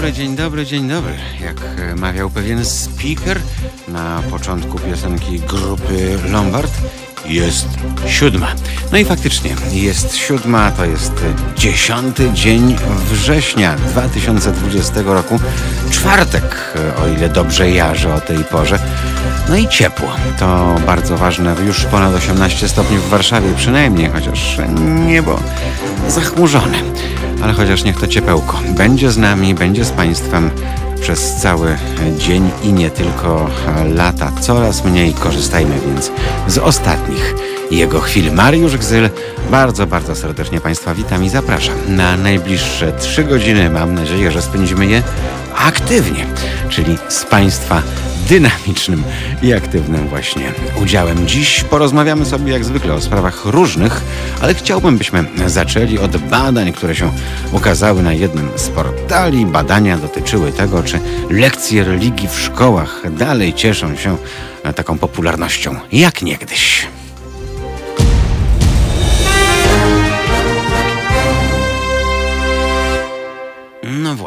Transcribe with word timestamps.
dobry, 0.00 0.12
dzień 0.12 0.36
dobry, 0.36 0.66
dzień 0.66 0.88
dobry. 0.88 1.14
Jak 1.40 1.60
e, 1.78 1.96
mawiał 1.96 2.30
pewien 2.30 2.64
speaker 2.64 3.40
na 3.88 4.22
początku 4.30 4.78
piosenki 4.78 5.40
grupy 5.40 6.18
Lombard, 6.30 6.72
jest 7.30 7.68
siódma. 8.06 8.46
No 8.92 8.98
i 8.98 9.04
faktycznie, 9.04 9.50
jest 9.72 10.16
siódma, 10.16 10.70
to 10.70 10.84
jest 10.84 11.12
dziesiąty 11.56 12.32
dzień 12.32 12.76
września 13.10 13.76
2020 13.76 15.02
roku. 15.04 15.40
Czwartek, 15.90 16.74
o 17.02 17.08
ile 17.08 17.28
dobrze 17.28 17.70
jarzę 17.70 18.14
o 18.14 18.20
tej 18.20 18.44
porze. 18.44 18.78
No 19.48 19.56
i 19.56 19.68
ciepło. 19.68 20.08
To 20.38 20.76
bardzo 20.86 21.16
ważne. 21.16 21.56
Już 21.66 21.84
ponad 21.84 22.14
18 22.14 22.68
stopni 22.68 22.98
w 22.98 23.08
Warszawie 23.08 23.48
przynajmniej, 23.56 24.10
chociaż 24.10 24.58
niebo 25.06 25.40
zachmurzone. 26.08 26.78
Ale 27.42 27.52
chociaż 27.52 27.84
niech 27.84 28.00
to 28.00 28.06
ciepełko 28.06 28.60
będzie 28.76 29.10
z 29.10 29.16
nami, 29.16 29.54
będzie 29.54 29.84
z 29.84 29.90
Państwem 29.90 30.50
przez 31.00 31.34
cały 31.34 31.78
dzień 32.18 32.50
i 32.62 32.72
nie 32.72 32.90
tylko 32.90 33.50
lata. 33.94 34.32
Coraz 34.40 34.84
mniej 34.84 35.14
korzystajmy 35.14 35.74
więc 35.86 36.10
z 36.46 36.58
ostatnich 36.58 37.34
jego 37.70 38.00
chwil. 38.00 38.32
Mariusz 38.32 38.76
Gzyl, 38.76 39.10
bardzo, 39.50 39.86
bardzo 39.86 40.14
serdecznie 40.14 40.60
Państwa 40.60 40.94
witam 40.94 41.24
i 41.24 41.28
zapraszam 41.28 41.74
na 41.88 42.16
najbliższe 42.16 42.92
trzy 42.92 43.24
godziny. 43.24 43.70
Mam 43.70 43.94
nadzieję, 43.94 44.30
że 44.30 44.42
spędzimy 44.42 44.86
je 44.86 45.02
aktywnie, 45.60 46.26
czyli 46.68 46.98
z 47.08 47.24
Państwa 47.24 47.82
dynamicznym 48.28 49.04
i 49.42 49.52
aktywnym 49.52 50.08
właśnie 50.08 50.52
udziałem. 50.82 51.26
Dziś 51.28 51.64
porozmawiamy 51.64 52.24
sobie 52.24 52.52
jak 52.52 52.64
zwykle 52.64 52.94
o 52.94 53.00
sprawach 53.00 53.44
różnych, 53.44 54.02
ale 54.40 54.54
chciałbym, 54.54 54.98
byśmy 54.98 55.24
zaczęli 55.46 55.98
od 55.98 56.16
badań, 56.16 56.72
które 56.72 56.94
się 56.96 57.12
ukazały 57.52 58.02
na 58.02 58.12
jednym 58.12 58.48
z 58.56 58.68
portali. 58.68 59.46
Badania 59.46 59.96
dotyczyły 59.96 60.52
tego, 60.52 60.82
czy 60.82 61.00
lekcje 61.30 61.84
religii 61.84 62.28
w 62.28 62.40
szkołach 62.40 63.02
dalej 63.10 63.54
cieszą 63.54 63.96
się 63.96 64.16
taką 64.76 64.98
popularnością 64.98 65.76
jak 65.92 66.22
niegdyś. 66.22 66.86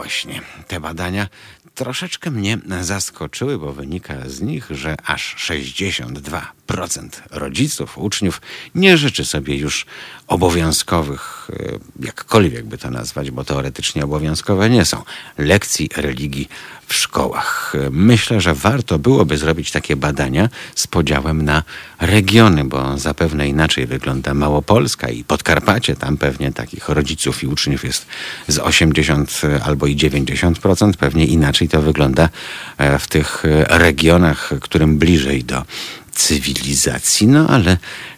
Właśnie, 0.04 0.42
te 0.68 0.80
badania 0.80 1.28
troszeczkę 1.76 2.32
mnie 2.32 2.58
zaskoczyły, 2.82 3.58
bo 3.58 3.74
wynika 3.74 4.16
z 4.28 4.42
nich, 4.42 4.68
że 4.72 4.96
aż 5.06 5.36
62% 5.36 7.10
rodziców, 7.32 7.98
uczniów 7.98 8.42
nie 8.76 8.98
życzy 8.98 9.26
sobie 9.26 9.58
już 9.58 9.86
obowiązkowych, 10.28 11.48
e, 11.54 12.06
jakkolwiek 12.06 12.66
by 12.66 12.78
to 12.78 12.90
nazwać, 12.92 13.32
bo 13.32 13.44
teoretycznie 13.44 14.04
obowiązkowe 14.04 14.70
nie 14.70 14.86
są, 14.86 15.04
lekcji 15.38 15.90
religii 15.96 16.50
w 16.88 16.94
szkołach. 16.94 17.74
Myślę, 17.92 18.42
że 18.42 18.54
warto 18.54 19.00
byłoby 19.00 19.38
zrobić 19.38 19.72
takie 19.72 19.96
badania 19.96 20.50
z 20.76 20.88
podziałem 20.88 21.42
na 21.42 21.64
regiony, 22.02 22.66
bo 22.66 22.98
zapewne 22.98 23.48
inaczej 23.48 23.86
wygląda 23.86 24.34
Małopolska 24.34 25.10
i 25.10 25.24
Podkarpacie. 25.24 25.96
Tam 25.96 26.18
pewnie 26.18 26.52
takich 26.52 26.90
rodziców 26.90 27.44
i 27.44 27.48
uczniów 27.48 27.84
jest 27.84 28.06
z 28.48 28.60
80 28.60 29.42
albo 29.66 29.88
i 29.88 29.96
90%. 29.96 30.94
Pewnie 30.94 31.26
inaczej 31.26 31.70
to 31.70 31.82
wygląda 31.82 32.30
e, 32.78 33.00
w 33.00 33.08
tych 33.08 33.44
regionach, 33.68 34.52
którym 34.62 34.98
bliżej 34.98 35.44
do 35.44 35.64
cywilizacji. 36.12 37.28
No 37.28 37.48
ale 37.48 37.78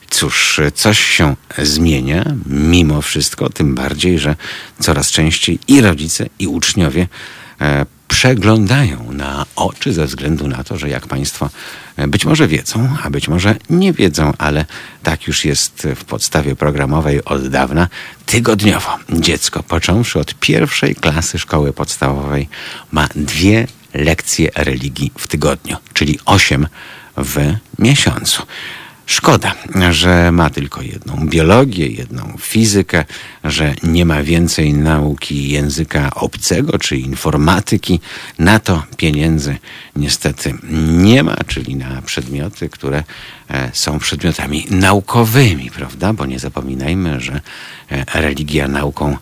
Cóż, 0.10 0.62
coś 0.76 1.00
się 1.00 1.36
zmienia 1.58 2.36
mimo 2.46 3.02
wszystko, 3.02 3.50
tym 3.50 3.76
bardziej, 3.76 4.20
że 4.20 4.36
coraz 4.80 5.12
częściej 5.12 5.60
i 5.68 5.82
rodzice, 5.82 6.26
i 6.40 6.48
uczniowie 6.48 7.08
e, 7.62 7.86
przeglądają 8.08 9.12
na 9.12 9.46
oczy 9.56 9.94
ze 9.94 10.06
względu 10.06 10.48
na 10.48 10.64
to, 10.64 10.78
że 10.78 10.90
jak 10.90 11.08
Państwo 11.08 11.50
e, 11.98 12.08
być 12.08 12.26
może 12.26 12.48
wiedzą, 12.48 12.90
a 13.04 13.10
być 13.10 13.28
może 13.28 13.56
nie 13.70 13.94
wiedzą, 13.94 14.34
ale 14.38 14.66
tak 15.04 15.28
już 15.28 15.46
jest 15.46 15.88
w 15.96 16.04
podstawie 16.04 16.56
programowej 16.56 17.26
od 17.26 17.48
dawna, 17.48 17.88
tygodniowo 18.26 18.98
dziecko, 19.10 19.64
począwszy 19.64 20.20
od 20.20 20.34
pierwszej 20.34 20.96
klasy 20.96 21.40
szkoły 21.40 21.74
podstawowej, 21.74 22.50
ma 22.92 23.08
dwie 23.16 23.68
lekcje 23.94 24.52
religii 24.56 25.12
w 25.18 25.28
tygodniu, 25.28 25.78
czyli 25.94 26.20
osiem 26.26 26.68
w 27.18 27.54
miesiącu. 27.80 28.44
Szkoda, 29.08 29.56
że 29.92 30.32
ma 30.32 30.50
tylko 30.50 30.82
jedną 30.82 31.28
biologię, 31.28 31.88
jedną 31.88 32.36
fizykę, 32.40 33.06
że 33.44 33.76
nie 33.84 34.06
ma 34.06 34.24
więcej 34.24 34.74
nauki 34.74 35.50
języka 35.50 36.12
obcego 36.16 36.80
czy 36.80 36.98
informatyki. 36.98 38.00
Na 38.40 38.60
to 38.60 38.84
pieniędzy 38.98 39.58
niestety 39.96 40.54
nie 40.90 41.24
ma, 41.24 41.36
czyli 41.48 41.76
na 41.76 42.02
przedmioty, 42.02 42.70
które 42.70 43.04
e, 43.50 43.70
są 43.74 44.00
przedmiotami 44.00 44.68
naukowymi, 44.70 45.72
prawda? 45.72 46.14
Bo 46.14 46.26
nie 46.26 46.40
zapominajmy, 46.40 47.22
że 47.22 47.42
e, 47.92 48.06
religia 48.22 48.68
nauką 48.68 49.18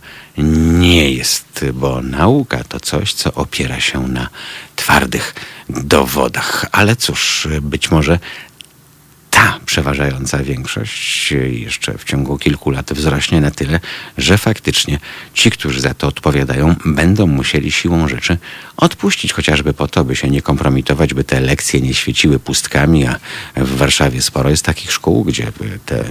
nie 0.78 1.12
jest, 1.12 1.66
bo 1.74 2.02
nauka 2.02 2.64
to 2.64 2.80
coś, 2.80 3.14
co 3.14 3.34
opiera 3.34 3.80
się 3.80 4.08
na 4.08 4.30
twardych 4.76 5.36
dowodach. 5.70 6.66
Ale 6.72 6.96
cóż, 6.96 7.48
być 7.62 7.92
może 7.92 8.20
ta 9.34 9.60
przeważająca 9.66 10.38
większość 10.38 11.32
jeszcze 11.50 11.98
w 11.98 12.04
ciągu 12.04 12.38
kilku 12.38 12.70
lat 12.70 12.94
wzrośnie 12.94 13.42
na 13.42 13.52
tyle, 13.52 13.80
że 14.18 14.38
faktycznie 14.38 15.00
ci, 15.34 15.52
którzy 15.52 15.82
za 15.82 15.94
to 15.94 16.08
odpowiadają, 16.08 16.76
będą 16.86 17.28
musieli 17.28 17.72
siłą 17.72 18.08
rzeczy 18.08 18.38
odpuścić, 18.78 19.34
chociażby 19.34 19.74
po 19.74 19.88
to, 19.88 20.06
by 20.06 20.16
się 20.16 20.30
nie 20.30 20.42
kompromitować, 20.42 21.14
by 21.14 21.24
te 21.24 21.40
lekcje 21.40 21.82
nie 21.82 21.94
świeciły 21.94 22.40
pustkami, 22.40 23.06
a 23.06 23.20
w 23.56 23.78
Warszawie 23.78 24.22
sporo 24.22 24.50
jest 24.50 24.66
takich 24.66 24.92
szkół, 24.92 25.24
gdzie 25.24 25.52
te 25.86 26.04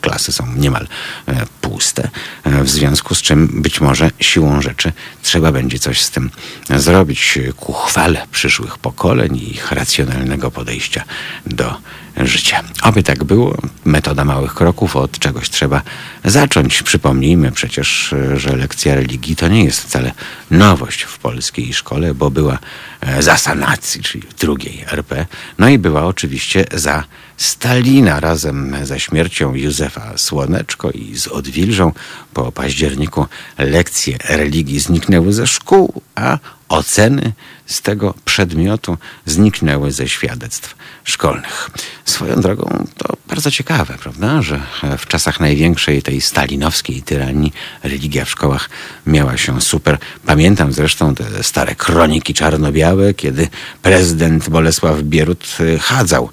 klasy 0.00 0.32
są 0.32 0.52
niemal 0.56 0.86
e, 1.28 1.46
puste, 1.60 2.08
e, 2.44 2.64
w 2.64 2.70
związku 2.70 3.14
z 3.14 3.22
czym 3.22 3.62
być 3.62 3.80
może 3.80 4.10
siłą 4.20 4.62
rzeczy 4.62 4.92
trzeba 5.22 5.52
będzie 5.52 5.78
coś 5.78 6.00
z 6.00 6.10
tym 6.10 6.30
zrobić 6.70 7.38
ku 7.56 7.72
chwale 7.72 8.26
przyszłych 8.32 8.78
pokoleń 8.78 9.36
i 9.36 9.50
ich 9.50 9.72
racjonalnego 9.72 10.50
podejścia 10.50 11.04
do 11.46 11.76
życia. 12.16 12.62
Oby 12.82 13.02
tak 13.02 13.24
było. 13.24 13.58
Metoda 13.84 14.24
małych 14.24 14.54
kroków. 14.54 14.96
Od 14.96 15.18
czegoś 15.18 15.50
trzeba 15.50 15.82
zacząć. 16.24 16.82
Przypomnijmy 16.82 17.52
przecież, 17.52 18.14
że 18.36 18.56
lekcja 18.56 18.94
religii 18.94 19.36
to 19.36 19.48
nie 19.48 19.64
jest 19.64 19.80
wcale 19.80 20.12
nowość 20.50 21.02
w 21.02 21.18
polskiej 21.18 21.74
szkole, 21.74 22.14
bo 22.14 22.30
była 22.30 22.58
e, 23.00 23.22
za 23.22 23.36
sanacji, 23.36 24.02
czyli 24.02 24.24
drugiej 24.38 24.84
RP. 24.92 25.26
No 25.58 25.68
i 25.68 25.78
była 25.78 26.04
oczywiście 26.04 26.64
za 26.74 27.04
Stalina 27.36 28.20
razem 28.20 28.76
ze 28.82 29.00
śmiercią 29.00 29.54
Józefa 29.54 30.12
Słoneczko 30.18 30.90
i 30.90 31.16
z 31.16 31.28
Odwilżą 31.28 31.92
po 32.34 32.52
październiku 32.52 33.26
lekcje 33.58 34.18
religii 34.28 34.80
zniknęły 34.80 35.32
ze 35.32 35.46
szkół, 35.46 36.02
a 36.14 36.38
oceny 36.68 37.32
z 37.66 37.82
tego 37.82 38.14
przedmiotu 38.24 38.98
zniknęły 39.26 39.92
ze 39.92 40.08
świadectw 40.08 40.76
szkolnych. 41.04 41.70
Swoją 42.04 42.40
drogą 42.40 42.86
to 42.96 43.16
bardzo 43.28 43.50
ciekawe, 43.50 43.94
prawda, 44.00 44.42
że 44.42 44.60
w 44.98 45.06
czasach 45.06 45.40
największej 45.40 46.02
tej 46.02 46.20
stalinowskiej 46.20 47.02
tyranii 47.02 47.52
religia 47.82 48.24
w 48.24 48.30
szkołach 48.30 48.70
miała 49.06 49.36
się 49.36 49.60
super. 49.60 49.98
Pamiętam 50.26 50.72
zresztą 50.72 51.14
te 51.14 51.42
stare 51.42 51.74
kroniki 51.74 52.34
czarno-białe, 52.34 53.14
kiedy 53.14 53.48
prezydent 53.82 54.48
Bolesław 54.48 55.02
Bierut 55.02 55.56
chadzał 55.80 56.30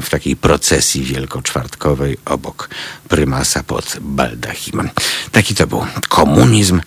w 0.00 0.10
takiej 0.10 0.36
procesji 0.36 1.04
wielkoczwartkowej 1.04 2.16
obok 2.24 2.70
prymasa 3.08 3.62
pod 3.62 3.96
baldachimem. 4.00 4.90
Taki 5.32 5.54
to 5.54 5.66
był 5.66 5.86
komunizm 6.08 6.80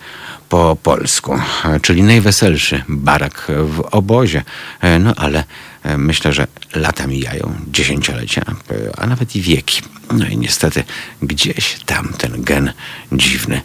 po 0.48 0.76
polsku, 0.82 1.38
czyli 1.82 2.02
najweselszy 2.02 2.84
barak 2.88 3.46
w 3.48 3.80
obozie. 3.90 4.42
No 5.00 5.14
ale 5.14 5.44
myślę, 5.98 6.32
że 6.32 6.46
lata 6.74 7.06
mijają, 7.06 7.54
dziesięciolecia, 7.70 8.42
a 8.96 9.06
nawet 9.06 9.36
i 9.36 9.40
wieki. 9.40 9.82
No 10.12 10.26
i 10.26 10.38
niestety 10.38 10.84
gdzieś 11.22 11.76
tam 11.86 12.08
ten 12.18 12.42
gen 12.42 12.72
dziwny 13.12 13.60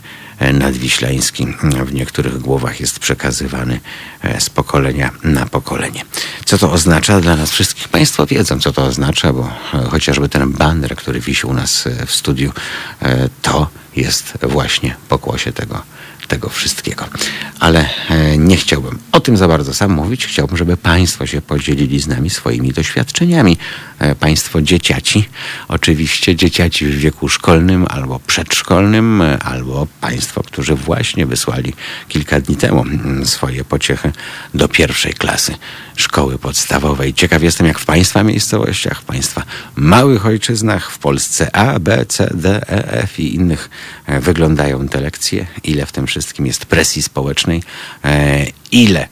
nadwiślański 0.54 1.48
w 1.86 1.94
niektórych 1.94 2.38
głowach 2.38 2.80
jest 2.80 3.00
przekazywany 3.00 3.80
e, 4.22 4.42
z 4.42 4.50
pokolenia 4.50 5.12
na 5.24 5.46
pokolenie. 5.46 6.06
Co 6.46 6.58
to 6.58 6.72
oznacza 6.72 7.22
dla 7.22 7.36
nas 7.36 7.52
wszystkich? 7.52 7.88
Państwo 7.88 8.26
wiedzą, 8.26 8.60
co 8.60 8.72
to 8.72 8.84
oznacza, 8.84 9.34
bo 9.34 9.52
e, 9.74 9.90
chociażby 9.90 10.30
ten 10.30 10.52
banner, 10.52 10.96
który 10.96 11.20
wisi 11.20 11.48
u 11.48 11.54
nas 11.54 11.88
e, 11.88 12.06
w 12.06 12.12
studiu, 12.12 12.52
to 13.42 13.68
jest 13.96 14.34
właśnie 14.42 14.96
pokłosie 15.10 15.52
tego 15.52 15.82
tego 16.30 16.50
wszystkiego. 16.50 17.06
Ale 17.60 17.90
e, 18.10 18.38
nie 18.38 18.58
chciałbym 18.58 19.00
o 19.12 19.20
tym 19.20 19.38
za 19.38 19.48
bardzo 19.48 19.74
sam 19.74 19.92
mówić. 19.92 20.26
Chciałbym, 20.26 20.58
żeby 20.58 20.78
Państwo 20.78 21.28
się 21.28 21.42
podzielili 21.42 22.00
z 22.00 22.08
nami 22.08 22.30
swoimi 22.30 22.72
doświadczeniami. 22.72 23.58
E, 24.00 24.16
państwo 24.16 24.62
dzieciaci, 24.62 25.30
oczywiście 25.68 26.36
dzieciaci 26.36 26.86
w 26.86 26.98
wieku 26.98 27.30
szkolnym 27.30 27.86
albo 27.90 28.20
przedszkolnym, 28.20 29.22
e, 29.22 29.40
albo 29.40 29.88
Państwo, 30.02 30.44
którzy 30.44 30.76
właśnie 30.76 31.26
wysłali 31.26 31.74
kilka 32.08 32.40
dni 32.40 32.56
temu 32.56 32.82
mm, 32.82 33.26
swoje 33.26 33.64
pociechy 33.64 34.12
do 34.54 34.68
pierwszej 34.68 35.14
klasy 35.14 35.56
szkoły 35.96 36.38
podstawowej. 36.38 37.14
Ciekaw 37.14 37.44
jestem, 37.44 37.68
jak 37.68 37.80
w 37.80 37.86
Państwa 37.86 38.24
miejscowościach, 38.24 39.02
w 39.02 39.04
Państwa 39.04 39.44
małych 39.76 40.26
ojczyznach, 40.26 40.92
w 40.92 40.98
Polsce 40.98 41.56
A, 41.56 41.80
B, 41.80 42.06
C, 42.06 42.30
D, 42.34 42.62
E, 42.70 43.04
F 43.04 43.20
i 43.20 43.36
innych 43.36 43.70
wyglądają 44.22 44.88
te 44.88 45.02
lekcje, 45.02 45.48
ile 45.64 45.86
w 45.86 45.92
tym 45.92 46.08
wszystkim 46.08 46.19
jest 46.46 46.66
presji 46.66 47.02
społecznej, 47.02 47.64
e, 48.04 48.46
ile 48.72 49.02
e, 49.02 49.08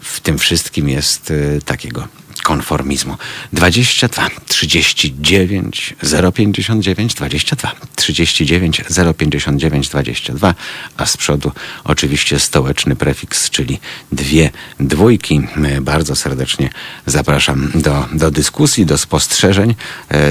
w 0.00 0.20
tym 0.20 0.38
wszystkim 0.38 0.88
jest 0.88 1.30
e, 1.30 1.60
takiego 1.60 2.08
konformizmu. 2.42 3.16
22 3.52 4.28
39 4.46 5.94
059 6.34 7.14
22 7.14 7.72
39 7.96 8.82
059 9.18 9.88
22, 9.88 10.54
a 10.96 11.06
z 11.06 11.16
przodu 11.16 11.52
oczywiście 11.84 12.38
stołeczny 12.38 12.96
prefiks, 12.96 13.50
czyli 13.50 13.80
dwie 14.12 14.50
dwójki. 14.80 15.40
Bardzo 15.80 16.16
serdecznie 16.16 16.70
zapraszam 17.06 17.70
do, 17.74 18.08
do 18.12 18.30
dyskusji, 18.30 18.86
do 18.86 18.98
spostrzeżeń. 18.98 19.74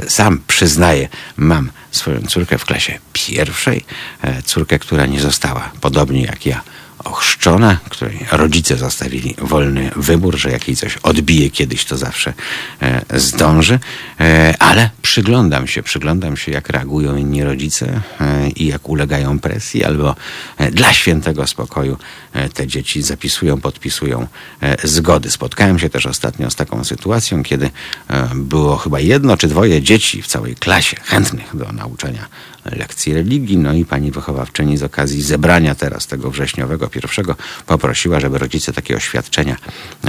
Sam 0.07 0.41
przyznaję, 0.47 1.09
mam 1.37 1.71
swoją 1.91 2.21
córkę 2.21 2.57
w 2.57 2.65
klasie 2.65 2.99
pierwszej, 3.13 3.85
córkę, 4.45 4.79
która 4.79 5.05
nie 5.05 5.21
została, 5.21 5.71
podobnie 5.81 6.21
jak 6.21 6.45
ja, 6.45 6.61
ochrzczona, 7.03 7.77
której 7.89 8.25
rodzice 8.31 8.77
zostawili 8.77 9.35
wolny 9.37 9.91
wybór, 9.95 10.37
że 10.37 10.51
jak 10.51 10.67
jej 10.67 10.77
coś 10.77 10.97
odbije 10.97 11.49
kiedyś, 11.49 11.85
to 11.85 11.97
zawsze 11.97 12.33
e, 12.81 13.19
zdąży. 13.19 13.79
E, 14.19 14.55
ale 14.59 14.89
przyglądam 15.01 15.67
się, 15.67 15.83
przyglądam 15.83 16.37
się, 16.37 16.51
jak 16.51 16.69
reagują 16.69 17.15
inni 17.15 17.43
rodzice 17.43 18.01
e, 18.21 18.49
i 18.49 18.65
jak 18.65 18.89
ulegają 18.89 19.39
presji, 19.39 19.83
albo 19.83 20.15
dla 20.71 20.93
świętego 20.93 21.47
spokoju 21.47 21.97
te 22.53 22.67
dzieci 22.67 23.01
zapisują, 23.01 23.61
podpisują 23.61 24.27
zgody. 24.83 25.31
Spotkałem 25.31 25.79
się 25.79 25.89
też 25.89 26.05
ostatnio 26.05 26.51
z 26.51 26.55
taką 26.55 26.83
sytuacją, 26.83 27.43
kiedy 27.43 27.69
było 28.35 28.77
chyba 28.77 28.99
jedno 28.99 29.37
czy 29.37 29.47
dwoje 29.47 29.81
dzieci 29.81 30.21
w 30.21 30.27
całej 30.27 30.55
klasie 30.55 30.97
chętnych 31.03 31.55
do 31.55 31.71
nauczania 31.71 32.25
lekcji 32.75 33.13
religii. 33.13 33.57
No 33.57 33.73
i 33.73 33.85
pani 33.85 34.11
wychowawczyni 34.11 34.77
z 34.77 34.83
okazji 34.83 35.21
zebrania 35.21 35.75
teraz 35.75 36.07
tego 36.07 36.31
wrześniowego 36.31 36.87
pierwszego 36.87 37.35
poprosiła, 37.65 38.19
żeby 38.19 38.37
rodzice 38.37 38.73
takie 38.73 38.95
oświadczenia 38.95 39.55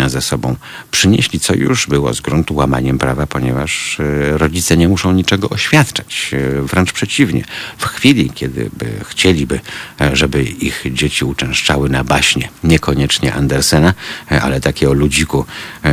ze 0.06 0.20
sobą 0.20 0.56
przynieśli, 0.90 1.40
co 1.40 1.54
już 1.54 1.86
było 1.86 2.14
z 2.14 2.20
gruntu 2.20 2.54
łamaniem 2.54 2.98
prawa, 2.98 3.26
ponieważ 3.26 4.00
e, 4.00 4.38
rodzice 4.38 4.76
nie 4.76 4.88
muszą 4.88 5.12
niczego 5.12 5.48
oświadczać. 5.48 6.30
E, 6.32 6.62
wręcz 6.62 6.92
przeciwnie. 6.92 7.44
W 7.78 7.84
chwili, 7.84 8.30
kiedy 8.30 8.70
by 8.78 8.86
chcieliby, 9.04 9.60
e, 10.00 10.16
żeby 10.16 10.42
ich 10.42 10.84
dzieci 10.92 11.24
uczęszczały 11.24 11.88
na 11.88 12.04
baśnie, 12.04 12.48
niekoniecznie 12.64 13.34
Andersena, 13.34 13.94
ale 14.42 14.60
takie 14.60 14.90
o 14.90 14.92
ludziku 14.92 15.44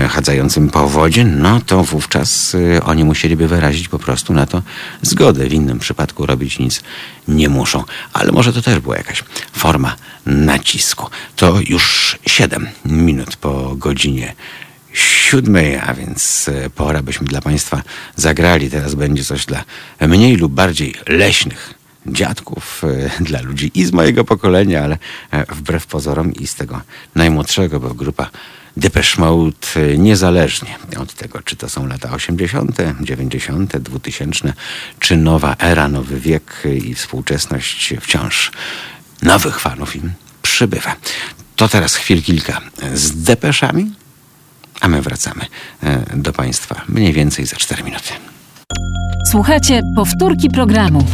chadzającym 0.10 0.70
po 0.70 0.90
wodzie, 0.90 1.25
no 1.25 1.62
to 1.62 1.84
wówczas 1.84 2.58
oni 2.84 3.04
musieliby 3.04 3.48
wyrazić 3.48 3.88
po 3.88 4.00
prostu 4.00 4.34
na 4.34 4.46
to 4.46 4.62
zgodę. 5.02 5.48
W 5.50 5.54
innym 5.54 5.80
przypadku 5.80 6.25
robić 6.25 6.56
nic 6.59 6.83
nie 7.27 7.50
muszą. 7.50 7.83
Ale 8.13 8.31
może 8.31 8.54
to 8.54 8.62
też 8.62 8.80
była 8.80 8.98
jakaś 8.98 9.24
forma 9.54 9.95
nacisku. 10.25 11.09
To 11.36 11.59
już 11.59 12.18
7 12.25 12.68
minut 12.86 13.36
po 13.36 13.75
godzinie 13.75 14.36
siódmej, 14.94 15.75
a 15.75 15.94
więc 15.94 16.50
e, 16.50 16.69
pora 16.69 17.01
byśmy 17.01 17.27
dla 17.27 17.42
Państwa 17.42 17.81
zagrali. 18.15 18.69
Teraz 18.69 18.95
będzie 18.95 19.24
coś 19.24 19.45
dla 19.45 19.63
mniej 20.01 20.36
lub 20.36 20.54
bardziej 20.54 20.94
leśnych 21.07 21.74
dziadków, 22.06 22.83
e, 22.83 23.24
dla 23.24 23.42
ludzi 23.42 23.71
i 23.74 23.86
z 23.86 23.92
mojego 23.94 24.24
pokolenia, 24.24 24.83
ale 24.83 24.98
e, 25.31 25.56
wbrew 25.56 25.86
pozorom 25.86 26.33
i 26.33 26.48
z 26.48 26.56
tego 26.56 26.81
najmłodszego, 27.15 27.80
bo 27.80 27.94
grupa 27.94 28.30
Depeche 28.77 29.21
Mode 29.21 29.97
niezależnie 29.97 30.75
od 31.00 31.13
tego, 31.13 31.41
czy 31.41 31.56
to 31.56 31.69
są 31.69 31.88
lata 31.88 32.12
80., 32.12 32.77
90., 33.01 33.77
2000, 33.77 34.53
czy 35.00 35.18
nowa 35.18 35.56
era, 35.59 35.88
nowy 35.88 36.19
wiek 36.19 36.63
i 36.83 36.95
współczesność 36.95 37.94
wciąż 38.01 38.51
nowych 39.21 39.59
fanów 39.59 39.95
im 39.95 40.12
przybywa. 40.41 40.95
To 41.56 41.68
teraz 41.68 41.95
chwil 41.95 42.24
kilka 42.24 42.62
z 42.94 43.24
depeszami, 43.24 43.91
a 44.81 44.88
my 44.88 45.01
wracamy 45.01 45.45
e, 45.83 46.03
do 46.18 46.33
Państwa 46.33 46.81
mniej 46.89 47.13
więcej 47.13 47.45
za 47.45 47.56
4 47.56 47.83
minuty. 47.83 48.09
Słuchajcie 49.31 49.81
powtórki 49.95 50.50
programu. 50.50 51.06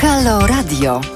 Halo 0.00 0.46
Radio. 0.46 1.15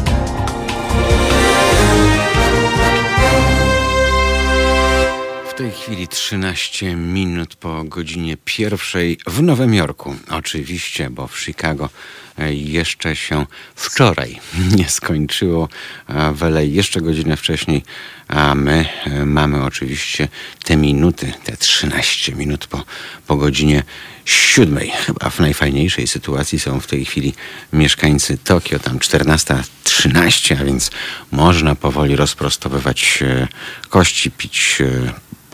W 5.51 5.53
tej 5.53 5.71
chwili 5.71 6.07
13 6.07 6.95
minut 6.95 7.55
po 7.55 7.83
godzinie 7.83 8.37
pierwszej 8.45 9.17
w 9.27 9.41
Nowym 9.41 9.73
Jorku. 9.73 10.15
Oczywiście, 10.29 11.09
bo 11.09 11.27
w 11.27 11.39
Chicago 11.39 11.89
e, 12.37 12.53
jeszcze 12.53 13.15
się 13.15 13.45
wczoraj 13.75 14.39
nie 14.77 14.89
skończyło. 14.89 15.69
W 16.09 16.59
jeszcze 16.61 17.01
godzinę 17.01 17.37
wcześniej, 17.37 17.83
a 18.27 18.55
my 18.55 18.85
e, 19.05 19.25
mamy 19.25 19.63
oczywiście 19.63 20.27
te 20.63 20.77
minuty, 20.77 21.33
te 21.43 21.57
13 21.57 22.35
minut 22.35 22.67
po, 22.67 22.83
po 23.27 23.35
godzinie 23.35 23.83
siódmej. 24.25 24.91
Chyba 24.91 25.29
w 25.29 25.39
najfajniejszej 25.39 26.07
sytuacji 26.07 26.59
są 26.59 26.79
w 26.79 26.87
tej 26.87 27.05
chwili 27.05 27.33
mieszkańcy 27.73 28.37
Tokio, 28.37 28.79
tam 28.79 28.99
14.13, 28.99 30.61
a 30.61 30.65
więc 30.65 30.91
można 31.31 31.75
powoli 31.75 32.15
rozprostowywać 32.15 33.19
e, 33.21 33.47
kości, 33.89 34.31
pić 34.31 34.81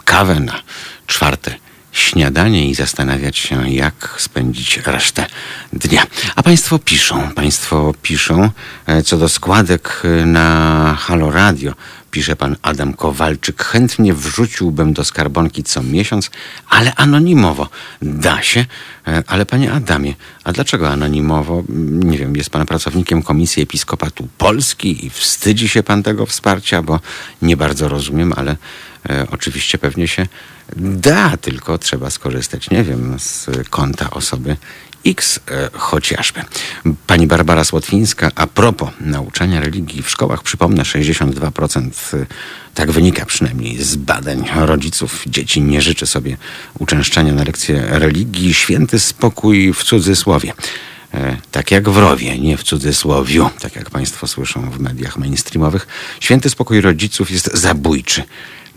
kawę 0.07 0.39
na 0.39 0.61
czwarte 1.07 1.55
śniadanie 1.91 2.69
i 2.69 2.75
zastanawiać 2.75 3.37
się, 3.37 3.69
jak 3.69 4.15
spędzić 4.17 4.77
resztę 4.77 5.25
dnia. 5.73 6.03
A 6.35 6.43
Państwo 6.43 6.79
piszą, 6.79 7.31
Państwo 7.31 7.93
piszą 8.01 8.49
e, 8.85 9.03
co 9.03 9.17
do 9.17 9.29
składek 9.29 10.01
e, 10.03 10.25
na 10.25 10.95
Halo 10.99 11.31
Radio. 11.31 11.73
Pisze 12.11 12.35
pan 12.35 12.55
Adam 12.61 12.93
Kowalczyk. 12.93 13.63
Chętnie 13.63 14.13
wrzuciłbym 14.13 14.93
do 14.93 15.03
skarbonki 15.03 15.63
co 15.63 15.83
miesiąc, 15.83 16.31
ale 16.69 16.95
anonimowo. 16.95 17.69
Da 18.01 18.41
się, 18.41 18.65
e, 19.07 19.23
ale 19.27 19.45
panie 19.45 19.71
Adamie, 19.71 20.13
a 20.43 20.51
dlaczego 20.51 20.89
anonimowo? 20.89 21.63
Nie 21.89 22.17
wiem, 22.17 22.35
jest 22.35 22.49
pan 22.49 22.65
pracownikiem 22.65 23.23
Komisji 23.23 23.63
Episkopatu 23.63 24.27
Polski 24.37 25.05
i 25.05 25.09
wstydzi 25.09 25.69
się 25.69 25.83
pan 25.83 26.03
tego 26.03 26.25
wsparcia, 26.25 26.81
bo 26.81 26.99
nie 27.41 27.57
bardzo 27.57 27.87
rozumiem, 27.87 28.33
ale 28.35 28.55
oczywiście 29.31 29.77
pewnie 29.77 30.07
się 30.07 30.27
da, 30.75 31.37
tylko 31.37 31.77
trzeba 31.77 32.09
skorzystać, 32.09 32.69
nie 32.69 32.83
wiem, 32.83 33.19
z 33.19 33.49
konta 33.69 34.09
osoby 34.09 34.57
X 35.05 35.39
e, 35.51 35.69
chociażby. 35.73 36.41
Pani 37.07 37.27
Barbara 37.27 37.63
Słotwińska, 37.63 38.31
a 38.35 38.47
propos 38.47 38.89
nauczania 38.99 39.61
religii 39.61 40.03
w 40.03 40.09
szkołach, 40.09 40.43
przypomnę, 40.43 40.83
62%, 40.83 41.89
e, 42.13 42.25
tak 42.73 42.91
wynika 42.91 43.25
przynajmniej 43.25 43.83
z 43.83 43.95
badań 43.95 44.49
rodziców, 44.55 45.23
dzieci 45.27 45.61
nie 45.61 45.81
życzy 45.81 46.07
sobie 46.07 46.37
uczęszczania 46.79 47.33
na 47.33 47.43
lekcje 47.43 47.85
religii. 47.89 48.53
Święty 48.53 48.99
spokój 48.99 49.73
w 49.73 49.83
cudzysłowie. 49.83 50.53
Tak 51.51 51.71
jak 51.71 51.89
w 51.89 51.97
rowie, 51.97 52.39
nie 52.39 52.57
w 52.57 52.63
cudzysłowiu, 52.63 53.49
tak 53.59 53.75
jak 53.75 53.89
Państwo 53.89 54.27
słyszą 54.27 54.69
w 54.69 54.79
mediach 54.79 55.17
mainstreamowych. 55.17 55.87
Święty 56.19 56.49
spokój 56.49 56.81
rodziców 56.81 57.31
jest 57.31 57.53
zabójczy 57.53 58.23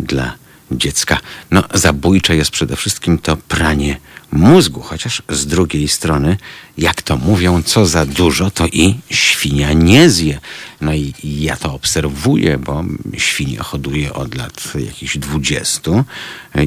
dla 0.02 0.34
dziecka. 0.70 1.18
No, 1.50 1.64
zabójcze 1.74 2.36
jest 2.36 2.50
przede 2.50 2.76
wszystkim 2.76 3.18
to 3.18 3.36
pranie 3.36 3.96
mózgu, 4.32 4.80
chociaż 4.80 5.22
z 5.28 5.46
drugiej 5.46 5.88
strony, 5.88 6.36
jak 6.80 7.02
to 7.02 7.16
mówią, 7.16 7.62
co 7.62 7.86
za 7.86 8.06
dużo, 8.06 8.50
to 8.50 8.66
i 8.66 8.94
świnia 9.10 9.72
nie 9.72 10.10
zje. 10.10 10.40
No 10.80 10.94
i 10.94 11.14
ja 11.22 11.56
to 11.56 11.74
obserwuję, 11.74 12.58
bo 12.58 12.84
świnie 13.18 13.58
hoduję 13.58 14.12
od 14.12 14.34
lat 14.34 14.72
jakichś 14.86 15.18
dwudziestu 15.18 16.04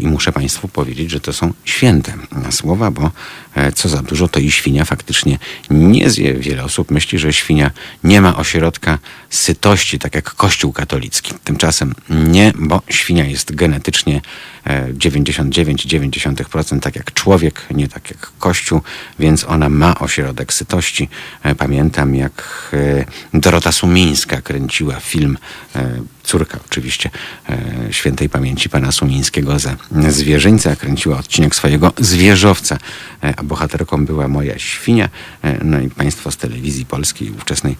i 0.01 0.07
muszę 0.07 0.31
Państwu 0.31 0.67
powiedzieć, 0.67 1.11
że 1.11 1.19
to 1.19 1.33
są 1.33 1.53
święte 1.65 2.13
słowa, 2.51 2.91
bo 2.91 3.11
e, 3.55 3.71
co 3.71 3.89
za 3.89 4.01
dużo, 4.01 4.27
to 4.27 4.39
i 4.39 4.51
świnia 4.51 4.85
faktycznie 4.85 5.39
nie 5.69 6.09
zje. 6.09 6.33
Wiele 6.33 6.63
osób 6.63 6.91
myśli, 6.91 7.19
że 7.19 7.33
świnia 7.33 7.71
nie 8.03 8.21
ma 8.21 8.37
ośrodka 8.37 8.99
sytości, 9.29 9.99
tak 9.99 10.15
jak 10.15 10.33
Kościół 10.35 10.73
katolicki. 10.73 11.33
Tymczasem 11.43 11.93
nie, 12.09 12.53
bo 12.55 12.81
świnia 12.89 13.25
jest 13.25 13.55
genetycznie 13.55 14.21
e, 14.65 14.93
99,9% 14.93 16.79
tak 16.79 16.95
jak 16.95 17.13
człowiek, 17.13 17.65
nie 17.71 17.87
tak 17.87 18.09
jak 18.09 18.31
Kościół, 18.39 18.81
więc 19.19 19.43
ona 19.43 19.69
ma 19.69 19.99
ośrodek 20.03 20.53
sytości. 20.53 21.09
E, 21.43 21.55
Pamiętam 21.55 22.15
jak 22.15 22.69
e, 22.73 23.05
Dorota 23.39 23.71
Sumińska 23.71 24.41
kręciła 24.41 24.99
film 24.99 25.37
e, 25.75 25.89
córka 26.23 26.59
oczywiście 26.65 27.09
e, 27.49 27.93
świętej 27.93 28.29
pamięci 28.29 28.69
pana 28.69 28.91
Sumińskiego 28.91 29.59
za 29.59 29.75
zwierzyńca, 30.09 30.75
kręciła 30.75 31.17
odcinek 31.17 31.55
swojego 31.55 31.93
zwierzowca, 31.97 32.77
e, 33.23 33.33
a 33.37 33.43
bohaterką 33.43 34.05
była 34.05 34.27
moja 34.27 34.59
świnia. 34.59 35.09
E, 35.41 35.63
no 35.63 35.79
i 35.79 35.89
państwo 35.89 36.31
z 36.31 36.37
telewizji 36.37 36.85
polskiej 36.85 37.31
ówczesnej 37.31 37.77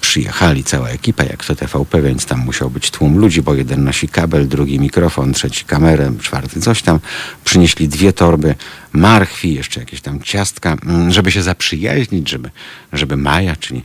przyjechali, 0.00 0.64
cała 0.64 0.88
ekipa, 0.88 1.24
jak 1.24 1.44
to 1.44 1.54
TVP, 1.54 2.02
więc 2.02 2.26
tam 2.26 2.38
musiał 2.38 2.70
być 2.70 2.90
tłum 2.90 3.18
ludzi, 3.18 3.42
bo 3.42 3.54
jeden 3.54 3.84
nosi 3.84 4.08
kabel, 4.08 4.48
drugi 4.48 4.80
mikrofon, 4.80 5.32
trzeci 5.32 5.64
kamerę, 5.64 6.12
czwarty 6.22 6.60
coś 6.60 6.82
tam. 6.82 7.00
Przynieśli 7.44 7.88
dwie 7.88 8.12
torby 8.12 8.54
marchwi, 8.92 9.54
jeszcze 9.54 9.80
jakieś 9.80 10.00
tam 10.00 10.22
ciastka, 10.22 10.76
mm, 10.86 11.12
żeby 11.12 11.32
się 11.32 11.42
zaprzyjaźnić, 11.42 12.28
żeby, 12.28 12.50
żeby 12.92 13.16
Maja, 13.16 13.56
czyli 13.56 13.84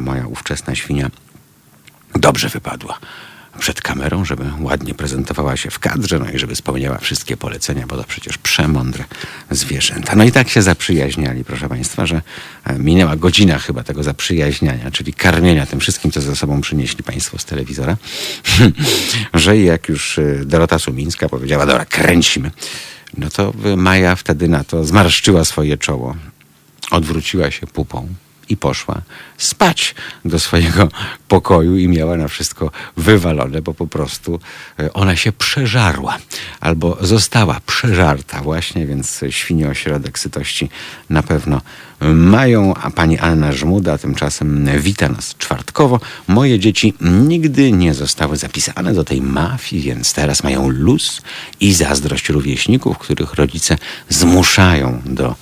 moja 0.00 0.26
ówczesna 0.26 0.74
świnia, 0.74 1.10
dobrze 2.14 2.48
wypadła 2.48 2.98
przed 3.58 3.82
kamerą, 3.82 4.24
żeby 4.24 4.44
ładnie 4.60 4.94
prezentowała 4.94 5.56
się 5.56 5.70
w 5.70 5.78
kadrze, 5.78 6.18
no 6.18 6.30
i 6.30 6.38
żeby 6.38 6.56
spełniała 6.56 6.98
wszystkie 6.98 7.36
polecenia, 7.36 7.86
bo 7.86 7.96
to 7.96 8.04
przecież 8.04 8.38
przemądre 8.38 9.04
zwierzęta. 9.50 10.16
No 10.16 10.24
i 10.24 10.32
tak 10.32 10.48
się 10.48 10.62
zaprzyjaźniali, 10.62 11.44
proszę 11.44 11.68
Państwa, 11.68 12.06
że 12.06 12.22
e, 12.64 12.78
minęła 12.78 13.16
godzina 13.16 13.58
chyba 13.58 13.82
tego 13.82 14.02
zaprzyjaźniania, 14.02 14.90
czyli 14.90 15.12
karmienia 15.12 15.66
tym 15.66 15.80
wszystkim, 15.80 16.10
co 16.10 16.20
ze 16.20 16.36
sobą 16.36 16.60
przynieśli 16.60 17.04
Państwo 17.04 17.38
z 17.38 17.44
telewizora, 17.44 17.96
że 19.34 19.58
jak 19.58 19.88
już 19.88 20.18
e, 20.18 20.44
Dorota 20.44 20.78
Sumińska 20.78 21.28
powiedziała, 21.28 21.66
dobra, 21.66 21.84
kręcimy, 21.84 22.50
no 23.18 23.30
to 23.30 23.52
Maja 23.76 24.16
wtedy 24.16 24.48
na 24.48 24.64
to 24.64 24.84
zmarszczyła 24.84 25.44
swoje 25.44 25.76
czoło, 25.78 26.16
odwróciła 26.90 27.50
się 27.50 27.66
pupą 27.66 28.08
i 28.48 28.56
poszła 28.56 29.02
spać 29.38 29.94
do 30.24 30.38
swojego 30.38 30.88
pokoju 31.28 31.76
i 31.76 31.88
miała 31.88 32.16
na 32.16 32.28
wszystko 32.28 32.70
wywalone, 32.96 33.62
bo 33.62 33.74
po 33.74 33.86
prostu 33.86 34.40
e, 34.78 34.92
ona 34.92 35.16
się 35.16 35.32
przeżarła 35.32 36.18
albo 36.60 36.98
została 37.00 37.60
przeżarta 37.66 38.42
właśnie, 38.42 38.86
więc 38.86 39.20
świnie 39.30 39.68
ośrodek 39.68 40.18
sytości 40.18 40.70
na 41.10 41.22
pewno 41.22 41.60
mają, 42.14 42.74
a 42.74 42.90
pani 42.90 43.18
Anna 43.18 43.52
Żmuda 43.52 43.98
tymczasem 43.98 44.68
wita 44.78 45.08
nas 45.08 45.34
czwartkowo. 45.38 46.00
Moje 46.28 46.58
dzieci 46.58 46.94
nigdy 47.00 47.72
nie 47.72 47.94
zostały 47.94 48.36
zapisane 48.36 48.94
do 48.94 49.04
tej 49.04 49.22
mafii, 49.22 49.82
więc 49.82 50.12
teraz 50.12 50.42
mają 50.42 50.68
luz 50.68 51.22
i 51.60 51.72
zazdrość 51.72 52.28
rówieśników, 52.28 52.98
których 52.98 53.34
rodzice 53.34 53.78
zmuszają 54.08 55.02
do 55.04 55.34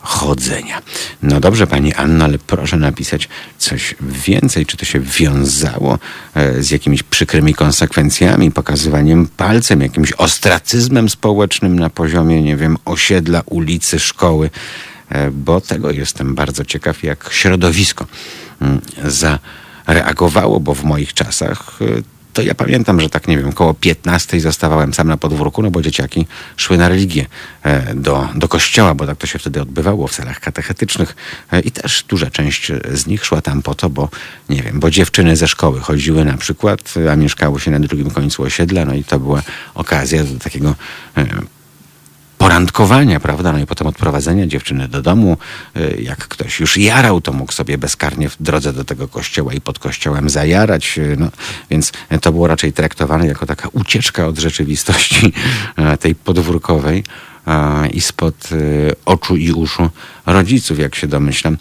chodzenia. 0.00 0.82
No 1.22 1.40
dobrze, 1.40 1.66
pani 1.66 1.94
Anna, 1.94 2.24
ale 2.24 2.38
proszę 2.38 2.76
napisać 2.76 3.28
coś 3.58 3.94
więcej. 4.00 4.66
Czy 4.66 4.76
to 4.76 4.84
się 4.84 5.00
wiązało 5.00 5.98
e, 6.34 6.62
z 6.62 6.70
jakimiś 6.70 7.02
przykrymi 7.02 7.54
konsekwencjami, 7.54 8.50
pokazywaniem 8.50 9.28
palcem, 9.36 9.80
jakimś 9.80 10.12
ostracyzmem 10.12 11.08
społecznym 11.08 11.78
na 11.78 11.90
poziomie, 11.90 12.42
nie 12.42 12.56
wiem, 12.56 12.76
osiedla, 12.84 13.42
ulicy, 13.46 13.98
szkoły? 13.98 14.50
E, 15.08 15.30
Bo 15.30 15.60
tego 15.60 15.90
jestem 15.90 16.34
bardzo 16.34 16.64
ciekaw, 16.64 17.02
jak 17.02 17.28
środowisko 17.32 18.06
mm, 18.60 18.80
zareagowało, 19.86 20.60
bo 20.60 20.74
w 20.74 20.84
moich 20.84 21.14
czasach 21.14 21.78
e, 21.80 22.19
to 22.32 22.42
ja 22.42 22.54
pamiętam, 22.54 23.00
że 23.00 23.10
tak 23.10 23.28
nie 23.28 23.38
wiem, 23.38 23.52
koło 23.52 23.74
15 23.74 24.40
zostawałem 24.40 24.94
sam 24.94 25.08
na 25.08 25.16
podwórku, 25.16 25.62
no 25.62 25.70
bo 25.70 25.82
dzieciaki 25.82 26.26
szły 26.56 26.78
na 26.78 26.88
religię 26.88 27.26
e, 27.62 27.94
do, 27.94 28.28
do 28.34 28.48
kościoła, 28.48 28.94
bo 28.94 29.06
tak 29.06 29.18
to 29.18 29.26
się 29.26 29.38
wtedy 29.38 29.62
odbywało 29.62 30.06
w 30.06 30.12
celach 30.12 30.40
katechetycznych. 30.40 31.16
E, 31.52 31.60
i 31.60 31.70
też 31.70 32.04
duża 32.08 32.30
część 32.30 32.72
z 32.92 33.06
nich 33.06 33.24
szła 33.24 33.40
tam 33.40 33.62
po 33.62 33.74
to, 33.74 33.90
bo 33.90 34.08
nie 34.48 34.62
wiem, 34.62 34.80
bo 34.80 34.90
dziewczyny 34.90 35.36
ze 35.36 35.48
szkoły 35.48 35.80
chodziły 35.80 36.24
na 36.24 36.36
przykład, 36.36 36.94
a 37.12 37.16
mieszkały 37.16 37.60
się 37.60 37.70
na 37.70 37.80
drugim 37.80 38.10
końcu 38.10 38.42
osiedla, 38.42 38.84
no 38.84 38.94
i 38.94 39.04
to 39.04 39.18
była 39.18 39.42
okazja 39.74 40.24
do 40.24 40.38
takiego 40.38 40.74
porandkowania, 42.40 43.20
prawda? 43.20 43.52
No 43.52 43.58
i 43.58 43.66
potem 43.66 43.86
odprowadzenia 43.86 44.46
dziewczyny 44.46 44.88
do 44.88 45.02
domu. 45.02 45.36
Y, 45.76 46.02
Jak 46.02 46.18
ktoś 46.28 46.60
już 46.60 46.76
jarał, 46.76 47.20
to 47.20 47.32
mógł 47.32 47.52
sobie 47.52 47.78
bezkarnie 47.78 48.28
w 48.28 48.36
drodze 48.42 48.72
do 48.72 48.84
tego 48.84 49.08
kościoła 49.08 49.52
i 49.54 49.60
pod 49.60 49.78
kościołem 49.78 50.30
zajarać. 50.30 50.98
y, 50.98 51.16
No, 51.18 51.28
więc 51.70 51.92
to 52.20 52.32
było 52.32 52.46
raczej 52.46 52.72
traktowane 52.72 53.26
jako 53.26 53.46
taka 53.46 53.68
ucieczka 53.72 54.26
od 54.26 54.38
rzeczywistości 54.38 55.32
e, 55.76 55.96
tej 55.96 56.14
podwórkowej 56.14 57.04
i 57.92 58.00
spod 58.00 58.52
y, 58.52 58.92
oczu 59.04 59.36
i 59.36 59.52
uszu 59.52 59.90
rodziców, 60.26 60.78
jak 60.78 60.94
się 60.94 61.06
domyślam. 61.06 61.56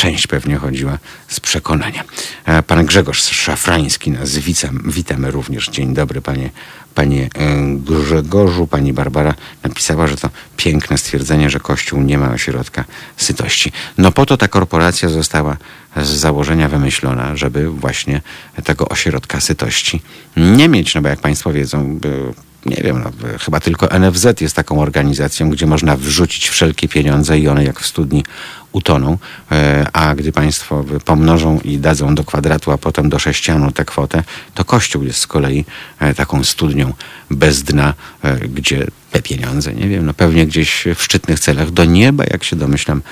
Część 0.00 0.26
pewnie 0.26 0.56
chodziła 0.56 0.98
z 1.28 1.40
przekonania. 1.40 2.04
E, 2.44 2.62
Pan 2.62 2.86
Grzegorz 2.86 3.22
Szafrański 3.22 4.10
nas 4.10 4.38
witam, 4.38 4.82
witamy 4.86 5.30
również. 5.30 5.68
Dzień 5.68 5.94
dobry, 5.94 6.20
panie, 6.20 6.50
panie 6.94 7.24
e, 7.24 7.28
Grzegorzu. 7.76 8.66
Pani 8.66 8.92
Barbara 8.92 9.34
napisała, 9.62 10.06
że 10.06 10.16
to 10.16 10.30
piękne 10.56 10.98
stwierdzenie, 10.98 11.50
że 11.50 11.60
Kościół 11.60 12.02
nie 12.02 12.18
ma 12.18 12.30
ośrodka 12.32 12.84
sytości. 13.16 13.72
No 13.98 14.12
po 14.12 14.26
to 14.26 14.36
ta 14.36 14.48
korporacja 14.48 15.08
została 15.08 15.56
z 15.96 16.08
założenia 16.08 16.68
wymyślona, 16.68 17.36
żeby 17.36 17.70
właśnie 17.70 18.20
tego 18.64 18.88
ośrodka 18.88 19.40
sytości 19.40 20.02
nie 20.36 20.68
mieć. 20.68 20.94
No 20.94 21.02
bo 21.02 21.08
jak 21.08 21.20
państwo 21.20 21.52
wiedzą, 21.52 21.98
by- 21.98 22.34
nie 22.66 22.82
wiem, 22.84 23.02
no, 23.04 23.10
chyba 23.38 23.60
tylko 23.60 23.98
NFZ 23.98 24.40
jest 24.40 24.56
taką 24.56 24.80
organizacją, 24.80 25.50
gdzie 25.50 25.66
można 25.66 25.96
wrzucić 25.96 26.48
wszelkie 26.48 26.88
pieniądze 26.88 27.38
i 27.38 27.48
one 27.48 27.64
jak 27.64 27.80
w 27.80 27.86
studni 27.86 28.24
utoną, 28.72 29.18
E, 29.52 29.86
a 29.92 30.14
gdy 30.14 30.32
państwo 30.32 30.84
pomnożą 31.04 31.60
i 31.64 31.78
dadzą 31.78 32.14
do 32.14 32.24
kwadratu, 32.24 32.72
a 32.72 32.78
potem 32.78 33.08
do 33.08 33.18
sześcianu 33.18 33.72
tę 33.72 33.84
kwotę, 33.84 34.22
to 34.54 34.64
Kościół 34.64 35.02
jest 35.02 35.18
z 35.18 35.26
kolei 35.26 35.64
e, 35.98 36.14
taką 36.14 36.44
studnią 36.44 36.92
bez 37.30 37.62
dna, 37.62 37.94
e, 38.22 38.36
gdzie 38.36 38.86
te 39.10 39.22
pieniądze, 39.22 39.74
nie 39.74 39.88
wiem, 39.88 40.06
no 40.06 40.14
pewnie 40.14 40.46
gdzieś 40.46 40.84
w 40.94 41.02
szczytnych 41.02 41.40
celach 41.40 41.70
do 41.70 41.84
nieba, 41.84 42.24
jak 42.24 42.44
się 42.44 42.56
domyślam, 42.56 43.02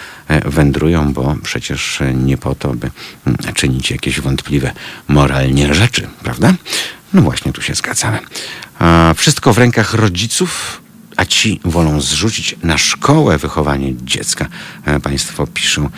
wędrują, 0.45 1.13
bo 1.13 1.37
przecież 1.43 2.01
nie 2.15 2.39
po 2.39 2.55
to, 2.55 2.75
by 2.75 2.91
mm, 3.27 3.55
czynić 3.55 3.91
jakieś 3.91 4.21
wątpliwe 4.21 4.73
moralnie 5.09 5.75
rzeczy, 5.75 6.09
prawda? 6.23 6.55
No 7.13 7.23
właśnie, 7.23 7.53
tu 7.53 7.63
się 7.63 7.75
zgadzamy. 7.75 8.19
A 8.79 9.15
wszystko 9.17 9.53
w 9.53 9.59
rękach 9.59 9.95
rodziców, 9.95 10.81
a 11.17 11.25
ci 11.25 11.61
wolą 11.65 12.01
zrzucić 12.01 12.57
na 12.63 12.79
szkołę 12.79 13.39
wychowanie 13.39 13.95
dziecka. 13.97 14.47
E, 14.85 15.01
Państwo 15.01 15.47
piszą. 15.47 15.89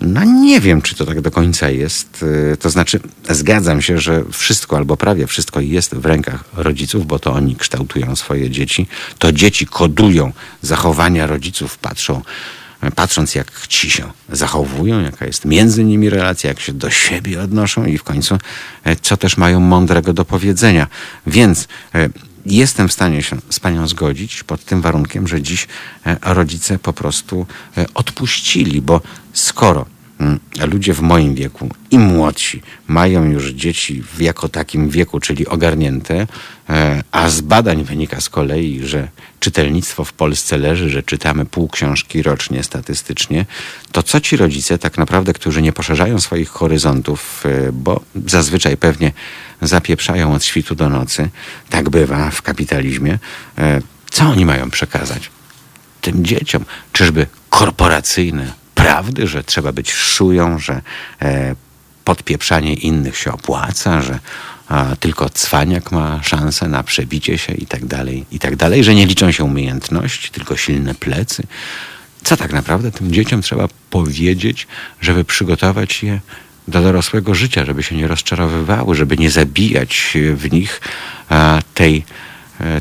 No 0.00 0.24
nie 0.24 0.60
wiem, 0.60 0.82
czy 0.82 0.94
to 0.94 1.06
tak 1.06 1.20
do 1.20 1.30
końca 1.30 1.70
jest. 1.70 2.24
E, 2.52 2.56
To 2.56 2.70
znaczy, 2.70 3.00
zgadzam 3.30 3.82
się, 3.82 3.98
że 3.98 4.24
wszystko 4.32 4.76
albo 4.76 4.96
prawie 4.96 5.26
wszystko 5.26 5.60
jest 5.60 5.94
w 5.94 6.06
rękach 6.06 6.44
rodziców, 6.54 7.06
bo 7.06 7.18
to 7.18 7.32
oni 7.32 7.56
kształtują 7.56 8.16
swoje 8.16 8.50
dzieci. 8.50 8.86
To 9.18 9.32
dzieci 9.32 9.66
kodują 9.66 10.32
zachowania 10.62 11.26
rodziców, 11.26 11.78
patrzą, 11.78 12.22
patrząc 12.90 13.34
jak 13.34 13.66
ci 13.68 13.90
się 13.90 14.12
zachowują, 14.28 15.00
jaka 15.00 15.26
jest 15.26 15.44
między 15.44 15.84
nimi 15.84 16.10
relacja, 16.10 16.48
jak 16.48 16.60
się 16.60 16.72
do 16.72 16.90
siebie 16.90 17.42
odnoszą 17.42 17.84
i 17.84 17.98
w 17.98 18.02
końcu 18.02 18.38
e, 18.84 18.96
co 18.96 19.16
też 19.16 19.36
mają 19.36 19.60
mądrego 19.60 20.12
do 20.12 20.24
powiedzenia. 20.24 20.86
Więc 21.26 21.68
e, 21.94 22.08
jestem 22.46 22.88
w 22.88 22.92
stanie 22.92 23.22
się 23.22 23.36
z 23.50 23.60
panią 23.60 23.88
zgodzić 23.88 24.44
pod 24.44 24.64
tym 24.64 24.80
warunkiem, 24.80 25.28
że 25.28 25.42
dziś 25.42 25.68
e, 26.06 26.16
rodzice 26.22 26.78
po 26.78 26.92
prostu 26.92 27.46
odpuścili, 27.94 28.82
bo 28.82 29.00
skoro 29.32 29.86
ludzie 30.66 30.94
w 30.94 31.00
moim 31.00 31.34
wieku 31.34 31.68
i 31.90 31.98
młodsi 31.98 32.62
mają 32.88 33.24
już 33.24 33.50
dzieci 33.50 34.02
w 34.02 34.20
jako 34.20 34.48
takim 34.48 34.88
wieku, 34.88 35.20
czyli 35.20 35.46
ogarnięte, 35.46 36.26
e, 36.70 37.02
a 37.12 37.28
z 37.28 37.40
badań 37.40 37.84
wynika 37.84 38.20
z 38.20 38.28
kolei, 38.28 38.80
że 38.84 39.08
czytelnictwo 39.40 40.04
w 40.04 40.12
Polsce 40.12 40.58
leży, 40.58 40.90
że 40.90 41.02
czytamy 41.02 41.44
pół 41.44 41.68
książki 41.68 42.22
rocznie 42.22 42.62
statystycznie, 42.62 43.46
to 43.92 44.02
co 44.02 44.20
ci 44.20 44.36
rodzice 44.36 44.78
tak 44.78 44.98
naprawdę, 44.98 45.32
którzy 45.32 45.62
nie 45.62 45.72
poszerzają 45.72 46.20
swoich 46.20 46.48
horyzontów, 46.48 47.44
e, 47.46 47.72
bo 47.72 48.00
zazwyczaj 48.26 48.76
pewnie 48.76 49.12
zapieprzają 49.62 50.34
od 50.34 50.44
świtu 50.44 50.74
do 50.74 50.88
nocy, 50.88 51.28
tak 51.70 51.90
bywa 51.90 52.30
w 52.30 52.42
kapitalizmie, 52.42 53.18
e, 53.58 53.80
co 54.10 54.24
oni 54.24 54.46
mają 54.46 54.70
przekazać? 54.70 55.30
tym 56.06 56.24
dzieciom? 56.24 56.64
Czyżby 56.92 57.26
korporacyjne 57.50 58.52
prawdy, 58.76 59.26
że 59.26 59.44
trzeba 59.44 59.72
być 59.72 59.92
szują, 59.92 60.58
że 60.58 60.82
e, 61.22 61.54
podpieprzanie 62.04 62.74
innych 62.74 63.18
się 63.18 63.32
opłaca, 63.32 64.02
że 64.02 64.18
a, 64.68 64.96
tylko 65.00 65.30
cwaniak 65.30 65.92
ma 65.92 66.22
szansę 66.22 66.68
na 66.68 66.82
przebicie 66.82 67.38
się 67.38 67.52
i 67.54 67.66
tak 67.66 67.86
dalej, 67.86 68.24
i 68.30 68.38
tak 68.38 68.56
dalej, 68.56 68.84
że 68.84 68.94
nie 68.94 69.06
liczą 69.06 69.32
się 69.32 69.44
umiejętności, 69.44 70.30
tylko 70.30 70.56
silne 70.56 70.94
plecy. 70.94 71.42
Co 72.24 72.36
tak 72.36 72.52
naprawdę 72.52 72.92
tym 72.92 73.12
dzieciom 73.12 73.42
trzeba 73.42 73.68
powiedzieć, 73.90 74.66
żeby 75.00 75.24
przygotować 75.24 76.02
je 76.02 76.20
do 76.68 76.82
dorosłego 76.82 77.34
życia, 77.34 77.64
żeby 77.64 77.82
się 77.82 77.96
nie 77.96 78.08
rozczarowywały, 78.08 78.94
żeby 78.94 79.16
nie 79.16 79.30
zabijać 79.30 80.12
w 80.34 80.52
nich 80.52 80.80
a, 81.28 81.60
tej 81.74 82.04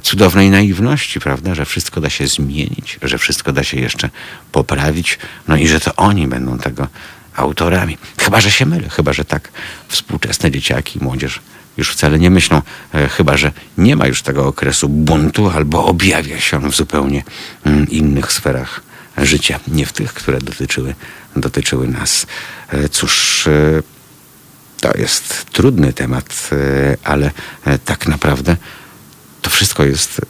cudownej 0.02 0.50
naiwności, 0.50 1.20
prawda, 1.20 1.56
że 1.56 1.66
wszystko 1.66 2.02
da 2.02 2.10
się 2.10 2.28
zmienić, 2.28 3.00
że 3.02 3.18
wszystko 3.18 3.52
da 3.54 3.64
się 3.64 3.80
jeszcze 3.80 4.10
poprawić, 4.52 5.20
no 5.48 5.56
i 5.56 5.68
że 5.68 5.80
to 5.80 5.96
oni 5.96 6.28
będą 6.28 6.58
tego 6.58 6.88
autorami. 7.36 7.98
Chyba, 8.20 8.42
że 8.42 8.52
się 8.52 8.66
mylę, 8.66 8.90
chyba, 8.90 9.14
że 9.14 9.26
tak 9.26 9.50
współczesne 9.88 10.52
dzieciaki, 10.52 11.00
młodzież 11.02 11.40
już 11.78 11.92
wcale 11.92 12.20
nie 12.20 12.30
myślą, 12.30 12.62
e, 12.94 13.10
chyba, 13.10 13.38
że 13.38 13.52
nie 13.78 13.96
ma 13.96 14.08
już 14.08 14.22
tego 14.22 14.48
okresu 14.48 14.90
buntu 14.90 15.50
albo 15.50 15.86
objawia 15.86 16.40
się 16.40 16.58
on 16.58 16.72
w 16.72 16.76
zupełnie 16.76 17.24
mm, 17.66 17.90
innych 17.90 18.32
sferach 18.32 18.82
życia, 19.18 19.60
nie 19.68 19.86
w 19.86 19.94
tych, 19.94 20.14
które 20.14 20.40
dotyczyły, 20.40 20.96
dotyczyły 21.36 21.88
nas. 21.88 22.28
E, 22.70 22.90
cóż, 22.90 23.48
e, 23.48 23.52
to 24.82 24.98
jest 24.98 25.46
trudny 25.46 25.94
temat, 25.94 26.50
e, 26.52 26.98
ale 27.04 27.32
e, 27.66 27.78
tak 27.78 28.08
naprawdę 28.08 28.58
to 29.46 29.50
wszystko 29.50 29.86
jest 29.86 30.22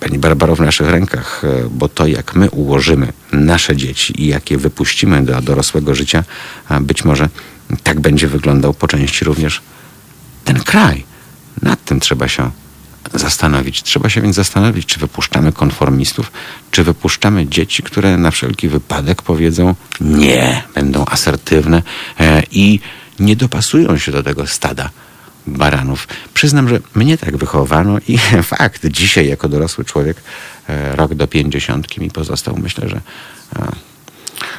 Pani 0.00 0.18
Barbaro, 0.18 0.56
w 0.56 0.60
naszych 0.60 0.90
rękach, 0.90 1.42
e, 1.44 1.68
bo 1.70 1.88
to 1.88 2.06
jak 2.06 2.34
my 2.34 2.50
ułożymy 2.50 3.12
nasze 3.32 3.76
dzieci 3.76 4.22
i 4.22 4.26
jakie 4.26 4.58
wypuścimy 4.58 5.24
do 5.24 5.40
dorosłego 5.40 5.94
życia, 5.94 6.24
być 6.80 7.04
może 7.04 7.28
tak 7.82 8.00
będzie 8.00 8.28
wyglądał 8.28 8.74
po 8.74 8.88
części 8.88 9.24
również 9.24 9.62
ten 10.44 10.60
kraj. 10.60 11.04
Nad 11.62 11.84
tym 11.84 12.00
trzeba 12.00 12.28
się 12.28 12.50
zastanowić. 13.14 13.82
Trzeba 13.82 14.08
się 14.08 14.20
więc 14.20 14.36
zastanowić, 14.36 14.86
czy 14.86 15.00
wypuszczamy 15.00 15.52
konformistów, 15.52 16.32
czy 16.70 16.84
wypuszczamy 16.84 17.46
dzieci, 17.46 17.82
które 17.82 18.16
na 18.16 18.30
wszelki 18.30 18.68
wypadek 18.68 19.22
powiedzą 19.22 19.74
nie, 20.00 20.62
będą 20.74 21.04
asertywne 21.06 21.82
e, 22.20 22.42
i 22.50 22.80
nie 23.20 23.36
dopasują 23.36 23.98
się 23.98 24.12
do 24.12 24.22
tego 24.22 24.46
stada 24.46 24.90
baranów. 25.46 26.08
Przyznam, 26.34 26.68
że 26.68 26.80
mnie 26.94 27.18
tak 27.18 27.36
wychowano 27.36 27.98
i 28.08 28.18
fakt, 28.58 28.86
dzisiaj 28.86 29.28
jako 29.28 29.48
dorosły 29.48 29.84
człowiek, 29.84 30.16
e, 30.68 30.96
rok 30.96 31.14
do 31.14 31.26
pięćdziesiątki 31.26 32.00
mi 32.00 32.10
pozostał. 32.10 32.56
Myślę, 32.62 32.88
że, 32.88 33.00
e, 33.56 33.72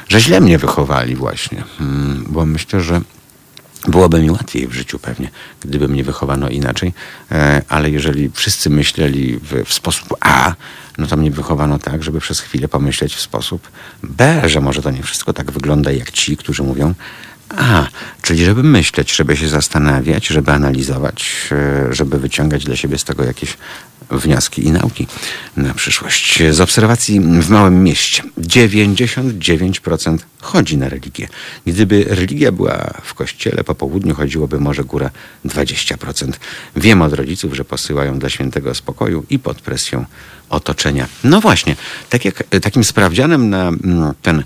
że 0.08 0.20
źle 0.20 0.40
mnie 0.40 0.58
wychowali 0.58 1.16
właśnie, 1.16 1.64
Mm, 1.80 2.24
bo 2.28 2.46
myślę, 2.46 2.80
że 2.80 3.00
Byłoby 3.88 4.22
mi 4.22 4.30
łatwiej 4.30 4.66
w 4.66 4.72
życiu 4.72 4.98
pewnie, 4.98 5.30
gdyby 5.60 5.88
mnie 5.88 6.04
wychowano 6.04 6.48
inaczej, 6.48 6.92
e, 7.32 7.62
ale 7.68 7.90
jeżeli 7.90 8.30
wszyscy 8.34 8.70
myśleli 8.70 9.38
w, 9.38 9.64
w 9.64 9.74
sposób 9.74 10.14
A, 10.20 10.54
no 10.98 11.06
to 11.06 11.16
mnie 11.16 11.30
wychowano 11.30 11.78
tak, 11.78 12.02
żeby 12.02 12.20
przez 12.20 12.40
chwilę 12.40 12.68
pomyśleć 12.68 13.14
w 13.14 13.20
sposób 13.20 13.70
B, 14.02 14.42
że 14.46 14.60
może 14.60 14.82
to 14.82 14.90
nie 14.90 15.02
wszystko 15.02 15.32
tak 15.32 15.50
wygląda 15.50 15.92
jak 15.92 16.10
ci, 16.10 16.36
którzy 16.36 16.62
mówią 16.62 16.94
A, 17.48 17.86
czyli 18.22 18.44
żeby 18.44 18.62
myśleć, 18.62 19.16
żeby 19.16 19.36
się 19.36 19.48
zastanawiać, 19.48 20.26
żeby 20.26 20.52
analizować, 20.52 21.48
e, 21.52 21.94
żeby 21.94 22.18
wyciągać 22.18 22.64
dla 22.64 22.76
siebie 22.76 22.98
z 22.98 23.04
tego 23.04 23.24
jakieś 23.24 23.56
wnioski 24.10 24.66
i 24.66 24.72
nauki 24.72 25.06
na 25.56 25.74
przyszłość. 25.74 26.42
Z 26.50 26.60
obserwacji 26.60 27.20
w 27.20 27.50
małym 27.50 27.82
mieście 27.82 28.22
99% 28.38 30.18
chodzi 30.40 30.76
na 30.76 30.88
religię. 30.88 31.28
Gdyby 31.66 32.04
religia 32.08 32.52
była 32.52 32.94
w 33.02 33.14
kościele, 33.14 33.64
po 33.64 33.74
południu 33.74 34.14
chodziłoby 34.14 34.60
może 34.60 34.84
góra 34.84 35.10
20%. 35.44 36.32
Wiem 36.76 37.02
od 37.02 37.12
rodziców, 37.12 37.54
że 37.54 37.64
posyłają 37.64 38.18
dla 38.18 38.28
świętego 38.28 38.74
spokoju 38.74 39.24
i 39.30 39.38
pod 39.38 39.60
presją 39.60 40.04
otoczenia. 40.50 41.08
No 41.24 41.40
właśnie, 41.40 41.76
tak 42.10 42.24
jak 42.24 42.44
takim 42.62 42.84
sprawdzianem 42.84 43.50
na 43.50 43.68
mm, 43.68 44.14
ten 44.22 44.44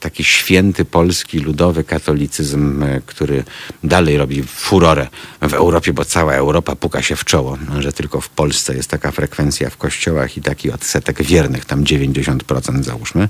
taki 0.00 0.24
święty 0.24 0.84
polski 0.84 1.38
ludowy 1.38 1.84
katolicyzm, 1.84 2.82
e, 2.82 3.00
który 3.06 3.44
dalej 3.84 4.16
robi 4.16 4.42
furorę 4.42 5.08
w 5.42 5.54
Europie, 5.54 5.92
bo 5.92 6.04
cała 6.04 6.32
Europa 6.34 6.76
puka 6.76 7.02
się 7.02 7.16
w 7.16 7.24
czoło, 7.24 7.58
że 7.78 7.92
tylko 7.92 8.20
w 8.20 8.28
Polsce 8.28 8.76
jest 8.76 8.90
taka 8.90 9.10
frekwencja 9.10 9.70
w 9.70 9.76
kościołach 9.76 10.36
i 10.36 10.42
taki 10.42 10.72
odsetek 10.72 11.22
wiernych, 11.22 11.64
tam 11.64 11.84
90% 11.84 12.84
załóżmy, 12.84 13.28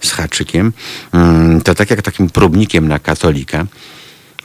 z 0.00 0.10
haczykiem. 0.12 0.72
Mm, 1.12 1.60
To 1.60 1.74
tak 1.74 1.90
jak 1.90 2.02
takim 2.02 2.30
próbnikiem 2.30 2.88
na 2.88 2.98
katolika, 2.98 3.66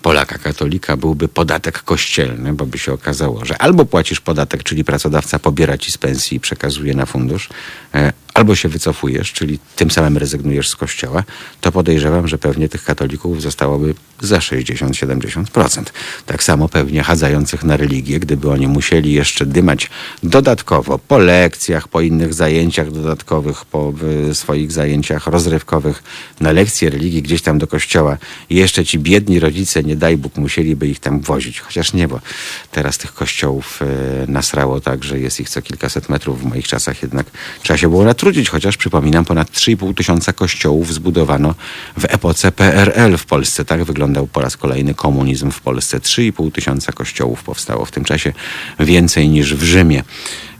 Polaka 0.01 0.37
katolika 0.37 0.97
byłby 0.97 1.27
podatek 1.27 1.83
kościelny, 1.83 2.53
bo 2.53 2.65
by 2.65 2.77
się 2.77 2.93
okazało, 2.93 3.45
że 3.45 3.57
albo 3.57 3.85
płacisz 3.85 4.19
podatek, 4.19 4.63
czyli 4.63 4.83
pracodawca 4.83 5.39
pobiera 5.39 5.77
ci 5.77 5.91
z 5.91 5.97
pensji 5.97 6.37
i 6.37 6.39
przekazuje 6.39 6.95
na 6.95 7.05
fundusz, 7.05 7.49
e, 7.93 8.13
albo 8.37 8.55
się 8.55 8.69
wycofujesz, 8.69 9.33
czyli 9.33 9.59
tym 9.75 9.91
samym 9.91 10.17
rezygnujesz 10.17 10.69
z 10.69 10.75
kościoła, 10.75 11.23
to 11.61 11.71
podejrzewam, 11.71 12.27
że 12.27 12.37
pewnie 12.37 12.69
tych 12.69 12.83
katolików 12.83 13.41
zostałoby 13.41 13.95
za 14.21 14.37
60-70%. 14.37 15.83
Tak 16.25 16.43
samo 16.43 16.69
pewnie 16.69 17.03
chadzających 17.03 17.63
na 17.63 17.77
religię, 17.77 18.19
gdyby 18.19 18.51
oni 18.51 18.67
musieli 18.67 19.13
jeszcze 19.13 19.45
dymać 19.45 19.89
dodatkowo 20.23 20.99
po 20.99 21.17
lekcjach, 21.17 21.87
po 21.87 22.01
innych 22.01 22.33
zajęciach 22.33 22.91
dodatkowych, 22.91 23.65
po 23.65 23.93
swoich 24.33 24.71
zajęciach 24.71 25.27
rozrywkowych, 25.27 26.03
na 26.39 26.51
lekcje 26.51 26.89
religii 26.89 27.21
gdzieś 27.21 27.41
tam 27.41 27.57
do 27.57 27.67
kościoła 27.67 28.17
i 28.49 28.55
jeszcze 28.55 28.85
ci 28.85 28.99
biedni 28.99 29.39
rodzice, 29.39 29.83
nie 29.83 29.95
daj 29.95 30.17
Bóg, 30.17 30.35
musieliby 30.35 30.87
ich 30.87 30.99
tam 30.99 31.19
wozić. 31.19 31.59
Chociaż 31.59 31.93
nie, 31.93 32.07
bo 32.07 32.19
teraz 32.71 32.97
tych 32.97 33.13
kościołów 33.13 33.81
y, 33.81 34.31
nasrało 34.31 34.81
tak, 34.81 35.03
że 35.03 35.19
jest 35.19 35.39
ich 35.39 35.49
co 35.49 35.61
kilkaset 35.61 36.09
metrów. 36.09 36.41
W 36.41 36.45
moich 36.45 36.67
czasach 36.67 37.01
jednak 37.01 37.25
trzeba 37.63 37.77
się 37.77 37.89
było 37.89 38.05
natrudzić, 38.27 38.49
chociaż 38.49 38.77
przypominam, 38.77 39.25
ponad 39.25 39.51
3,5 39.51 39.93
tysiąca 39.93 40.33
kościołów 40.33 40.93
zbudowano 40.93 41.55
w 41.97 42.05
epoce 42.05 42.51
PRL 42.51 43.17
w 43.17 43.25
Polsce. 43.25 43.65
Tak 43.65 43.83
wyglądał 43.83 44.27
po 44.27 44.41
raz 44.41 44.57
kolejny 44.57 44.93
komunizm 44.93 45.51
w 45.51 45.61
Polsce. 45.61 45.99
3,5 45.99 46.51
tysiąca 46.51 46.91
kościołów 46.91 47.43
powstało 47.43 47.85
w 47.85 47.91
tym 47.91 48.03
czasie, 48.03 48.33
więcej 48.79 49.29
niż 49.29 49.55
w 49.55 49.63
Rzymie, 49.63 50.03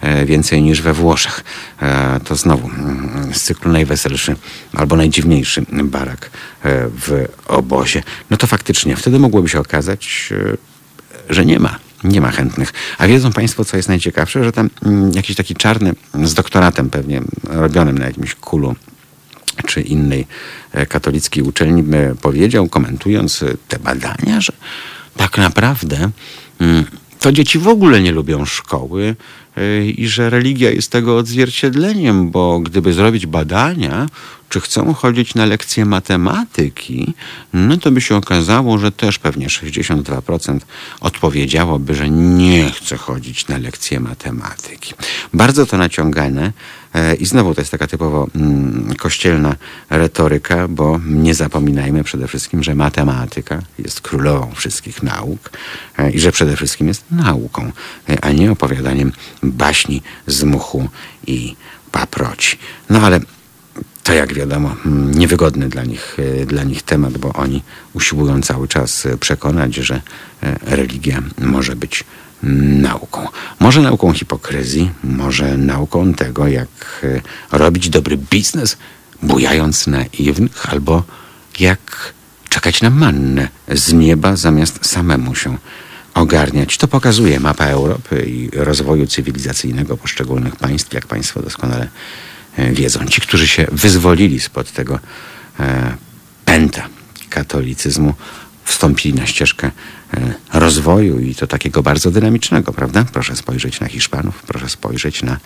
e, 0.01 0.25
więcej 0.25 0.61
niż 0.61 0.81
we 0.81 0.93
Włoszech. 0.93 1.43
E, 1.81 2.19
To 2.25 2.35
znowu 2.35 2.67
mm, 2.67 3.33
z 3.33 3.41
cyklu 3.41 3.71
najweselszy 3.71 4.35
albo 4.73 4.95
najdziwniejszy 4.95 5.65
barak 5.83 6.25
e, 6.63 6.87
w 6.87 7.25
obozie. 7.47 8.03
No 8.29 8.37
to 8.37 8.47
faktycznie, 8.47 8.95
wtedy 8.95 9.19
mogłoby 9.19 9.49
się 9.49 9.59
okazać, 9.59 10.33
że 11.29 11.45
nie 11.45 11.59
ma. 11.59 11.86
Nie 12.07 12.21
ma 12.21 12.31
chętnych. 12.31 12.73
A 12.97 13.07
wiedzą 13.07 13.31
Państwo, 13.31 13.65
co 13.65 13.77
jest 13.77 13.89
najciekawsze, 13.89 14.43
że 14.43 14.51
tam 14.51 14.69
mm, 14.85 15.11
jakiś 15.13 15.35
taki 15.35 15.55
czarny 15.55 15.93
z 16.23 16.33
doktoratem 16.33 16.89
pewnie 16.89 17.21
robionym 17.43 17.97
na 17.97 18.05
jakimś 18.05 18.35
kulu 18.35 18.75
czy 19.65 19.81
innej 19.81 20.27
e, 20.71 20.85
katolickiej 20.85 21.43
uczelni 21.43 21.83
powiedział, 22.21 22.69
komentując 22.69 23.43
e, 23.43 23.55
te 23.67 23.79
badania, 23.79 24.41
że 24.41 24.53
tak 25.17 25.37
naprawdę 25.37 26.09
mm, 26.59 26.85
to 27.19 27.31
dzieci 27.31 27.59
w 27.59 27.67
ogóle 27.67 28.01
nie 28.01 28.11
lubią 28.11 28.45
szkoły 28.45 29.15
i 29.95 30.07
że 30.07 30.29
religia 30.29 30.71
jest 30.71 30.91
tego 30.91 31.17
odzwierciedleniem, 31.17 32.29
bo 32.29 32.59
gdyby 32.59 32.93
zrobić 32.93 33.25
badania, 33.25 34.07
czy 34.49 34.61
chcą 34.61 34.93
chodzić 34.93 35.35
na 35.35 35.45
lekcje 35.45 35.85
matematyki, 35.85 37.13
no 37.53 37.77
to 37.77 37.91
by 37.91 38.01
się 38.01 38.15
okazało, 38.15 38.77
że 38.77 38.91
też 38.91 39.19
pewnie 39.19 39.47
62% 39.47 40.59
odpowiedziałoby, 41.01 41.95
że 41.95 42.09
nie 42.09 42.71
chce 42.71 42.97
chodzić 42.97 43.47
na 43.47 43.57
lekcje 43.57 43.99
matematyki. 43.99 44.93
Bardzo 45.33 45.65
to 45.65 45.77
naciągane 45.77 46.51
i 47.19 47.25
znowu 47.25 47.55
to 47.55 47.61
jest 47.61 47.71
taka 47.71 47.87
typowo 47.87 48.27
mm, 48.35 48.95
kościelna 48.97 49.55
retoryka, 49.89 50.67
bo 50.67 50.99
nie 51.05 51.33
zapominajmy 51.33 52.03
przede 52.03 52.27
wszystkim, 52.27 52.63
że 52.63 52.75
matematyka 52.75 53.61
jest 53.79 54.01
królową 54.01 54.51
wszystkich 54.55 55.03
nauk 55.03 55.49
e, 55.97 56.11
i 56.11 56.19
że 56.19 56.31
przede 56.31 56.55
wszystkim 56.55 56.87
jest 56.87 57.03
nauką, 57.11 57.71
e, 58.09 58.25
a 58.25 58.31
nie 58.31 58.51
opowiadaniem 58.51 59.11
baśni 59.43 60.01
z 60.27 60.43
muchu 60.43 60.89
i 61.27 61.55
paproci. 61.91 62.57
No 62.89 63.01
ale 63.01 63.19
to 64.07 64.13
jak 64.13 64.33
wiadomo 64.33 64.75
mm, 64.85 65.13
niewygodny 65.13 65.69
dla 65.69 65.83
nich, 65.83 66.17
e, 66.41 66.45
dla 66.45 66.63
nich 66.63 66.83
temat, 66.83 67.17
bo 67.17 67.33
oni 67.33 67.63
usiłują 67.93 68.41
cały 68.41 68.67
czas 68.67 69.05
e, 69.05 69.17
przekonać, 69.17 69.75
że 69.75 70.01
e, 70.43 70.59
religia 70.61 71.21
może 71.37 71.75
być 71.75 72.03
nauką. 72.43 73.27
Może 73.59 73.81
nauką 73.81 74.13
hipokryzji, 74.13 74.91
może 75.03 75.57
nauką 75.57 76.13
tego, 76.13 76.47
jak 76.47 76.67
e, 77.03 77.57
robić 77.57 77.89
dobry 77.89 78.17
biznes, 78.17 78.77
bujając 79.23 79.87
naiwnych, 79.87 80.69
albo 80.69 81.03
jak 81.59 82.13
czekać 82.49 82.81
na 82.81 82.89
mannę 82.89 83.47
z 83.71 83.93
nieba, 83.93 84.35
zamiast 84.35 84.85
samemu 84.85 85.35
się 85.35 85.57
ogarniać. 86.13 86.77
To 86.77 86.87
pokazuje 86.87 87.39
mapa 87.39 87.65
Europy 87.65 88.25
i 88.27 88.49
rozwoju 88.53 89.07
cywilizacyjnego 89.07 89.97
poszczególnych 89.97 90.55
państw, 90.55 90.93
jak 90.93 91.07
Państwo 91.07 91.41
doskonale 91.41 91.87
e, 92.57 92.71
wiedzą. 92.71 93.05
Ci, 93.05 93.21
którzy 93.21 93.47
się 93.47 93.67
wyzwolili 93.71 94.39
spod 94.39 94.71
tego 94.71 94.99
e, 95.59 95.95
pęta 96.45 96.89
katolicyzmu, 97.29 98.13
wstąpili 98.67 99.13
na 99.13 99.25
ścieżkę 99.25 99.71
e, 100.13 100.33
rozwoju 100.53 101.19
i 101.19 101.35
to 101.35 101.47
takiego 101.47 101.83
bardzo 101.83 102.11
dynamicznego, 102.11 102.73
prawda? 102.73 103.05
Proszę 103.13 103.35
spojrzeć 103.35 103.79
na 103.79 103.87
Hiszpanów, 103.87 104.43
proszę 104.47 104.69
spojrzeć 104.69 105.23
na 105.23 105.37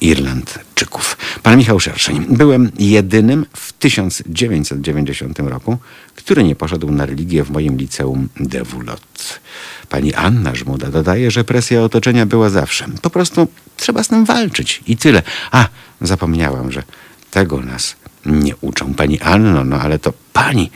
Irlandczyków. 0.00 1.16
Pan 1.42 1.58
Michał 1.58 1.80
Szerszeń. 1.80 2.26
Byłem 2.28 2.70
jedynym 2.78 3.46
w 3.56 3.72
1990 3.72 5.38
roku, 5.38 5.78
który 6.14 6.44
nie 6.44 6.56
poszedł 6.56 6.90
na 6.90 7.06
religię 7.06 7.44
w 7.44 7.50
moim 7.50 7.76
liceum 7.76 8.28
Dewulot. 8.40 9.40
Pani 9.88 10.14
Anna 10.14 10.54
Żmuda 10.54 10.90
dodaje, 10.90 11.30
że 11.30 11.44
presja 11.44 11.82
otoczenia 11.82 12.26
była 12.26 12.50
zawsze. 12.50 12.86
Po 13.02 13.10
prostu 13.10 13.48
trzeba 13.76 14.02
z 14.04 14.08
tym 14.08 14.24
walczyć 14.24 14.82
i 14.86 14.96
tyle. 14.96 15.22
A, 15.50 15.68
zapomniałam, 16.00 16.72
że 16.72 16.82
tego 17.30 17.60
nas 17.60 17.96
nie 18.26 18.56
uczą. 18.56 18.94
Pani 18.94 19.20
Anno, 19.20 19.64
no 19.64 19.80
ale 19.80 19.98
to 19.98 20.12
pani, 20.32 20.70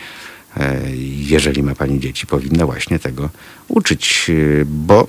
jeżeli 1.16 1.62
ma 1.62 1.74
pani 1.74 2.00
dzieci, 2.00 2.26
powinna 2.26 2.66
właśnie 2.66 2.98
tego 2.98 3.30
uczyć, 3.68 4.30
e, 4.30 4.64
bo 4.64 5.06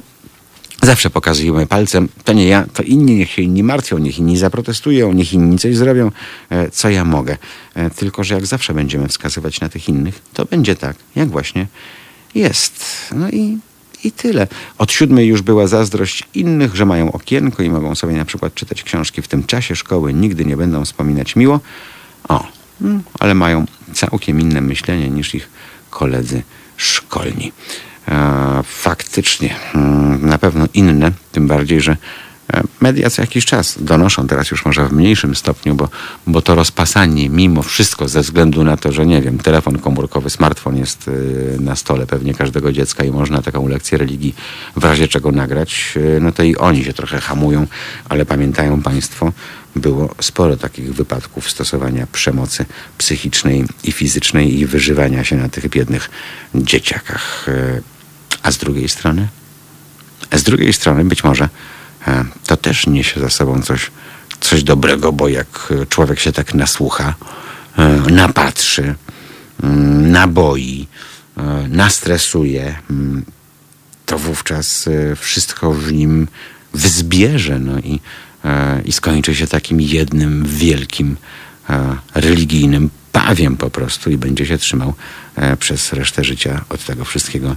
Zawsze 0.83 1.09
pokazujemy 1.09 1.67
palcem, 1.67 2.09
to 2.23 2.33
nie 2.33 2.47
ja, 2.47 2.65
to 2.73 2.83
inni, 2.83 3.15
niech 3.15 3.31
się 3.31 3.41
inni 3.41 3.63
martwią, 3.63 3.97
niech 3.97 4.19
inni 4.19 4.37
zaprotestują, 4.37 5.13
niech 5.13 5.33
inni 5.33 5.59
coś 5.59 5.77
zrobią, 5.77 6.11
e, 6.49 6.69
co 6.69 6.89
ja 6.89 7.05
mogę. 7.05 7.37
E, 7.75 7.89
Tylko, 7.89 8.23
że 8.23 8.35
jak 8.35 8.45
zawsze 8.45 8.73
będziemy 8.73 9.07
wskazywać 9.07 9.61
na 9.61 9.69
tych 9.69 9.89
innych, 9.89 10.21
to 10.33 10.45
będzie 10.45 10.75
tak, 10.75 10.95
jak 11.15 11.29
właśnie 11.29 11.67
jest. 12.35 12.85
No 13.15 13.29
i, 13.29 13.57
i 14.03 14.11
tyle. 14.11 14.47
Od 14.77 14.91
siódmej 14.91 15.27
już 15.27 15.41
była 15.41 15.67
zazdrość 15.67 16.23
innych, 16.33 16.75
że 16.75 16.85
mają 16.85 17.11
okienko 17.11 17.63
i 17.63 17.69
mogą 17.69 17.95
sobie 17.95 18.13
na 18.13 18.25
przykład 18.25 18.53
czytać 18.53 18.83
książki 18.83 19.21
w 19.21 19.27
tym 19.27 19.43
czasie 19.43 19.75
szkoły, 19.75 20.13
nigdy 20.13 20.45
nie 20.45 20.57
będą 20.57 20.85
wspominać 20.85 21.35
miło. 21.35 21.59
O, 22.29 22.47
ale 23.19 23.33
mają 23.33 23.65
całkiem 23.93 24.39
inne 24.39 24.61
myślenie 24.61 25.09
niż 25.09 25.35
ich 25.35 25.49
koledzy 25.89 26.41
szkolni. 26.77 27.51
E, 28.07 28.63
faktycznie 28.63 29.55
mm, 29.75 30.29
na 30.29 30.37
pewno 30.37 30.65
inne, 30.73 31.11
tym 31.31 31.47
bardziej, 31.47 31.81
że 31.81 31.97
e, 32.53 32.63
media 32.81 33.09
co 33.09 33.21
jakiś 33.21 33.45
czas 33.45 33.77
donoszą, 33.81 34.27
teraz 34.27 34.51
już 34.51 34.65
może 34.65 34.87
w 34.87 34.93
mniejszym 34.93 35.35
stopniu, 35.35 35.75
bo, 35.75 35.89
bo 36.27 36.41
to 36.41 36.55
rozpasanie 36.55 37.29
mimo 37.29 37.63
wszystko 37.63 38.07
ze 38.07 38.21
względu 38.21 38.63
na 38.63 38.77
to, 38.77 38.91
że 38.91 39.05
nie 39.05 39.21
wiem, 39.21 39.37
telefon 39.37 39.79
komórkowy, 39.79 40.29
smartfon 40.29 40.77
jest 40.77 41.07
y, 41.07 41.57
na 41.59 41.75
stole 41.75 42.07
pewnie 42.07 42.33
każdego 42.33 42.71
dziecka 42.71 43.03
i 43.03 43.11
można 43.11 43.41
taką 43.41 43.67
lekcję 43.67 43.97
religii 43.97 44.35
w 44.75 44.83
razie 44.83 45.07
czego 45.07 45.31
nagrać, 45.31 45.93
no 46.21 46.31
to 46.31 46.43
i 46.43 46.55
oni 46.55 46.83
się 46.83 46.93
trochę 46.93 47.19
hamują, 47.19 47.67
ale 48.09 48.25
pamiętają 48.25 48.81
Państwo, 48.81 49.31
było 49.75 50.15
sporo 50.21 50.57
takich 50.57 50.93
wypadków 50.93 51.49
stosowania 51.49 52.07
przemocy 52.11 52.65
psychicznej 52.97 53.65
i 53.83 53.91
fizycznej 53.91 54.59
i 54.59 54.65
wyżywania 54.65 55.23
się 55.23 55.35
na 55.35 55.49
tych 55.49 55.69
biednych 55.69 56.09
dzieciakach. 56.55 57.45
Y, 57.47 57.83
A 58.43 58.51
z 58.51 58.57
drugiej 58.57 58.89
strony? 58.89 59.27
A 60.31 60.37
z 60.37 60.43
drugiej 60.43 60.73
strony 60.73 61.05
być 61.05 61.23
może 61.23 61.49
e, 62.07 62.25
to 62.47 62.57
też 62.57 62.87
niesie 62.87 63.19
za 63.19 63.29
sobą 63.29 63.61
coś, 63.61 63.91
coś 64.39 64.63
dobrego, 64.63 65.11
bo 65.11 65.27
jak 65.27 65.73
e, 65.81 65.85
człowiek 65.85 66.19
się 66.19 66.31
tak 66.31 66.53
nasłucha, 66.53 67.13
e, 67.77 67.89
napatrzy, 68.11 68.95
mm, 69.63 70.11
naboi, 70.11 70.87
e, 71.37 71.41
nastresuje, 71.69 72.75
mm, 72.89 73.25
to 74.05 74.19
wówczas 74.19 74.87
e, 74.87 75.15
wszystko 75.15 75.73
w 75.73 75.93
nim 75.93 76.27
wzbierze 76.73 77.59
no 77.59 77.79
i, 77.79 77.93
e, 77.93 77.99
i 78.85 78.91
skończy 78.91 79.35
się 79.35 79.47
takim 79.47 79.81
jednym 79.81 80.45
wielkim 80.45 81.17
e, 81.69 81.95
religijnym 82.15 82.89
pawiem 83.11 83.57
po 83.57 83.69
prostu 83.69 84.11
i 84.11 84.17
będzie 84.17 84.45
się 84.45 84.57
trzymał 84.57 84.93
e, 85.35 85.57
przez 85.57 85.93
resztę 85.93 86.23
życia 86.23 86.65
od 86.69 86.85
tego 86.85 87.05
wszystkiego 87.05 87.55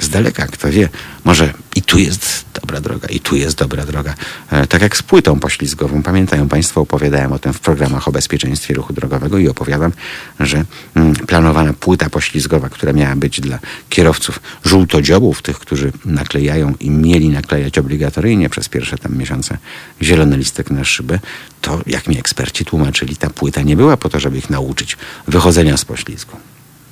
z 0.00 0.08
daleka, 0.08 0.46
kto 0.46 0.70
wie, 0.70 0.88
może 1.24 1.54
tu 1.94 2.00
jest 2.00 2.44
dobra 2.54 2.80
droga, 2.80 3.08
i 3.08 3.20
tu 3.20 3.36
jest 3.36 3.58
dobra 3.58 3.86
droga. 3.86 4.14
E, 4.50 4.66
tak 4.66 4.82
jak 4.82 4.96
z 4.96 5.02
płytą 5.02 5.40
poślizgową. 5.40 6.02
Pamiętają 6.02 6.48
Państwo, 6.48 6.80
opowiadałem 6.80 7.32
o 7.32 7.38
tym 7.38 7.52
w 7.52 7.60
programach 7.60 8.08
o 8.08 8.12
bezpieczeństwie 8.12 8.74
ruchu 8.74 8.92
drogowego 8.92 9.38
i 9.38 9.48
opowiadam, 9.48 9.92
że 10.40 10.64
mm, 10.94 11.14
planowana 11.14 11.72
płyta 11.72 12.10
poślizgowa, 12.10 12.68
która 12.68 12.92
miała 12.92 13.16
być 13.16 13.40
dla 13.40 13.58
kierowców 13.88 14.40
żółtodziobów, 14.64 15.42
tych, 15.42 15.58
którzy 15.58 15.92
naklejają 16.04 16.74
i 16.80 16.90
mieli 16.90 17.28
naklejać 17.28 17.78
obligatoryjnie 17.78 18.48
przez 18.48 18.68
pierwsze 18.68 18.98
tam 18.98 19.16
miesiące 19.16 19.58
zielony 20.02 20.36
listek 20.36 20.70
na 20.70 20.84
szybę, 20.84 21.18
to 21.60 21.80
jak 21.86 22.08
mi 22.08 22.18
eksperci 22.18 22.64
tłumaczyli, 22.64 23.16
ta 23.16 23.30
płyta 23.30 23.62
nie 23.62 23.76
była 23.76 23.96
po 23.96 24.08
to, 24.08 24.20
żeby 24.20 24.38
ich 24.38 24.50
nauczyć 24.50 24.96
wychodzenia 25.28 25.76
z 25.76 25.84
poślizgu 25.84 26.36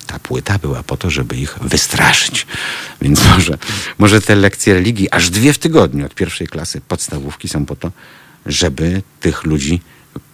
ta 0.03 0.19
płyta 0.19 0.59
była 0.59 0.83
po 0.83 0.97
to, 0.97 1.09
żeby 1.09 1.37
ich 1.37 1.59
wystraszyć. 1.61 2.47
Więc 3.01 3.25
może, 3.25 3.57
może 3.97 4.21
te 4.21 4.35
lekcje 4.35 4.73
religii, 4.73 5.11
aż 5.11 5.29
dwie 5.29 5.53
w 5.53 5.57
tygodniu 5.57 6.05
od 6.05 6.15
pierwszej 6.15 6.47
klasy 6.47 6.81
podstawówki 6.81 7.49
są 7.49 7.65
po 7.65 7.75
to, 7.75 7.91
żeby 8.45 9.01
tych 9.19 9.43
ludzi 9.43 9.81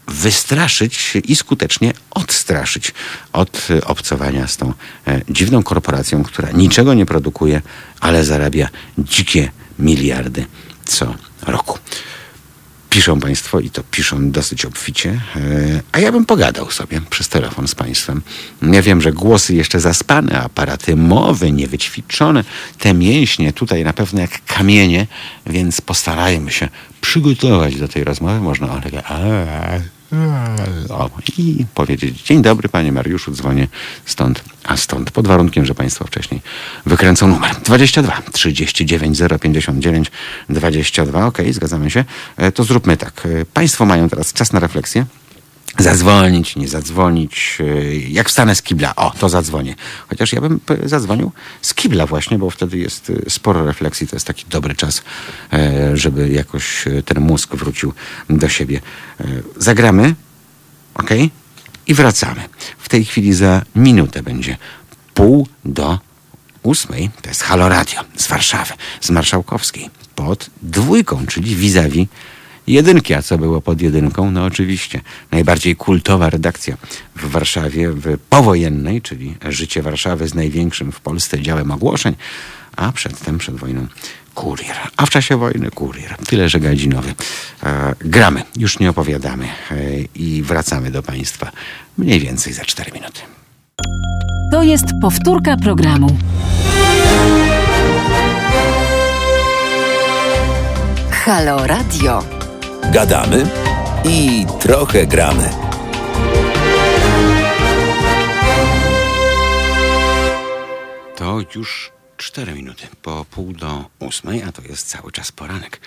wystraszyć 0.08 1.14
i 1.24 1.36
skutecznie 1.36 1.94
odstraszyć 2.12 2.94
od 3.34 3.68
e, 3.70 3.86
obcowania 3.86 4.48
z 4.48 4.58
tą 4.58 4.74
e, 5.08 5.22
dziwną 5.30 5.64
korporacją, 5.64 6.24
która 6.24 6.52
niczego 6.52 6.94
nie 6.94 7.06
produkuje, 7.06 7.62
ale 8.00 8.26
zarabia 8.26 8.70
dzikie 8.98 9.52
miliardy 9.80 10.46
co 10.86 11.16
roku. 11.42 11.80
Piszą 12.90 13.20
Państwo 13.20 13.60
i 13.60 13.70
to 13.70 13.84
piszą 13.92 14.32
dosyć 14.32 14.66
obficie, 14.66 15.22
e, 15.36 15.40
a 15.92 16.00
ja 16.00 16.12
bym 16.12 16.26
pogadał 16.26 16.72
sobie 16.72 17.02
przez 17.10 17.30
telefon 17.30 17.68
z 17.68 17.76
Państwem. 17.76 18.22
Ja 18.62 18.82
wiem, 18.82 19.02
że 19.02 19.12
głosy 19.12 19.56
jeszcze 19.56 19.80
zaspane, 19.80 20.42
aparaty 20.42 20.96
mowy 20.96 21.52
niewyćwiczone, 21.52 22.44
te 22.80 22.94
mięśnie 22.94 23.54
tutaj 23.54 23.84
na 23.84 23.94
pewno 23.94 24.22
jak 24.22 24.46
kamienie, 24.46 25.08
więc 25.46 25.82
postarajmy 25.82 26.52
się 26.52 26.70
przygotować 27.02 27.76
do 27.76 27.88
tej 27.88 28.04
rozmowy. 28.04 28.40
Można 28.40 28.72
o, 28.72 28.82
takie, 28.82 29.04
a, 29.04 29.16
o, 29.16 29.99
i 31.38 31.66
powiedzieć 31.76 32.22
dzień 32.22 32.42
dobry 32.42 32.70
Panie 32.70 32.92
Mariuszu, 32.92 33.32
dzwonię 33.32 33.68
stąd, 34.06 34.44
a 34.64 34.78
stąd, 34.78 35.12
pod 35.12 35.28
warunkiem, 35.28 35.66
że 35.66 35.76
Państwo 35.76 36.06
wcześniej 36.06 36.42
wykręcą 36.86 37.28
numer 37.28 37.56
22 37.56 38.22
39 38.32 39.20
059 39.42 40.12
22, 40.50 41.26
ok, 41.26 41.38
zgadzamy 41.52 41.92
się, 41.92 42.06
E, 42.40 42.52
to 42.52 42.64
zróbmy 42.64 42.98
tak. 42.98 43.26
E, 43.26 43.46
Państwo 43.46 43.86
mają 43.86 44.10
teraz 44.10 44.34
czas 44.34 44.54
na 44.54 44.60
refleksję. 44.60 45.06
Zadzwonić, 45.78 46.56
nie 46.56 46.68
zadzwonić. 46.68 47.58
e, 47.60 47.96
Jak 47.96 48.30
wstanę 48.30 48.56
z 48.56 48.62
kibla, 48.62 48.96
o, 48.96 49.12
to 49.20 49.30
zadzwonię. 49.30 49.76
Chociaż 50.10 50.34
ja 50.34 50.42
bym 50.42 50.60
e, 50.84 50.90
zadzwonił 50.90 51.32
z 51.62 51.74
kibla 51.74 52.06
właśnie, 52.06 52.38
bo 52.38 52.50
wtedy 52.50 52.78
jest 52.78 53.12
e, 53.28 53.30
sporo 53.30 53.66
refleksji. 53.66 54.08
To 54.08 54.16
jest 54.16 54.28
taki 54.28 54.46
dobry 54.50 54.76
czas, 54.76 55.02
żeby 55.94 56.30
jakoś 56.30 56.86
ten 57.06 57.20
mózg 57.24 57.56
wrócił 57.56 57.94
do 58.30 58.50
siebie. 58.50 58.82
Zagramy, 59.58 60.16
ok? 60.96 61.10
I 61.88 61.94
wracamy. 61.94 62.42
W 62.78 62.90
tej 62.90 63.06
chwili 63.06 63.34
za 63.34 63.62
minutę 63.76 64.24
będzie 64.24 64.58
pół 65.14 65.48
do 65.66 66.00
ósmej. 66.64 67.10
To 67.22 67.30
jest 67.30 67.44
Halo 67.44 67.70
Radio 67.70 68.02
z 68.18 68.28
Warszawy, 68.28 68.74
z 69.02 69.10
Marszałkowskiej. 69.10 69.90
Pod 70.16 70.50
dwójką, 70.62 71.26
czyli 71.28 71.56
vis-a-vis 71.56 72.08
jedynki. 72.70 73.14
A 73.14 73.22
co 73.22 73.38
było 73.38 73.62
pod 73.62 73.82
jedynką? 73.82 74.32
No 74.32 74.46
oczywiście 74.46 75.02
najbardziej 75.32 75.76
kultowa 75.76 76.30
redakcja 76.30 76.78
w 77.16 77.32
Warszawie 77.32 77.92
w 77.92 78.18
powojennej, 78.30 79.02
czyli 79.02 79.36
Życie 79.50 79.82
Warszawy 79.82 80.28
z 80.28 80.36
największym 80.36 80.92
w 80.92 81.00
Polsce 81.00 81.42
działem 81.42 81.72
ogłoszeń, 81.72 82.16
a 82.76 82.92
przedtem, 82.92 83.38
przed 83.38 83.56
wojną 83.56 83.88
kurier. 84.36 84.78
A 84.98 85.06
w 85.06 85.10
czasie 85.10 85.38
wojny 85.38 85.72
kurier. 85.72 86.18
Tyle, 86.28 86.50
że 86.50 86.60
gadzinowy. 86.60 87.14
E, 87.64 87.96
gramy, 88.00 88.44
już 88.58 88.80
nie 88.80 88.90
opowiadamy 88.90 89.46
e, 89.46 89.52
i 90.16 90.44
wracamy 90.44 90.92
do 90.92 91.04
Państwa 91.04 91.52
mniej 91.98 92.20
więcej 92.20 92.54
za 92.54 92.66
4 92.66 92.92
minuty. 92.92 93.22
To 94.52 94.64
jest 94.64 94.86
powtórka 95.02 95.58
programu. 95.58 96.18
Halo 101.12 101.68
Radio. 101.68 102.39
Gadamy 102.92 103.44
i 104.06 104.46
trochę 104.60 105.08
gramy. 105.08 105.50
To 111.16 111.40
już 111.56 111.92
4 112.18 112.54
minuty 112.54 112.88
po 113.02 113.26
pół 113.32 113.54
do 113.54 113.86
ósmej, 114.00 114.44
a 114.44 114.52
to 114.52 114.62
jest 114.62 114.88
cały 114.88 115.12
czas 115.12 115.32
poranek. 115.32 115.82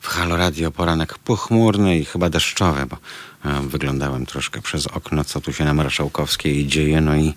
W 0.00 0.06
Halo 0.08 0.36
Radio 0.36 0.70
poranek 0.70 1.18
pochmurny 1.18 1.98
i 1.98 2.04
chyba 2.04 2.30
deszczowy, 2.30 2.86
bo 2.86 2.96
e, 3.44 3.62
wyglądałem 3.62 4.26
troszkę 4.26 4.62
przez 4.62 4.86
okno, 4.86 5.24
co 5.24 5.40
tu 5.40 5.52
się 5.52 5.64
na 5.64 5.74
Marszałkowskiej 5.74 6.66
dzieje, 6.66 7.00
no 7.00 7.16
i 7.16 7.34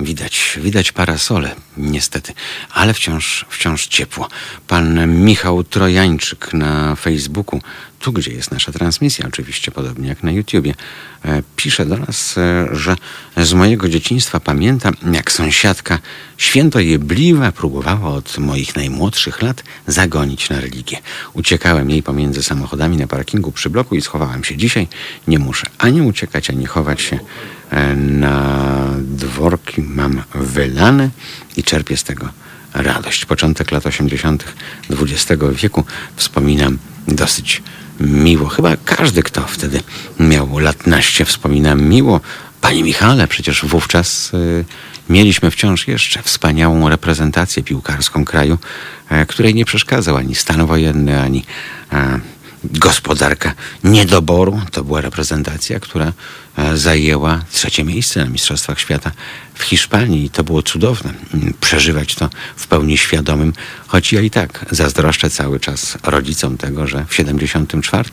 widać, 0.00 0.58
widać 0.62 0.92
parasole, 0.92 1.54
niestety, 1.76 2.32
ale 2.70 2.94
wciąż, 2.94 3.46
wciąż 3.48 3.86
ciepło. 3.86 4.28
Pan 4.68 5.20
Michał 5.24 5.64
Trojańczyk 5.64 6.52
na 6.52 6.96
Facebooku 6.96 7.60
tu 8.06 8.12
gdzie 8.12 8.32
jest 8.32 8.50
nasza 8.50 8.72
transmisja, 8.72 9.26
oczywiście 9.26 9.70
podobnie 9.70 10.08
jak 10.08 10.22
na 10.22 10.32
YouTubie, 10.32 10.74
e, 11.24 11.42
pisze 11.56 11.86
do 11.86 11.96
nas, 11.96 12.38
e, 12.38 12.68
że 12.72 12.96
z 13.36 13.52
mojego 13.52 13.88
dzieciństwa 13.88 14.40
pamiętam, 14.40 14.94
jak 15.12 15.32
sąsiadka 15.32 15.98
święto 16.36 16.80
jebliwa 16.80 17.52
próbowała 17.52 18.08
od 18.08 18.38
moich 18.38 18.76
najmłodszych 18.76 19.42
lat 19.42 19.62
zagonić 19.86 20.50
na 20.50 20.60
religię. 20.60 20.98
Uciekałem 21.32 21.90
jej 21.90 22.02
pomiędzy 22.02 22.42
samochodami 22.42 22.96
na 22.96 23.06
parkingu 23.06 23.52
przy 23.52 23.70
bloku 23.70 23.94
i 23.94 24.02
schowałem 24.02 24.44
się. 24.44 24.56
Dzisiaj 24.56 24.88
nie 25.28 25.38
muszę 25.38 25.66
ani 25.78 26.02
uciekać, 26.02 26.50
ani 26.50 26.66
chować 26.66 27.02
się 27.02 27.18
na 27.96 28.76
dworki. 29.00 29.82
Mam 29.82 30.22
wylane 30.34 31.10
i 31.56 31.62
czerpię 31.62 31.96
z 31.96 32.04
tego 32.04 32.28
radość. 32.74 33.24
Początek 33.24 33.70
lat 33.72 33.86
80. 33.86 34.44
XX 34.90 35.42
wieku 35.52 35.84
wspominam 36.16 36.78
dosyć 37.08 37.62
miło. 38.00 38.48
Chyba 38.48 38.76
każdy, 38.84 39.22
kto 39.22 39.40
wtedy 39.46 39.80
miał 40.20 40.58
lat 40.58 40.86
naście, 40.86 41.24
wspomina 41.24 41.74
miło. 41.74 42.20
Panie 42.60 42.82
Michale, 42.82 43.28
przecież 43.28 43.64
wówczas 43.64 44.34
y, 44.34 44.64
mieliśmy 45.08 45.50
wciąż 45.50 45.88
jeszcze 45.88 46.22
wspaniałą 46.22 46.88
reprezentację 46.88 47.62
piłkarską 47.62 48.24
kraju, 48.24 48.58
y, 49.12 49.26
której 49.26 49.54
nie 49.54 49.64
przeszkadzał 49.64 50.16
ani 50.16 50.34
stan 50.34 50.66
wojenny, 50.66 51.22
ani 51.22 51.38
y, 51.92 51.96
gospodarka 52.70 53.54
niedoboru. 53.84 54.60
To 54.72 54.84
była 54.84 55.00
reprezentacja, 55.00 55.80
która 55.80 56.12
e, 56.56 56.76
zajęła 56.76 57.44
trzecie 57.52 57.84
miejsce 57.84 58.20
na 58.20 58.30
Mistrzostwach 58.30 58.80
Świata 58.80 59.10
w 59.54 59.62
Hiszpanii 59.62 60.24
i 60.24 60.30
to 60.30 60.44
było 60.44 60.62
cudowne 60.62 61.14
mm, 61.34 61.54
przeżywać 61.60 62.14
to 62.14 62.30
w 62.56 62.66
pełni 62.66 62.98
świadomym, 62.98 63.52
choć 63.86 64.12
ja 64.12 64.20
i 64.20 64.30
tak 64.30 64.66
zazdroszczę 64.70 65.30
cały 65.30 65.60
czas 65.60 65.98
rodzicom 66.02 66.56
tego, 66.56 66.86
że 66.86 67.04
w 67.08 67.14
74, 67.14 68.10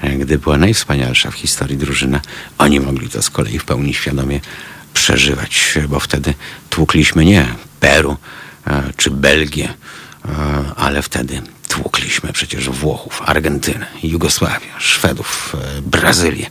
e, 0.00 0.10
gdy 0.16 0.38
była 0.38 0.58
najwspanialsza 0.58 1.30
w 1.30 1.34
historii 1.34 1.76
drużyna, 1.76 2.20
oni 2.58 2.80
mogli 2.80 3.08
to 3.08 3.22
z 3.22 3.30
kolei 3.30 3.58
w 3.58 3.64
pełni 3.64 3.94
świadomie 3.94 4.40
przeżywać, 4.94 5.78
bo 5.88 6.00
wtedy 6.00 6.34
tłukliśmy 6.70 7.24
nie 7.24 7.46
Peru 7.80 8.16
e, 8.66 8.82
czy 8.96 9.10
Belgię, 9.10 9.74
ale 10.76 11.02
wtedy 11.02 11.42
tłukliśmy 11.76 12.32
przecież 12.32 12.70
Włochów, 12.70 13.22
Argentynę, 13.24 13.86
Jugosławię, 14.02 14.66
Szwedów, 14.78 15.56
e, 15.78 15.82
Brazylię. 15.82 16.46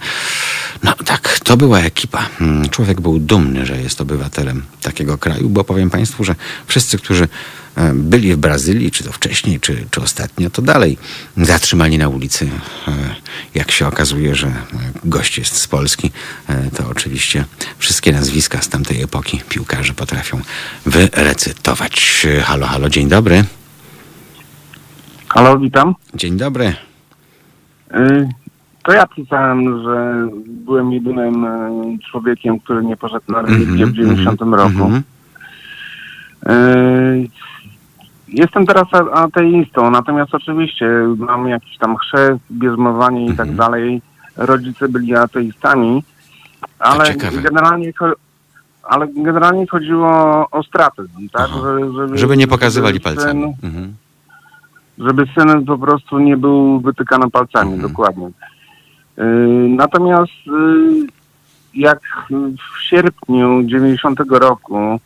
No 0.83 0.93
tak, 0.93 1.39
to 1.43 1.57
była 1.57 1.79
ekipa. 1.79 2.29
Hmm, 2.39 2.69
człowiek 2.69 3.01
był 3.01 3.19
dumny, 3.19 3.65
że 3.65 3.81
jest 3.81 4.01
obywatelem 4.01 4.63
takiego 4.81 5.17
kraju, 5.17 5.49
bo 5.49 5.63
powiem 5.63 5.89
Państwu, 5.89 6.23
że 6.23 6.35
wszyscy, 6.67 6.97
którzy 6.97 7.27
e, 7.75 7.93
byli 7.93 8.33
w 8.33 8.37
Brazylii, 8.37 8.91
czy 8.91 9.03
to 9.03 9.11
wcześniej, 9.11 9.59
czy, 9.59 9.85
czy 9.91 10.01
ostatnio, 10.01 10.49
to 10.49 10.61
dalej 10.61 10.97
zatrzymani 11.37 11.97
na 11.97 12.09
ulicy. 12.09 12.49
E, 12.87 12.91
jak 13.55 13.71
się 13.71 13.87
okazuje, 13.87 14.35
że 14.35 14.53
gość 15.03 15.37
jest 15.37 15.55
z 15.57 15.67
Polski, 15.67 16.11
to 16.77 16.89
oczywiście 16.89 17.45
wszystkie 17.77 18.11
nazwiska 18.11 18.61
z 18.61 18.69
tamtej 18.69 19.01
epoki 19.01 19.41
piłkarze 19.49 19.93
potrafią 19.93 20.41
wyrecytować. 20.85 22.27
Halo, 22.43 22.67
halo, 22.67 22.89
dzień 22.89 23.07
dobry. 23.07 23.45
Halo, 25.35 25.57
witam. 25.59 25.95
Dzień 26.13 26.37
dobry. 26.37 26.65
Y, 27.95 28.29
to 28.83 28.91
ja 28.93 29.07
pisałem, 29.07 29.83
że 29.83 30.27
byłem 30.47 30.91
jedynym 30.91 31.45
y, 31.45 31.97
człowiekiem, 32.11 32.59
który 32.59 32.83
nie 32.85 32.97
poszedł 32.97 33.25
na 33.31 33.41
religię 33.41 33.85
w 33.85 33.91
90 33.93 34.41
mhm, 34.41 34.53
roku. 34.53 34.85
mhm. 34.85 35.03
Y, 36.49 37.29
Jestem 38.27 38.65
teraz 38.65 38.87
ateistą, 39.13 39.91
natomiast 39.91 40.35
oczywiście 40.35 40.85
mam 41.17 41.47
jakiś 41.47 41.77
tam 41.77 41.97
chrzest, 41.97 42.39
bierzmowanie 42.51 43.25
i 43.25 43.29
tak 43.29 43.47
Mhm. 43.47 43.55
dalej. 43.57 44.01
Rodzice 44.37 44.89
byli 44.89 45.15
ateistami, 45.15 46.03
ale 46.79 47.15
generalnie, 47.43 47.93
ale 48.83 49.07
generalnie 49.07 49.67
chodziło 49.67 50.09
o 50.51 50.63
stratyzm, 50.63 51.29
tak? 51.33 51.47
Że- 51.49 52.17
Żeby 52.17 52.37
nie 52.37 52.47
pokazywali 52.47 52.99
żeby 53.03 53.21
syn- 53.21 53.53
Mhm. 53.63 53.93
Żeby 54.97 55.25
syn 55.35 55.65
po 55.65 55.77
prostu 55.77 56.19
nie 56.19 56.37
był 56.37 56.79
wytykany 56.79 57.29
palcami, 57.29 57.73
Mhm. 57.73 57.91
dokładnie. 57.91 58.29
Yy, 59.17 59.25
natomiast 59.69 60.31
yy, 60.47 61.07
jak 61.73 61.99
w 62.75 62.83
sierpniu 62.83 63.63
90 63.63 64.19
roku 64.29 64.99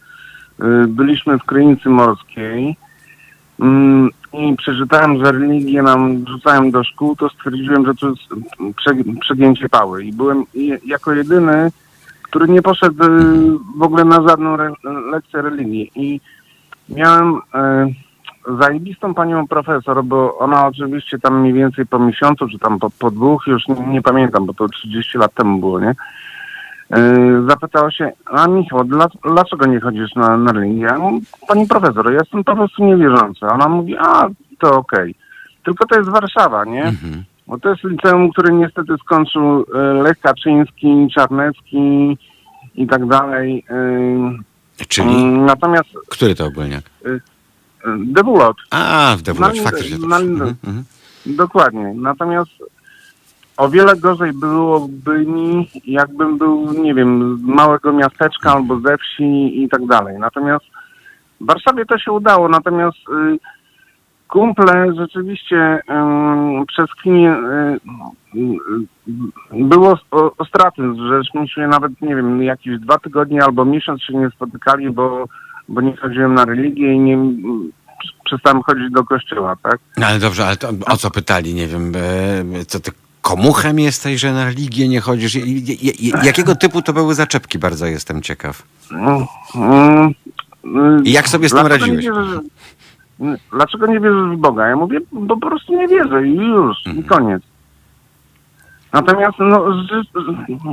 yy, 0.60 0.88
byliśmy 0.88 1.38
w 1.40 1.44
Krynicy 1.44 1.90
Morskiej 1.90 2.76
mm, 3.60 4.10
i 4.34 4.56
przeczytałem, 4.56 5.26
że 5.26 5.32
religię 5.32 5.82
nam 5.84 6.24
wrzucają 6.24 6.72
do 6.72 6.84
szkół, 6.84 7.16
to 7.16 7.30
stwierdziłem, 7.30 7.86
że 7.86 7.96
to 7.96 8.10
jest 8.10 8.22
prze, 8.76 8.92
przegięcie 9.22 9.70
pały. 9.70 10.04
I 10.04 10.14
byłem 10.14 10.44
jako 10.86 11.14
jedyny, 11.14 11.72
który 12.22 12.48
nie 12.48 12.62
poszedł 12.62 12.96
w 13.78 13.82
ogóle 13.82 14.06
na 14.06 14.28
żadną 14.28 14.58
lekcję 15.12 15.42
religii. 15.42 15.92
I 15.96 16.22
miałem... 16.90 17.42
Zajebistą 18.62 19.14
panią 19.14 19.48
profesor, 19.48 20.04
bo 20.04 20.38
ona 20.38 20.68
oczywiście 20.68 21.20
tam 21.20 21.42
mniej 21.42 21.54
więcej 21.54 21.86
po 21.86 22.00
miesiącu, 22.00 22.48
czy 22.48 22.60
tam 22.60 22.80
po, 22.80 22.90
po 22.90 23.12
dwóch, 23.12 23.48
już 23.48 23.68
nie, 23.68 23.76
nie 23.76 24.02
pamiętam, 24.02 24.46
bo 24.46 24.54
to 24.54 24.68
30 24.68 25.18
lat 25.18 25.34
temu 25.34 25.60
było, 25.60 25.80
nie? 25.80 25.96
Yy, 26.90 27.48
zapytała 27.50 27.92
się, 27.92 28.12
a 28.26 28.48
Michał, 28.48 28.84
dla, 28.84 29.08
dlaczego 29.34 29.66
nie 29.66 29.80
chodzisz 29.80 30.16
na, 30.16 30.38
na 30.38 30.52
religię? 30.52 30.82
Ja 30.82 30.98
mówię, 30.98 31.26
Pani 31.48 31.68
profesor, 31.68 32.12
ja 32.12 32.20
jestem 32.20 32.44
po 32.44 32.56
prostu 32.56 32.86
niewierzący. 32.86 33.46
Ona 33.46 33.68
mówi, 33.68 33.96
a 33.98 34.28
to 34.60 34.78
okej. 34.78 35.16
Tylko 35.64 35.86
to 35.86 35.98
jest 35.98 36.10
Warszawa, 36.10 36.66
nie? 36.66 36.84
Mhm. 36.84 37.24
Bo 37.48 37.60
to 37.60 37.70
jest 37.70 37.84
liceum, 37.84 38.32
który 38.32 38.54
niestety 38.54 38.94
skończył 39.04 39.66
e, 39.76 39.80
Lech 39.80 40.20
Kaczyński, 40.20 41.08
Czarnecki 41.16 42.18
i 42.76 42.88
tak 42.88 43.08
dalej. 43.08 43.64
Yy, 43.70 44.86
Czyli 44.88 45.16
mm, 45.16 45.46
Natomiast 45.46 45.90
który 46.10 46.36
to 46.36 46.46
ogólniak? 46.46 46.84
Dewulot, 47.98 48.58
A, 48.72 49.16
w 49.18 49.22
Dewulocie, 49.22 49.62
Na- 49.64 49.70
faktycznie. 49.70 49.98
To 50.00 50.08
na- 50.08 50.18
mhm, 50.18 50.56
mhm. 50.68 50.84
Dokładnie. 51.26 51.94
Natomiast 51.96 52.52
o 53.58 53.70
wiele 53.70 53.96
gorzej 53.96 54.34
byłoby 54.34 55.26
mi, 55.26 55.70
jakbym 55.86 56.38
był, 56.38 56.74
nie 56.84 56.94
wiem, 56.94 57.38
z 57.38 57.42
małego 57.44 57.94
miasteczka 57.94 58.52
albo 58.54 58.80
ze 58.80 58.98
wsi 58.98 59.64
i 59.64 59.70
tak 59.70 59.86
dalej. 59.86 60.20
Natomiast 60.20 60.66
w 61.42 61.46
Warszawie 61.46 61.86
to 61.86 61.98
się 61.98 62.12
udało, 62.12 62.50
natomiast 62.50 62.98
y, 62.98 63.40
kumple 64.28 64.94
rzeczywiście 64.96 65.76
y, 65.76 66.66
przez 66.68 66.92
chwilę 67.00 67.80
y, 68.36 68.40
y, 68.40 69.64
było 69.66 69.98
o, 70.12 70.32
ostratyzm, 70.38 71.08
żeśmy 71.08 71.48
się 71.48 71.68
nawet, 71.68 72.02
nie 72.02 72.16
wiem, 72.16 72.44
jakieś 72.44 72.80
dwa 72.80 72.98
tygodnie 72.98 73.44
albo 73.44 73.66
miesiąc 73.66 74.02
się 74.04 74.14
nie 74.14 74.30
spotykali, 74.30 74.90
bo, 74.90 75.26
bo 75.70 75.82
nie 75.82 75.98
chodziłem 75.98 76.34
na 76.34 76.46
religię 76.46 76.94
i 76.94 77.00
nie 77.00 77.18
przestałem 78.26 78.62
chodzić 78.64 78.92
do 78.92 79.04
kościoła, 79.04 79.56
tak? 79.64 79.78
No 79.98 80.06
ale 80.08 80.20
dobrze, 80.20 80.46
ale 80.48 80.58
to, 80.58 80.70
o 80.88 80.98
co 80.98 81.12
pytali? 81.12 81.54
Nie 81.54 81.68
wiem, 81.68 81.92
e, 82.62 82.66
co 82.66 82.80
ty 82.80 82.92
komuchem 83.22 83.80
jesteś, 83.80 84.22
że 84.22 84.34
na 84.34 84.46
religię 84.46 84.88
nie 84.88 85.00
chodzisz? 85.02 85.38
Jakiego 86.24 86.56
typu 86.56 86.82
to 86.82 86.94
były 86.94 87.16
zaczepki? 87.16 87.60
Bardzo 87.60 87.86
jestem 87.86 88.22
ciekaw. 88.22 88.64
Mm, 89.56 90.14
I 91.04 91.12
jak 91.12 91.28
sobie 91.30 91.50
z 91.50 91.52
tym 91.52 91.60
dlaczego 91.60 91.86
radziłeś? 91.86 92.06
Nie 92.06 92.12
wierzysz, 92.12 92.40
mm, 93.20 93.38
dlaczego 93.52 93.86
nie 93.88 94.00
wierzysz 94.00 94.36
w 94.38 94.40
Boga? 94.40 94.68
Ja 94.68 94.76
mówię, 94.76 95.00
bo 95.12 95.38
po 95.38 95.48
prostu 95.50 95.76
nie 95.78 95.88
wierzę 95.88 96.28
i 96.28 96.36
już, 96.36 96.78
Mhm. 96.88 97.06
i 97.06 97.10
koniec. 97.10 97.44
Natomiast, 98.94 99.38
no, 99.40 99.66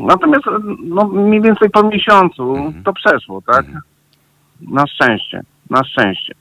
natomiast, 0.06 0.44
no, 0.84 1.04
mniej 1.08 1.42
więcej 1.42 1.70
po 1.70 1.82
miesiącu 1.82 2.56
Mhm. 2.56 2.84
to 2.84 2.92
przeszło, 2.92 3.42
tak? 3.46 3.66
Na 4.60 4.86
szczęście, 4.86 5.42
na 5.70 5.84
szczęście. 5.84 6.34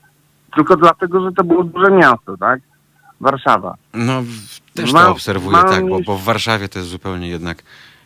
Tylko 0.54 0.76
dlatego, 0.76 1.24
że 1.24 1.32
to 1.32 1.44
było 1.44 1.64
duże 1.64 1.90
miasto, 1.90 2.36
tak? 2.36 2.60
Warszawa. 3.20 3.74
No, 3.94 4.22
też 4.74 4.92
to 4.92 5.10
obserwuję, 5.10 5.56
mam 5.56 5.68
tak, 5.68 5.88
bo, 5.88 6.00
bo 6.00 6.16
w 6.16 6.24
Warszawie 6.24 6.68
to 6.68 6.78
jest 6.78 6.90
zupełnie 6.90 7.28
jednak, 7.28 7.62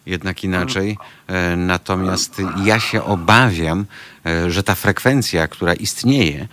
jednak 0.07 0.45
inaczej. 0.45 0.99
E, 1.27 1.57
Natomiast 1.57 2.43
ja 2.65 2.81
się 2.81 3.05
obawiam, 3.05 3.85
e, 4.27 4.51
że 4.51 4.63
ta 4.63 4.75
frekwencja, 4.75 5.49
która 5.49 5.75
istnieje, 5.75 6.49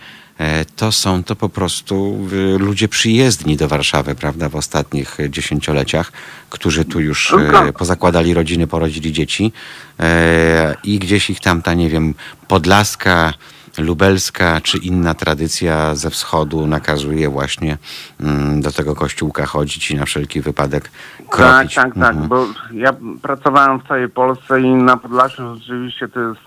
to 0.76 0.92
są 0.92 1.24
to 1.24 1.36
po 1.36 1.48
prostu 1.48 2.18
e, 2.32 2.58
ludzie 2.58 2.88
przyjezdni 2.88 3.56
do 3.56 3.68
Warszawy, 3.68 4.14
prawda, 4.14 4.48
w 4.48 4.56
ostatnich 4.56 5.20
e, 5.20 5.30
dziesięcioleciach, 5.30 6.12
którzy 6.50 6.84
tu 6.84 7.00
już 7.00 7.32
e, 7.32 7.72
pozakładali 7.72 8.34
rodziny, 8.34 8.66
porodzili 8.66 9.12
dzieci. 9.12 9.52
E, 10.00 10.76
i 10.84 10.98
gdzieś 10.98 11.30
ich 11.30 11.40
tam 11.40 11.62
ta, 11.62 11.74
nie 11.74 11.90
wiem, 11.90 12.14
podlaska, 12.48 13.34
lubelska 13.82 14.60
czy 14.60 14.78
inna 14.78 15.14
tradycja 15.14 15.94
ze 15.94 16.10
wschodu 16.10 16.66
nakazuje 16.66 17.28
właśnie 17.28 17.78
mm, 18.20 18.60
do 18.60 18.72
tego 18.72 18.94
kościółka 18.94 19.46
chodzić 19.46 19.90
i 19.90 19.94
na 19.96 20.04
wszelki 20.04 20.40
wypadek 20.40 20.90
kropić. 21.30 21.74
Tak, 21.74 21.84
tak, 21.84 21.94
tak, 21.94 22.12
Mhm. 22.14 22.28
bo 22.28 22.46
ja 22.72 22.90
pracowałem 23.22 23.80
w 23.80 23.88
całej 23.88 24.08
Polsce 24.08 24.60
i 24.60 24.74
na 24.74 24.96
Podlasiu 24.96 25.56
rzeczywiście 25.56 26.08
to 26.08 26.20
jest, 26.20 26.40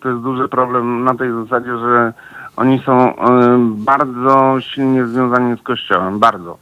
to 0.00 0.08
jest 0.08 0.22
duży 0.22 0.48
problem 0.48 1.04
na 1.04 1.14
tej 1.14 1.28
zasadzie, 1.42 1.78
że 1.78 2.12
oni 2.56 2.82
są 2.86 3.16
e, 3.16 3.58
bardzo 3.76 4.56
silnie 4.60 5.06
związani 5.06 5.58
z 5.58 5.62
Kościołem, 5.62 6.18
bardzo. 6.18 6.58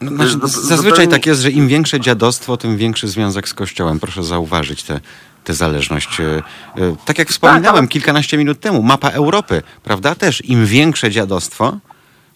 No, 0.00 0.10
znaczy, 0.10 0.38
zazwyczaj 0.44 1.08
tak 1.08 1.26
jest, 1.26 1.40
że 1.40 1.50
im 1.50 1.68
większe 1.68 2.00
dziadostwo, 2.00 2.56
tym 2.56 2.76
większy 2.76 3.08
związek 3.08 3.48
z 3.48 3.54
Kościołem. 3.54 4.00
Proszę 4.00 4.22
zauważyć 4.22 4.82
tę 4.82 5.00
tę 5.44 5.54
zależność. 5.54 6.20
E, 6.20 6.24
e, 6.24 6.96
Tak 7.04 7.18
jak 7.18 7.28
wspominałem 7.28 7.78
ale- 7.78 7.88
kilkanaście 7.88 8.38
minut 8.38 8.60
temu, 8.60 8.82
mapa 8.82 9.10
Europy, 9.10 9.62
prawda? 9.82 10.14
Też 10.14 10.44
im 10.44 10.66
większe 10.66 11.10
dziadostwo, 11.10 11.78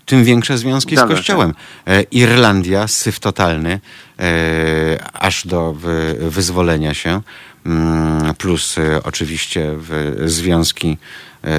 tym 0.06 0.24
większe 0.24 0.58
związki 0.58 0.96
z. 0.96 1.00
Kościołem. 1.00 1.54
E, 1.86 2.02
Irlandia, 2.02 2.88
syf 2.88 3.20
totalny, 3.20 3.80
aż 5.12 5.46
do 5.46 5.72
wy, 5.72 6.16
wyzwolenia 6.20 6.94
się, 6.94 7.20
mm, 7.66 8.34
plus 8.34 8.76
oczywiście 9.04 9.74
związki 10.24 10.98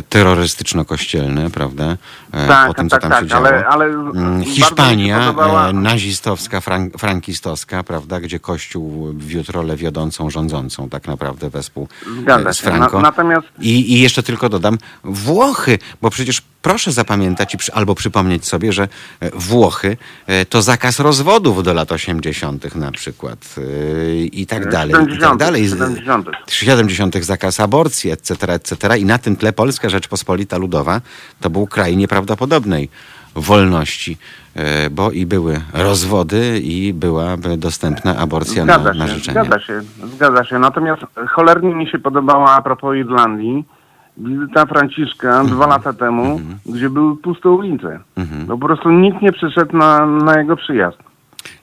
terrorystyczno-kościelne, 0.10 1.50
prawda? 1.50 1.98
E, 2.34 2.48
Tak, 2.48 2.68
po 2.68 2.74
tym, 2.74 2.90
tak, 2.90 3.02
co 3.02 3.10
tam 3.10 3.12
tak, 3.12 3.22
się 3.24 3.28
działo. 3.28 3.48
ale- 3.48 3.66
ale 3.68 3.86
Mm, 3.86 4.44
Hiszpania, 4.44 5.20
podobała- 5.20 5.70
e, 5.70 5.74
nazistowska, 5.74 6.62
frank, 6.62 6.98
frankistowska, 6.98 7.84
prawda? 7.84 8.20
Gdzie 8.20 8.40
Kościół 8.40 9.14
wiódł 9.18 9.52
rolę 9.52 9.76
wiodącą, 9.78 10.30
rządzącą 10.30 10.90
tak 10.90 11.08
naprawdę 11.08 11.50
wespół 11.50 11.88
Zgadza 12.22 12.50
e, 12.50 12.54
z. 12.54 12.60
Franco. 12.60 13.02
Na- 13.02 13.10
natomiast- 13.12 13.48
I, 13.60 13.94
I 13.94 14.00
jeszcze 14.02 14.24
tylko 14.24 14.50
dodam, 14.50 14.78
Włochy, 15.04 15.80
bo 16.02 16.10
przecież 16.10 16.42
proszę 16.62 16.92
zapamiętać 16.92 17.58
albo 17.74 17.96
przypomnieć 17.96 18.46
sobie, 18.48 18.74
że 18.74 18.88
e, 19.20 19.30
Włochy 19.34 19.98
e, 20.28 20.46
to 20.46 20.62
zakaz 20.62 21.00
rozwodów 21.00 21.64
do 21.64 21.74
lat 21.74 21.92
80. 21.92 22.76
na 22.76 22.92
przykład 22.92 23.56
e, 23.58 23.62
i 24.26 24.46
tak 24.46 24.70
dalej, 24.72 24.90
i 24.90 24.94
tak 24.94 25.02
70., 25.02 25.40
dalej. 25.40 25.70
70.. 25.70 26.28
70. 26.50 27.26
zakaz 27.26 27.60
aborcji, 27.60 28.12
etc., 28.12 28.54
etc. 28.54 28.98
I 29.00 29.06
na 29.06 29.18
tym 29.18 29.36
tle 29.36 29.54
Polska 29.54 29.69
Rzeczpospolita 29.90 30.58
Ludowa 30.58 31.02
to 31.42 31.50
był 31.50 31.68
kraj 31.68 31.98
nieprawdopodobnej 31.98 32.90
wolności, 33.36 34.18
e, 34.56 34.90
bo 34.90 35.12
i 35.12 35.26
były 35.26 35.62
rozwody 35.74 36.60
i 36.64 36.94
była 36.94 37.38
dostępna 37.58 38.18
aborcja 38.18 38.66
na, 38.66 38.74
Zgadza 38.74 38.94
na 38.94 39.08
się, 39.08 39.14
życzenie. 39.14 39.44
zgadza 39.46 39.60
się, 39.66 39.82
zgadza 40.16 40.44
się. 40.44 40.60
Natomiast 40.60 41.02
cholernie 41.30 41.76
mi 41.76 41.88
się 41.90 42.00
podobała 42.00 42.52
a 42.56 42.62
propos 42.62 42.96
Irlandii 42.96 43.66
wizyta 44.18 44.66
Franciszka 44.66 45.28
Mhm. 45.28 45.48
dwa 45.48 45.68
lata 45.68 45.94
temu, 45.94 46.42
gdzie 46.66 46.90
były 46.90 47.18
puste 47.18 47.50
ulice. 47.50 48.00
No 48.48 48.58
po 48.58 48.68
prostu 48.68 48.90
nikt 48.92 49.22
nie 49.22 49.32
przyszedł 49.32 49.78
na, 49.78 50.06
na 50.06 50.38
jego 50.40 50.56
przyjazd. 50.56 50.98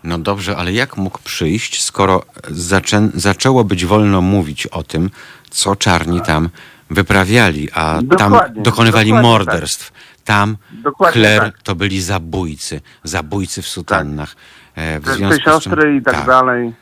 No 0.05 0.19
dobrze, 0.19 0.57
ale 0.57 0.73
jak 0.73 0.97
mógł 0.97 1.19
przyjść, 1.25 1.83
skoro 1.83 2.23
zaczę, 2.51 3.09
zaczęło 3.15 3.65
być 3.65 3.87
wolno 3.87 4.21
mówić 4.21 4.67
o 4.67 4.83
tym, 4.83 5.11
co 5.51 5.77
czarni 5.77 6.21
tam 6.21 6.49
wyprawiali, 6.91 7.69
a 7.73 7.99
tam 8.19 8.31
Dokładnie, 8.33 8.63
dokonywali 8.63 9.09
dokładnie 9.11 9.29
morderstw. 9.31 9.93
Tam 10.25 10.57
Dokładnie 10.73 11.13
kler 11.21 11.41
tak. 11.43 11.63
to 11.63 11.75
byli 11.75 12.03
zabójcy, 12.03 12.81
zabójcy 13.05 13.63
w 13.63 13.69
sutannach. 13.69 14.37
E, 14.75 15.01
w 15.01 15.05
związku 15.09 15.41
z 15.41 15.45
czym- 15.45 15.53
siostry 15.53 15.97
i 15.97 16.03
tak, 16.03 16.27
dalej. 16.27 16.73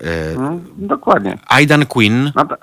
E, 0.00 0.34
No, 0.38 0.58
dokładnie. 0.76 1.38
Aidan 1.46 1.86
Quinn 1.86 2.32
No, 2.34 2.44
to- 2.44 2.56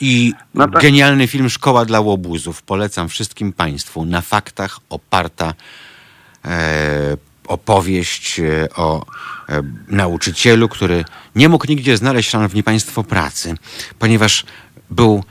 i 0.00 0.32
No 0.54 0.68
tak. 0.68 0.82
genialny 0.82 1.26
film 1.26 1.50
Szkoła 1.50 1.84
dla 1.84 2.00
łobuzów. 2.00 2.62
Polecam 2.62 3.08
wszystkim 3.08 3.52
Państwu. 3.52 4.04
Na 4.04 4.20
faktach 4.20 4.78
oparta 4.90 5.54
e, 6.44 7.16
opowieść 7.46 8.40
e, 8.40 8.68
o 8.76 9.06
e, 9.48 9.62
nauczycielu, 9.88 10.68
który 10.68 11.04
nie 11.34 11.48
mógł 11.48 11.66
nigdzie 11.68 11.96
znaleźć, 11.96 12.30
szanowni 12.30 12.62
Państwo, 12.62 13.04
pracy, 13.04 13.54
ponieważ 13.98 14.44
był 14.90 15.24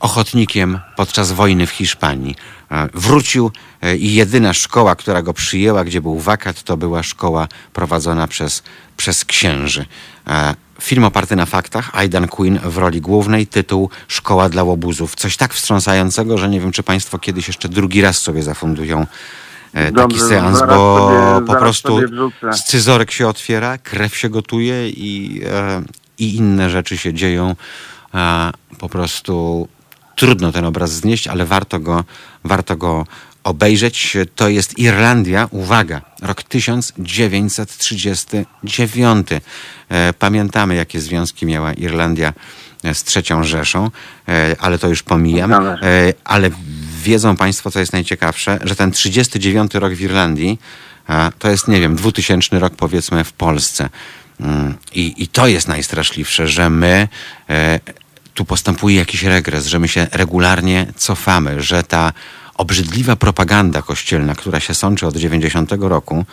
ochotnikiem 0.00 0.80
podczas 0.96 1.32
wojny 1.32 1.66
w 1.66 1.70
Hiszpanii. 1.70 2.36
E, 2.70 2.88
wrócił 2.94 3.50
e, 3.82 3.96
i 3.96 4.14
jedyna 4.14 4.54
szkoła, 4.54 4.96
która 4.96 5.22
go 5.22 5.32
przyjęła, 5.32 5.84
gdzie 5.84 6.00
był 6.00 6.18
wakat, 6.18 6.62
to 6.62 6.76
była 6.76 7.02
szkoła 7.02 7.48
prowadzona 7.72 8.28
przez, 8.28 8.62
przez 8.96 9.24
księży. 9.24 9.86
E, 10.26 10.54
Film 10.80 11.04
oparty 11.04 11.36
na 11.36 11.46
faktach, 11.46 11.90
Aidan 11.92 12.28
Quinn 12.28 12.58
w 12.64 12.76
roli 12.76 13.00
głównej, 13.00 13.46
tytuł 13.46 13.90
Szkoła 14.08 14.48
dla 14.48 14.62
łobuzów. 14.62 15.14
Coś 15.14 15.36
tak 15.36 15.54
wstrząsającego, 15.54 16.38
że 16.38 16.48
nie 16.48 16.60
wiem, 16.60 16.72
czy 16.72 16.82
Państwo 16.82 17.18
kiedyś 17.18 17.48
jeszcze 17.48 17.68
drugi 17.68 18.00
raz 18.00 18.18
sobie 18.18 18.42
zafundują 18.42 19.06
e, 19.72 19.84
taki 19.84 19.94
Dobrze, 19.94 20.28
seans, 20.28 20.60
bo 20.60 21.10
sobie- 21.10 21.46
po 21.46 21.54
prostu 21.54 22.00
scyzorek 22.52 23.10
się 23.10 23.28
otwiera, 23.28 23.78
krew 23.78 24.16
się 24.16 24.28
gotuje 24.28 24.88
i, 24.88 25.42
e, 25.52 25.82
i 26.18 26.36
inne 26.36 26.70
rzeczy 26.70 26.98
się 26.98 27.14
dzieją. 27.14 27.56
Po 28.78 28.88
prostu 28.88 29.68
trudno 30.16 30.52
ten 30.52 30.64
obraz 30.64 30.92
znieść, 30.92 31.28
ale 31.28 31.46
warto 31.46 31.80
go, 31.80 32.04
warto 32.44 32.76
go 32.76 33.06
obejrzeć. 33.44 34.16
To 34.34 34.48
jest 34.48 34.78
Irlandia, 34.78 35.48
uwaga, 35.50 36.00
rok 36.22 36.42
1939. 36.42 39.28
E, 39.88 40.12
Pamiętamy, 40.12 40.74
jakie 40.74 41.00
związki 41.00 41.46
miała 41.46 41.72
Irlandia 41.72 42.32
e, 42.84 42.94
z 42.94 43.04
trzecią 43.04 43.44
Rzeszą, 43.44 43.90
e, 44.28 44.56
ale 44.58 44.78
to 44.78 44.88
już 44.88 45.02
pomijam. 45.02 45.54
Ale 46.24 46.50
wiedzą 47.02 47.36
Państwo, 47.36 47.70
co 47.70 47.80
jest 47.80 47.92
najciekawsze, 47.92 48.58
że 48.62 48.76
ten 48.76 48.90
39 48.90 49.74
rok 49.74 49.92
w 49.92 50.00
Irlandii 50.00 50.58
to 51.38 51.50
jest, 51.50 51.68
nie 51.68 51.80
wiem, 51.80 51.96
2000 51.96 52.58
rok 52.58 52.72
powiedzmy 52.76 53.24
w 53.24 53.32
Polsce. 53.32 53.88
Mm, 54.40 54.74
I, 54.94 55.14
i 55.16 55.28
to 55.28 55.46
jest 55.46 55.68
najstraszliwsze, 55.68 56.48
że 56.48 56.70
my 56.70 57.08
tu 58.34 58.44
postępuje 58.44 58.96
jakiś 58.96 59.22
regres, 59.22 59.66
że 59.66 59.78
my 59.78 59.88
się 59.88 60.06
regularnie 60.12 60.86
cofamy, 60.96 61.62
że 61.62 61.82
ta 61.82 62.12
obrzydliwa 62.54 63.16
propaganda 63.16 63.82
kościelna, 63.82 64.34
która 64.34 64.60
się 64.60 64.74
sączy 64.74 65.06
od 65.06 65.16
90 65.16 65.72
roku, 65.80 66.24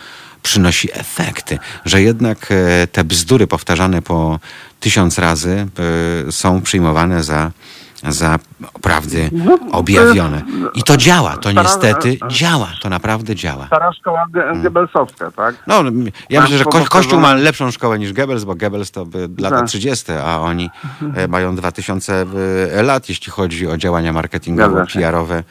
przynosi 0.42 0.88
efekty, 0.92 1.58
że 1.84 2.02
jednak 2.02 2.48
e, 2.50 2.86
te 2.86 3.04
bzdury 3.04 3.46
powtarzane 3.46 4.02
po 4.02 4.38
tysiąc 4.80 5.18
razy 5.18 5.66
e, 6.28 6.32
są 6.32 6.62
przyjmowane 6.62 7.24
za, 7.24 7.50
za 8.08 8.38
prawdy 8.82 9.30
objawione. 9.72 10.42
I 10.74 10.82
to 10.82 10.96
działa, 10.96 11.36
to 11.36 11.52
niestety 11.52 12.18
działa, 12.28 12.68
to 12.82 12.88
naprawdę 12.88 13.34
działa. 13.34 13.66
Stara 13.66 13.92
szkoła 13.92 14.26
ge- 14.34 14.62
Goebbelsowska, 14.62 15.30
tak? 15.30 15.54
No, 15.66 15.82
ja 16.30 16.40
myślę, 16.40 16.58
że 16.58 16.64
ko- 16.64 16.84
Kościół 16.90 17.20
ma 17.20 17.34
lepszą 17.34 17.70
szkołę 17.70 17.98
niż 17.98 18.12
Goebbels, 18.12 18.44
bo 18.44 18.54
Goebbels 18.54 18.90
to 18.90 19.06
by 19.06 19.28
lata 19.38 19.56
Tak. 19.58 19.68
30, 19.68 20.12
a 20.12 20.40
oni 20.40 20.70
e, 21.14 21.28
mają 21.28 21.56
2000 21.56 22.26
e, 22.72 22.82
lat, 22.82 23.08
jeśli 23.08 23.32
chodzi 23.32 23.66
o 23.68 23.76
działania 23.76 24.12
marketingowe. 24.12 24.86
PR-owe. 24.92 25.42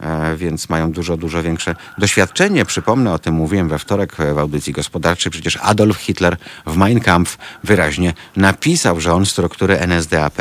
e, 0.00 0.36
Więc 0.36 0.68
mają 0.68 0.92
dużo, 0.92 1.16
dużo 1.16 1.42
większe 1.42 1.74
doświadczenie. 1.98 2.64
Przypomnę, 2.64 3.12
o 3.12 3.18
tym 3.18 3.34
mówiłem 3.34 3.68
we 3.68 3.78
wtorek 3.78 4.16
w 4.34 4.38
audycji 4.38 4.72
gospodarczej. 4.72 5.32
Przecież 5.32 5.58
Adolf 5.62 5.96
Hitler 5.96 6.36
w 6.66 6.76
Mein 6.76 7.00
Kampf 7.00 7.38
wyraźnie 7.64 8.14
napisał, 8.36 9.00
że 9.00 9.12
on 9.12 9.26
struktury 9.26 9.78
NSDAP 9.78 10.34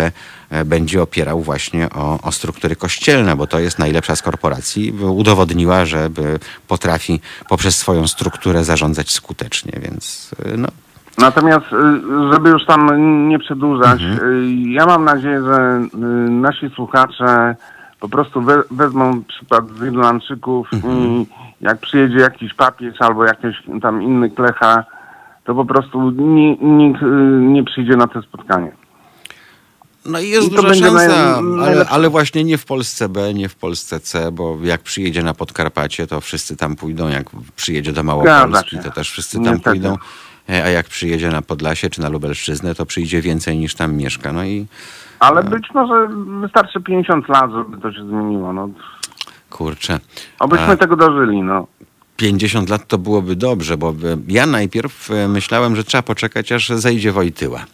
będzie 0.66 1.02
opierał 1.02 1.42
właśnie 1.42 1.90
o, 1.90 2.20
o 2.22 2.32
struktury 2.32 2.76
kościelne, 2.76 3.36
bo 3.36 3.48
to 3.48 3.60
jest 3.60 3.80
najlepsza 3.80 4.16
z 4.16 4.22
korporacji. 4.22 4.92
Udowodniła, 4.92 5.86
że 5.86 6.00
e, 6.00 6.10
potrafi 6.68 7.20
poprzez 7.50 7.78
swoją 7.78 8.08
strukturę 8.08 8.64
zarządzać 8.64 9.12
skutecznie, 9.12 9.72
więc 9.82 10.32
e, 10.46 10.58
no, 10.58 10.68
Natomiast, 11.18 11.66
y, 11.74 12.34
żeby 12.34 12.50
już 12.50 12.66
tam 12.66 12.90
nie 13.30 13.40
przedłużać, 13.40 14.02
Mhm. 14.02 14.72
ja 14.72 14.86
mam 14.86 15.06
nadzieję, 15.06 15.44
że 15.44 15.82
nasi 16.30 16.70
słuchacze 16.70 17.56
po 18.00 18.10
prostu 18.10 18.42
we, 18.42 18.64
wezmą 18.72 19.24
przykład 19.24 19.64
z 19.80 19.84
Irlandczyków 19.84 20.68
Mhm. 20.74 20.98
i 20.98 21.28
jak 21.62 21.78
przyjedzie 21.80 22.18
jakiś 22.18 22.54
papież 22.54 23.02
albo 23.02 23.26
jakiś 23.26 23.64
tam 23.82 24.04
inny 24.04 24.30
klecha, 24.30 24.84
to 25.44 25.56
po 25.56 25.66
prostu 25.66 26.12
ni, 26.12 26.58
nikt 26.62 27.02
y, 27.02 27.06
nie 27.42 27.64
przyjdzie 27.64 27.96
na 27.96 28.08
to 28.08 28.22
spotkanie. 28.22 28.72
No 30.08 30.20
i 30.20 30.30
jest 30.30 30.48
I 30.48 30.56
duża 30.56 30.74
szansa, 30.74 31.40
ale, 31.62 31.86
ale 31.90 32.10
właśnie 32.10 32.44
nie 32.44 32.58
w 32.58 32.66
Polsce 32.66 33.10
B, 33.10 33.34
nie 33.34 33.50
w 33.50 33.56
Polsce 33.56 34.00
C, 34.00 34.32
bo 34.32 34.58
jak 34.64 34.82
przyjedzie 34.82 35.24
na 35.24 35.34
Podkarpacie, 35.34 36.08
to 36.08 36.22
wszyscy 36.22 36.58
tam 36.58 36.76
pójdą, 36.76 37.08
jak 37.08 37.30
przyjedzie 37.56 37.94
do 37.94 38.04
Małopolski, 38.04 38.80
to 38.84 38.92
też 38.92 39.12
wszyscy 39.12 39.40
tam 39.44 39.60
pójdą, 39.60 39.98
E, 40.50 40.64
a 40.64 40.70
jak 40.70 40.88
przyjedzie 40.88 41.30
na 41.30 41.42
Podlasie 41.42 41.90
czy 41.90 42.02
na 42.02 42.10
Lubelszczyznę, 42.10 42.76
to 42.76 42.86
przyjdzie 42.86 43.22
więcej 43.22 43.58
niż 43.58 43.76
tam 43.76 43.96
mieszka. 43.96 44.34
No 44.34 44.44
i 44.44 44.66
Ale 45.20 45.44
być 45.44 45.68
może 45.74 46.08
wystarczy 46.42 46.82
50 46.82 47.30
lat, 47.30 47.52
żeby 47.52 47.78
to 47.82 47.92
się 47.92 48.08
zmieniło. 48.08 48.54
No. 48.54 48.70
kurczę, 49.50 50.00
Obyśmy 50.40 50.68
A. 50.68 50.78
tego 50.78 50.96
dożyli, 50.96 51.42
no. 51.42 51.68
50 52.18 52.70
lat 52.70 52.88
to 52.88 52.98
byłoby 52.98 53.36
dobrze, 53.36 53.78
bo 53.78 53.90
e, 53.90 53.94
ja 54.28 54.46
najpierw 54.46 55.12
e, 55.12 55.28
myślałem, 55.28 55.76
że 55.76 55.84
trzeba 55.84 56.02
poczekać, 56.02 56.52
aż 56.52 56.70
zejdzie 56.70 57.12
Wojtyła. 57.12 57.66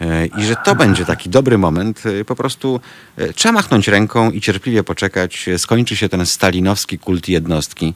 E, 0.00 0.26
I 0.26 0.44
że 0.44 0.56
to 0.64 0.74
będzie 0.74 1.04
taki 1.04 1.30
dobry 1.30 1.58
moment. 1.58 2.02
Po 2.26 2.36
prostu 2.36 2.80
trzeba 3.34 3.52
machnąć 3.52 3.88
ręką 3.88 4.30
i 4.30 4.40
cierpliwie 4.40 4.82
poczekać. 4.84 5.46
Skończy 5.56 5.96
się 5.96 6.08
ten 6.08 6.26
stalinowski 6.26 6.98
kult 6.98 7.28
jednostki, 7.28 7.94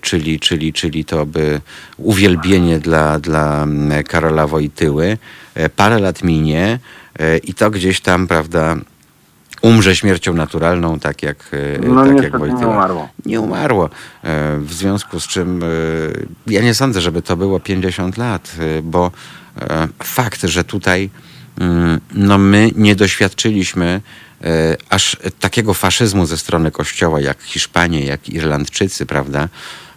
czyli, 0.00 0.40
czyli, 0.40 0.72
czyli 0.72 1.04
to 1.04 1.26
by 1.26 1.60
uwielbienie 1.96 2.78
dla, 2.78 3.18
dla 3.18 3.66
Karola 4.08 4.46
Wojtyły. 4.46 5.18
Parę 5.76 5.98
lat 5.98 6.22
minie 6.22 6.78
i 7.44 7.54
to 7.54 7.70
gdzieś 7.70 8.00
tam, 8.00 8.26
prawda, 8.26 8.76
umrze 9.66 9.96
śmiercią 9.96 10.34
naturalną, 10.34 10.98
tak 11.00 11.22
jak, 11.22 11.36
e, 11.52 11.78
No 11.88 11.94
tak 12.04 12.06
jak 12.06 12.14
niestety 12.16 12.32
nie 12.32 12.38
Wojtyła. 12.50 12.72
umarło. 12.72 13.08
Nie 13.26 13.40
umarło. 13.40 13.90
E, 14.24 14.56
W 14.60 14.72
związku 14.72 15.20
z 15.20 15.26
czym 15.28 15.62
e, 15.62 15.66
ja 16.52 16.62
nie 16.62 16.74
sądzę, 16.74 17.00
żeby 17.00 17.22
to 17.22 17.36
było 17.36 17.60
50 17.60 18.16
lat, 18.18 18.52
bo 18.82 19.10
fakt, 20.02 20.42
że 20.42 20.64
tutaj 20.64 21.10
mm, 21.60 22.00
no 22.14 22.38
my 22.38 22.70
nie 22.76 22.96
doświadczyliśmy 22.96 24.00
aż 24.90 25.16
takiego 25.40 25.74
faszyzmu 25.74 26.26
ze 26.26 26.38
strony 26.38 26.70
Kościoła, 26.70 27.20
jak 27.20 27.42
Hiszpanie, 27.42 28.04
jak 28.04 28.28
Irlandczycy, 28.28 29.06
prawda? 29.06 29.48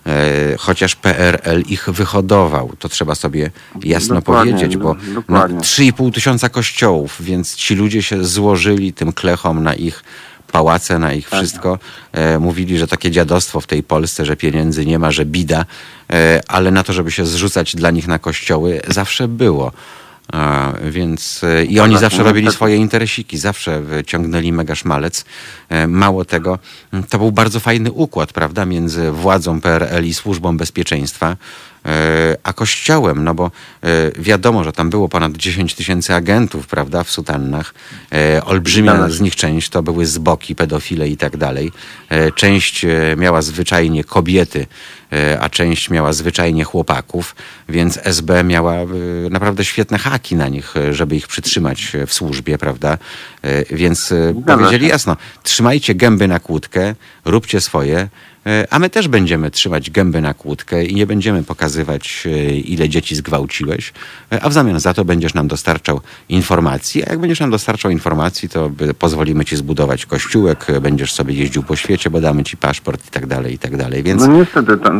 E, 0.05 0.57
Chociaż 0.57 0.95
PRL 0.95 1.61
ich 1.61 1.89
wyhodował, 1.89 2.71
to 2.79 2.89
trzeba 2.89 3.15
sobie 3.15 3.51
jasno 3.83 4.15
Dokładnie, 4.15 4.53
powiedzieć, 4.53 4.77
bo 4.77 4.95
no, 5.07 5.13
dokładnie. 5.13 5.59
3,5 5.59 6.13
tysiąca 6.13 6.49
kościołów, 6.49 7.15
więc 7.19 7.55
ci 7.55 7.75
ludzie 7.75 8.03
się 8.03 8.25
złożyli 8.25 8.93
tym 8.93 9.11
klechom 9.11 9.63
na 9.63 9.73
ich 9.73 10.03
pałace, 10.51 10.99
na 10.99 11.13
ich 11.13 11.29
wszystko. 11.29 11.79
E, 12.11 12.39
mówili, 12.39 12.77
że 12.77 12.87
takie 12.87 13.11
dziadostwo 13.11 13.61
w 13.61 13.67
tej 13.67 13.83
Polsce, 13.83 14.25
że 14.25 14.35
pieniędzy 14.35 14.85
nie 14.85 14.99
ma, 14.99 15.11
że 15.11 15.25
bida, 15.25 15.65
e, 16.09 16.41
ale 16.47 16.71
na 16.71 16.83
to, 16.83 16.93
żeby 16.93 17.11
się 17.11 17.25
zrzucać 17.25 17.75
dla 17.75 17.91
nich 17.91 18.07
na 18.07 18.19
kościoły, 18.19 18.81
zawsze 18.87 19.27
było. 19.27 19.71
A, 20.33 20.73
więc 20.89 21.43
e, 21.43 21.65
i 21.65 21.79
oni 21.79 21.97
zawsze 21.97 22.23
robili 22.23 22.51
swoje 22.51 22.75
interesiki, 22.75 23.37
zawsze 23.37 23.81
ciągnęli 24.05 24.51
mega 24.51 24.75
szmalec. 24.75 25.25
E, 25.69 25.87
Mało 25.87 26.25
tego, 26.25 26.59
to 27.09 27.17
był 27.17 27.31
bardzo 27.31 27.59
fajny 27.59 27.91
układ, 27.91 28.33
prawda, 28.33 28.65
między 28.65 29.11
władzą 29.11 29.61
PRL 29.61 30.05
i 30.05 30.13
służbą 30.13 30.57
bezpieczeństwa 30.57 31.37
a 32.43 32.53
kościołem, 32.53 33.23
no 33.23 33.33
bo 33.35 33.51
e, 33.83 33.87
wiadomo, 34.21 34.63
że 34.63 34.71
tam 34.71 34.89
było 34.89 35.09
ponad 35.09 35.37
10 35.37 35.75
tysięcy 35.75 36.13
agentów, 36.13 36.67
prawda, 36.67 37.03
w 37.03 37.11
sutannach. 37.11 37.73
E, 38.11 38.45
Olbrzymia 38.45 39.09
z 39.09 39.21
nich 39.21 39.35
część 39.35 39.69
to 39.69 39.83
były 39.83 40.05
zboki, 40.05 40.55
pedofile 40.55 41.07
i 41.09 41.17
tak 41.17 41.37
dalej. 41.37 41.71
E, 42.09 42.31
Część 42.31 42.85
e, 42.85 42.89
miała 43.17 43.41
zwyczajnie 43.41 44.03
kobiety, 44.03 44.65
e, 45.13 45.39
a 45.41 45.49
część 45.49 45.89
miała 45.89 46.13
zwyczajnie 46.13 46.63
chłopaków, 46.63 47.35
więc 47.69 47.99
SB 48.03 48.43
miała 48.43 48.73
e, 48.75 48.85
naprawdę 49.29 49.65
świetne 49.65 49.97
haki 49.97 50.35
na 50.35 50.47
nich, 50.47 50.77
e, 50.77 50.93
żeby 50.93 51.15
ich 51.15 51.27
przytrzymać 51.27 51.95
e, 51.95 52.05
w 52.05 52.13
służbie, 52.13 52.57
prawda? 52.57 52.97
E, 53.41 53.75
Więc 53.75 54.11
e, 54.11 54.33
powiedzieli 54.47 54.87
jasno, 54.87 55.17
trzymajcie 55.43 55.95
gęby 55.95 56.27
na 56.27 56.39
kłódkę, 56.39 56.95
róbcie 57.25 57.61
swoje, 57.61 57.97
e, 57.99 58.09
a 58.69 58.79
my 58.79 58.89
też 58.89 59.07
będziemy 59.07 59.51
trzymać 59.51 59.89
gęby 59.89 60.21
na 60.21 60.33
kłódkę 60.33 60.85
i 60.85 60.95
nie 60.95 61.07
będziemy 61.07 61.43
pokazywać, 61.43 62.23
e, 62.25 62.55
ile 62.55 62.89
dzieci 62.89 63.15
zgwałciłeś, 63.15 63.93
e, 64.31 64.43
a 64.43 64.49
w 64.49 64.53
zamian 64.53 64.79
za 64.79 64.93
to 64.93 65.05
będziesz 65.05 65.33
nam 65.33 65.47
dostarczał 65.47 66.01
informacji, 66.29 67.03
a 67.03 67.09
jak 67.09 67.19
będziesz 67.19 67.39
nam 67.39 67.51
dostarczał 67.51 67.91
informacji, 67.91 68.49
to 68.49 68.71
pozwolimy 68.99 69.45
ci 69.45 69.55
zbudować 69.55 70.05
kościółek, 70.05 70.69
e, 70.69 70.81
będziesz 70.81 71.13
sobie 71.13 71.33
jeździł 71.33 71.63
po 71.63 71.75
świecie, 71.75 72.09
bo 72.09 72.21
damy 72.21 72.43
ci 72.43 72.57
paszport 72.57 73.07
i 73.07 73.11
tak 73.11 73.25
dalej, 73.27 73.53
i 73.53 73.59
tak 73.59 73.77
dalej. 73.77 74.03
Więc 74.03 74.21
No 74.21 74.27
niestety, 74.27 74.77
to, 74.77 74.91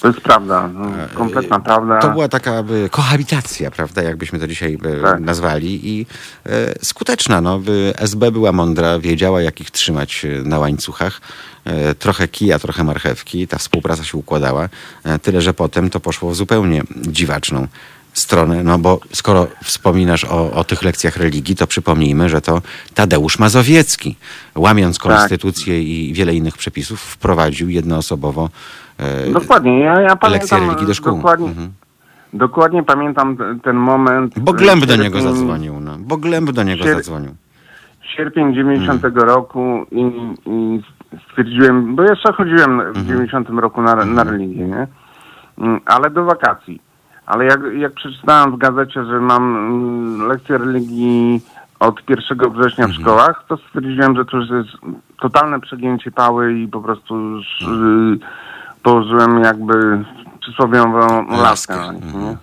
to 0.00 0.08
jest 0.08 0.20
prawda. 0.20 0.68
No, 0.68 0.90
kompletna 1.14 1.60
prawda. 1.60 1.98
to 1.98 2.10
była 2.10 2.28
taka 2.28 2.62
by, 2.62 2.88
kohabitacja, 2.90 3.70
prawda, 3.70 4.02
jakbyśmy 4.02 4.38
to 4.38 4.48
dzisiaj 4.48 4.78
by, 4.78 5.00
Tak. 5.02 5.20
nazwali 5.20 5.88
i 5.88 6.06
e, 6.46 6.74
skuteczna. 6.84 7.40
No, 7.40 7.58
by, 7.58 7.92
SB 7.96 8.32
była 8.32 8.52
mądra, 8.52 8.98
wiedziała 8.98 9.42
jak 9.42 9.60
ich 9.60 9.70
trzymać 9.70 10.24
e, 10.24 10.28
na 10.42 10.58
łańcuchach. 10.58 11.20
E, 11.64 11.94
trochę 11.94 12.28
kija, 12.28 12.58
trochę 12.58 12.84
marchewki. 12.84 13.48
Ta 13.48 13.58
współpraca 13.58 14.04
się 14.04 14.18
układała. 14.18 14.68
E, 15.04 15.18
tyle, 15.18 15.42
że 15.42 15.54
potem 15.54 15.90
to 15.90 16.00
poszło 16.00 16.30
w 16.30 16.36
zupełnie 16.36 16.82
dziwaczną 16.96 17.66
stronę, 18.12 18.64
no 18.64 18.78
bo 18.78 19.00
skoro 19.12 19.46
wspominasz 19.64 20.24
o, 20.24 20.52
o 20.52 20.64
tych 20.64 20.82
lekcjach 20.82 21.16
religii, 21.16 21.56
to 21.56 21.66
przypomnijmy, 21.66 22.28
że 22.28 22.40
to 22.40 22.62
Tadeusz 22.94 23.38
Mazowiecki, 23.38 24.16
łamiąc 24.54 24.98
konstytucję 24.98 25.82
i 25.82 26.12
wiele 26.14 26.34
innych 26.34 26.56
przepisów, 26.56 27.00
wprowadził 27.00 27.68
jednoosobowo 27.68 28.44
e, 28.44 28.50
Dokładnie, 29.32 29.80
ja, 29.80 30.00
ja 30.00 30.16
pamiętam. 30.16 30.32
lekcje 30.32 30.58
religii 30.58 30.86
do 30.86 30.94
szkół. 30.94 31.16
Dokładnie, 31.16 31.48
Mhm. 31.48 31.70
dokładnie 32.32 32.82
pamiętam 32.82 33.36
te- 33.36 33.58
ten 33.62 33.76
moment. 33.76 34.38
Bo 34.38 34.52
Glęb 34.52 34.84
do 34.86 34.96
niego 34.96 35.20
zadzwonił, 35.20 35.80
no. 35.80 35.96
Bo 35.98 36.16
Glęb 36.16 36.50
do 36.52 36.62
niego 36.62 36.84
zadzwonił. 36.84 37.30
Sierpień 38.16 38.54
90 38.54 39.02
roku 39.14 39.86
i, 39.90 40.12
i 40.46 40.82
stwierdziłem, 41.30 41.96
bo 41.96 42.02
jeszcze 42.02 42.32
chodziłem 42.32 42.92
w 42.92 43.06
90 43.06 43.48
roku 43.50 43.82
na, 43.82 43.94
na 43.94 44.24
religię, 44.24 44.66
nie? 44.66 44.86
Mm, 45.58 45.80
Ale 45.86 46.10
do 46.10 46.24
wakacji. 46.24 46.82
Ale 47.26 47.44
jak, 47.44 47.60
jak 47.78 47.92
przeczytałem 47.92 48.52
w 48.52 48.58
gazecie, 48.58 49.04
że 49.04 49.20
mam 49.20 49.56
mm, 49.56 50.28
lekcję 50.28 50.58
religii 50.58 51.40
od 51.80 52.02
1 52.10 52.38
września 52.52 52.86
w 52.88 52.92
szkołach, 52.92 53.44
to 53.48 53.56
stwierdziłem, 53.56 54.16
że 54.16 54.24
to 54.24 54.36
już 54.36 54.50
jest 54.50 54.68
totalne 55.20 55.60
przegięcie 55.60 56.10
pały 56.10 56.52
i 56.58 56.68
po 56.68 56.80
prostu 56.80 57.16
już 57.20 57.46
y, 57.62 58.18
położyłem 58.82 59.40
jakby 59.44 60.04
przysłowiową 60.40 61.26
laskę 61.42 61.74
nie? 61.92 61.98
Mhm. 62.06 62.36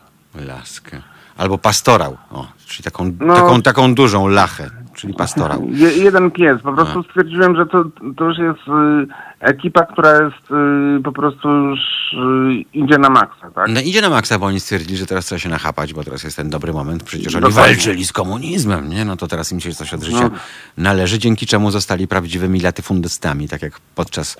Laskę. 0.48 1.02
Albo 1.38 1.58
pastorał. 1.58 2.18
O, 2.32 2.48
czyli 2.66 2.84
taką, 2.84 3.12
No. 3.20 3.36
taką, 3.36 3.62
taką 3.62 3.96
dużą 3.96 4.28
lachę, 4.28 4.70
czyli 4.94 5.14
pastorał. 5.14 5.68
Je, 5.70 5.90
jeden 5.98 6.32
pies. 6.32 6.62
Po 6.62 6.74
prostu 6.74 7.04
stwierdziłem, 7.04 7.56
że 7.56 7.66
to, 7.66 7.84
to 8.18 8.26
już 8.26 8.38
jest 8.38 8.60
y, 8.68 9.08
ekipa, 9.40 9.86
która 9.86 10.12
jest 10.12 10.52
y, 11.00 11.04
po 11.04 11.12
prostu 11.12 11.50
już 11.50 11.80
y, 12.14 12.78
idzie 12.80 12.98
na 12.98 13.10
maksa, 13.10 13.52
tak? 13.56 13.68
No 13.70 13.80
idzie 13.82 14.02
na 14.02 14.10
maksa, 14.10 14.40
bo 14.40 14.46
oni 14.46 14.60
stwierdzili, 14.60 14.98
że 14.98 15.06
teraz 15.06 15.26
trzeba 15.26 15.40
się 15.40 15.50
nachapać, 15.50 15.94
bo 15.94 16.04
teraz 16.04 16.24
jest 16.24 16.38
ten 16.38 16.50
dobry 16.50 16.74
moment. 16.74 17.04
Przecież 17.04 17.36
oni 17.36 17.42
Dokładnie. 17.44 17.74
walczyli 17.76 18.06
z 18.06 18.12
komunizmem, 18.14 18.90
nie? 18.90 19.06
No 19.06 19.16
to 19.18 19.28
teraz 19.28 19.52
im 19.52 19.60
się 19.60 19.74
coś 19.74 19.94
od 19.94 20.04
życia 20.04 20.20
No. 20.22 20.30
należy, 20.78 21.20
dzięki 21.20 21.46
czemu 21.48 21.72
zostali 21.72 22.08
prawdziwymi 22.08 22.60
latyfundystami, 22.60 23.48
tak 23.50 23.62
jak 23.62 23.80
podczas 23.96 24.38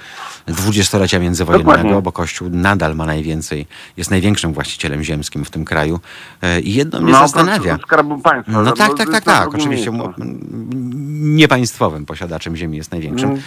dwudziestolecia 0.48 1.20
międzywojennego, 1.20 1.72
Dokładnie. 1.78 2.02
bo 2.02 2.12
Kościół 2.12 2.50
nadal 2.52 2.96
ma 2.96 3.06
najwięcej, 3.06 3.68
jest 3.98 4.12
największym 4.12 4.54
właścicielem 4.54 5.04
ziemskim 5.04 5.46
w 5.46 5.50
tym 5.52 5.66
kraju. 5.66 6.00
E, 6.42 6.60
I 6.62 6.74
jedno 6.74 7.02
mnie 7.02 7.12
no, 7.12 7.20
zastanawia. 7.20 7.74
oprócz 7.74 7.88
Skarbu 7.88 8.20
Państwa. 8.20 8.52
No 8.52 8.64
bo 8.64 8.72
tak, 8.72 8.90
to 8.90 8.96
tak, 8.98 9.08
jest 9.10 9.12
tak, 9.12 9.26
na 9.26 9.34
tak. 9.34 9.42
drugim 9.42 9.60
Oczywiście 9.62 9.92
miejscu. 9.92 10.14
m- 10.22 10.40
niepaństwowym 11.36 12.06
posiadaczem 12.06 12.56
ziemi 12.56 12.78
jest 12.78 12.92
największym. 12.92 13.30
Mm. 13.30 13.42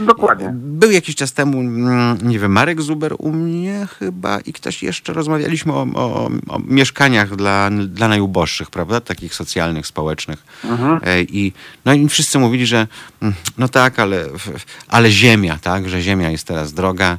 No, 0.00 0.06
dokładnie. 0.06 0.54
Był 0.60 0.90
jakiś 0.90 1.16
czas 1.16 1.32
temu, 1.32 1.60
mm, 1.60 2.18
nie 2.22 2.38
wiem, 2.38 2.52
Marek 2.52 2.82
Zuber 2.82 3.14
u 3.18 3.32
mnie 3.32 3.88
chyba 3.98 4.40
i 4.40 4.52
ktoś 4.52 4.82
jeszcze 4.82 5.12
rozmawialiśmy 5.12 5.72
o, 5.72 5.86
o, 5.94 6.30
o 6.48 6.58
mieszkaniach 6.66 7.36
dla, 7.36 7.70
dla 7.70 8.08
najuboższych, 8.08 8.70
prawda? 8.70 9.00
Takich 9.00 9.34
socjalnych, 9.34 9.86
społecznych. 9.86 10.44
Mhm. 10.64 11.00
E, 11.04 11.22
I, 11.22 11.52
no 11.84 11.92
i 11.92 12.08
wszyscy 12.08 12.38
mówili, 12.38 12.66
że 12.66 12.86
mm, 13.22 13.34
no 13.58 13.68
tak, 13.68 13.98
ale, 13.98 14.26
ale 14.88 15.10
ziemia, 15.10 15.58
tak? 15.62 15.88
Że 15.88 16.02
ziemia 16.02 16.30
jest 16.30 16.46
teraz 16.46 16.72
droga 16.72 17.18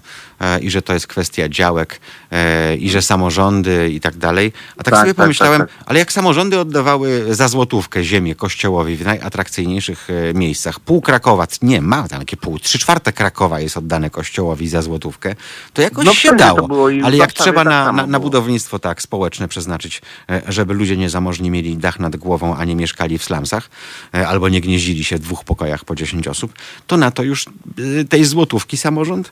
i 0.62 0.70
że 0.70 0.82
to 0.82 0.94
jest 0.94 1.08
kwestia 1.08 1.50
działek 1.50 2.00
e, 2.32 2.76
i 2.76 2.90
że 2.90 3.02
samorządy 3.02 3.90
i 3.90 4.00
tak 4.00 4.18
dalej. 4.18 4.54
A 4.78 4.84
tak, 4.84 4.94
Tak, 4.94 5.00
sobie 5.00 5.14
tak, 5.14 5.24
pomyślałem, 5.24 5.62
tak, 5.62 5.70
ale 5.86 6.00
jak 6.00 6.12
samorządy 6.12 6.60
oddawały 6.60 7.36
za 7.36 7.48
złotówkę 7.48 8.04
ziemię 8.04 8.36
kościołowi 8.36 8.96
w 8.96 9.06
najatrakcyjniejszych 9.06 10.08
e, 10.10 10.34
miejscach, 10.34 10.80
pół 10.80 11.02
Krakowa, 11.02 11.48
nie, 11.62 11.82
ma 11.82 12.08
tam 12.08 12.20
takie 12.20 12.38
pół, 12.38 12.60
trzy 12.60 12.80
czwarte 12.80 13.14
Krakowa 13.14 13.60
jest 13.60 13.78
oddane 13.78 14.10
kościołowi 14.10 14.68
za 14.68 14.82
złotówkę, 14.82 15.36
to 15.74 15.82
jakoś 15.82 16.06
No 16.06 16.14
się 16.14 16.36
dało. 16.36 16.88
Ale 17.04 17.18
jak 17.18 17.34
trzeba 17.34 17.64
tak 17.64 17.74
na, 17.74 17.92
na, 17.92 18.08
na 18.08 18.20
budownictwo 18.20 18.80
tak 18.80 19.02
społeczne 19.02 19.48
przeznaczyć, 19.48 20.02
e, 20.30 20.42
żeby 20.48 20.74
ludzie 20.74 20.98
niezamożni 20.98 21.50
mieli 21.50 21.78
dach 21.78 22.00
nad 22.00 22.16
głową, 22.16 22.56
a 22.56 22.66
nie 22.66 22.76
mieszkali 22.76 23.18
w 23.18 23.24
slumsach, 23.24 23.70
e, 24.14 24.28
albo 24.28 24.50
nie 24.50 24.62
gnieździli 24.62 25.04
się 25.04 25.18
w 25.18 25.20
dwóch 25.20 25.44
pokojach 25.44 25.86
po 25.86 25.96
10 25.96 26.28
osób, 26.28 26.54
to 26.88 26.98
na 26.98 27.12
to 27.12 27.24
już 27.24 27.46
e, 27.48 28.04
tej 28.10 28.26
złotówki 28.26 28.78
samorząd 28.78 29.32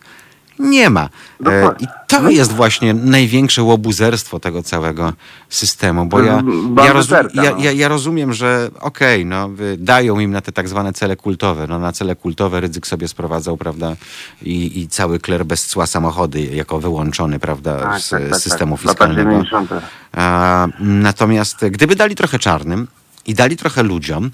nie 0.60 0.90
ma. 0.90 1.04
E, 1.04 1.10
Dokładnie. 1.44 1.88
I 1.88 1.90
to 2.08 2.30
jest 2.30 2.52
właśnie 2.52 2.94
największe 2.94 3.64
łobuzerstwo 3.64 4.40
tego 4.40 4.64
całego 4.64 5.14
systemu, 5.50 6.06
bo 6.06 6.18
To 6.18 6.24
ja, 6.24 6.44
ja, 6.86 6.94
rozum, 6.94 7.18
ja, 7.34 7.52
no. 7.52 7.58
ja, 7.60 7.72
ja 7.72 7.88
rozumiem, 7.88 8.34
że 8.34 8.70
okej, 8.80 9.26
no, 9.26 9.50
y, 9.60 9.78
dają 9.78 10.20
im 10.20 10.32
na 10.32 10.42
te 10.42 10.52
tak 10.52 10.70
zwane 10.70 10.94
cele 10.94 11.16
kultowe. 11.16 11.68
No, 11.68 11.80
na 11.80 11.92
cele 11.92 12.16
kultowe 12.16 12.60
Rydzyk 12.60 12.88
sobie 12.88 13.08
sprowadzał, 13.08 13.58
prawda, 13.58 13.96
i, 14.42 14.80
i 14.80 14.88
cały 14.88 15.20
kler 15.20 15.46
bez 15.46 15.68
cła 15.68 15.86
samochody 15.88 16.42
jako 16.42 16.80
wyłączony, 16.80 17.40
prawda, 17.40 17.80
Tak, 17.80 18.02
z, 18.02 18.10
tak, 18.10 18.30
tak, 18.30 18.40
systemu 18.40 18.78
tak. 18.78 18.82
Fiskalnego. 18.82 19.32
90. 19.32 19.70
A, 20.14 20.68
natomiast 20.80 21.66
gdyby 21.72 21.96
dali 21.96 22.16
trochę 22.16 22.40
czarnym 22.40 22.88
i 23.26 23.34
dali 23.34 23.58
trochę 23.58 23.84
ludziom, 23.84 24.32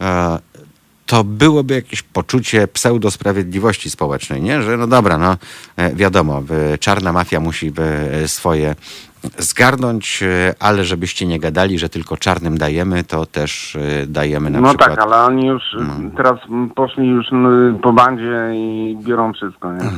e, 0.00 0.38
to 1.10 1.24
byłoby 1.24 1.74
jakieś 1.74 2.02
poczucie 2.02 2.68
pseudo-sprawiedliwości 2.68 3.90
społecznej, 3.90 4.42
nie? 4.42 4.62
Że 4.62 4.76
no 4.76 4.86
dobra, 4.86 5.18
no 5.18 5.36
e, 5.76 5.94
wiadomo, 5.94 6.42
e, 6.72 6.78
czarna 6.78 7.12
mafia 7.12 7.40
musi 7.40 7.72
e, 8.22 8.28
swoje 8.28 8.74
zgarnąć, 9.38 10.24
ale 10.58 10.84
żebyście 10.84 11.26
nie 11.26 11.40
gadali, 11.40 11.78
że 11.78 11.88
tylko 11.88 12.16
czarnym 12.16 12.58
dajemy, 12.58 13.04
to 13.04 13.26
też 13.26 13.76
dajemy 14.06 14.50
na 14.50 14.60
No 14.60 14.68
przykład... 14.68 14.90
tak, 14.90 14.98
ale 14.98 15.16
oni 15.16 15.46
już 15.46 15.62
No. 15.78 16.10
teraz 16.16 16.38
poszli 16.74 17.08
już 17.08 17.26
po 17.82 17.92
bandzie 17.92 18.50
i 18.54 18.96
biorą 19.02 19.32
wszystko, 19.32 19.72
nie? 19.72 19.78
No 19.84 19.90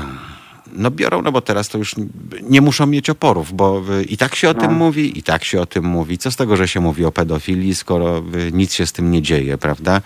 biorą, 0.91 1.23
no 1.23 1.33
bo 1.33 1.41
teraz 1.41 1.69
to 1.69 1.79
już 1.79 1.95
nie 2.43 2.61
muszą 2.61 2.87
mieć 2.87 3.11
oporów, 3.11 3.53
bo 3.53 3.83
y, 4.01 4.05
i 4.05 4.17
tak 4.17 4.35
się 4.35 4.51
o 4.51 4.53
No. 4.53 4.61
tym 4.61 4.73
mówi, 4.73 5.19
i 5.19 5.23
tak 5.23 5.45
się 5.45 5.61
o 5.61 5.67
tym 5.67 5.85
mówi. 5.85 6.19
Co 6.19 6.31
z 6.31 6.37
tego, 6.37 6.57
że 6.57 6.69
się 6.69 6.81
mówi 6.81 7.05
o 7.05 7.13
pedofilii, 7.13 7.75
skoro 7.75 8.19
y, 8.35 8.53
nic 8.53 8.73
się 8.73 8.87
z 8.87 8.93
tym 8.93 9.11
nie 9.11 9.23
dzieje, 9.23 9.59
prawda? 9.59 10.01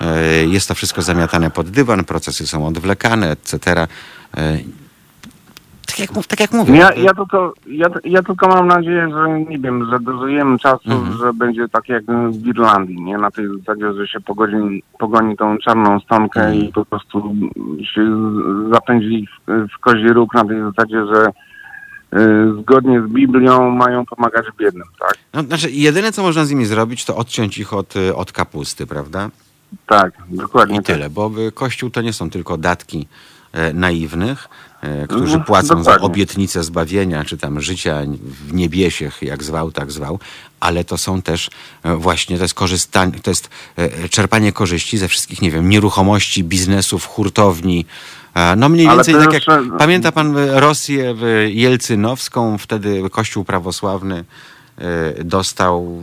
Y, 0.00 0.46
Jest 0.46 0.68
to 0.68 0.74
wszystko 0.74 1.02
zamiatane 1.02 1.50
pod 1.50 1.70
dywan, 1.70 2.04
procesy 2.04 2.46
są 2.46 2.66
odwlekane, 2.66 3.30
etc. 3.30 3.86
Tak 5.86 5.98
jak, 5.98 6.10
tak 6.26 6.40
jak 6.40 6.52
mówię. 6.52 6.76
Ja, 6.76 6.92
ja, 6.92 7.14
tylko, 7.14 7.54
ja, 7.66 7.86
ja 8.04 8.22
tylko 8.22 8.48
mam 8.48 8.66
nadzieję, 8.66 9.08
że 9.10 9.40
nie 9.40 9.58
wiem, 9.58 9.90
że 9.90 10.00
dożyjemy 10.00 10.58
czasu, 10.58 10.90
Mhm. 10.92 11.18
że 11.18 11.32
będzie 11.32 11.68
tak 11.68 11.88
jak 11.88 12.04
w 12.30 12.46
Irlandii, 12.46 13.00
nie? 13.02 13.18
Na 13.18 13.30
tej 13.30 13.44
zasadzie, 13.58 13.92
że 13.94 14.06
się 14.06 14.20
pogoni, 14.20 14.82
pogoni 14.98 15.36
tą 15.36 15.58
czarną 15.58 16.00
stonkę 16.00 16.40
Mhm. 16.40 16.58
i 16.64 16.72
po 16.72 16.84
prostu 16.84 17.34
się 17.94 18.02
z- 18.04 18.72
zapędzi 18.72 19.26
w, 19.46 19.66
w 19.76 19.78
kozi 19.80 20.08
róg 20.08 20.34
na 20.34 20.44
tej 20.44 20.60
zasadzie, 20.60 21.06
że 21.14 21.26
y, 22.20 22.62
zgodnie 22.62 23.02
z 23.02 23.06
Biblią 23.12 23.70
mają 23.70 24.06
pomagać 24.06 24.46
biednym, 24.58 24.86
tak? 25.00 25.14
No, 25.34 25.42
znaczy, 25.42 25.70
jedyne, 25.70 26.12
co 26.12 26.22
można 26.22 26.44
z 26.44 26.50
nimi 26.50 26.64
zrobić, 26.64 27.04
to 27.04 27.16
odciąć 27.16 27.58
ich 27.58 27.72
od, 27.72 27.96
y, 27.96 28.16
od 28.16 28.32
kapusty, 28.32 28.86
prawda? 28.86 29.30
Tak, 29.86 30.12
dokładnie 30.28 30.74
I 30.74 30.78
tak. 30.78 30.86
tyle, 30.86 31.10
bo 31.10 31.30
y, 31.48 31.52
Kościół 31.52 31.90
to 31.90 32.02
nie 32.02 32.12
są 32.12 32.30
tylko 32.30 32.56
datki 32.56 33.06
e, 33.52 33.72
naiwnych, 33.72 34.48
którzy 35.08 35.24
Mhm, 35.24 35.44
płacą 35.44 35.84
za 35.84 35.98
obietnicę 35.98 36.64
zbawienia, 36.64 37.24
czy 37.24 37.36
tam 37.38 37.60
życia 37.60 38.02
w 38.48 38.52
niebiesiech, 38.54 39.22
jak 39.22 39.42
zwał, 39.42 39.72
tak 39.72 39.92
zwał, 39.92 40.18
ale 40.60 40.84
to 40.84 40.98
są 40.98 41.22
też 41.22 41.50
e, 41.82 41.96
właśnie, 41.96 42.36
to 42.36 42.42
jest 42.44 42.54
korzystanie, 42.54 43.12
to 43.22 43.30
jest 43.30 43.48
e, 43.76 44.08
czerpanie 44.08 44.52
korzyści 44.52 44.98
ze 44.98 45.08
wszystkich, 45.08 45.42
nie 45.42 45.50
wiem, 45.50 45.68
nieruchomości, 45.68 46.44
biznesów, 46.44 47.06
hurtowni, 47.06 47.86
E, 48.34 48.56
No 48.56 48.68
mniej 48.68 48.88
więcej 48.88 49.14
tak 49.14 49.32
jeszcze- 49.32 49.52
jak, 49.52 49.76
pamięta 49.78 50.12
pan 50.12 50.36
e, 50.38 50.60
Rosję 50.60 51.14
e, 51.22 51.50
jelcynowską, 51.50 52.58
wtedy 52.58 53.02
Kościół 53.10 53.44
prawosławny 53.44 54.14
e, 54.18 54.24
dostał 55.24 56.02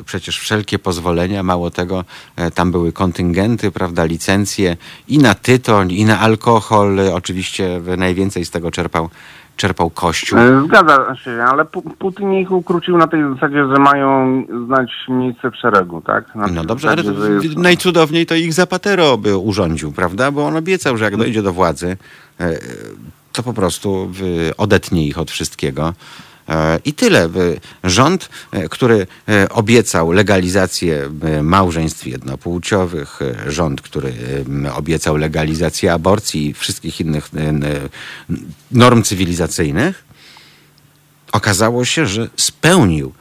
e, 0.00 0.04
przecież 0.04 0.38
wszelkie 0.38 0.78
pozwolenia, 0.78 1.42
mało 1.42 1.70
tego, 1.70 2.04
e, 2.36 2.50
tam 2.50 2.70
były 2.72 2.92
kontyngenty, 2.92 3.70
prawda, 3.70 4.04
licencje 4.04 4.76
i 5.08 5.18
na 5.18 5.34
tytoń, 5.34 5.92
i 5.92 6.04
na 6.04 6.20
alkohol, 6.20 6.98
oczywiście 7.14 7.80
najwięcej 7.96 8.44
z 8.44 8.50
tego 8.50 8.70
czerpał, 8.70 9.08
czerpał 9.56 9.90
Kościół. 9.90 10.38
E, 10.38 10.62
Zgadza 10.66 11.16
się, 11.24 11.30
ale 11.50 11.64
Pu- 11.64 11.94
Putin 11.98 12.32
ich 12.32 12.50
ukrócił 12.52 12.96
na 12.98 13.06
tej 13.06 13.20
zasadzie, 13.34 13.66
że 13.68 13.74
mają 13.82 14.42
znać 14.66 14.90
miejsce 15.08 15.50
w 15.50 15.56
szeregu, 15.56 16.00
tak? 16.00 16.34
Na 16.34 16.46
No 16.46 16.64
dobrze, 16.64 16.88
ale 16.90 17.02
zasadzie, 17.02 17.20
że 17.26 17.32
jest- 17.46 17.56
najcudowniej 17.56 18.26
to 18.26 18.34
ich 18.34 18.52
Zapatero 18.54 19.18
by 19.18 19.36
urządził, 19.36 19.92
prawda? 19.92 20.30
Bo 20.30 20.46
on 20.46 20.56
obiecał, 20.56 20.96
że 20.96 21.04
jak 21.04 21.16
dojdzie 21.16 21.42
do 21.42 21.52
władzy, 21.52 21.96
e, 22.40 22.58
to 23.32 23.42
po 23.42 23.52
prostu 23.52 24.12
odetnie 24.56 25.06
ich 25.06 25.18
od 25.18 25.30
wszystkiego. 25.30 25.94
E, 26.48 26.80
I 26.84 26.92
tyle. 26.92 27.24
E, 27.24 27.30
Rząd, 27.84 28.28
e, 28.52 28.68
który 28.68 29.06
e, 29.28 29.48
obiecał 29.48 30.12
legalizację 30.12 31.10
e, 31.22 31.42
małżeństw 31.42 32.06
jednopłciowych, 32.06 33.18
e, 33.22 33.52
rząd, 33.52 33.80
który 33.80 34.12
e, 34.64 34.74
obiecał 34.74 35.16
legalizację 35.16 35.92
aborcji 35.92 36.46
i 36.46 36.54
wszystkich 36.54 37.00
innych 37.00 37.30
e, 37.36 37.52
norm 38.70 39.02
cywilizacyjnych, 39.02 40.04
okazało 41.32 41.84
się, 41.84 42.06
że 42.06 42.28
spełnił 42.36 43.12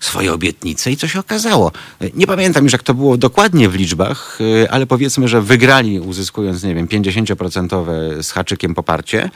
swoje 0.00 0.32
obietnice 0.32 0.90
i 0.90 0.96
co 0.96 1.08
się 1.08 1.18
okazało. 1.20 1.72
Nie 2.14 2.26
pamiętam 2.26 2.64
już, 2.64 2.72
jak 2.72 2.82
to 2.82 2.94
było 2.94 3.16
dokładnie 3.16 3.68
w 3.68 3.74
liczbach, 3.74 4.38
ale 4.70 4.86
powiedzmy, 4.86 5.28
że 5.28 5.42
wygrali, 5.42 6.00
uzyskując, 6.00 6.62
nie 6.62 6.74
wiem, 6.74 6.86
50% 6.86 8.22
z 8.22 8.30
haczykiem 8.30 8.74
poparcie, 8.74 9.22
e, 9.24 9.30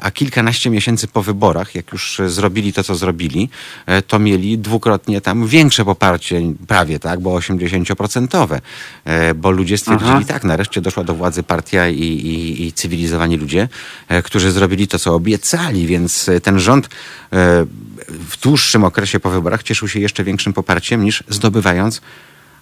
a 0.00 0.10
kilkanaście 0.10 0.70
miesięcy 0.70 1.08
po 1.08 1.22
wyborach, 1.22 1.74
jak 1.74 1.92
już 1.92 2.20
e, 2.20 2.28
zrobili 2.28 2.72
to, 2.72 2.84
co 2.84 2.94
zrobili, 2.94 3.48
e, 3.86 4.02
to 4.02 4.18
mieli 4.18 4.58
dwukrotnie 4.58 5.20
tam 5.20 5.46
większe 5.46 5.84
poparcie, 5.84 6.42
prawie 6.66 6.98
tak, 6.98 7.20
bo 7.20 7.38
80%, 7.38 8.60
e, 9.04 9.34
bo 9.34 9.50
ludzie 9.50 9.78
stwierdzili, 9.78 10.24
tak, 10.24 10.44
nareszcie 10.44 10.80
doszła 10.80 11.04
do 11.04 11.14
władzy 11.14 11.42
partia 11.42 11.88
i, 11.88 12.00
i, 12.00 12.66
i 12.66 12.72
cywilizowani 12.72 13.36
ludzie, 13.36 13.68
e, 14.08 14.22
którzy 14.22 14.52
zrobili 14.52 14.88
to, 14.88 14.98
co 14.98 15.14
obiecali, 15.14 15.86
więc 15.86 16.28
e, 16.28 16.40
ten 16.40 16.60
rząd 16.60 16.86
e, 16.86 16.88
w 18.08 18.40
dłuższym 18.42 18.84
okresie 18.84 19.20
po 19.20 19.30
wyborach 19.30 19.62
cieszył 19.62 19.88
się 19.88 20.00
jeszcze 20.00 20.24
większym 20.24 20.52
poparciem 20.52 21.04
niż 21.04 21.24
zdobywając 21.28 22.00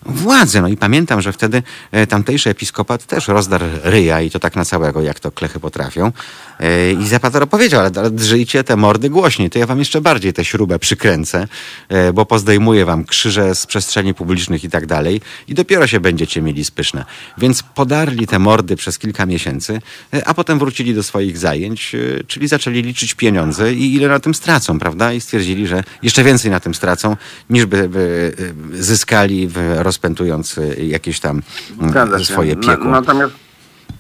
władzę. 0.07 0.63
No 0.63 0.69
i 0.69 0.77
pamiętam, 0.77 1.21
że 1.21 1.33
wtedy 1.33 1.63
e, 1.93 2.07
tamtejszy 2.07 2.51
episkopat 2.51 3.07
też 3.07 3.29
rozdarł 3.29 3.65
ryja 3.83 4.21
i 4.21 4.31
to 4.31 4.41
tak 4.41 4.57
na 4.57 4.65
całego, 4.65 5.03
jak 5.03 5.21
to 5.21 5.31
klechy 5.31 5.61
potrafią. 5.61 6.13
E, 6.61 6.93
I 6.93 7.07
Zapatero 7.09 7.47
powiedział, 7.47 7.81
ale, 7.81 8.11
drżyjcie 8.11 8.65
te 8.65 8.77
mordy 8.77 9.11
głośniej, 9.11 9.51
to 9.51 9.59
ja 9.59 9.67
wam 9.67 9.79
jeszcze 9.79 10.01
bardziej 10.01 10.33
tę 10.33 10.45
śrubę 10.45 10.79
przykręcę, 10.79 11.49
e, 11.89 12.13
bo 12.13 12.27
pozdejmuję 12.27 12.85
wam 12.85 13.05
krzyże 13.05 13.55
z 13.55 13.67
przestrzeni 13.67 14.15
publicznych 14.15 14.65
i 14.65 14.71
tak 14.71 14.87
dalej 14.87 15.21
i 15.49 15.55
dopiero 15.55 15.87
się 15.87 16.01
będziecie 16.01 16.43
mieli 16.43 16.65
spyszne. 16.65 17.05
Więc 17.39 17.63
podarli 17.63 18.27
te 18.27 18.39
mordy 18.39 18.77
przez 18.77 18.99
kilka 18.99 19.27
miesięcy, 19.27 19.81
a 20.25 20.35
potem 20.35 20.59
wrócili 20.59 20.95
do 20.95 21.03
swoich 21.03 21.39
zajęć, 21.39 21.97
czyli 22.27 22.49
zaczęli 22.49 22.83
liczyć 22.83 23.15
pieniądze 23.15 23.75
i 23.75 23.95
ile 23.95 24.09
na 24.09 24.21
tym 24.21 24.35
stracą, 24.35 24.79
prawda? 24.79 25.13
I 25.13 25.21
stwierdzili, 25.21 25.67
że 25.67 25.85
jeszcze 26.03 26.25
więcej 26.25 26.51
na 26.51 26.61
tym 26.61 26.75
stracą, 26.75 27.17
niż 27.51 27.67
by, 27.67 27.89
by 27.89 28.33
zyskali 28.73 29.49
w, 29.49 29.57
rozpętując 29.93 30.61
jakieś 30.79 31.21
tam 31.21 31.43
mm, 31.81 32.19
się. 32.19 32.25
swoje 32.25 32.55
Na, 32.55 32.61
piekło. 32.61 32.91
natomiast 32.91 33.35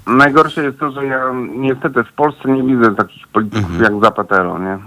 najgorsze 0.06 0.64
jest 0.64 0.78
to, 0.78 0.90
że 0.90 1.06
ja 1.06 1.24
niestety 1.56 2.04
w 2.04 2.12
Polsce 2.12 2.48
nie 2.48 2.62
widzę 2.76 2.94
takich 2.94 3.28
polityków 3.28 3.70
Mhm. 3.70 3.82
jak 3.94 4.02
Zapatero, 4.04 4.58
nie? 4.58 4.78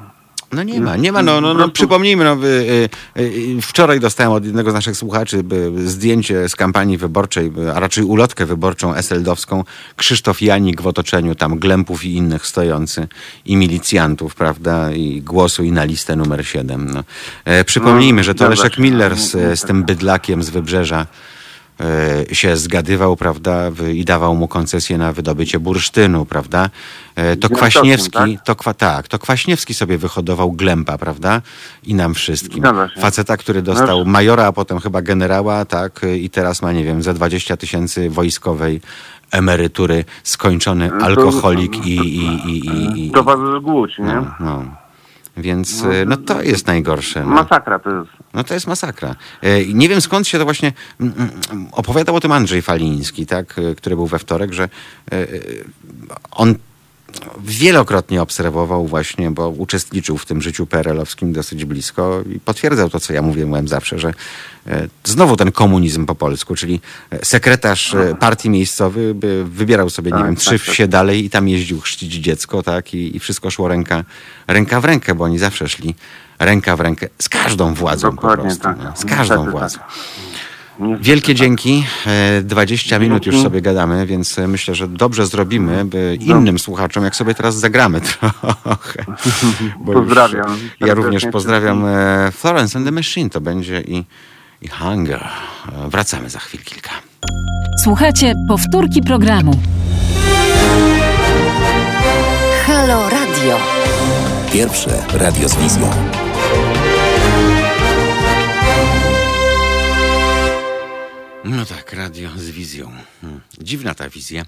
No 0.51 0.63
nie 0.63 0.81
ma, 0.81 0.95
nie 0.95 1.11
ma. 1.11 1.21
No, 1.21 1.41
no, 1.41 1.53
no, 1.53 1.69
przypomnijmy, 1.69 2.23
no, 2.23 2.37
y, 2.43 2.89
y, 3.17 3.21
y, 3.57 3.61
wczoraj 3.61 3.99
dostałem 3.99 4.33
od 4.33 4.45
jednego 4.45 4.71
z 4.71 4.73
naszych 4.73 4.97
słuchaczy 4.97 5.43
zdjęcie 5.85 6.49
z 6.49 6.55
kampanii 6.55 6.97
wyborczej, 6.97 7.51
a 7.75 7.79
raczej 7.79 8.03
ulotkę 8.03 8.45
wyborczą 8.45 8.93
eseldowską. 8.93 9.63
Krzysztof 9.95 10.41
Janik 10.41 10.81
w 10.81 10.87
otoczeniu 10.87 11.35
tam 11.35 11.59
Glempów 11.59 12.05
i 12.05 12.15
innych 12.15 12.47
stojący 12.47 13.07
i 13.45 13.55
milicjantów, 13.55 14.35
prawda, 14.35 14.91
i 14.91 15.21
głosu 15.21 15.63
i 15.63 15.71
na 15.71 15.83
listę 15.83 16.15
numer 16.15 16.47
7. 16.47 16.91
No. 16.93 17.03
E, 17.45 17.63
przypomnijmy, 17.63 18.19
No, 18.19 18.23
że 18.23 18.35
to 18.35 18.49
Leszek. 18.49 18.77
Miller 18.77 19.15
z, 19.15 19.59
z 19.59 19.61
tym 19.61 19.83
bydlakiem 19.83 20.43
z 20.43 20.49
Wybrzeża 20.49 21.05
się 22.31 22.57
zgadywał, 22.57 23.15
prawda, 23.15 23.71
i 23.93 24.05
dawał 24.05 24.35
mu 24.35 24.47
koncesję 24.47 24.97
na 24.97 25.11
wydobycie 25.13 25.59
bursztynu, 25.59 26.25
prawda. 26.25 26.69
E, 27.15 27.35
To 27.35 27.49
Kwaśniewski, 27.49 28.11
tak? 28.11 28.29
to 28.45 28.55
kwa, 28.55 28.73
tak, 28.73 29.07
to 29.07 29.19
Kwaśniewski 29.19 29.73
sobie 29.73 29.97
wyhodował 29.97 30.51
Glępa, 30.51 30.97
prawda? 30.97 31.41
I 31.83 31.93
nam 31.95 32.13
wszystkim. 32.13 32.63
Faceta, 32.99 33.37
który 33.37 33.61
dostał 33.61 33.99
No- 33.99 34.05
majora, 34.11 34.45
a 34.45 34.51
potem 34.51 34.79
chyba 34.79 35.01
generała, 35.01 35.65
tak, 35.65 36.01
i 36.19 36.29
teraz 36.29 36.61
ma, 36.61 36.71
nie 36.71 36.83
wiem, 36.83 37.03
za 37.03 37.13
20 37.13 37.57
tysięcy 37.57 38.09
wojskowej 38.09 38.81
emerytury, 39.31 40.05
skończony 40.23 40.91
alkoholik 41.01 41.85
i... 41.85 41.95
i, 41.95 42.25
i, 42.49 42.57
i, 42.67 43.07
i 43.07 43.11
Towarzysz 43.11 43.59
Głódź, 43.61 43.97
nie? 43.99 44.05
no, 44.05 44.25
no. 44.39 44.84
Więc 45.37 45.83
e, 45.83 46.05
no 46.05 46.17
to 46.17 46.41
jest 46.41 46.67
najgorsze. 46.67 47.19
No. 47.23 47.27
Masakra 47.27 47.79
to 47.79 47.89
jest. 47.99 48.11
No 48.33 48.43
to 48.43 48.53
jest 48.53 48.67
masakra. 48.67 49.15
E, 49.41 49.65
Nie 49.65 49.89
wiem 49.89 50.01
skąd 50.01 50.27
się 50.27 50.37
to 50.37 50.43
właśnie 50.43 50.73
mm, 50.99 51.13
mm, 51.17 51.67
opowiadał 51.71 52.15
o 52.15 52.19
tym 52.19 52.31
Andrzej 52.31 52.61
Faliński, 52.61 53.25
tak, 53.25 53.59
e, 53.59 53.75
który 53.75 53.95
był 53.95 54.07
we 54.07 54.19
wtorek, 54.19 54.53
że 54.53 54.69
on 56.31 56.55
wielokrotnie 57.43 58.21
obserwował 58.21 58.87
właśnie, 58.87 59.31
bo 59.31 59.49
uczestniczył 59.49 60.17
w 60.17 60.25
tym 60.25 60.41
życiu 60.41 60.65
PRL-owskim 60.65 61.33
dosyć 61.33 61.65
blisko 61.65 62.21
i 62.35 62.39
potwierdzał 62.39 62.89
to, 62.89 62.99
co 62.99 63.13
ja 63.13 63.21
mówiłem 63.21 63.67
zawsze, 63.67 63.99
że 63.99 64.13
e, 64.67 64.87
znowu 65.03 65.37
ten 65.37 65.51
komunizm 65.51 66.05
po 66.05 66.15
polsku, 66.15 66.55
czyli 66.55 66.81
e, 67.11 67.25
sekretarz 67.25 67.93
e, 67.93 68.15
partii 68.19 68.49
miejscowy 68.49 69.13
by 69.13 69.45
wybierał 69.45 69.89
sobie, 69.89 70.11
nie 70.11 70.17
Tak, 70.17 70.25
wiem, 70.25 70.35
tak, 70.35 70.41
trzy 70.43 70.59
tak. 70.59 70.61
wsie 70.61 70.87
dalej 70.87 71.25
i 71.25 71.29
tam 71.29 71.47
jeździł 71.47 71.81
chrzcić 71.81 72.13
dziecko, 72.13 72.63
tak, 72.63 72.93
i, 72.93 73.15
i 73.15 73.19
wszystko 73.19 73.51
szło 73.51 73.67
ręka, 73.67 74.03
ręka 74.47 74.81
w 74.81 74.85
rękę, 74.85 75.15
bo 75.15 75.23
oni 75.23 75.39
zawsze 75.39 75.69
szli 75.69 75.95
ręka 76.39 76.75
w 76.75 76.79
rękę 76.79 77.07
z 77.19 77.29
każdą 77.29 77.73
władzą 77.73 78.09
po 78.09 78.15
Dokładnie 78.15 78.43
prostu. 78.45 78.63
tak. 78.63 78.77
no, 78.83 78.93
z 78.95 79.05
każdą 79.05 79.35
Niestety 79.35 79.51
władzą. 79.51 79.77
tak. 79.79 79.87
Wielkie 80.99 81.35
dzięki. 81.35 81.85
E, 82.07 82.41
20 82.41 82.99
minut 82.99 83.25
już 83.25 83.41
sobie 83.41 83.61
gadamy, 83.61 84.05
więc 84.05 84.39
e, 84.39 84.47
myślę, 84.47 84.75
że 84.75 84.87
dobrze 84.87 85.27
zrobimy 85.27 85.85
by 85.85 86.17
innym 86.21 86.59
słuchaczom, 86.59 87.03
jak 87.03 87.15
sobie 87.15 87.35
teraz 87.35 87.55
zagramy 87.55 88.01
trochę. 88.19 89.05
Pozdrawiam. 89.85 90.57
Ja 90.79 90.93
również 90.93 91.25
pozdrawiam 91.31 91.85
e, 91.85 92.31
Florence 92.31 92.77
and 92.77 92.87
the 92.87 92.91
Machine. 92.91 93.29
To 93.29 93.41
będzie 93.41 93.81
i, 93.81 94.03
i 94.61 94.67
Hunger. 94.67 95.23
E, 95.85 95.89
Wracamy 95.89 96.29
za 96.29 96.39
chwil 96.39 96.61
kilka. 96.61 96.91
Słuchajcie 97.83 98.33
powtórki 98.49 99.01
programu. 99.01 99.59
Halo 102.65 103.09
Radio. 103.09 103.57
Pierwsze 104.53 105.03
radio 105.13 105.49
z 105.49 105.55
wizją. 105.55 105.91
No 111.45 111.65
tak, 111.65 111.93
radio 111.93 112.29
z 112.37 112.49
wizją. 112.49 112.91
Hmm. 113.21 113.41
Dziwna 113.61 113.95
ta 113.95 114.09
wizja. 114.09 114.45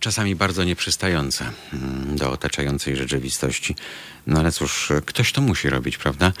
czasami 0.00 0.36
bardzo 0.36 0.64
nieprzystające 0.64 1.50
mm, 1.72 2.16
do 2.16 2.30
otaczającej 2.30 2.96
rzeczywistości. 2.96 3.76
No 4.26 4.40
ale 4.40 4.52
cóż, 4.52 4.92
ktoś 5.06 5.32
to 5.32 5.40
musi 5.40 5.70
robić, 5.70 5.96
prawda? 5.96 6.32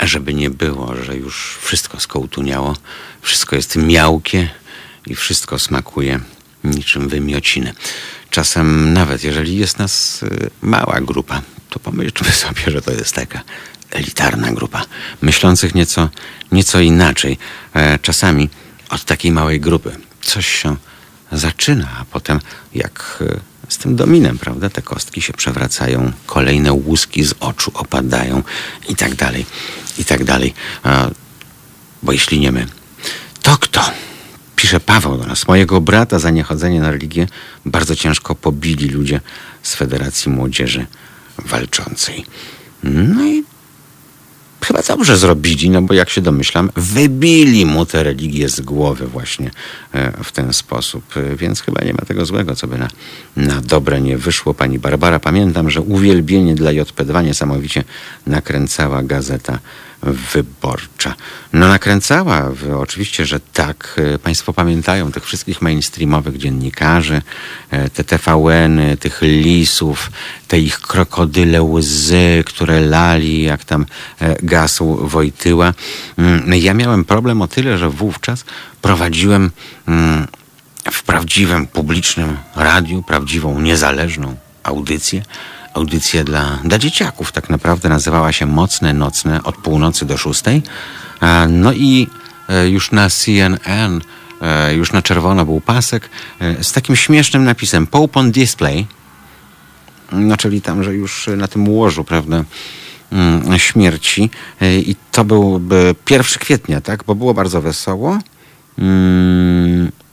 Żeby 0.00 0.34
nie 0.34 0.50
było, 0.50 0.96
że 0.96 1.16
już 1.16 1.58
wszystko 1.62 2.00
skołtuniało, 2.00 2.76
wszystko 3.22 3.56
jest 3.56 3.76
miałkie 3.76 4.50
i 5.06 5.14
wszystko 5.14 5.58
smakuje 5.58 6.20
niczym 6.64 7.08
wymiociny. 7.08 7.72
Czasem 8.30 8.92
nawet 8.92 9.24
jeżeli 9.24 9.56
jest 9.56 9.78
nas 9.78 10.22
y, 10.22 10.50
mała 10.62 11.00
grupa, 11.00 11.42
to 11.70 11.78
pomyślmy 11.78 12.32
sobie, 12.44 12.62
że 12.66 12.82
to 12.82 12.90
jest 12.90 13.14
taka 13.14 13.42
elitarna 13.90 14.52
grupa, 14.52 14.84
myślących 15.22 15.74
nieco, 15.74 16.08
nieco 16.52 16.80
inaczej. 16.80 17.38
E, 17.74 17.98
czasami 17.98 18.48
od 18.92 19.04
takiej 19.04 19.32
małej 19.32 19.60
grupy 19.60 19.96
coś 20.22 20.46
się 20.46 20.76
zaczyna, 21.32 21.88
a 22.00 22.04
potem 22.04 22.40
jak 22.74 23.18
e, 23.20 23.40
z 23.68 23.78
tym 23.78 23.96
dominem, 23.96 24.38
prawda? 24.38 24.70
Te 24.70 24.82
kostki 24.82 25.22
się 25.22 25.32
przewracają, 25.32 26.12
kolejne 26.26 26.72
łuski 26.72 27.24
z 27.24 27.34
oczu 27.40 27.70
opadają 27.74 28.42
i 28.88 28.96
tak 28.96 29.14
dalej, 29.14 29.46
i 29.98 30.04
tak 30.04 30.24
dalej. 30.24 30.54
Bo 32.02 32.12
jeśli 32.12 32.40
nie 32.40 32.52
my, 32.52 32.66
to 33.42 33.56
kto? 33.58 33.90
Pisze 34.56 34.80
Paweł 34.80 35.18
do 35.18 35.26
nas. 35.26 35.48
Mojego 35.48 35.80
brata 35.80 36.18
za 36.18 36.30
niechodzenie 36.30 36.80
na 36.80 36.90
religię 36.90 37.26
bardzo 37.66 37.96
ciężko 37.96 38.34
pobili 38.34 38.88
ludzie 38.88 39.20
z 39.62 39.74
Federacji 39.74 40.32
Młodzieży 40.32 40.86
Walczącej. 41.38 42.24
No 42.84 43.24
i 43.24 43.44
chyba 44.64 44.82
dobrze 44.82 45.16
zrobili, 45.16 45.70
no 45.70 45.82
bo 45.82 45.94
jak 45.94 46.10
się 46.10 46.20
domyślam, 46.20 46.70
wybili 46.76 47.66
mu 47.66 47.86
tę 47.86 48.02
religię 48.02 48.48
z 48.48 48.60
głowy 48.60 49.06
właśnie 49.06 49.50
e, 49.92 50.24
w 50.24 50.32
ten 50.32 50.52
sposób. 50.52 51.16
E, 51.16 51.36
więc 51.36 51.60
chyba 51.60 51.84
nie 51.84 51.92
ma 51.92 52.04
tego 52.06 52.26
złego, 52.26 52.56
co 52.56 52.66
by 52.66 52.78
na, 52.78 52.88
na 53.36 53.60
dobre 53.60 54.00
nie 54.00 54.18
wyszło. 54.18 54.54
Pani 54.54 54.78
Barbara, 54.78 55.20
pamiętam, 55.20 55.70
że 55.70 55.80
uwielbienie 55.80 56.54
dla 56.54 56.70
JP2 56.70 57.24
niesamowicie 57.24 57.84
nakręcała 58.26 59.02
gazeta 59.02 59.58
wyborcza. 60.02 61.14
No 61.52 61.68
nakręcała, 61.68 62.50
oczywiście, 62.76 63.26
że 63.26 63.40
tak. 63.40 64.00
E, 64.14 64.18
państwo 64.18 64.52
pamiętają 64.52 65.12
tych 65.12 65.24
wszystkich 65.24 65.62
mainstreamowych 65.62 66.38
dziennikarzy, 66.38 67.22
e, 67.70 67.90
te 67.90 68.04
TVN-y, 68.04 68.96
tych 68.96 69.22
lisów, 69.22 70.10
te 70.48 70.58
ich 70.58 70.80
krokodyle 70.80 71.62
łzy, 71.62 72.44
które 72.46 72.80
lali, 72.80 73.42
jak 73.42 73.64
tam 73.64 73.86
e, 74.20 74.36
gasł 74.42 74.96
Wojtyła. 74.96 75.74
Mm, 76.18 76.42
no 76.46 76.56
ja 76.56 76.74
miałem 76.74 77.04
problem 77.04 77.42
o 77.42 77.48
tyle, 77.48 77.78
że 77.78 77.90
wówczas 77.90 78.44
prowadziłem 78.82 79.50
mm, 79.88 80.26
w 80.90 81.02
prawdziwym 81.02 81.66
publicznym 81.66 82.36
radiu, 82.56 83.02
prawdziwą, 83.02 83.60
niezależną 83.60 84.36
audycję, 84.62 85.22
audycję 85.74 86.24
dla, 86.24 86.58
dla 86.64 86.78
dzieciaków. 86.78 87.32
Tak 87.32 87.50
naprawdę 87.50 87.88
nazywała 87.88 88.32
się 88.32 88.46
Mocne 88.46 88.92
Nocne 88.92 89.42
od 89.42 89.56
północy 89.56 90.04
do 90.04 90.16
szóstej. 90.16 90.62
No 91.48 91.72
i 91.72 92.06
e, 92.48 92.68
już 92.68 92.92
na 92.92 93.10
CNN, 93.10 94.00
e, 94.40 94.74
już 94.74 94.92
na 94.92 95.02
czerwono 95.02 95.44
był 95.44 95.60
pasek 95.60 96.10
e, 96.40 96.64
z 96.64 96.72
takim 96.72 96.96
śmiesznym 96.96 97.44
napisem 97.44 97.86
Pope 97.86 98.20
on 98.20 98.32
Display. 98.32 98.86
No, 100.12 100.36
czyli 100.36 100.62
tam, 100.62 100.84
że 100.84 100.94
już 100.94 101.28
na 101.36 101.48
tym 101.48 101.68
łożu, 101.68 102.04
prawda, 102.04 102.44
mm, 103.12 103.58
śmierci. 103.58 104.30
I 104.60 104.96
to 105.12 105.24
był 105.24 105.60
1 106.10 106.38
kwietnia, 106.38 106.80
tak? 106.80 107.04
Bo 107.04 107.14
było 107.14 107.34
bardzo 107.34 107.60
wesoło. 107.60 108.18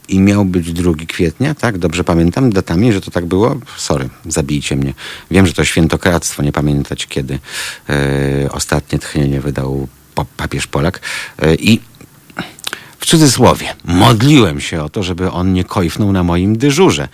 I 0.10 0.20
miał 0.20 0.45
być 0.45 0.74
2 0.74 0.91
kwietnia, 1.07 1.55
tak? 1.55 1.78
Dobrze 1.78 2.03
pamiętam 2.03 2.49
datami, 2.49 2.93
że 2.93 3.01
to 3.01 3.12
tak 3.12 3.26
było? 3.26 3.55
Sorry, 3.78 4.10
zabijcie 4.26 4.76
mnie. 4.76 4.93
Wiem, 5.32 5.47
że 5.47 5.53
to 5.53 5.66
świętokradztwo, 5.66 6.43
nie 6.43 6.51
pamiętać 6.51 7.07
kiedy 7.07 7.39
e, 7.89 8.51
ostatnie 8.51 8.99
tchnienie 8.99 9.41
wydał 9.41 9.88
papież 10.38 10.68
Polak. 10.68 11.01
E, 11.39 11.55
I 11.55 11.80
w 12.99 13.05
cudzysłowie, 13.05 13.76
modliłem 13.86 14.62
się 14.62 14.84
o 14.84 14.89
to, 14.89 15.03
żeby 15.03 15.32
on 15.32 15.53
nie 15.53 15.64
kojfnął 15.64 16.12
na 16.12 16.24
moim 16.24 16.57
dyżurze, 16.57 17.07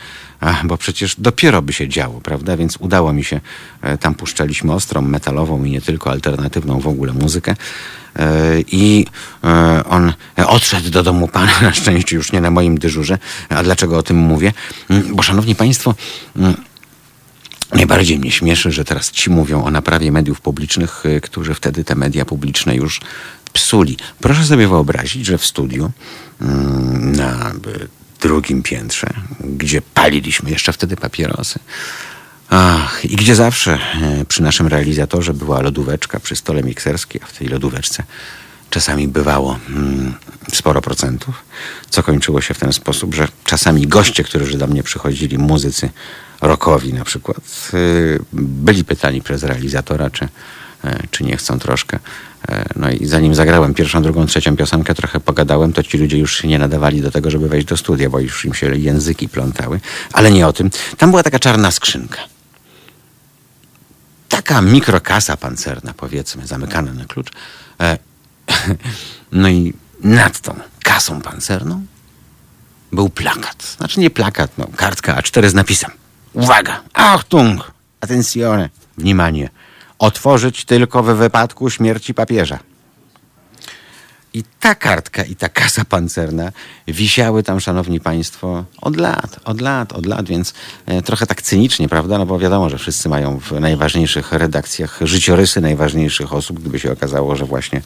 bo 0.63 0.77
przecież 0.77 1.15
dopiero 1.17 1.61
by 1.61 1.73
się 1.73 1.89
działo, 1.89 2.21
prawda? 2.21 2.57
Więc 2.57 2.77
udało 2.77 3.13
mi 3.13 3.23
się, 3.23 3.41
e, 3.81 3.97
tam 3.97 4.15
puszczaliśmy 4.15 4.73
ostrą, 4.73 5.01
metalową 5.01 5.63
i 5.63 5.71
nie 5.71 5.81
tylko 5.81 6.11
alternatywną 6.11 6.79
w 6.79 6.87
ogóle 6.87 7.13
muzykę. 7.13 7.55
E, 8.15 8.61
I 8.71 9.05
e, 9.43 9.83
on 9.89 10.13
odszedł 10.45 10.89
do 10.89 11.03
domu 11.03 11.27
pana, 11.27 11.51
na 11.61 11.73
szczęście 11.73 12.15
już 12.15 12.31
nie 12.31 12.41
na 12.41 12.51
moim 12.51 12.77
dyżurze. 12.77 13.17
A 13.49 13.63
dlaczego 13.63 13.97
o 13.97 14.03
tym 14.03 14.17
mówię? 14.17 14.53
Mm, 14.89 15.15
bo 15.15 15.23
szanowni 15.23 15.55
państwo, 15.55 15.95
mm, 16.35 16.55
Najbardziej 17.73 18.19
mnie 18.19 18.31
śmieszy, 18.31 18.71
że 18.71 18.85
teraz 18.85 19.11
ci 19.11 19.29
mówią 19.29 19.63
o 19.63 19.71
naprawie 19.71 20.11
mediów 20.11 20.41
publicznych, 20.41 21.03
którzy 21.21 21.53
wtedy 21.53 21.83
te 21.83 21.95
media 21.95 22.25
publiczne 22.25 22.75
już 22.75 23.01
psuli. 23.53 23.97
Proszę 24.19 24.43
sobie 24.43 24.67
wyobrazić, 24.67 25.25
że 25.25 25.37
w 25.37 25.45
studiu 25.45 25.91
mm, 26.41 27.11
na 27.15 27.51
drugim 28.21 28.63
piętrze, 28.63 29.07
gdzie 29.39 29.81
paliliśmy 29.81 30.49
jeszcze 30.49 30.73
wtedy 30.73 30.95
papierosy, 30.95 31.59
Ach, 32.49 33.05
i 33.05 33.15
gdzie 33.15 33.35
zawsze 33.35 33.79
e, 34.01 34.25
przy 34.25 34.43
naszym 34.43 34.67
realizatorze 34.67 35.33
była 35.33 35.61
lodóweczka 35.61 36.19
przy 36.19 36.35
stole 36.35 36.63
mikserskim, 36.63 37.21
a 37.23 37.27
w 37.27 37.33
tej 37.33 37.47
lodóweczce 37.47 38.03
czasami 38.69 39.07
bywało 39.07 39.59
mm, 39.69 40.13
sporo 40.53 40.81
procentów, 40.81 41.43
co 41.89 42.03
kończyło 42.03 42.41
się 42.41 42.53
w 42.53 42.59
ten 42.59 42.73
sposób, 42.73 43.15
że 43.15 43.27
czasami 43.43 43.87
goście, 43.87 44.23
którzy 44.23 44.57
do 44.57 44.67
mnie 44.67 44.83
przychodzili, 44.83 45.37
muzycy 45.37 45.89
rockowi 46.41 46.93
na 46.93 47.05
przykład, 47.05 47.71
y, 47.73 48.19
byli 48.33 48.83
pytani 48.83 49.21
przez 49.21 49.43
realizatora, 49.43 50.09
czy, 50.09 50.27
e, 50.83 50.99
czy 51.11 51.23
nie 51.23 51.37
chcą 51.37 51.59
troszkę 51.59 51.99
E, 52.49 52.65
no 52.75 52.91
i 52.91 53.05
zanim 53.05 53.35
zagrałem 53.35 53.73
pierwszą, 53.73 54.01
drugą, 54.01 54.25
trzecią 54.25 54.55
piosenkę, 54.55 54.95
trochę 54.95 55.19
pogadałem, 55.19 55.73
to 55.73 55.83
ci 55.83 55.97
ludzie 55.97 56.17
już 56.17 56.37
się 56.37 56.47
nie 56.47 56.59
nadawali 56.59 57.01
do 57.01 57.11
tego, 57.11 57.31
żeby 57.31 57.49
wejść 57.49 57.67
do 57.67 57.77
studia, 57.77 58.09
bo 58.09 58.19
już 58.19 58.45
im 58.45 58.53
się 58.53 58.75
języki 58.75 59.29
plątały. 59.29 59.79
Ale 60.13 60.31
nie 60.31 60.47
o 60.47 60.53
tym. 60.53 60.69
Tam 60.97 61.09
była 61.09 61.23
taka 61.23 61.39
czarna 61.39 61.71
skrzynka 61.71 62.34
Taka 64.34 64.60
mikrokasa 64.60 65.36
pancerna, 65.36 65.94
powiedzmy, 65.94 66.46
zamykana 66.46 66.92
na 66.92 67.04
klucz. 67.04 67.30
E, 67.80 67.98
no 69.32 69.48
i 69.48 69.72
nad 70.04 70.40
tą 70.40 70.54
kasą 70.82 71.20
pancerną 71.20 71.86
był 72.92 73.08
plakat. 73.08 73.76
Znaczy 73.76 74.00
nie 74.00 74.10
plakat, 74.10 74.58
no, 74.58 74.66
kartka 74.76 75.20
A4 75.20 75.48
z 75.48 75.54
napisem. 75.54 75.90
Uwaga! 76.32 76.80
Achtung! 76.92 77.72
Attenzione! 78.00 78.68
Wнимание! 78.98 79.48
otworzyć 80.00 80.64
tylko 80.64 81.02
w 81.02 81.06
wypadku 81.06 81.70
śmierci 81.70 82.14
papieża. 82.14 82.58
I 84.35 84.43
ta 84.59 84.75
kartka 84.75 85.23
i 85.23 85.35
ta 85.35 85.49
kasa 85.49 85.85
pancerna 85.85 86.51
wisiały 86.87 87.43
tam, 87.43 87.59
szanowni 87.59 87.99
państwo, 87.99 88.65
od 88.81 88.97
lat, 88.97 89.39
od 89.43 89.61
lat, 89.61 89.93
od 89.93 90.05
lat, 90.05 90.27
więc 90.27 90.53
e, 90.85 91.01
trochę 91.01 91.25
tak 91.25 91.41
cynicznie, 91.41 91.89
prawda? 91.89 92.17
No 92.17 92.25
bo 92.25 92.39
wiadomo, 92.39 92.69
że 92.69 92.77
wszyscy 92.77 93.09
mają 93.09 93.39
w 93.39 93.51
najważniejszych 93.51 94.31
redakcjach 94.31 94.99
życiorysy 95.01 95.61
najważniejszych 95.61 96.33
osób, 96.33 96.59
gdyby 96.59 96.79
się 96.79 96.91
okazało, 96.91 97.35
że 97.35 97.45
właśnie 97.45 97.81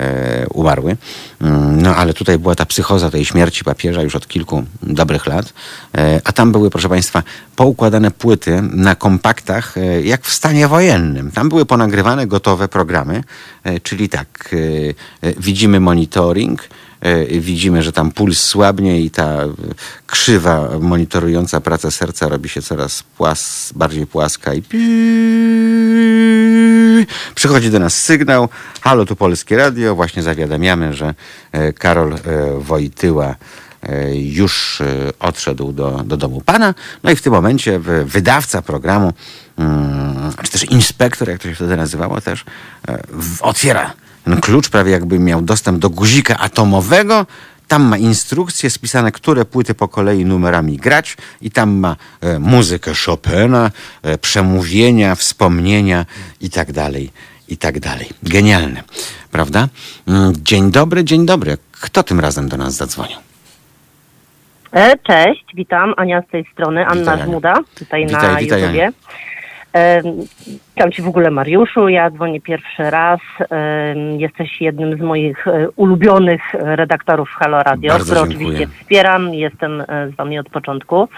e, 0.00 0.46
umarły. 0.48 0.96
Mm, 1.40 1.82
no 1.82 1.96
ale 1.96 2.14
tutaj 2.14 2.38
była 2.38 2.54
ta 2.54 2.66
psychoza 2.66 3.10
tej 3.10 3.24
śmierci 3.24 3.64
papieża 3.64 4.02
już 4.02 4.16
od 4.16 4.28
kilku 4.28 4.64
dobrych 4.82 5.26
lat, 5.26 5.52
e, 5.94 6.20
a 6.24 6.32
tam 6.32 6.52
były, 6.52 6.70
proszę 6.70 6.88
państwa, 6.88 7.22
poukładane 7.56 8.10
płyty 8.10 8.62
na 8.62 8.94
kompaktach, 8.94 9.78
e, 9.78 10.02
jak 10.02 10.22
w 10.22 10.32
stanie 10.32 10.68
wojennym. 10.68 11.30
Tam 11.30 11.48
były 11.48 11.66
ponagrywane 11.66 12.26
gotowe 12.26 12.68
programy, 12.68 13.24
e, 13.64 13.80
czyli 13.80 14.08
tak, 14.08 14.54
e, 15.22 15.34
widzimy 15.40 15.80
monitoring, 15.80 16.68
widzimy, 17.40 17.82
że 17.82 17.92
tam 17.92 18.10
puls 18.12 18.38
słabnie 18.38 19.00
i 19.00 19.10
ta 19.10 19.38
krzywa 20.06 20.68
monitorująca 20.80 21.60
pracę 21.60 21.90
serca 21.90 22.28
robi 22.28 22.48
się 22.48 22.62
coraz 22.62 23.02
płas, 23.02 23.72
bardziej 23.76 24.06
płaska 24.06 24.54
i 24.54 24.62
przychodzi 27.34 27.70
do 27.70 27.78
nas 27.78 28.02
sygnał, 28.02 28.48
halo 28.80 29.04
tu 29.04 29.16
Polskie 29.16 29.56
Radio, 29.56 29.94
właśnie 29.94 30.22
zawiadamiamy, 30.22 30.94
że 30.94 31.14
Karol 31.78 32.14
Wojtyła 32.58 33.34
już 34.14 34.80
e, 34.80 35.12
odszedł 35.18 35.72
do, 35.72 36.02
do 36.04 36.16
domu 36.16 36.40
pana. 36.40 36.74
No 37.02 37.10
i 37.10 37.16
w 37.16 37.22
tym 37.22 37.32
momencie 37.32 37.78
wydawca 38.04 38.62
programu, 38.62 39.12
mm, 39.58 40.32
czy 40.42 40.50
też 40.50 40.64
inspektor, 40.64 41.28
jak 41.28 41.42
to 41.42 41.48
się 41.48 41.54
wtedy 41.54 41.76
nazywało 41.76 42.20
też, 42.20 42.44
e, 42.88 43.02
otwiera 43.40 43.92
ten 44.24 44.40
klucz, 44.40 44.68
prawie 44.68 44.92
jakby 44.92 45.18
miał 45.18 45.42
dostęp 45.42 45.78
do 45.78 45.90
guzika 45.90 46.38
atomowego. 46.38 47.26
Tam 47.68 47.82
ma 47.82 47.98
instrukcje 47.98 48.70
spisane, 48.70 49.12
które 49.12 49.44
płyty 49.44 49.74
po 49.74 49.88
kolei 49.88 50.24
numerami 50.24 50.76
grać 50.76 51.16
i 51.40 51.50
tam 51.50 51.70
ma 51.70 51.96
e, 52.20 52.38
muzykę 52.38 52.92
Chopina, 53.04 53.70
e, 54.02 54.18
przemówienia, 54.18 55.14
wspomnienia 55.14 56.06
i 56.40 56.50
tak 56.50 56.72
i 57.48 57.56
tak 57.56 57.80
dalej. 57.80 58.08
Genialne, 58.22 58.82
prawda? 59.30 59.68
Mm, 60.06 60.32
dzień 60.36 60.70
dobry, 60.70 61.04
dzień 61.04 61.26
dobry. 61.26 61.58
Kto 61.72 62.02
tym 62.02 62.20
razem 62.20 62.48
do 62.48 62.56
nas 62.56 62.74
zadzwonił? 62.74 63.16
E, 64.76 64.96
Cześć, 65.02 65.44
witam. 65.54 65.94
Ania 65.96 66.22
z 66.22 66.26
tej 66.26 66.44
strony, 66.52 66.86
Anna 66.86 67.12
Witaj. 67.12 67.22
Żmuda, 67.28 67.54
tutaj 67.78 68.06
Witaj, 68.06 68.32
na 68.32 68.36
witaj, 68.40 68.60
YouTubie. 68.62 68.88
E, 69.74 70.02
Witam 70.76 70.92
Ci 70.92 71.02
w 71.02 71.08
ogóle 71.08 71.30
Mariuszu, 71.30 71.88
ja 71.88 72.10
dzwonię 72.10 72.40
pierwszy 72.40 72.90
raz. 72.90 73.20
E, 73.50 73.94
Jesteś 74.16 74.60
jednym 74.60 74.98
z 74.98 75.00
moich 75.00 75.48
e, 75.48 75.68
ulubionych 75.76 76.42
redaktorów 76.54 77.30
Halo 77.30 77.62
Radio, 77.62 77.92
Bardzo 77.92 78.04
które 78.14 78.28
dziękuję. 78.28 78.48
oczywiście 78.48 78.78
wspieram, 78.80 79.34
jestem 79.34 79.80
e, 79.80 79.84
z 80.12 80.14
Wami 80.16 80.38
od 80.38 80.50
początku. 80.50 81.08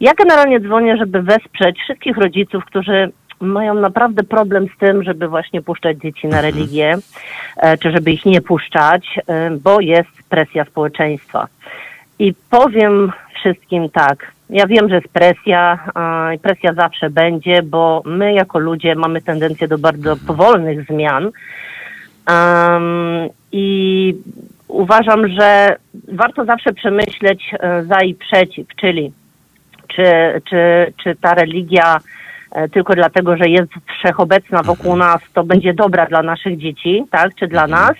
Ja 0.00 0.14
generalnie 0.14 0.60
dzwonię, 0.60 0.96
żeby 0.96 1.22
wesprzeć 1.22 1.78
wszystkich 1.78 2.16
rodziców, 2.16 2.64
którzy 2.64 3.12
mają 3.40 3.74
naprawdę 3.74 4.22
problem 4.22 4.66
z 4.76 4.78
tym, 4.78 5.02
żeby 5.02 5.28
właśnie 5.28 5.62
puszczać 5.62 5.98
dzieci 5.98 6.26
na 6.26 6.36
Mhm. 6.36 6.54
religię, 6.54 6.96
e, 7.56 7.78
czy 7.78 7.90
żeby 7.90 8.10
ich 8.10 8.26
nie 8.26 8.40
puszczać, 8.40 9.20
bo 9.60 9.80
jest 9.80 10.10
presja 10.28 10.64
społeczeństwa. 10.64 11.46
I 12.18 12.34
powiem 12.50 13.12
wszystkim 13.34 13.88
tak. 13.90 14.32
Ja 14.50 14.66
wiem, 14.66 14.88
że 14.88 14.94
jest 14.94 15.08
presja 15.08 15.78
i 16.34 16.38
presja 16.38 16.74
zawsze 16.74 17.10
będzie, 17.10 17.62
bo 17.62 18.02
my 18.04 18.32
jako 18.32 18.58
ludzie 18.58 18.94
mamy 18.94 19.22
tendencję 19.22 19.68
do 19.68 19.78
bardzo 19.78 20.16
powolnych 20.26 20.86
zmian. 20.86 21.30
Em, 22.26 23.28
I 23.52 24.14
uważam, 24.68 25.28
że 25.28 25.76
warto 26.12 26.44
zawsze 26.44 26.72
przemyśleć 26.72 27.50
e, 27.52 27.84
za 27.84 28.00
i 28.00 28.14
przeciw, 28.14 28.66
czyli 28.80 29.12
czy, 29.88 30.04
czy, 30.50 30.92
czy 31.02 31.16
ta 31.16 31.34
religia 31.34 31.98
e, 32.52 32.68
tylko 32.68 32.94
dlatego, 32.94 33.36
że 33.36 33.48
jest 33.48 33.72
wszechobecna 33.98 34.62
wokół 34.62 34.96
nas, 34.96 35.20
to 35.32 35.44
będzie 35.44 35.74
dobra 35.74 36.06
dla 36.06 36.22
naszych 36.22 36.58
dzieci, 36.58 37.04
tak, 37.10 37.34
czy 37.34 37.48
dla 37.48 37.66
nas. 37.66 37.94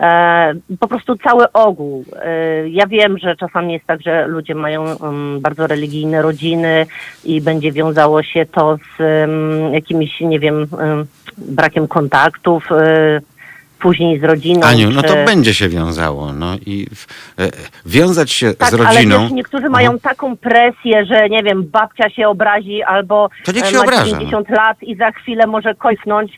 E, 0.00 0.54
po 0.80 0.88
prostu 0.88 1.16
cały 1.16 1.52
ogół. 1.52 2.04
E, 2.22 2.68
ja 2.68 2.86
wiem, 2.86 3.18
że 3.18 3.36
czasami 3.36 3.72
jest 3.72 3.86
tak, 3.86 4.02
że 4.02 4.26
ludzie 4.26 4.54
mają 4.54 4.96
um, 4.96 5.40
bardzo 5.40 5.66
religijne 5.66 6.22
rodziny 6.22 6.86
i 7.24 7.40
będzie 7.40 7.72
wiązało 7.72 8.22
się 8.22 8.46
to 8.46 8.76
z 8.76 9.00
um, 9.00 9.74
jakimś, 9.74 10.20
nie 10.20 10.40
wiem, 10.40 10.66
um, 10.72 11.06
brakiem 11.38 11.88
kontaktów, 11.88 12.72
e, 12.72 13.20
później 13.82 14.20
z 14.20 14.24
rodziną. 14.24 14.66
Aniu, 14.66 14.90
no 14.90 15.02
to 15.02 15.14
będzie 15.26 15.54
się 15.54 15.68
wiązało. 15.68 16.32
No 16.32 16.56
i 16.66 16.86
e, 17.38 17.50
wiązać 17.86 18.30
się 18.30 18.54
tak, 18.54 18.70
z 18.70 18.74
rodziną. 18.74 19.14
ale 19.16 19.24
wiesz, 19.24 19.32
niektórzy 19.32 19.68
mają 19.68 19.98
taką 19.98 20.36
presję, 20.36 21.04
że 21.04 21.28
nie 21.28 21.42
wiem, 21.42 21.64
babcia 21.70 22.10
się 22.10 22.28
obrazi 22.28 22.82
albo 22.82 23.28
To 23.44 23.52
niech 23.52 23.66
się 23.66 23.76
ma 23.76 23.82
obraża, 23.82 24.04
90 24.04 24.50
lat 24.50 24.82
i 24.82 24.96
za 24.96 25.10
chwilę 25.10 25.46
może 25.46 25.74
końcnąć. 25.74 26.32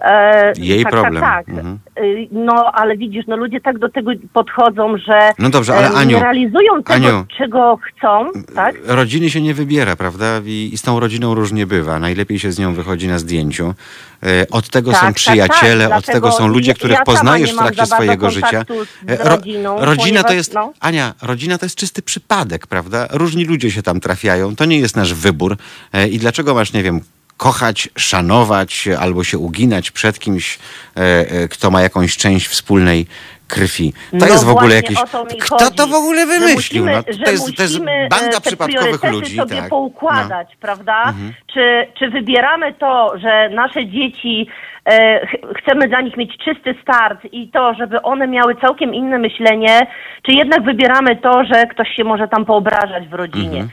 E, 0.00 0.52
Jej 0.58 0.82
tak, 0.82 0.92
problem. 0.92 1.22
Tak, 1.22 1.46
tak. 1.46 1.48
Mhm. 1.48 1.78
Y, 1.98 2.28
No, 2.32 2.72
ale 2.74 2.96
widzisz, 2.96 3.24
no 3.28 3.36
ludzie 3.36 3.60
tak 3.60 3.78
do 3.78 3.88
tego 3.88 4.10
podchodzą, 4.32 4.96
że 4.98 5.30
No 5.38 5.50
dobrze, 5.50 5.74
ale 5.74 5.86
e, 5.90 5.90
Aniu, 5.90 6.16
nie 6.16 6.22
realizują 6.22 6.82
tego, 6.82 7.08
Aniu. 7.08 7.24
czego 7.38 7.78
chcą, 7.82 8.26
tak? 8.54 8.74
Rodziny 8.86 9.30
się 9.30 9.40
nie 9.40 9.54
wybiera, 9.54 9.96
prawda? 9.96 10.40
I, 10.44 10.70
I 10.72 10.78
z 10.78 10.82
tą 10.82 11.00
rodziną 11.00 11.34
różnie 11.34 11.66
bywa. 11.66 11.98
Najlepiej 11.98 12.38
się 12.38 12.52
z 12.52 12.58
nią 12.58 12.74
wychodzi 12.74 13.08
na 13.08 13.18
zdjęciu. 13.18 13.74
E, 14.22 14.46
Od 14.50 14.68
tego 14.68 14.90
Tak, 14.90 15.00
są 15.00 15.06
tak, 15.06 15.14
przyjaciele, 15.14 15.88
tak. 15.88 15.98
od 15.98 16.06
tego 16.06 16.32
są 16.32 16.48
ludzie, 16.48 16.68
ja 16.70 16.74
których 16.74 16.96
sama 16.96 17.04
poznajesz 17.04 17.52
w 17.52 17.56
trakcie 17.58 17.86
swojego 17.86 18.30
życia. 18.30 18.64
E, 19.08 19.16
ro- 19.16 19.24
rodziną, 19.30 19.76
rodzina 19.84 20.18
to 20.22 20.24
ponieważ, 20.28 20.34
jest, 20.34 20.54
no. 20.54 20.72
Ania, 20.80 21.14
rodzina 21.22 21.58
to 21.58 21.64
jest 21.66 21.76
czysty 21.76 22.02
przypadek, 22.02 22.66
prawda? 22.66 23.06
Różni 23.10 23.44
ludzie 23.44 23.70
się 23.70 23.82
tam 23.82 24.00
trafiają. 24.00 24.56
To 24.56 24.64
nie 24.64 24.78
jest 24.78 24.96
nasz 24.96 25.14
wybór. 25.14 25.56
E, 25.92 26.08
I 26.08 26.18
dlaczego 26.18 26.54
masz, 26.54 26.72
nie 26.72 26.82
wiem, 26.82 27.00
kochać, 27.38 27.88
szanować 27.98 28.88
albo 29.00 29.24
się 29.24 29.38
uginać 29.38 29.90
przed 29.90 30.18
kimś, 30.18 30.58
e, 30.96 31.00
e, 31.00 31.48
kto 31.48 31.70
ma 31.70 31.82
jakąś 31.82 32.16
część 32.16 32.46
wspólnej 32.48 33.06
krwi. 33.48 33.92
To 34.10 34.16
No 34.16 34.26
jest 34.26 34.44
w 34.44 34.48
ogóle 34.50 34.74
jakiś... 34.74 34.98
Kto 35.40 35.58
chodzi, 35.58 35.76
to 35.76 35.86
w 35.86 35.94
ogóle 35.94 36.20
że 36.20 36.26
wymyślił? 36.26 36.84
musimy- 36.84 36.92
no, 36.92 37.24
to, 37.24 37.30
jest, 37.30 37.56
to 37.56 37.62
jest 37.62 37.76
e, 37.86 38.08
banda 38.08 38.40
przypadkowych 38.40 39.04
ludzi. 39.12 39.36
sobie 39.36 39.56
tak. 39.56 39.68
poukładać, 39.68 40.56
prawda? 40.60 41.02
Mhm. 41.08 41.32
Czy, 41.54 41.86
czy 41.98 42.10
wybieramy 42.10 42.74
to, 42.74 43.12
że 43.18 43.48
nasze 43.48 43.86
dzieci 43.86 44.46
e, 44.84 45.26
ch- 45.26 45.58
chcemy 45.58 45.88
dla 45.88 46.00
nich 46.00 46.16
mieć 46.16 46.36
czysty 46.44 46.74
start 46.82 47.20
i 47.32 47.48
to, 47.48 47.74
żeby 47.74 48.02
one 48.02 48.26
miały 48.26 48.54
całkiem 48.56 48.94
inne 48.94 49.18
myślenie, 49.18 49.86
czy 50.22 50.32
jednak 50.32 50.64
wybieramy 50.64 51.16
to, 51.16 51.44
że 51.44 51.66
ktoś 51.66 51.88
się 51.96 52.04
może 52.04 52.28
tam 52.28 52.44
poobrażać 52.44 53.08
w 53.08 53.14
rodzinie? 53.14 53.60
Mhm. 53.60 53.68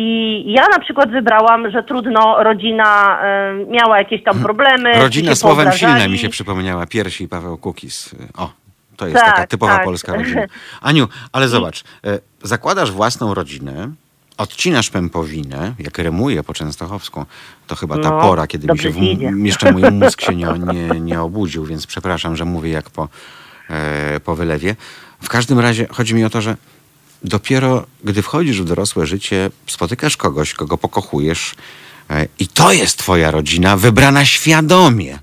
I 0.00 0.44
ja 0.52 0.68
na 0.68 0.78
przykład 0.78 1.10
wybrałam, 1.10 1.70
że 1.70 1.82
trudno, 1.82 2.42
rodzina 2.42 3.18
e, 3.22 3.54
miała 3.70 3.98
jakieś 3.98 4.24
tam 4.24 4.42
problemy. 4.42 4.92
czy 4.94 4.98
Rodzina 5.00 5.34
słowem 5.34 5.56
poobrażali. 5.66 5.92
silne 6.00 6.08
mi 6.12 6.18
się 6.18 6.28
przypomniała. 6.28 6.86
Piersi 6.86 7.24
i 7.24 7.28
Paweł 7.28 7.56
Kukis. 7.58 8.14
O, 8.36 8.50
to 8.96 9.06
jest 9.06 9.18
Tak, 9.18 9.34
taka 9.34 9.46
typowa 9.46 9.74
tak. 9.76 9.84
polska 9.84 10.14
rodzina. 10.16 10.42
Aniu, 10.80 11.08
ale 11.32 11.48
zobacz, 11.48 11.84
e, 12.04 12.18
zakładasz 12.42 12.90
własną 12.90 13.34
rodzinę, 13.34 13.90
odcinasz 14.36 14.90
pępowinę, 14.90 15.74
jak 15.78 15.98
rymuję 15.98 16.42
po 16.42 16.54
częstochowsku, 16.54 17.24
to 17.66 17.76
chyba 17.76 17.98
ta 17.98 18.10
No, 18.10 18.20
pora, 18.20 18.46
kiedy 18.46 18.72
mi 18.72 18.78
się 18.78 18.90
w, 18.90 18.96
jeszcze 19.46 19.72
mój 19.72 19.82
mózg 19.90 20.20
się 20.20 20.36
nie, 20.36 20.46
nie, 20.72 21.00
nie 21.00 21.20
obudził, 21.22 21.64
więc 21.64 21.86
przepraszam, 21.86 22.36
że 22.36 22.44
mówię 22.44 22.70
jak 22.70 22.90
po, 22.90 23.08
e, 23.70 24.20
po 24.20 24.36
wylewie. 24.36 24.76
W 25.22 25.28
każdym 25.28 25.58
razie 25.58 25.86
chodzi 25.90 26.14
mi 26.14 26.24
o 26.24 26.30
to, 26.30 26.40
że 26.40 26.56
dopiero 27.24 27.86
gdy 28.04 28.22
wchodzisz 28.22 28.62
w 28.62 28.64
dorosłe 28.64 29.06
życie, 29.06 29.50
spotykasz 29.66 30.16
kogoś, 30.16 30.54
kogo 30.54 30.78
pokochujesz 30.78 31.54
e, 32.10 32.26
i 32.38 32.48
to 32.48 32.72
jest 32.72 32.98
twoja 32.98 33.30
rodzina 33.30 33.76
wybrana 33.76 34.24
świadomie. 34.24 35.18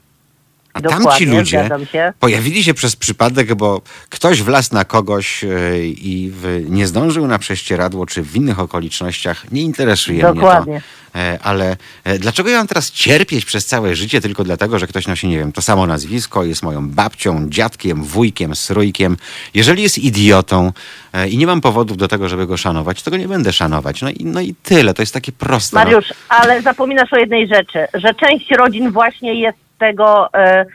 A 0.73 0.81
tamci 0.81 0.97
Dokładnie, 0.97 1.27
ludzie 1.27 1.59
zgadzam 1.59 1.85
się. 1.85 2.13
pojawili 2.19 2.63
się 2.63 2.73
przez 2.73 2.95
przypadek, 2.95 3.55
bo 3.55 3.81
ktoś 4.09 4.41
wlazł 4.41 4.73
na 4.73 4.85
kogoś 4.85 5.43
e, 5.43 5.47
i 5.85 6.31
nie 6.69 6.87
zdążył 6.87 7.27
na 7.27 7.39
prześcieradło, 7.39 8.05
czy 8.05 8.23
w 8.23 8.35
innych 8.35 8.59
okolicznościach. 8.59 9.51
Nie 9.51 9.61
interesuje 9.61 10.21
Dokładnie. 10.21 10.71
mnie 10.71 10.81
to. 10.81 11.04
E, 11.15 11.39
Ale 11.43 11.75
e, 12.03 12.19
dlaczego 12.19 12.49
ja 12.49 12.57
mam 12.57 12.67
teraz 12.67 12.91
cierpieć 12.91 13.45
przez 13.45 13.65
całe 13.65 13.95
życie 13.95 14.21
tylko 14.21 14.43
dlatego, 14.43 14.79
że 14.79 14.87
ktoś 14.87 15.07
nosi, 15.07 15.27
nie 15.27 15.37
wiem, 15.37 15.51
to 15.51 15.61
samo 15.61 15.87
nazwisko, 15.87 16.43
jest 16.43 16.63
moją 16.63 16.89
babcią, 16.89 17.49
dziadkiem, 17.49 18.03
wujkiem, 18.03 18.55
strójkiem. 18.55 19.17
Jeżeli 19.53 19.83
jest 19.83 19.97
idiotą 19.97 20.71
e, 21.13 21.27
i 21.27 21.37
nie 21.37 21.47
mam 21.47 21.61
powodów 21.61 21.97
do 21.97 22.07
tego, 22.07 22.29
żeby 22.29 22.47
go 22.47 22.57
szanować, 22.57 23.03
to 23.03 23.11
go 23.11 23.17
nie 23.17 23.27
będę 23.27 23.53
szanować. 23.53 24.01
No 24.01 24.09
i, 24.09 24.25
no 24.25 24.41
i 24.41 24.55
tyle. 24.63 24.93
To 24.93 25.01
jest 25.01 25.13
takie 25.13 25.31
proste. 25.31 25.77
no. 25.77 25.83
Mariusz, 25.83 26.13
ale 26.29 26.61
zapominasz 26.61 27.13
o 27.13 27.17
jednej 27.17 27.47
rzeczy, 27.47 27.87
że 27.93 28.13
część 28.13 28.51
rodzin 28.51 28.91
właśnie 28.91 29.33
jest 29.33 29.57
tego, 29.79 30.33
e, 30.33 30.65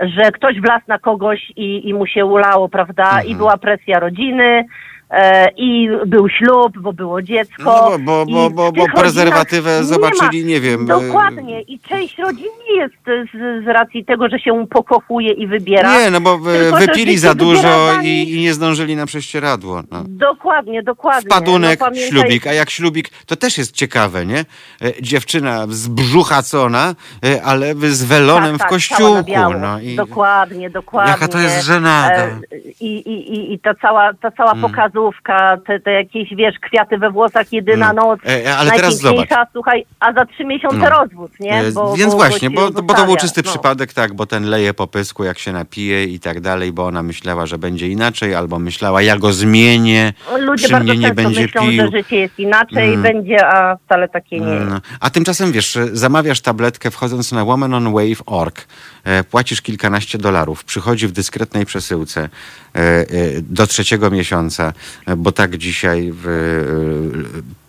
że 0.00 0.32
ktoś 0.32 0.60
wlazł 0.60 0.84
na 0.88 0.98
kogoś 0.98 1.52
i, 1.56 1.88
i 1.88 1.94
mu 1.94 2.06
się 2.06 2.24
ulało, 2.24 2.68
prawda? 2.68 3.08
Mhm. 3.08 3.26
I 3.26 3.34
była 3.34 3.56
presja 3.56 4.00
rodziny. 4.00 4.64
E, 5.16 5.50
I 5.56 5.88
był 6.06 6.28
ślub, 6.28 6.78
bo 6.78 6.92
było 6.92 7.22
dziecko. 7.22 7.64
No 7.64 7.98
bo- 7.98 8.26
bo- 8.26 8.50
bo- 8.50 8.72
w 8.72 8.74
bo- 8.74 9.00
prezerwatywę 9.00 9.84
zobaczyli, 9.84 10.42
ma. 10.42 10.48
nie 10.48 10.60
wiem, 10.60 10.82
e, 10.82 10.86
Dokładnie. 10.86 11.60
I 11.62 11.78
część 11.80 12.18
rodzin 12.18 12.46
nie 12.70 12.76
jest 12.76 12.94
z, 13.32 13.64
z 13.64 13.66
racji 13.66 14.04
tego, 14.04 14.28
że 14.28 14.38
się 14.38 14.66
pokochuje 14.70 15.32
i 15.32 15.46
wybiera. 15.46 15.98
Nie, 15.98 16.10
no 16.10 16.20
bo 16.20 16.34
e, 16.34 16.58
tylko, 16.60 16.78
wypili 16.78 17.18
za 17.18 17.34
dużo 17.34 18.00
i, 18.02 18.32
i 18.34 18.40
nie 18.40 18.54
zdążyli 18.54 18.96
na 18.96 19.06
prześcieradło. 19.06 19.82
No. 19.90 20.04
Dokładnie, 20.08 20.82
dokładnie. 20.82 21.30
Wpadunek, 21.30 21.80
no, 21.80 21.86
pamiętaj- 21.86 22.08
ślubik, 22.08 22.46
a 22.46 22.52
jak 22.52 22.70
ślubik, 22.70 23.10
to 23.26 23.36
też 23.36 23.58
jest 23.58 23.72
ciekawe, 23.72 24.26
nie? 24.26 24.44
Dziewczyna 25.02 25.66
z 25.68 25.88
brzucha 25.88 26.42
co 26.42 26.62
ona, 26.62 26.94
e, 27.24 27.42
ale 27.42 27.74
z 27.74 28.04
welonem 28.04 28.50
tak, 28.52 28.56
w 28.56 28.58
tak, 28.58 28.68
kościółku. 28.68 29.14
na 29.14 29.22
biało. 29.22 29.54
No 29.58 29.80
i 29.80 29.96
Dokładnie, 29.96 30.70
dokładnie. 30.70 31.12
Jaka 31.12 31.28
to 31.28 31.38
jest 31.38 31.66
żenada. 31.66 32.26
I, 32.80 32.86
i, 32.86 33.34
i, 33.34 33.52
i 33.52 33.58
ta 33.58 33.74
cała, 33.74 34.14
ta 34.14 34.30
cała 34.30 34.52
Mm. 34.52 34.62
Pokazówka, 35.14 35.56
te, 35.66 35.80
te 35.80 35.92
jakieś, 35.92 36.34
wiesz, 36.36 36.54
kwiaty 36.58 36.98
we 36.98 37.10
włosach, 37.10 37.52
jedyna 37.52 37.92
No. 37.92 38.02
noc, 38.06 38.20
E, 38.28 38.56
ale 38.56 38.70
teraz 38.70 39.02
najpiękniejsza, 39.02 39.46
słuchaj, 39.52 39.84
a 40.00 40.12
za 40.12 40.24
trzy 40.26 40.44
miesiące 40.44 40.76
No. 40.78 40.88
rozwód, 40.90 41.30
nie? 41.40 41.52
E, 41.60 41.72
Bo, 41.72 41.96
Więc 41.96 42.12
bo, 42.12 42.18
właśnie, 42.18 42.50
bo, 42.50 42.70
bo 42.70 42.94
to 42.94 43.04
był 43.04 43.16
czysty 43.16 43.42
No. 43.44 43.50
przypadek, 43.50 43.92
tak, 43.92 44.14
bo 44.14 44.26
ten 44.26 44.44
leje 44.44 44.74
po 44.74 44.86
pysku, 44.86 45.24
jak 45.24 45.38
się 45.38 45.52
napije 45.52 46.04
i 46.04 46.20
tak 46.20 46.40
dalej, 46.40 46.72
bo 46.72 46.86
ona 46.86 47.02
myślała, 47.02 47.46
że 47.46 47.58
będzie 47.58 47.88
inaczej, 47.88 48.34
albo 48.34 48.58
myślała, 48.58 49.02
ja 49.02 49.16
go 49.18 49.32
zmienię, 49.32 50.12
Ludzie 50.40 50.68
przy 50.68 50.80
mnie 50.80 50.96
nie 50.96 51.14
będzie 51.14 51.42
myślą, 51.42 51.62
pił. 51.62 51.72
że 51.72 51.88
życie 51.98 52.16
jest 52.16 52.38
inaczej, 52.38 52.88
Mm. 52.88 53.02
będzie, 53.02 53.46
a 53.46 53.76
wcale 53.86 54.08
takie 54.08 54.40
nie 54.40 54.54
jest. 54.54 54.66
No. 54.70 54.80
A 55.00 55.10
tymczasem 55.10 55.52
wiesz, 55.52 55.78
zamawiasz 55.92 56.40
tabletkę 56.40 56.90
wchodząc 56.90 57.32
na 57.32 57.44
womanonwave.org, 57.44 58.66
płacisz 59.30 59.62
kilkanaście 59.62 60.18
dolarów, 60.18 60.64
przychodzi 60.64 61.06
w 61.08 61.12
dyskretnej 61.12 61.66
przesyłce 61.66 62.20
e, 62.74 62.78
e, 62.78 63.04
do 63.42 63.66
trzeciego 63.66 64.10
miesiąca, 64.10 64.72
e, 65.06 65.16
bo 65.16 65.32
tak 65.32 65.56
dzisiaj 65.56 66.08
e, 66.08 66.12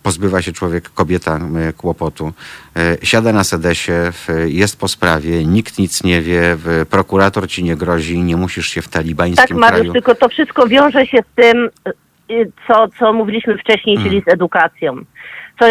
pozbywa 0.02 0.42
się 0.42 0.52
człowiek, 0.52 0.90
kobieta 0.94 1.36
e, 1.68 1.72
kłopotu. 1.72 2.32
E, 2.76 2.96
Siada 3.06 3.32
na 3.32 3.44
sedesie, 3.44 4.12
jest 4.46 4.78
po 4.80 4.88
sprawie, 4.88 5.44
nikt 5.44 5.78
nic 5.78 6.04
nie 6.04 6.22
wie, 6.22 6.56
prokurator 6.90 7.48
ci 7.48 7.64
nie 7.64 7.76
grozi, 7.76 8.18
nie 8.22 8.36
musisz 8.36 8.68
się 8.68 8.82
w 8.82 8.84
Tak, 8.88 8.92
talibańskim 8.92 9.56
Mariusz, 9.58 9.78
kraju... 9.78 9.92
tylko 9.92 10.14
to 10.14 10.28
wszystko 10.28 10.66
wiąże 10.68 11.06
się 11.06 11.18
z 11.32 11.34
tym, 11.36 11.68
y, 12.30 12.52
co, 12.68 12.88
co 12.98 13.12
mówiliśmy 13.12 13.58
wcześniej, 13.58 13.98
czyli 13.98 14.22
z 14.26 14.32
edukacją. 14.32 14.96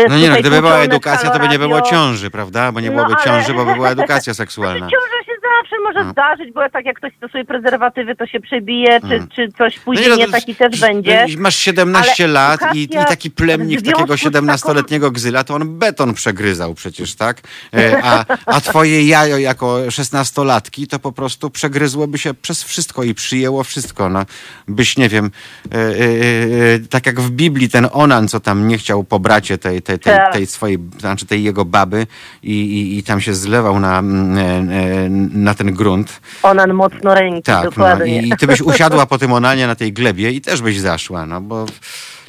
No 0.09 0.17
nie 0.17 0.29
no, 0.29 0.35
gdyby 0.39 0.61
była 0.61 0.77
edukacja, 0.77 1.29
to 1.29 1.39
by 1.39 1.47
nie 1.47 1.59
było 1.59 1.81
ciąży, 1.81 2.29
prawda? 2.29 2.71
Bo 2.71 2.79
nie 2.79 2.87
No, 2.89 2.93
byłoby 2.95 3.13
ale- 3.15 3.23
ciąży, 3.25 3.53
bo 3.53 3.65
by 3.65 3.73
była 3.73 3.89
edukacja 3.89 4.33
seksualna. 4.43 4.79
Ciąża 4.79 5.24
się 5.24 5.24
zawsze 5.61 5.75
może 5.83 6.11
zdarzyć, 6.11 6.53
bo 6.53 6.69
tak 6.69 6.85
jak 6.85 6.97
ktoś 6.97 7.13
stosuje 7.17 7.45
prezerwatywy, 7.45 8.15
to 8.15 8.27
się 8.27 8.39
przebije, 8.39 8.99
czy, 9.01 9.15
Mm. 9.15 9.27
czy 9.35 9.51
coś 9.57 9.77
No 9.77 9.81
później 9.85 10.17
nie 10.17 10.27
taki 10.27 10.55
też 10.55 10.79
będzie. 10.79 11.25
Masz 11.37 11.55
17 11.55 12.23
Ale 12.23 12.33
lat 12.33 12.59
i, 12.75 12.83
i 12.83 12.87
taki 12.87 13.31
plemnik 13.31 13.81
takiego 13.81 14.17
z 14.17 14.21
17-letniego 14.21 15.11
gzyla, 15.11 15.43
to 15.43 15.55
on 15.55 15.79
beton 15.79 16.13
przegryzał 16.13 16.73
przecież, 16.73 17.15
tak? 17.15 17.41
E, 17.73 18.01
A, 18.03 18.25
a 18.45 18.61
twoje 18.61 19.03
jajo 19.07 19.37
jako 19.37 19.77
16-latki 19.77 20.87
to 20.87 20.99
po 20.99 21.11
prostu 21.11 21.49
przegryzłoby 21.49 22.17
się 22.17 22.33
przez 22.33 22.63
wszystko 22.63 23.03
i 23.03 23.13
przyjęło 23.13 23.63
wszystko. 23.63 24.09
No, 24.09 24.25
byś, 24.67 24.97
nie 24.97 25.09
wiem, 25.09 25.31
e, 25.71 25.77
e, 25.77 26.79
tak 26.89 27.05
jak 27.05 27.19
w 27.21 27.31
Biblii 27.31 27.69
ten 27.69 27.87
Onan, 27.91 28.27
co 28.27 28.39
tam 28.39 28.67
nie 28.67 28.77
chciał 28.77 29.03
po 29.03 29.19
bracie 29.19 29.57
tej, 29.57 29.81
tej, 29.81 29.99
tej, 29.99 30.15
Tak. 30.15 30.33
tej 30.33 30.45
swojej, 30.45 30.77
znaczy 30.99 31.25
tej 31.25 31.43
jego 31.43 31.65
baby 31.65 32.07
i, 32.43 32.51
i, 32.51 32.97
i 32.97 33.03
tam 33.03 33.21
się 33.21 33.33
zlewał 33.33 33.79
na, 33.79 33.99
mm, 33.99 35.29
na 35.35 35.53
ten 35.53 35.73
grunt. 35.73 36.19
Onan 36.43 36.73
mocno 36.73 37.15
ręki, 37.15 37.43
Tak, 37.43 37.63
no, 37.63 37.69
dokładnie. 37.69 38.21
i, 38.21 38.29
i 38.29 38.37
ty 38.37 38.47
byś 38.47 38.61
usiadła 38.61 39.05
po 39.11 39.17
tym 39.17 39.33
onanie 39.33 39.67
na 39.67 39.75
tej 39.75 39.93
glebie 39.93 40.31
i 40.31 40.41
też 40.41 40.61
byś 40.61 40.79
zaszła, 40.79 41.25
no 41.25 41.41
bo 41.41 41.65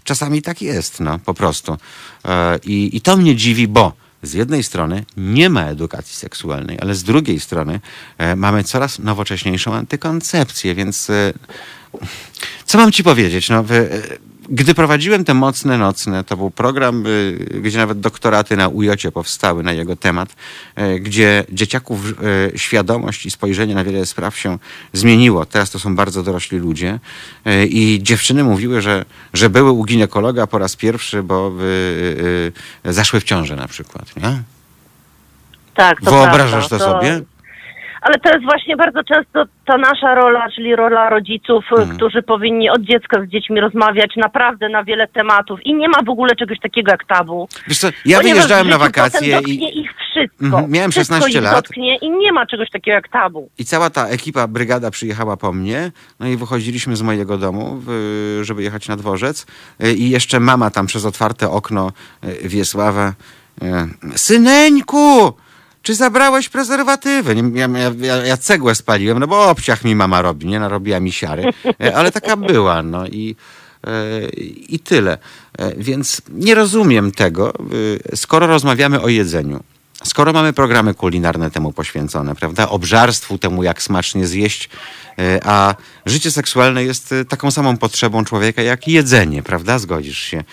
czasami 0.05 0.43
tak 0.43 0.63
jest, 0.63 1.01
no 1.01 1.19
po 1.19 1.35
prostu. 1.35 1.77
E, 2.25 2.59
I, 2.65 2.97
I 2.97 3.01
to 3.01 3.17
mnie 3.17 3.37
dziwi, 3.37 3.69
bo 3.69 3.93
z 4.23 4.33
jednej 4.33 4.63
strony 4.63 5.05
nie 5.17 5.51
ma 5.51 5.65
edukacji 5.65 6.17
seksualnej, 6.17 6.79
ale 6.81 6.95
z 6.95 7.05
drugiej 7.05 7.41
strony 7.41 7.81
e, 8.19 8.37
mamy 8.37 8.65
coraz 8.65 8.99
nowocześniejszą 8.99 9.75
antykoncepcję, 9.75 10.75
więc 10.75 11.11
e, 11.11 11.33
co 12.65 12.79
mam 12.79 12.93
ci 12.93 13.05
powiedzieć? 13.05 13.49
No, 13.49 13.65
gdy 14.49 14.75
prowadziłem 14.75 15.25
te 15.25 15.35
mocne 15.35 15.79
nocne, 15.79 16.25
to 16.25 16.37
był 16.37 16.51
program, 16.51 17.07
y, 17.07 17.61
gdzie 17.61 17.79
nawet 17.79 18.01
doktoraty 18.01 18.57
na 18.57 18.69
UJ 18.69 18.91
powstały 19.15 19.63
na 19.63 19.73
jego 19.73 19.97
temat, 19.97 20.37
y, 20.79 21.01
gdzie 21.01 21.45
dzieciaków 21.53 22.01
y, 22.55 22.59
świadomość 22.59 23.27
i 23.27 23.31
spojrzenie 23.31 23.75
na 23.75 23.85
wiele 23.85 24.07
spraw 24.07 24.39
się 24.39 24.59
zmieniło. 24.93 25.47
Teraz 25.47 25.71
to 25.71 25.79
są 25.79 25.97
bardzo 25.97 26.23
dorośli 26.23 26.59
ludzie 26.59 26.99
i 27.69 27.99
dziewczyny 28.03 28.45
mówiły, 28.45 28.81
że, 28.81 29.05
że 29.33 29.51
były 29.51 29.71
u 29.71 29.85
ginekologa 29.85 30.47
po 30.47 30.59
raz 30.59 30.77
pierwszy, 30.77 31.23
bo 31.23 31.53
zaszły 32.85 33.21
w 33.21 33.25
ciążę 33.25 33.57
na 33.57 33.69
przykład. 33.69 34.17
Nie? 34.17 34.43
tak, 35.77 36.01
to 36.01 36.11
Wyobrażasz 36.11 36.69
prawda, 36.69 36.87
to 36.87 36.93
sobie? 36.93 37.21
Ale 38.07 38.19
to 38.19 38.29
jest 38.31 38.45
właśnie 38.45 38.77
bardzo 38.77 39.05
często 39.05 39.45
ta 39.67 39.79
nasza 39.79 40.15
rola, 40.15 40.49
czyli 40.55 40.77
rola 40.77 41.11
rodziców, 41.11 41.65
Mhm. 41.71 41.97
którzy 41.97 42.23
powinni 42.23 42.71
od 42.71 42.83
dziecka 42.83 43.23
z 43.23 43.29
dziećmi 43.29 43.61
rozmawiać 43.61 44.11
naprawdę 44.17 44.69
na 44.69 44.85
wiele 44.85 45.09
tematów 45.09 45.61
i 45.67 45.75
nie 45.75 45.89
ma 45.89 45.99
w 46.07 46.09
ogóle 46.09 46.37
czegoś 46.37 46.61
takiego 46.61 46.91
jak 46.91 47.05
tabu. 47.05 47.49
Wiesz 47.69 47.79
co, 47.79 47.89
ja 48.05 48.21
wyjeżdżałem 48.21 48.69
na 48.69 48.79
wakacje 48.79 49.41
i, 49.47 49.81
ich 49.81 49.91
wszystko. 50.11 50.45
Mhm, 50.45 50.71
miałem 50.71 50.91
wszystko 50.91 51.15
16 51.17 51.39
ich 51.39 51.45
lat. 51.45 51.69
i 52.03 52.11
nie 52.11 52.33
ma 52.33 52.47
czegoś 52.47 52.71
takiego 52.71 52.95
jak 52.95 53.09
tabu. 53.09 53.49
I 53.59 53.65
cała 53.65 53.91
ta 53.91 54.07
ekipa, 54.09 54.49
brygada 54.49 54.91
przyjechała 54.91 55.37
po 55.37 55.53
mnie, 55.53 55.91
no 56.21 56.27
i 56.27 56.37
wychodziliśmy 56.37 56.97
z 56.97 57.03
mojego 57.03 57.39
domu, 57.39 57.83
żeby 58.43 58.63
jechać 58.63 58.89
na 58.89 58.97
dworzec. 58.97 59.47
Y, 59.85 59.93
I 59.95 60.11
jeszcze 60.11 60.41
mama 60.41 60.71
tam 60.71 60.87
przez 60.87 61.05
otwarte 61.05 61.51
okno 61.51 61.93
y, 62.45 62.49
Wiesława. 62.49 63.13
y, 63.63 64.19
Syneńku! 64.19 65.33
Czy 65.87 65.95
zabrałeś 65.95 66.49
prezerwatywy? 66.49 67.34
Ja, 67.55 67.68
ja, 68.01 68.16
ja, 68.16 68.37
cegłę 68.37 68.74
spaliłem, 68.74 69.18
no 69.18 69.26
bo 69.26 69.51
obciach 69.51 69.84
mi 69.84 69.95
mama 69.95 70.22
robi, 70.22 70.47
nie 70.47 70.61
narobiła 70.61 71.01
mi 71.01 71.12
siary. 71.12 71.53
Y, 71.84 71.97
Ale 71.97 72.12
taka 72.12 72.37
była, 72.37 72.82
no 72.82 73.07
i, 73.07 73.37
y, 73.87 74.28
i 74.68 74.78
tyle. 74.78 75.18
Y, 75.61 75.74
Więc 75.76 76.22
nie 76.28 76.55
rozumiem 76.55 77.12
tego, 77.12 77.53
skoro 78.14 78.47
rozmawiamy 78.47 79.01
o 79.01 79.09
jedzeniu. 79.09 79.61
Skoro 80.05 80.32
mamy 80.32 80.53
programy 80.53 80.95
kulinarne 80.95 81.51
temu 81.51 81.72
poświęcone, 81.72 82.34
prawda? 82.34 82.68
Obżarstwu, 82.68 83.39
temu 83.39 83.62
jak 83.62 83.82
smacznie 83.82 84.26
zjeść, 84.26 84.68
e, 85.18 85.41
a 85.45 85.74
życie 86.07 86.30
seksualne 86.30 86.84
jest 86.84 87.12
e, 87.12 87.24
taką 87.24 87.51
samą 87.51 87.76
potrzebą 87.76 88.24
człowieka 88.24 88.62
jak 88.62 88.89
jedzenie, 88.89 89.43
prawda? 89.43 89.78
Zgodzisz 89.78 90.18
się. 90.18 90.45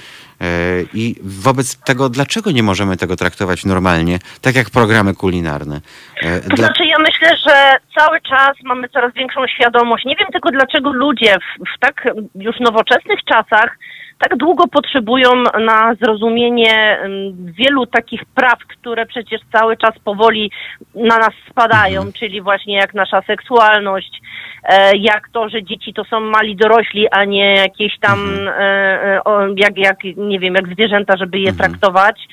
E, 0.44 0.46
I 0.94 1.16
wobec 1.22 1.78
tego, 1.78 2.10
dlaczego 2.10 2.52
nie 2.52 2.64
możemy 2.64 2.98
tego 2.98 3.16
traktować 3.16 3.66
normalnie, 3.66 4.20
tak 4.42 4.56
jak 4.56 4.70
programy 4.70 5.16
kulinarne? 5.16 5.82
E, 6.22 6.40
To 6.40 6.56
Dla... 6.56 6.66
znaczy 6.66 6.86
ja 6.86 6.96
myślę, 7.00 7.38
że 7.48 7.76
cały 7.98 8.22
czas 8.22 8.52
mamy 8.64 8.90
coraz 8.90 9.14
większą 9.14 9.48
świadomość. 9.48 10.06
Nie 10.06 10.16
wiem 10.16 10.28
tylko 10.32 10.52
dlaczego 10.52 10.94
ludzie 10.94 11.36
w, 11.36 11.76
w 11.76 11.80
tak 11.80 12.08
już 12.36 12.60
nowoczesnych 12.60 13.20
czasach 13.26 13.78
tak 14.24 14.38
długo 14.38 14.68
potrzebują 14.68 15.30
na 15.66 15.96
zrozumienie 16.02 17.00
mm, 17.00 17.54
wielu 17.54 17.86
takich 17.86 18.26
praw, 18.26 18.60
które 18.60 19.06
przecież 19.06 19.42
cały 19.52 19.78
czas 19.78 20.00
powoli 20.04 20.52
na 20.96 21.18
nas 21.18 21.34
spadają, 21.50 22.12
czyli 22.20 22.42
właśnie 22.42 22.76
jak 22.76 22.94
nasza 22.94 23.22
seksualność, 23.22 24.22
e, 24.64 24.98
jak 24.98 25.30
to, 25.30 25.50
że 25.50 25.64
dzieci 25.64 25.94
to 25.94 26.04
są 26.04 26.20
mali 26.20 26.56
dorośli, 26.56 27.10
a 27.12 27.26
nie 27.26 27.56
jakieś 27.56 28.00
tam, 28.00 28.48
e, 28.48 28.52
e, 29.16 29.24
o, 29.24 29.48
jak, 29.48 29.78
jak, 29.78 29.98
nie 30.18 30.40
wiem, 30.40 30.54
jak 30.54 30.68
zwierzęta, 30.74 31.18
żeby 31.18 31.40
je 31.40 31.54
traktować. 31.54 32.28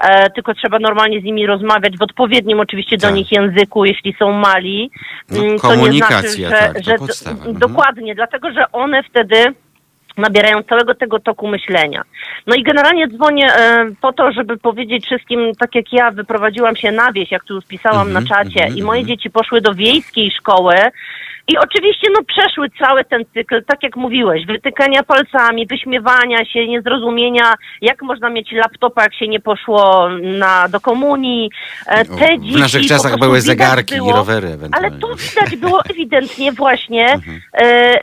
E, 0.00 0.30
tylko 0.30 0.54
trzeba 0.54 0.78
normalnie 0.78 1.20
z 1.20 1.24
nimi 1.24 1.46
rozmawiać 1.46 1.98
w 1.98 2.02
odpowiednim 2.02 2.60
oczywiście 2.60 2.96
do 2.96 3.06
Tak. 3.06 3.14
nich 3.14 3.32
języku, 3.32 3.84
jeśli 3.84 4.14
są 4.18 4.32
mali. 4.32 4.90
No, 5.30 5.42
Mm, 5.44 5.58
komunikacja, 5.58 6.20
to 6.20 6.26
nie 6.26 6.48
znaczy, 6.48 6.66
że, 6.66 6.72
tak, 6.74 6.84
że 6.84 6.94
podstawa. 6.98 7.36
Mhm. 7.36 7.58
dokładnie, 7.58 8.14
dlatego 8.14 8.52
że 8.52 8.72
one 8.72 9.02
wtedy 9.02 9.54
nabierają 10.18 10.62
całego 10.62 10.94
tego 10.94 11.20
toku 11.20 11.48
myślenia. 11.48 12.02
No 12.46 12.54
i 12.54 12.62
generalnie 12.62 13.08
dzwonię 13.08 13.54
e, 13.54 13.86
po 14.00 14.12
to, 14.12 14.32
żeby 14.32 14.56
powiedzieć 14.56 15.04
wszystkim, 15.04 15.52
tak 15.58 15.74
jak 15.74 15.92
ja 15.92 16.10
wyprowadziłam 16.10 16.76
się 16.76 16.92
na 16.92 17.12
wieś, 17.12 17.30
jak 17.30 17.44
tu 17.44 17.54
już 17.54 17.64
pisałam 17.64 18.08
Mhm, 18.08 18.24
na 18.24 18.34
czacie 18.34 18.60
mhm, 18.60 18.78
i 18.78 18.82
moje 18.82 19.00
mhm. 19.00 19.06
dzieci 19.06 19.30
poszły 19.30 19.60
do 19.60 19.74
wiejskiej 19.74 20.30
szkoły 20.30 20.74
i 21.48 21.58
oczywiście 21.58 22.08
no 22.12 22.20
przeszły 22.24 22.70
cały 22.78 23.04
ten 23.04 23.24
cykl, 23.34 23.64
tak 23.64 23.82
jak 23.82 23.96
mówiłeś, 23.96 24.46
wytykania 24.46 25.02
palcami, 25.02 25.66
wyśmiewania 25.66 26.44
się, 26.44 26.66
niezrozumienia, 26.66 27.54
jak 27.82 28.02
można 28.02 28.30
mieć 28.30 28.52
laptopa, 28.52 29.02
jak 29.02 29.14
się 29.14 29.28
nie 29.28 29.40
poszło 29.40 30.08
na, 30.22 30.68
do 30.68 30.80
komunii. 30.80 31.50
E, 31.86 32.00
O, 32.00 32.16
Te 32.18 32.38
w 32.38 32.42
dzieci 32.42 32.60
naszych 32.60 32.86
czasach 32.86 33.18
były 33.18 33.40
zegarki 33.40 33.94
i 33.94 33.98
było, 33.98 34.12
rowery 34.12 34.48
ale 34.72 34.90
tu 34.90 35.08
widać 35.16 35.56
było 35.56 35.80
ewidentnie 35.90 36.52
właśnie 36.52 37.08
Mhm. 37.18 37.40
e, 37.54 37.64
e, 37.64 38.02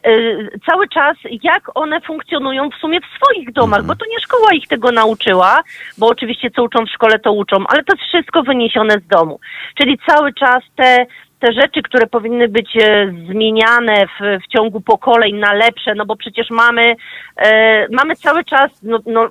cały 0.70 0.88
czas, 0.88 1.18
jak 1.44 1.64
one 1.76 2.02
funkcjonują 2.02 2.70
w 2.70 2.76
sumie 2.76 3.00
w 3.02 3.06
swoich 3.16 3.52
domach, 3.54 3.80
Mhm. 3.80 3.88
bo 3.88 3.96
to 3.96 4.06
nie 4.12 4.20
szkoła 4.20 4.54
ich 4.54 4.68
tego 4.68 4.92
nauczyła, 4.92 5.64
bo 5.98 6.08
oczywiście 6.08 6.52
co 6.52 6.64
uczą 6.64 6.86
w 6.86 6.90
szkole, 6.90 7.20
to 7.20 7.32
uczą, 7.32 7.58
ale 7.68 7.84
to 7.84 7.94
jest 7.96 8.08
wszystko 8.08 8.44
wyniesione 8.44 9.00
z 9.00 9.08
domu. 9.08 9.40
Czyli 9.78 10.00
cały 10.10 10.34
czas 10.34 10.64
te 10.76 11.06
te 11.46 11.54
rzeczy, 11.54 11.82
które 11.82 12.08
powinny 12.08 12.48
być 12.48 12.78
e, 12.82 13.14
zmieniane 13.32 14.06
w, 14.06 14.44
w 14.44 14.48
ciągu 14.58 14.82
pokoleń 14.82 15.36
na 15.36 15.54
lepsze, 15.54 15.96
no 15.96 16.06
bo 16.06 16.16
przecież 16.16 16.50
mamy, 16.50 16.96
e, 17.38 17.88
mamy 17.90 18.16
cały 18.16 18.44
czas, 18.44 18.72
no, 18.84 19.00
no, 19.06 19.30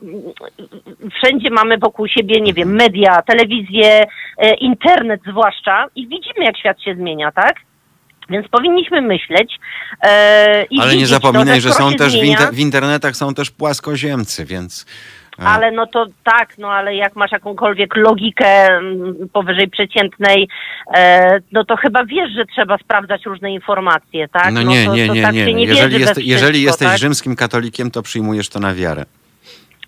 wszędzie 1.15 1.51
mamy 1.51 1.79
wokół 1.79 2.09
siebie, 2.09 2.41
nie 2.41 2.53
wiem, 2.53 2.75
media, 2.75 3.23
telewizję, 3.23 4.05
e, 4.39 4.55
internet 4.55 5.21
zwłaszcza 5.31 5.87
i 5.97 6.09
widzimy, 6.09 6.45
jak 6.45 6.59
świat 6.59 6.83
się 6.83 6.95
zmienia, 6.95 7.33
tak? 7.33 7.57
Więc 8.31 8.49
powinniśmy 8.49 9.01
myśleć 9.01 9.59
e, 10.03 10.65
Ale 10.81 10.97
nie 10.97 11.07
zapominaj, 11.07 11.57
to, 11.57 11.61
że 11.61 11.71
skoro 11.71 11.91
są 11.91 11.97
też 11.97 12.13
w, 12.13 12.25
inter- 12.25 12.55
w 12.55 12.59
internetach 12.59 13.17
są 13.17 13.35
też 13.35 13.51
płaskoziemcy, 13.51 14.45
więc... 14.45 14.87
Ale 15.39 15.71
no 15.71 15.87
to 15.87 16.07
tak, 16.25 16.59
no 16.59 16.73
ale 16.73 16.95
jak 16.95 17.17
masz 17.17 17.33
jakąkolwiek 17.33 17.97
logikę 17.97 18.67
mm, 18.67 19.29
powyżej 19.33 19.69
przeciętnej, 19.69 20.49
e, 20.95 21.39
no 21.53 21.65
to 21.65 21.77
chyba 21.77 22.05
wiesz, 22.05 22.31
że 22.37 22.45
trzeba 22.47 22.79
sprawdzać 22.79 23.27
różne 23.27 23.53
informacje, 23.53 24.29
tak? 24.29 24.53
No 24.53 24.63
nie, 24.63 24.85
to, 24.85 24.95
nie, 24.95 25.07
to 25.07 25.15
nie, 25.15 25.23
tak 25.23 25.35
nie. 25.35 25.55
nie 25.55 25.65
Jeżeli, 25.65 26.01
jeste, 26.01 26.21
jeżeli 26.21 26.63
jesteś 26.63 26.89
tak? 26.89 26.99
rzymskim 26.99 27.37
katolikiem, 27.37 27.91
to 27.91 28.03
przyjmujesz 28.03 28.49
to 28.49 28.61
na 28.61 28.75
wiarę. 28.75 29.05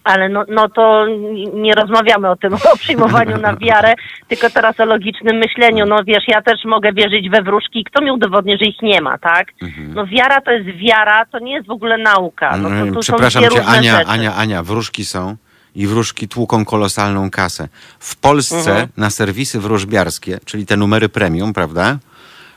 Ale 0.07 0.29
no, 0.29 0.45
no 0.49 0.69
to 0.69 1.07
nie 1.55 1.75
rozmawiamy 1.75 2.31
o 2.31 2.37
tym, 2.37 2.55
o 2.73 2.77
przyjmowaniu 2.77 3.39
na 3.39 3.57
wiarę, 3.57 3.95
tylko 4.29 4.51
teraz 4.51 4.81
o 4.81 4.85
logicznym 4.85 5.37
myśleniu. 5.37 5.87
No 5.87 6.05
wiesz, 6.05 6.25
ja 6.29 6.43
też 6.43 6.65
mogę 6.65 6.93
wierzyć 6.93 7.31
we 7.31 7.43
wróżki. 7.43 7.85
Kto 7.85 8.05
mi 8.05 8.11
udowodni, 8.11 8.59
że 8.59 8.65
ich 8.65 8.83
nie 8.83 9.01
ma, 9.01 9.19
tak? 9.19 9.49
Mhm. 9.63 9.95
No 9.95 10.07
wiara 10.07 10.41
to 10.41 10.51
jest 10.51 10.67
wiara, 10.79 11.27
to 11.27 11.39
nie 11.39 11.53
jest 11.55 11.67
w 11.67 11.71
ogóle 11.71 11.99
nauka. 11.99 12.57
No, 12.57 12.69
to, 12.69 12.75
Mm, 12.75 12.95
tu 12.95 13.01
Przepraszam 13.01 13.43
cię, 13.43 13.65
Ania, 13.65 13.99
rzeczy. 13.99 14.11
Ania, 14.11 14.35
Ania, 14.35 14.63
wróżki 14.63 15.05
są 15.05 15.37
i 15.75 15.87
wróżki 15.87 16.29
tłuką 16.29 16.65
kolosalną 16.65 17.31
kasę. 17.31 17.69
W 17.99 18.17
Polsce 18.17 18.57
Mhm. 18.71 18.89
na 18.97 19.11
serwisy 19.11 19.61
wróżbiarskie, 19.61 20.39
czyli 20.45 20.67
te 20.67 20.77
numery 20.77 21.09
premium, 21.09 21.53
prawda? 21.53 21.99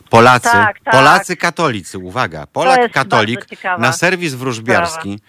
Polacy, 0.10 0.50
Tak, 0.52 0.80
tak. 0.84 0.93
Polacy 0.93 1.38
katolicy, 1.38 1.97
uwaga, 1.97 2.47
Polak 2.54 2.91
katolik 2.91 3.45
na 3.78 3.91
serwis 3.93 4.34
wróżbiarski 4.34 5.20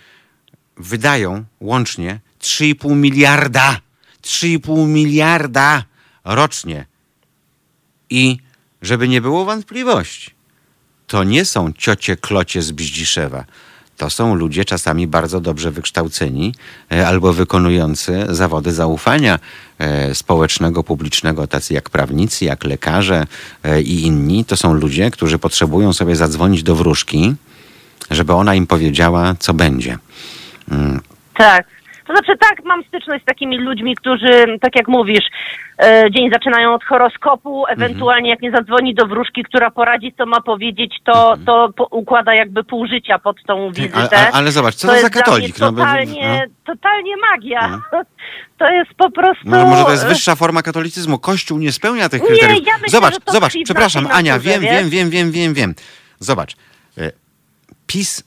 wydają 0.80 1.44
łącznie 1.60 2.20
3,5 2.40 2.96
miliarda, 2.96 3.80
3,5 4.22 4.86
miliarda 4.86 5.84
rocznie. 6.24 6.86
I 8.10 8.38
żeby 8.82 9.08
nie 9.08 9.20
było 9.20 9.44
wątpliwości, 9.44 10.30
to 11.06 11.24
nie 11.24 11.44
są 11.44 11.72
ciocie 11.72 12.16
klocie 12.16 12.62
z 12.62 12.72
Bździszewa. 12.72 13.44
to 13.96 14.10
są 14.10 14.34
ludzie 14.34 14.64
czasami 14.64 15.06
bardzo 15.06 15.40
dobrze 15.40 15.70
wykształceni 15.70 16.54
e, 16.92 17.06
albo 17.06 17.32
wykonujący 17.32 18.26
zawody 18.28 18.72
zaufania 18.72 19.38
e, 19.78 20.14
społecznego, 20.14 20.84
publicznego, 20.84 21.46
tacy 21.46 21.74
jak 21.74 21.90
prawnicy, 21.90 22.44
jak 22.44 22.64
lekarze 22.64 23.26
e, 23.62 23.82
i 23.82 24.06
inni. 24.06 24.44
To 24.44 24.56
są 24.56 24.74
ludzie, 24.74 25.10
którzy 25.10 25.38
potrzebują 25.38 25.92
sobie 25.92 26.16
zadzwonić 26.16 26.62
do 26.62 26.74
wróżki, 26.74 27.34
żeby 28.10 28.32
ona 28.32 28.54
im 28.54 28.66
powiedziała, 28.66 29.34
co 29.38 29.54
będzie. 29.54 29.98
Mm, 30.70 31.00
Tak. 31.34 31.66
To 32.06 32.16
znaczy 32.16 32.38
tak, 32.38 32.64
mam 32.64 32.84
styczność 32.84 33.22
z 33.22 33.26
takimi 33.26 33.58
ludźmi, 33.58 33.96
którzy, 33.96 34.58
tak 34.60 34.76
jak 34.76 34.88
mówisz, 34.88 35.24
e, 35.82 36.04
dzień 36.10 36.30
zaczynają 36.32 36.74
od 36.74 36.84
horoskopu, 36.84 37.66
Mhm. 37.68 37.82
ewentualnie 37.82 38.30
jak 38.30 38.40
nie 38.42 38.50
zadzwoni 38.50 38.94
do 38.94 39.06
wróżki, 39.06 39.42
która 39.42 39.70
poradzi, 39.70 40.12
co 40.18 40.26
ma 40.26 40.40
powiedzieć, 40.40 40.94
to, 41.04 41.34
to 41.46 41.68
po, 41.76 41.84
układa 41.84 42.34
jakby 42.34 42.64
pół 42.64 42.86
życia 42.86 43.18
pod 43.18 43.36
tą 43.46 43.72
wizytę. 43.72 43.94
ale, 44.18 44.30
ale 44.32 44.52
zobacz, 44.52 44.74
co 44.74 44.86
to 44.86 44.92
to 44.94 44.98
za 45.00 45.02
jest 45.02 45.12
dla 45.14 45.22
katolik? 45.22 45.58
Mnie 45.58 45.66
No, 45.66 45.72
totalnie, 45.72 46.46
no. 46.66 46.74
totalnie 46.74 47.14
magia. 47.30 47.80
To 48.58 48.70
jest 48.70 48.90
po 48.96 49.10
prostu... 49.10 49.42
No, 49.44 49.66
może 49.66 49.84
to 49.84 49.90
jest 49.90 50.06
wyższa 50.06 50.34
forma 50.36 50.62
katolicyzmu. 50.62 51.18
Kościół 51.18 51.58
nie 51.58 51.72
spełnia 51.72 52.08
tych 52.08 52.22
Nie, 52.22 52.28
kryteriów. 52.28 52.66
ja 52.66 52.72
myślę, 52.74 52.88
zobacz, 52.90 53.14
że 53.14 53.20
to 53.20 53.32
zobacz, 53.32 53.50
tkwi 53.52 53.64
w 53.64 53.64
przepraszam, 53.64 54.04
naszej 54.04 54.18
Ania, 54.18 54.32
naturze, 54.32 54.50
wiem, 54.50 54.60
wiesz? 54.60 54.70
wiem, 54.72 54.90
wiem, 54.90 55.10
wiem, 55.10 55.30
wiem, 55.32 55.54
wiem. 55.54 55.74
Zobacz. 56.18 56.56
e, 56.98 57.10
PiS 57.86 58.24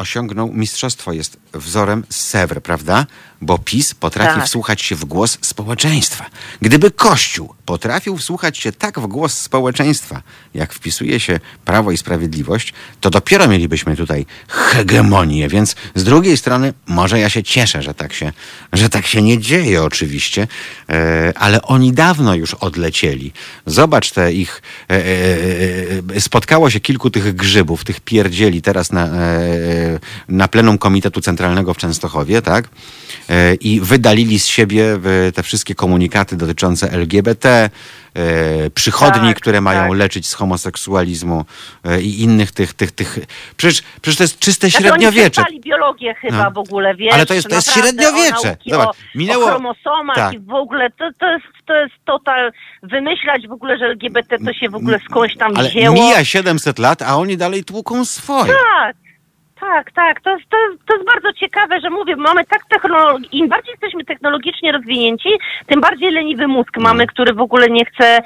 osiągnął 0.00 0.52
mistrzostwo, 0.52 1.12
jest 1.12 1.36
wzorem 1.52 2.04
Sewr, 2.08 2.62
prawda? 2.62 3.06
Bo 3.40 3.58
PiS 3.58 3.94
potrafi 3.94 4.34
Tak. 4.34 4.46
wsłuchać 4.46 4.82
się 4.82 4.96
w 4.96 5.04
głos 5.04 5.38
społeczeństwa. 5.40 6.26
Gdyby 6.62 6.90
Kościół 6.90 7.54
potrafił 7.66 8.16
wsłuchać 8.16 8.58
się 8.58 8.72
tak 8.72 9.00
w 9.00 9.06
głos 9.06 9.38
społeczeństwa, 9.38 10.22
jak 10.54 10.72
wpisuje 10.72 11.20
się 11.20 11.40
Prawo 11.64 11.90
i 11.92 11.96
Sprawiedliwość, 11.96 12.72
to 13.00 13.10
dopiero 13.10 13.48
mielibyśmy 13.48 13.96
tutaj 13.96 14.26
hegemonię. 14.48 15.48
Więc 15.48 15.76
z 15.94 16.04
drugiej 16.04 16.36
strony, 16.36 16.72
może 16.86 17.18
ja 17.18 17.30
się 17.30 17.42
cieszę, 17.42 17.82
że 17.82 17.94
tak 17.94 18.12
się, 18.12 18.32
że 18.72 18.88
tak 18.88 19.06
się 19.06 19.22
nie 19.22 19.38
dzieje 19.38 19.82
oczywiście, 19.82 20.48
e, 20.88 21.32
ale 21.36 21.62
oni 21.62 21.92
dawno 21.92 22.34
już 22.34 22.54
odlecieli. 22.54 23.32
Zobacz 23.66 24.10
te 24.10 24.32
ich, 24.32 24.62
e, 24.90 24.94
e, 26.16 26.20
spotkało 26.20 26.70
się 26.70 26.80
kilku 26.80 27.10
tych 27.10 27.34
grzybów, 27.34 27.84
tych 27.84 28.00
pierdzieli 28.00 28.62
teraz 28.62 28.92
na, 28.92 29.08
na 30.28 30.48
plenum 30.48 30.78
Komitetu 30.78 31.20
Centralnego 31.20 31.74
w 31.74 31.76
Częstochowie, 31.76 32.42
tak? 32.42 32.68
E, 33.30 33.54
I 33.54 33.80
wydalili 33.80 34.38
z 34.40 34.46
siebie 34.46 34.98
e, 35.28 35.32
te 35.32 35.42
wszystkie 35.42 35.74
komunikaty 35.74 36.36
dotyczące 36.36 36.92
LGBT, 36.92 37.70
e, 38.14 38.70
przychodni, 38.70 39.28
Tak, 39.28 39.36
które 39.36 39.60
mają 39.60 39.88
tak. 39.88 39.98
leczyć 39.98 40.26
z 40.26 40.34
homoseksualizmu 40.34 41.44
i 42.02 42.22
innych 42.22 42.52
tych, 42.52 42.72
tych, 42.72 42.92
tych... 42.92 43.18
Przecież, 43.56 43.82
przecież 44.02 44.16
to 44.18 44.24
jest 44.24 44.38
czyste 44.38 44.68
Znaczy, 44.70 44.84
średniowiecze. 44.84 45.42
Oni 45.48 45.60
biologię 45.60 46.14
chyba 46.14 46.44
No. 46.44 46.50
w 46.50 46.58
ogóle, 46.58 46.94
wiesz? 46.94 47.14
Ale 47.14 47.26
to 47.26 47.34
jest- 47.34 47.48
to 47.48 47.54
jest 47.54 47.72
średniowiecze. 47.72 48.56
O 48.66 48.70
Zobacz, 48.70 48.96
minęło- 49.14 49.44
o 49.44 49.46
chromosomach 49.48 50.16
tak. 50.16 50.34
i 50.34 50.38
w 50.38 50.52
ogóle 50.54 50.90
to, 50.90 51.10
to, 51.18 51.26
jest, 51.32 51.44
to 51.66 51.74
jest 51.74 51.94
total... 52.04 52.52
Wymyślać 52.82 53.48
w 53.48 53.52
ogóle, 53.52 53.78
że 53.78 53.84
LGBT 53.84 54.38
to 54.38 54.52
się 54.52 54.68
w 54.68 54.74
ogóle 54.74 54.98
skądś 55.10 55.36
tam 55.36 55.56
Ale 55.56 55.68
wzięło. 55.68 55.94
mija 55.94 56.24
700 56.24 56.78
lat, 56.78 57.02
a 57.02 57.16
oni 57.16 57.36
dalej 57.36 57.64
tłuką 57.64 58.04
swoje. 58.04 58.52
Tak, 58.52 58.96
tak, 59.60 59.92
tak. 59.92 60.20
To 60.20 60.30
jest, 60.30 60.50
to, 60.50 60.56
to 60.88 60.94
jest 60.94 61.06
bardzo 61.06 61.32
ciekawe, 61.32 61.80
że 61.80 61.90
mówię, 61.90 62.16
mamy 62.16 62.44
tak 62.44 62.60
technologię, 62.68 63.28
im 63.32 63.48
bardziej 63.48 63.70
jesteśmy 63.72 64.04
technologicznie 64.04 64.72
rozwinięci, 64.72 65.28
tym 65.66 65.80
bardziej 65.80 66.10
leniwy 66.12 66.48
mózg 66.48 66.70
Mm. 66.76 66.88
mamy, 66.88 67.06
który 67.06 67.34
w 67.34 67.40
ogóle 67.40 67.66
nie 67.70 67.84
chce 67.84 68.18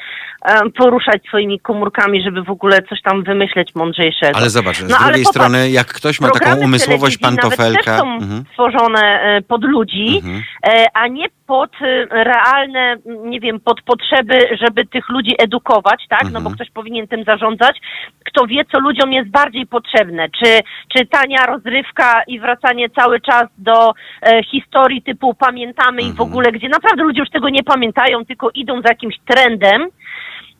em, 0.45 0.73
poruszać 0.73 1.23
swoimi 1.29 1.61
komórkami, 1.61 2.23
żeby 2.23 2.43
w 2.43 2.51
ogóle 2.51 2.83
coś 2.83 3.03
tam 3.03 3.23
wymyśleć 3.25 3.75
mądrzejszego. 3.75 4.39
Ale 4.39 4.51
zobacz, 4.51 4.77
z 4.77 4.89
No, 4.89 4.97
ale 4.97 5.07
drugiej 5.07 5.25
popatrz, 5.25 5.39
strony, 5.49 5.71
jak 5.71 5.87
ktoś 5.87 6.21
ma 6.21 6.31
taką 6.31 6.57
umysłowość 6.57 7.19
telewizji 7.19 7.37
Nawet 7.43 7.57
pantofelka... 7.59 7.91
też 7.93 8.01
są 8.01 8.15
Mhm. 8.15 8.45
stworzone 8.53 9.01
e, 9.01 9.43
pod 9.43 9.65
ludzi, 9.65 10.17
Mhm. 10.25 10.43
e, 10.67 10.87
a 10.95 11.09
nie 11.09 11.27
pod 11.47 11.71
e, 11.83 12.07
realne, 12.25 12.97
nie 13.05 13.41
wiem, 13.41 13.61
pod 13.61 13.83
potrzeby, 13.83 14.39
żeby 14.61 14.87
tych 14.87 15.09
ludzi 15.09 15.35
edukować, 15.39 16.05
tak? 16.09 16.23
No 16.25 16.31
bo 16.31 16.37
Mhm. 16.39 16.55
ktoś 16.55 16.71
powinien 16.71 17.09
tym 17.09 17.25
zarządzać. 17.25 17.81
Kto 18.25 18.47
wie, 18.47 18.65
co 18.65 18.81
ludziom 18.81 19.13
jest 19.13 19.31
bardziej 19.31 19.67
potrzebne. 19.67 20.29
Czy, 20.29 20.61
czy 20.97 21.07
tania 21.07 21.47
rozrywka 21.47 22.23
i 22.27 22.41
wracanie 22.41 22.91
cały 22.91 23.21
czas 23.21 23.45
do 23.59 23.93
e, 24.23 24.43
historii 24.45 25.03
typu 25.03 25.35
pamiętamy 25.35 26.03
i 26.03 26.05
w 26.05 26.11
Mhm. 26.11 26.29
ogóle, 26.29 26.53
gdzie 26.53 26.69
naprawdę 26.69 27.03
ludzie 27.03 27.21
już 27.21 27.31
tego 27.31 27.49
nie 27.49 27.63
pamiętają, 27.63 28.25
tylko 28.25 28.51
idą 28.55 28.75
za 28.83 28.89
jakimś 28.89 29.15
trendem. 29.29 29.87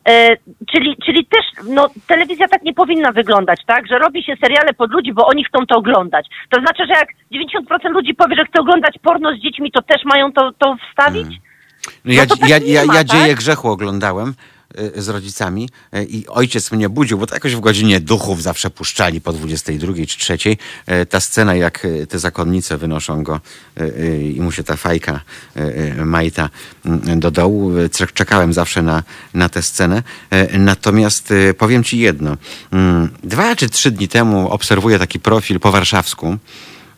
E, 0.07 0.37
czyli, 0.71 0.97
czyli 1.05 1.25
też 1.25 1.65
no, 1.69 1.89
telewizja 2.07 2.47
tak 2.47 2.63
nie 2.63 2.73
powinna 2.73 3.11
wyglądać, 3.11 3.61
tak? 3.67 3.87
Że 3.87 3.99
robi 3.99 4.23
się 4.23 4.33
seriale 4.41 4.73
pod 4.73 4.91
ludzi, 4.91 5.13
bo 5.13 5.27
oni 5.27 5.45
chcą 5.45 5.65
to 5.65 5.77
oglądać. 5.77 6.27
To 6.49 6.59
znaczy, 6.61 6.83
że 6.87 6.93
jak 6.93 7.09
90% 7.89 7.91
ludzi 7.91 8.13
powie, 8.13 8.35
że 8.35 8.45
chce 8.45 8.61
oglądać 8.61 8.95
porno 9.01 9.35
z 9.35 9.39
dziećmi, 9.39 9.71
to 9.71 9.81
też 9.81 10.01
mają 10.05 10.31
to, 10.31 10.51
to 10.51 10.75
wstawić? 10.89 11.27
No 12.05 12.13
ja, 12.13 12.25
to 12.25 12.37
tak 12.37 12.49
ja, 12.49 12.57
ja, 12.57 12.85
ma, 12.85 12.93
ja 12.93 13.03
tak? 13.03 13.07
dzieje 13.07 13.35
grzechu 13.35 13.69
oglądałem 13.69 14.33
z 14.95 15.07
rodzicami 15.09 15.69
y, 15.95 16.03
i 16.05 16.27
ojciec 16.27 16.71
mnie 16.71 16.89
budził, 16.89 17.17
bo 17.17 17.27
to 17.27 17.33
jakoś 17.35 17.55
w 17.55 17.59
godzinie 17.59 17.99
duchów 17.99 18.43
zawsze 18.43 18.69
puszczali 18.69 19.21
po 19.21 19.33
22 19.33 19.93
czy 20.07 20.17
3. 20.19 20.37
Y, 20.43 21.05
Ta 21.05 21.19
scena, 21.19 21.55
jak 21.55 21.85
y, 21.85 22.07
te 22.07 22.19
zakonnice 22.19 22.77
wynoszą 22.77 23.23
go 23.23 23.39
y, 23.79 23.83
y, 23.83 24.31
i 24.35 24.41
mu 24.41 24.51
się 24.51 24.63
ta 24.63 24.75
fajka 24.75 25.19
y, 25.57 25.61
y, 25.99 26.05
majta 26.05 26.49
y, 26.85 27.15
do 27.15 27.31
dołu. 27.31 27.77
Y, 27.77 27.89
czek- 27.89 28.13
Czekałem 28.13 28.53
zawsze 28.53 28.81
na, 28.81 29.03
na 29.33 29.49
tę 29.49 29.61
scenę. 29.63 30.03
Y, 30.53 30.59
Natomiast 30.59 31.31
y, 31.31 31.53
powiem 31.57 31.83
ci 31.83 31.99
jedno. 31.99 32.37
Mm, 32.71 33.09
Dwa 33.23 33.55
czy 33.55 33.69
trzy 33.69 33.91
dni 33.91 34.07
temu 34.07 34.49
obserwuję 34.49 34.99
taki 34.99 35.19
profil 35.19 35.59
po 35.59 35.71
warszawsku 35.71 36.37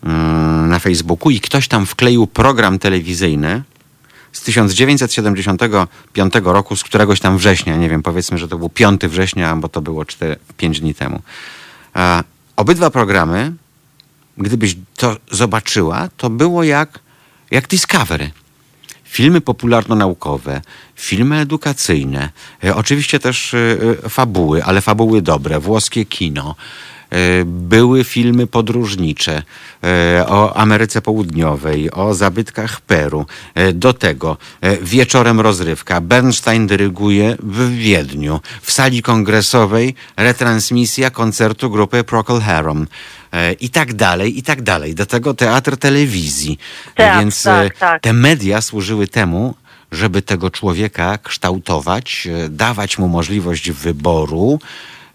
mm, 0.04 0.70
na 0.70 0.80
Facebooku 0.80 1.32
i 1.32 1.40
ktoś 1.40 1.68
tam 1.68 1.86
wkleił 1.86 2.28
program 2.28 2.80
telewizyjny 2.80 3.64
z 4.34 4.42
1975 4.42 6.34
roku, 6.44 6.76
z 6.76 6.84
któregoś 6.84 7.20
tam 7.20 7.38
września, 7.38 7.76
nie 7.76 7.90
wiem, 7.90 8.04
powiedzmy, 8.04 8.38
że 8.38 8.48
to 8.48 8.58
był 8.58 8.70
5 8.70 9.02
września, 9.02 9.56
bo 9.56 9.70
to 9.70 9.82
było 9.82 10.06
5 10.58 10.80
dni 10.80 10.96
temu. 10.96 11.22
A 11.94 12.24
obydwa 12.56 12.90
programy, 12.90 13.54
gdybyś 14.38 14.76
to 14.96 15.18
zobaczyła, 15.32 16.10
to 16.18 16.30
było 16.30 16.64
jak, 16.64 17.00
jak 17.52 17.68
Discovery. 17.68 18.32
Filmy 19.04 19.42
popularno-naukowe, 19.42 20.62
filmy 20.96 21.40
edukacyjne, 21.40 22.30
e, 22.64 22.76
oczywiście 22.76 23.20
też 23.20 23.54
e, 23.54 23.58
e, 24.06 24.10
fabuły, 24.10 24.64
ale 24.64 24.82
fabuły 24.82 25.22
dobre, 25.22 25.60
włoskie 25.60 26.06
kino. 26.06 26.56
E, 27.12 27.46
Były 27.46 28.04
filmy 28.04 28.48
podróżnicze 28.48 29.44
e, 29.84 30.26
o 30.28 30.58
Ameryce 30.58 31.02
Południowej, 31.02 31.92
o 31.92 32.14
zabytkach 32.14 32.82
Peru. 32.82 33.26
E, 33.56 33.74
Do 33.74 33.94
tego 33.94 34.38
wieczorem 34.82 35.40
rozrywka. 35.40 36.02
Bernstein 36.02 36.68
dyryguje 36.68 37.36
w 37.44 37.72
Wiedniu. 37.76 38.40
W 38.62 38.72
sali 38.72 39.02
kongresowej 39.02 39.96
retransmisja 40.18 41.10
koncertu 41.10 41.70
grupy 41.70 42.04
Procol 42.04 42.42
Harum. 42.42 42.88
I 43.60 43.70
tak 43.70 43.94
dalej, 43.94 44.40
i 44.40 44.44
tak 44.44 44.62
dalej. 44.62 44.96
Do 44.96 45.06
tego 45.06 45.34
teatr 45.34 45.78
telewizji. 45.78 46.60
Teatr, 46.96 47.20
Więc 47.20 47.44
tak, 47.44 47.78
tak. 47.78 48.02
te 48.02 48.14
media 48.14 48.62
służyły 48.62 49.08
temu, 49.08 49.56
żeby 49.92 50.22
tego 50.22 50.50
człowieka 50.50 51.18
kształtować, 51.18 52.28
dawać 52.50 52.98
mu 52.98 53.08
możliwość 53.08 53.72
wyboru, 53.72 54.60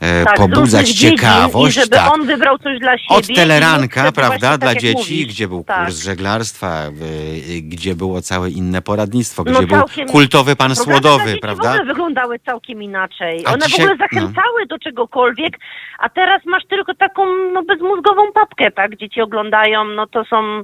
e, 0.02 0.24
Tak, 0.24 0.36
z 0.36 0.40
pobudzać 0.40 0.60
różnych 0.80 0.86
dziedzin 0.86 1.10
ciekawość. 1.18 1.76
I 1.76 1.80
żeby 1.80 1.96
tak. 1.96 2.12
on 2.14 2.26
wybrał 2.26 2.58
coś 2.58 2.78
dla 2.78 2.98
siebie. 2.98 3.16
Od 3.18 3.26
teleranka, 3.26 4.12
prawda, 4.12 4.58
dla 4.58 4.58
tak 4.58 4.74
jak 4.74 4.78
dzieci, 4.82 5.12
mówisz. 5.14 5.26
gdzie 5.26 5.48
był 5.48 5.64
Tak. 5.64 5.84
kurs 5.84 5.98
żeglarstwa, 6.02 6.86
y, 6.88 7.60
gdzie 7.62 7.94
było 7.94 8.22
całe 8.22 8.50
inne 8.50 8.82
poradnictwo, 8.82 9.42
No 9.46 9.52
gdzie 9.58 9.66
był 9.66 9.76
całkiem- 9.78 10.08
kultowy 10.08 10.56
pan 10.56 10.74
Programy 10.74 11.00
dla 11.00 11.10
Słodowy, 11.10 11.28
dzieci 11.30 11.40
prawda? 11.40 11.70
ogóle 11.70 11.84
wyglądały 11.84 12.38
całkiem 12.38 12.82
inaczej. 12.82 13.42
A 13.46 13.52
One 13.52 13.66
dzisiaj- 13.66 13.86
w 13.86 13.90
ogóle 13.90 13.96
zachęcały 13.98 14.66
do 14.68 14.78
czegokolwiek, 14.78 15.58
a 15.98 16.08
teraz 16.08 16.42
masz 16.46 16.62
tylko 16.68 16.94
taką 16.94 17.22
no, 17.54 17.62
bezmózgową 17.62 18.32
papkę, 18.32 18.70
tak? 18.70 18.96
Dzieci 18.96 19.20
oglądają, 19.20 19.84
no 19.84 20.06
to 20.06 20.24
są 20.24 20.62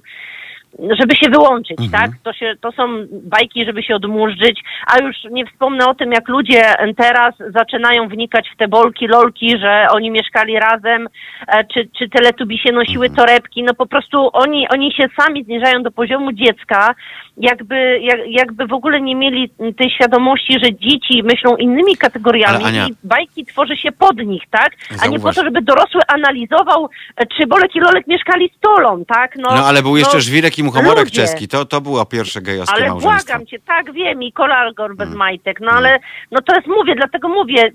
żeby 1.00 1.16
się 1.16 1.30
wyłączyć, 1.30 1.80
Mhm. 1.80 1.90
tak? 2.02 2.10
To, 2.22 2.32
się, 2.32 2.54
to 2.60 2.72
są 2.72 2.82
bajki, 3.10 3.64
żeby 3.64 3.82
się 3.82 3.94
odmurzyć, 3.94 4.60
a 4.86 5.02
już 5.02 5.16
nie 5.30 5.46
wspomnę 5.46 5.86
o 5.86 5.94
tym, 5.94 6.12
jak 6.12 6.28
ludzie 6.28 6.62
teraz 6.96 7.34
zaczynają 7.54 8.08
wnikać 8.08 8.50
w 8.54 8.56
te 8.56 8.68
bolki, 8.68 9.06
lolki, 9.06 9.58
że 9.58 9.86
oni 9.90 10.10
mieszkali 10.10 10.58
razem, 10.60 11.08
e, 11.48 11.64
czy, 11.64 11.88
czy 11.98 12.08
teletubi 12.08 12.58
się 12.58 12.72
nosiły 12.72 13.06
Mhm. 13.06 13.16
torebki, 13.16 13.62
no 13.62 13.74
po 13.74 13.86
prostu 13.86 14.30
oni, 14.32 14.68
oni 14.68 14.92
się 14.92 15.06
sami 15.20 15.44
zniżają 15.44 15.82
do 15.82 15.90
poziomu 15.90 16.32
dziecka, 16.32 16.94
jakby, 17.40 17.98
jak, 18.02 18.18
jakby 18.28 18.66
w 18.66 18.72
ogóle 18.72 19.00
nie 19.00 19.14
mieli 19.14 19.50
tej 19.76 19.90
świadomości, 19.90 20.52
że 20.64 20.74
dzieci 20.74 21.22
myślą 21.24 21.56
innymi 21.56 21.96
kategoriami 21.96 22.64
Ale 22.64 22.64
Ania- 22.72 22.90
i 22.90 22.94
bajki 23.04 23.44
tworzy 23.46 23.76
się 23.76 23.92
pod 23.92 24.16
nich, 24.16 24.42
tak? 24.50 24.70
A 25.02 25.06
nie 25.06 25.18
po 25.18 25.22
Zauważ- 25.22 25.34
to, 25.34 25.44
żeby 25.44 25.62
dorosły 25.62 26.00
analizował, 26.08 26.88
e, 27.16 27.26
czy 27.26 27.46
Bolek 27.46 27.76
i 27.76 27.80
Lolek 27.80 28.06
mieszkali 28.06 28.50
z 28.56 28.60
Tolą, 28.60 29.04
tak? 29.04 29.36
No 29.36 29.48
ale 29.48 29.82
był 29.82 29.96
jeszcze 29.96 30.20
żwirek 30.20 30.54
Kim 30.54 30.70
Humorek 30.70 31.04
Ludzie. 31.04 31.10
czeski, 31.22 31.48
to, 31.48 31.64
to 31.64 31.80
było 31.80 32.06
pierwsze 32.06 32.42
gejowskie 32.42 32.74
Ale 32.76 32.88
małżeństwo. 32.88 33.26
błagam 33.26 33.46
cię, 33.46 33.58
tak 33.66 33.92
wiem, 33.92 34.22
i 34.22 34.32
kolalgor 34.32 34.96
bez 34.96 35.06
Mm. 35.06 35.18
majtek, 35.18 35.60
no 35.60 35.70
ale 35.70 35.98
no 36.30 36.40
to 36.42 36.54
jest, 36.54 36.66
mówię, 36.66 36.94
dlatego 36.96 37.28
mówię. 37.28 37.70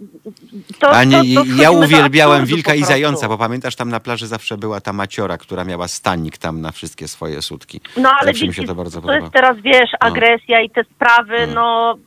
To, 0.80 0.90
A 0.92 1.04
nie, 1.04 1.36
to, 1.36 1.42
to 1.56 1.62
ja 1.62 1.72
uwielbiałem 1.72 2.46
wilka 2.46 2.76
i 2.76 2.84
zająca, 2.84 3.28
bo 3.28 3.38
pamiętasz, 3.38 3.76
tam 3.76 3.90
na 3.90 4.00
plaży 4.00 4.28
zawsze 4.28 4.58
była 4.58 4.82
ta 4.82 4.94
maciora, 4.94 5.38
która 5.38 5.64
miała 5.64 5.88
stanik 5.88 6.38
tam 6.38 6.62
na 6.62 6.72
wszystkie 6.72 7.08
swoje 7.08 7.42
sutki. 7.42 7.82
No 7.98 8.10
ale 8.10 8.28
Zawsze 8.32 8.46
mi 8.46 8.50
widzisz, 8.52 8.62
się 8.62 8.68
to 8.68 8.76
bardzo 8.76 9.02
podobało. 9.02 9.30
Teraz, 9.62 9.64
wiesz, 9.64 9.90
agresja 10.00 10.62
i 10.62 10.70
te 10.70 10.84
sprawy, 10.84 11.36
Mm. 11.38 11.54
no 11.56 11.98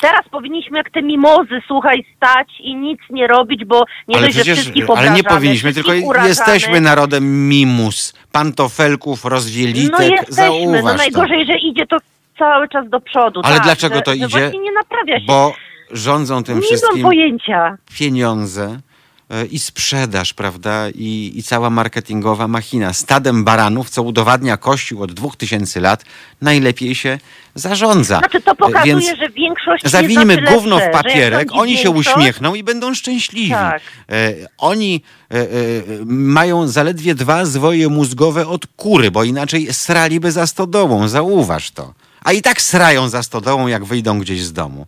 teraz 0.00 0.28
powinniśmy 0.30 0.78
jak 0.78 0.90
te 0.90 1.02
mimozy, 1.02 1.60
słuchaj, 1.66 2.04
stać 2.16 2.48
i 2.60 2.74
nic 2.74 3.00
nie 3.10 3.26
robić, 3.26 3.64
bo 3.64 3.84
nie 4.08 4.16
ale 4.16 4.26
dość, 4.26 4.36
że 4.36 4.40
przecież, 4.42 4.58
wszystkich 4.58 4.90
ale 4.96 5.10
nie 5.10 5.24
powinniśmy, 5.24 5.72
tylko 5.72 5.92
urażamy. 6.04 6.28
jesteśmy 6.28 6.80
narodem 6.80 7.48
mimus, 7.48 8.14
pantofelków, 8.32 9.24
rozwielitek, 9.24 9.98
No 10.00 10.04
jesteśmy, 10.04 10.82
no 10.82 10.90
to. 10.90 10.96
najgorzej, 10.96 11.46
że 11.46 11.58
idzie 11.58 11.86
to 11.86 11.96
cały 12.38 12.68
czas 12.68 12.88
do 12.88 13.00
przodu. 13.00 13.40
Ale 13.44 13.54
tak, 13.54 13.64
dlaczego 13.64 13.94
że, 13.94 14.02
to 14.02 14.10
że 14.10 14.16
idzie? 14.16 14.26
Właśnie 14.28 14.58
nie 14.58 14.72
naprawia 14.72 15.20
się. 15.20 15.26
Bo 15.26 15.52
rządzą 15.90 16.44
tym 16.44 16.56
nie 16.56 16.62
wszystkim 16.62 17.02
pojęcia. 17.02 17.76
pieniądze 17.98 18.78
i 19.50 19.58
sprzedaż, 19.58 20.34
prawda, 20.34 20.90
i, 20.90 21.32
i 21.34 21.42
cała 21.42 21.70
marketingowa 21.70 22.48
machina. 22.48 22.92
Stadem 22.92 23.44
baranów, 23.44 23.90
co 23.90 24.02
udowadnia 24.02 24.56
Kościół 24.56 25.02
od 25.02 25.12
dwóch 25.12 25.36
tysięcy 25.36 25.80
lat, 25.80 26.04
najlepiej 26.40 26.94
się 26.94 27.18
zarządza. 27.54 28.18
Znaczy 28.18 28.40
to 28.40 28.54
pokazuje, 28.54 28.82
E, 28.82 28.86
Więc 28.96 29.18
że 29.18 29.28
większość 29.28 29.84
Zawinimy 29.84 30.34
jest 30.34 30.54
gówno 30.54 30.78
w 30.78 30.90
papierek, 30.90 31.48
oni 31.52 31.76
się 31.76 31.92
większość, 31.92 32.16
uśmiechną 32.16 32.54
i 32.54 32.62
będą 32.62 32.94
szczęśliwi. 32.94 33.50
Tak. 33.50 33.82
E, 34.08 34.32
oni 34.58 35.02
e, 35.30 35.40
e, 35.40 35.46
mają 36.06 36.68
zaledwie 36.68 37.14
dwa 37.14 37.44
zwoje 37.44 37.88
mózgowe 37.88 38.46
od 38.46 38.66
kury, 38.66 39.10
bo 39.10 39.24
inaczej 39.24 39.74
sraliby 39.74 40.32
za 40.32 40.46
stodołą, 40.46 41.08
zauważ 41.08 41.70
to. 41.70 41.94
A 42.24 42.32
i 42.32 42.42
tak 42.42 42.62
srają 42.62 43.08
za 43.08 43.22
stodołą, 43.22 43.66
jak 43.66 43.84
wyjdą 43.84 44.18
gdzieś 44.18 44.42
z 44.42 44.52
domu. 44.52 44.86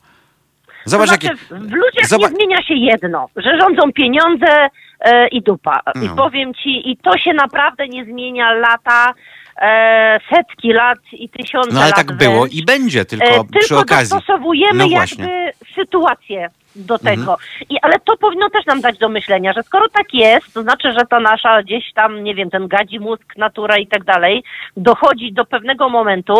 Zobacz, 0.85 1.09
to 1.11 1.15
znaczy, 1.15 1.27
jakie... 1.27 1.67
w 1.67 1.73
ludziach 1.73 2.07
Zobacz- 2.09 2.31
nie 2.31 2.37
zmienia 2.37 2.63
się 2.63 2.75
jedno, 2.75 3.29
że 3.37 3.59
rządzą 3.61 3.93
pieniądze 3.93 4.69
e, 5.01 5.29
i 5.29 5.43
dupa. 5.43 5.81
I 6.03 6.07
No. 6.07 6.17
powiem 6.17 6.55
ci, 6.55 6.91
i 6.91 6.97
to 6.97 7.19
się 7.19 7.33
naprawdę 7.33 7.89
nie 7.89 8.05
zmienia 8.05 8.53
lata, 8.53 9.15
e, 9.63 10.21
setki 10.35 10.73
lat 10.73 10.99
i 11.13 11.29
tysiące 11.29 11.71
No 11.73 11.81
ale 11.81 11.89
lat 11.89 11.97
tak 11.97 12.13
było 12.13 12.41
wręcz. 12.41 12.55
i 12.55 12.65
będzie, 12.65 13.05
tylko 13.05 13.27
E, 13.27 13.45
przy 13.59 13.69
tylko 13.69 13.83
okazji. 13.83 14.11
dostosowujemy 14.17 14.75
No 14.79 14.85
jakby 14.85 14.97
właśnie. 14.97 15.25
Mhm. 15.25 15.53
sytuację 15.75 16.49
do 16.77 16.99
tego. 16.99 17.37
I, 17.71 17.77
ale 17.83 17.95
to 18.05 18.17
powinno 18.17 18.51
też 18.51 18.67
nam 18.67 18.81
dać 18.81 18.99
do 18.99 19.09
myślenia, 19.09 19.53
że 19.53 19.63
skoro 19.63 19.89
tak 19.89 20.07
jest, 20.15 20.55
to 20.55 20.63
znaczy, 20.63 20.93
że 20.93 21.07
ta 21.11 21.21
nasza 21.21 21.63
gdzieś 21.63 21.93
tam, 21.93 22.25
nie 22.25 22.35
wiem, 22.35 22.51
ten 22.51 22.69
gadzi 22.69 23.01
mózg, 23.01 23.37
natura 23.37 23.77
i 23.79 23.87
tak 23.87 24.05
dalej, 24.05 24.43
dochodzi 24.77 25.33
do 25.33 25.45
pewnego 25.45 25.89
momentu, 25.89 26.35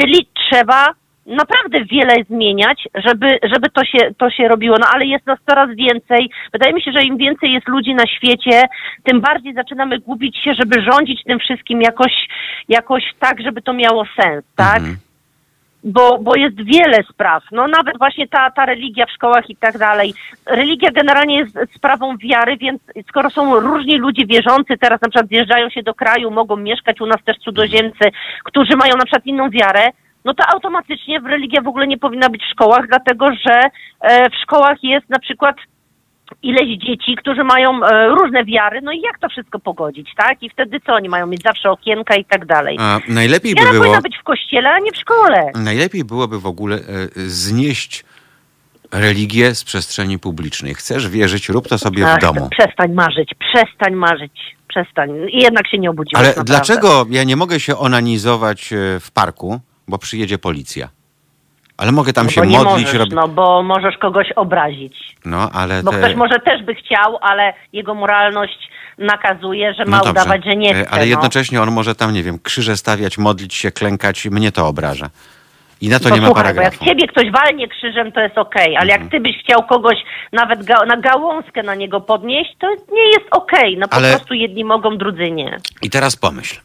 czyli 0.00 0.28
trzeba 0.50 0.86
naprawdę 1.26 1.84
wiele 1.84 2.14
zmieniać, 2.30 2.88
żeby, 2.94 3.38
żeby 3.42 3.70
to, 3.70 3.84
się, 3.84 4.14
to 4.18 4.30
się 4.30 4.48
robiło. 4.48 4.76
No 4.80 4.86
ale 4.94 5.06
jest 5.06 5.26
nas 5.26 5.38
coraz 5.48 5.70
więcej. 5.76 6.30
Wydaje 6.52 6.74
mi 6.74 6.82
się, 6.82 6.92
że 6.92 7.02
im 7.02 7.16
więcej 7.16 7.52
jest 7.52 7.68
ludzi 7.68 7.94
na 7.94 8.06
świecie, 8.06 8.62
tym 9.04 9.20
bardziej 9.20 9.54
zaczynamy 9.54 9.98
gubić 9.98 10.36
się, 10.36 10.54
żeby 10.54 10.82
rządzić 10.82 11.24
tym 11.24 11.38
wszystkim 11.38 11.82
jakoś, 11.82 12.12
jakoś 12.68 13.02
tak, 13.18 13.40
żeby 13.40 13.62
to 13.62 13.72
miało 13.72 14.04
sens, 14.20 14.44
tak? 14.56 14.76
Mhm. 14.76 14.96
bo, 15.84 16.18
bo 16.18 16.36
jest 16.36 16.56
wiele 16.64 17.02
spraw. 17.12 17.42
No 17.52 17.68
nawet 17.68 17.98
właśnie 17.98 18.28
ta, 18.28 18.50
ta 18.50 18.66
religia 18.66 19.06
w 19.06 19.10
szkołach 19.10 19.50
i 19.50 19.56
tak 19.56 19.78
dalej. 19.78 20.14
Religia 20.46 20.90
generalnie 20.90 21.38
jest 21.38 21.58
sprawą 21.76 22.16
wiary, 22.16 22.56
więc 22.56 22.82
skoro 23.08 23.30
są 23.30 23.60
różni 23.60 23.98
ludzie 23.98 24.26
wierzący, 24.26 24.78
teraz 24.80 25.00
na 25.02 25.08
przykład 25.08 25.28
zjeżdżają 25.28 25.70
się 25.70 25.82
do 25.82 25.94
kraju, 25.94 26.30
mogą 26.30 26.56
mieszkać 26.56 27.00
u 27.00 27.06
nas 27.06 27.24
też 27.24 27.36
cudzoziemcy, 27.38 28.04
którzy 28.44 28.76
mają 28.76 28.96
na 28.96 29.04
przykład 29.04 29.26
inną 29.26 29.50
wiarę, 29.50 29.90
no 30.26 30.34
to 30.34 30.44
automatycznie 30.54 31.20
w 31.20 31.26
religia 31.26 31.62
w 31.62 31.68
ogóle 31.68 31.86
nie 31.86 31.98
powinna 31.98 32.28
być 32.28 32.42
w 32.42 32.52
szkołach, 32.52 32.88
dlatego 32.88 33.26
że 33.46 33.60
e, 34.00 34.30
w 34.30 34.34
szkołach 34.42 34.78
jest 34.82 35.08
na 35.08 35.18
przykład 35.18 35.56
ileś 36.42 36.78
dzieci, 36.78 37.16
którzy 37.16 37.44
mają 37.44 37.84
e, 37.84 38.08
różne 38.08 38.44
wiary, 38.44 38.80
no 38.82 38.92
i 38.92 39.00
jak 39.00 39.18
to 39.18 39.28
wszystko 39.28 39.58
pogodzić, 39.58 40.10
tak? 40.16 40.42
I 40.42 40.50
wtedy 40.50 40.80
co, 40.86 40.92
oni 40.92 41.08
mają 41.08 41.26
mieć 41.26 41.42
zawsze 41.42 41.70
okienka 41.70 42.16
i 42.16 42.24
tak 42.24 42.46
dalej. 42.46 42.76
A 42.80 43.00
najlepiej 43.08 43.54
by 43.54 43.60
było... 43.60 43.78
powinna 43.78 44.00
być 44.00 44.16
w 44.16 44.22
kościele, 44.22 44.70
a 44.70 44.78
nie 44.78 44.92
w 44.92 44.96
szkole. 44.96 45.50
Najlepiej 45.54 46.04
byłoby 46.04 46.40
w 46.40 46.46
ogóle 46.46 46.76
e, 46.76 46.80
znieść 47.16 48.04
religię 48.92 49.54
z 49.54 49.64
przestrzeni 49.64 50.18
publicznej. 50.18 50.74
Chcesz 50.74 51.08
wierzyć, 51.08 51.48
rób 51.48 51.68
to 51.68 51.78
sobie 51.78 52.04
w 52.04 52.06
Ach, 52.06 52.20
domu. 52.20 52.48
Przestań 52.58 52.92
marzyć, 52.92 53.30
przestań 53.38 53.94
marzyć, 53.94 54.56
przestań. 54.68 55.10
I 55.28 55.42
jednak 55.42 55.68
się 55.68 55.78
nie 55.78 55.90
obudziłeś. 55.90 56.18
Ale 56.18 56.28
naprawdę. 56.28 56.52
dlaczego 56.52 57.06
ja 57.10 57.24
nie 57.24 57.36
mogę 57.36 57.60
się 57.60 57.76
onanizować 57.76 58.74
w 59.00 59.10
parku, 59.10 59.60
bo 59.88 59.98
przyjedzie 59.98 60.38
policja? 60.38 60.88
Ale 61.76 61.92
mogę 61.92 62.12
tam 62.12 62.26
No 62.26 62.32
się 62.32 62.40
bo 62.40 62.44
nie 62.46 62.58
modlić, 62.58 62.86
możesz, 62.86 62.98
robić. 62.98 63.14
no 63.14 63.28
bo 63.28 63.62
możesz 63.62 63.98
kogoś 63.98 64.32
obrazić. 64.36 65.16
No, 65.24 65.50
ale 65.52 65.82
Bo 65.82 65.90
te... 65.90 65.98
ktoś 65.98 66.14
może 66.14 66.34
też 66.44 66.62
by 66.62 66.74
chciał, 66.74 67.18
ale 67.20 67.52
jego 67.72 67.94
moralność 67.94 68.68
nakazuje, 68.98 69.74
że 69.74 69.84
ma 69.84 70.00
no 70.04 70.10
udawać, 70.10 70.44
że 70.44 70.56
nie 70.56 70.70
E, 70.70 70.74
chce. 70.74 70.90
Ale 70.90 71.00
no. 71.02 71.06
jednocześnie 71.06 71.62
on 71.62 71.70
może 71.70 71.94
tam, 71.94 72.12
nie 72.12 72.22
wiem, 72.22 72.38
krzyże 72.42 72.76
stawiać, 72.76 73.18
modlić 73.18 73.54
się, 73.54 73.70
klękać, 73.72 74.24
mnie 74.24 74.52
to 74.52 74.66
obraża. 74.68 75.10
I 75.80 75.88
na 75.88 75.98
to 75.98 76.08
Bo 76.08 76.14
nie 76.14 76.20
ma 76.20 76.26
słuchaj, 76.26 76.42
bo 76.44 76.48
jak 76.48 76.56
paragrafu. 76.56 76.84
ciebie 76.84 77.06
ktoś 77.08 77.30
walnie 77.32 77.68
krzyżem, 77.68 78.12
to 78.12 78.20
jest 78.20 78.38
okej, 78.38 78.76
ale 78.76 78.92
Mhm. 78.92 79.02
jak 79.02 79.10
ty 79.10 79.20
byś 79.20 79.36
chciał 79.44 79.62
kogoś 79.66 79.96
nawet 80.32 80.64
ga 80.64 80.84
na 80.86 80.96
gałązkę 80.96 81.62
na 81.62 81.74
niego 81.74 82.00
podnieść, 82.00 82.56
to 82.60 82.66
nie 82.92 83.06
jest 83.06 83.26
okej. 83.30 83.76
No 83.78 83.88
po 83.88 83.94
Ale- 83.94 84.10
prostu 84.16 84.34
jedni 84.34 84.64
mogą, 84.64 84.98
drudzy 84.98 85.30
nie. 85.30 85.56
I 85.82 85.90
teraz 85.90 86.16
pomyśl. 86.16 86.60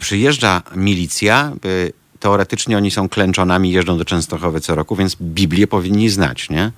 Przyjeżdża 0.00 0.62
milicja, 0.76 1.52
y, 1.64 1.92
teoretycznie 2.24 2.76
oni 2.76 2.90
są 2.90 3.08
klęczonami, 3.08 3.72
jeżdżą 3.72 3.98
do 3.98 4.04
Częstochowy 4.04 4.60
co 4.60 4.74
roku, 4.74 4.96
więc 4.96 5.16
Biblię 5.20 5.66
powinni 5.66 6.10
znać, 6.10 6.50
nie? 6.50 6.70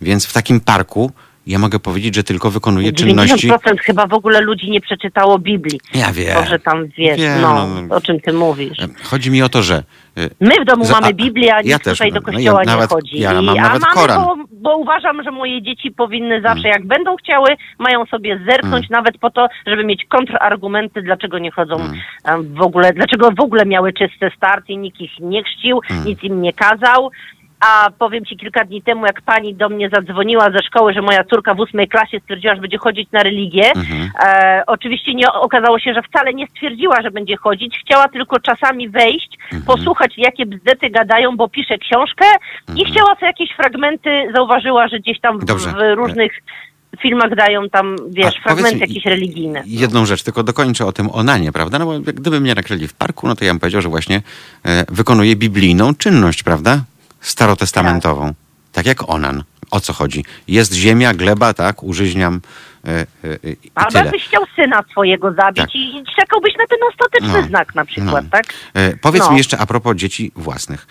Więc 0.00 0.26
w 0.26 0.32
takim 0.32 0.60
parku 0.60 1.12
ja 1.48 1.58
mogę 1.58 1.78
powiedzieć, 1.78 2.14
że 2.14 2.24
tylko 2.24 2.50
wykonuje 2.50 2.92
czynności... 2.92 3.48
90% 3.50 3.58
chyba 3.80 4.06
w 4.06 4.12
ogóle 4.12 4.40
ludzi 4.40 4.70
nie 4.70 4.80
przeczytało 4.80 5.38
Biblii. 5.38 5.80
Ja 5.94 6.12
wiem. 6.12 6.34
Może 6.40 6.58
tam 6.58 6.86
wiesz, 6.86 7.18
Wiem, 7.20 7.40
no, 7.40 7.66
no. 7.88 7.96
o 7.96 8.00
czym 8.00 8.20
ty 8.20 8.32
mówisz. 8.32 8.78
Chodzi 9.04 9.30
mi 9.30 9.42
o 9.42 9.48
to, 9.48 9.62
że... 9.62 9.82
y, 10.18 10.30
My 10.40 10.54
w 10.62 10.64
domu 10.64 10.84
Za- 10.84 11.00
mamy 11.00 11.14
Biblię, 11.14 11.54
a 11.54 11.58
nikt 11.58 11.70
ja 11.70 11.78
też 11.78 11.98
tutaj 11.98 12.12
do 12.12 12.20
mam. 12.20 12.24
No 12.26 12.32
kościoła 12.32 12.60
ja 12.60 12.66
nawet- 12.66 12.90
nie 12.90 12.96
chodzi. 12.96 13.18
ja 13.20 13.32
I, 13.32 13.34
mam 13.34 13.58
a 13.58 13.62
nawet 13.62 13.80
mamy, 13.80 13.94
Koran. 13.94 14.24
Bo, 14.24 14.36
bo 14.52 14.76
uważam, 14.76 15.22
że 15.22 15.30
moje 15.30 15.62
dzieci 15.62 15.90
powinny 15.90 16.40
zawsze, 16.40 16.68
Mm. 16.68 16.72
jak 16.72 16.86
będą 16.86 17.16
chciały, 17.16 17.48
mają 17.78 18.06
sobie 18.06 18.40
zerknąć 18.50 18.88
nawet 18.90 19.18
po 19.18 19.30
to, 19.30 19.48
żeby 19.66 19.84
mieć 19.84 20.04
kontrargumenty, 20.08 21.02
dlaczego 21.02 21.38
nie 21.38 21.50
chodzą 21.50 21.74
Mm. 21.76 21.92
em, 22.24 22.54
w 22.54 22.60
ogóle, 22.62 22.92
dlaczego 22.92 23.30
w 23.30 23.40
ogóle 23.40 23.66
miały 23.66 23.92
czyste 23.92 24.30
start 24.36 24.68
i 24.68 24.78
nikt 24.78 25.00
ich 25.00 25.10
nie 25.20 25.44
chrzcił, 25.44 25.80
Mm. 25.90 26.04
nic 26.06 26.22
im 26.22 26.42
nie 26.42 26.52
kazał. 26.52 27.10
A 27.60 27.90
powiem 27.98 28.24
ci 28.24 28.36
kilka 28.36 28.64
dni 28.64 28.82
temu, 28.82 29.06
jak 29.06 29.22
pani 29.22 29.54
do 29.54 29.68
mnie 29.68 29.90
zadzwoniła 29.94 30.50
ze 30.50 30.58
szkoły, 30.62 30.92
że 30.92 31.02
moja 31.02 31.24
córka 31.24 31.54
w 31.54 31.60
ósmej 31.60 31.88
klasie 31.88 32.20
stwierdziła, 32.20 32.54
że 32.54 32.60
będzie 32.60 32.78
chodzić 32.78 33.08
na 33.12 33.22
religię. 33.22 33.70
Mhm. 33.76 34.10
E, 34.24 34.62
oczywiście 34.66 35.14
nie 35.14 35.32
okazało 35.32 35.78
się, 35.78 35.94
że 35.94 36.02
wcale 36.02 36.34
nie 36.34 36.46
stwierdziła, 36.46 37.02
że 37.02 37.10
będzie 37.10 37.36
chodzić. 37.36 37.78
Chciała 37.86 38.08
tylko 38.08 38.40
czasami 38.40 38.88
wejść, 38.88 39.38
Mhm. 39.44 39.62
posłuchać, 39.62 40.12
jakie 40.16 40.46
bzdety 40.46 40.90
gadają, 40.90 41.36
bo 41.36 41.48
pisze 41.48 41.78
książkę 41.78 42.24
i 42.76 42.84
chciała 42.84 43.14
sobie 43.14 43.26
jakieś 43.26 43.50
fragmenty, 43.56 44.10
zauważyła, 44.34 44.88
że 44.88 44.98
gdzieś 44.98 45.20
tam 45.20 45.38
w, 45.38 45.50
Mhm. 45.50 45.74
W 45.74 45.96
różnych 45.98 46.32
filmach 47.00 47.34
dają 47.34 47.68
tam, 47.68 47.96
wiesz, 48.10 48.34
A 48.38 48.42
fragmenty 48.42 48.78
jakieś 48.78 49.04
religijne. 49.04 49.62
Jedną 49.66 50.06
rzecz, 50.06 50.22
tylko 50.22 50.42
dokończę 50.42 50.86
o 50.86 50.92
tym 50.92 51.10
onanie, 51.12 51.52
prawda? 51.52 51.78
No 51.78 51.86
bo 51.86 52.00
gdyby 52.00 52.40
mnie 52.40 52.54
nakryli 52.54 52.88
w 52.88 52.94
parku, 52.94 53.28
no 53.28 53.36
to 53.36 53.44
ja 53.44 53.50
bym 53.52 53.60
powiedział, 53.60 53.80
że 53.80 53.88
właśnie 53.88 54.22
e, 54.64 54.84
wykonuje 54.88 55.36
biblijną 55.36 55.94
czynność, 55.94 56.42
prawda? 56.42 56.80
Starotestamentową. 57.20 58.32
Tak. 58.72 58.86
jak 58.86 59.08
onan. 59.10 59.42
O 59.70 59.80
co 59.80 59.92
chodzi? 59.92 60.24
Jest 60.48 60.72
ziemia, 60.72 61.14
gleba, 61.14 61.54
tak? 61.54 61.82
Użyźniam 61.82 62.40
e, 62.84 62.90
e, 62.90 63.04
e, 63.24 63.36
i 63.64 63.70
Albo 63.74 63.98
jakbyś 63.98 64.24
chciał 64.24 64.42
syna 64.56 64.82
swojego 64.90 65.32
zabić 65.32 65.56
Tak. 65.62 65.74
i 65.74 66.04
czekałbyś 66.20 66.54
na 66.58 66.66
ten 66.66 66.78
ostateczny 66.92 67.42
No, 67.42 67.48
znak 67.48 67.74
na 67.74 67.84
przykład, 67.84 68.24
no. 68.24 68.30
tak? 68.30 68.44
E, 68.74 68.96
powiedz 68.96 69.22
No. 69.22 69.30
mi 69.30 69.36
jeszcze 69.38 69.58
a 69.58 69.66
propos 69.66 69.96
dzieci 69.96 70.32
własnych. 70.36 70.86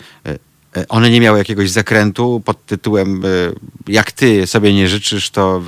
E, 0.78 0.84
one 0.88 1.10
nie 1.10 1.20
miały 1.20 1.38
jakiegoś 1.38 1.70
zakrętu 1.70 2.42
pod 2.44 2.66
tytułem 2.66 3.22
e, 3.24 3.28
jak 3.92 4.12
ty 4.12 4.46
sobie 4.46 4.72
nie 4.74 4.88
życzysz, 4.88 5.30
to 5.30 5.62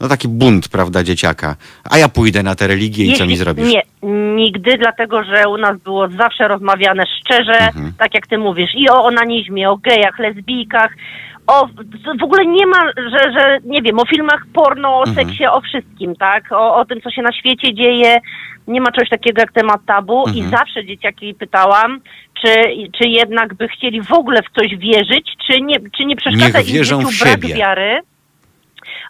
no 0.00 0.08
taki 0.08 0.28
bunt, 0.28 0.68
prawda, 0.68 1.02
dzieciaka. 1.02 1.56
A 1.90 1.98
ja 1.98 2.08
pójdę 2.08 2.42
na 2.42 2.54
tę 2.54 2.66
religię 2.66 3.04
i 3.04 3.06
co 3.06 3.12
Jeśli- 3.12 3.28
mi 3.28 3.36
zrobisz? 3.36 3.68
Nie, 3.68 3.82
nigdy, 4.36 4.78
dlatego 4.78 5.24
że 5.24 5.48
u 5.48 5.56
nas 5.56 5.78
było 5.80 6.08
zawsze 6.08 6.48
rozmawiane 6.48 7.04
szczerze, 7.20 7.58
Mhm. 7.58 7.92
tak 7.98 8.14
jak 8.14 8.26
ty 8.26 8.38
mówisz, 8.38 8.70
i 8.74 8.90
o 8.90 9.04
onanizmie, 9.04 9.70
o 9.70 9.76
gejach, 9.76 10.18
lesbijkach, 10.18 10.90
o, 11.46 11.66
w 12.20 12.22
ogóle 12.22 12.46
nie 12.46 12.66
ma, 12.66 12.80
że, 12.96 13.32
że 13.32 13.58
nie 13.64 13.82
wiem, 13.82 13.98
o 13.98 14.04
filmach 14.06 14.42
porno, 14.52 14.98
o 14.98 15.04
Mhm. 15.06 15.26
seksie, 15.26 15.46
o 15.46 15.60
wszystkim, 15.60 16.16
tak? 16.16 16.44
O, 16.52 16.76
o 16.76 16.84
tym, 16.84 17.00
co 17.00 17.10
się 17.10 17.22
na 17.22 17.32
świecie 17.32 17.74
dzieje. 17.74 18.16
Nie 18.68 18.80
ma 18.80 18.92
czegoś 18.92 19.08
takiego 19.10 19.40
jak 19.40 19.52
temat 19.52 19.80
tabu 19.86 20.24
i 20.34 20.40
Mhm. 20.40 20.50
zawsze 20.50 20.84
dzieciaki 20.84 21.34
pytałam, 21.34 22.00
czy, 22.42 22.48
czy 22.98 23.08
jednak 23.08 23.54
by 23.54 23.68
chcieli 23.68 24.02
w 24.02 24.12
ogóle 24.12 24.40
w 24.42 24.60
coś 24.60 24.76
wierzyć, 24.76 25.32
czy 25.46 25.60
nie, 25.60 25.76
czy 25.96 26.04
nie 26.04 26.16
przeszkadza 26.16 26.58
Niech 26.58 26.66
wierzą 26.66 27.00
im 27.00 27.06
w 27.08 27.14
siebie. 27.14 27.54
wiary. 27.54 28.00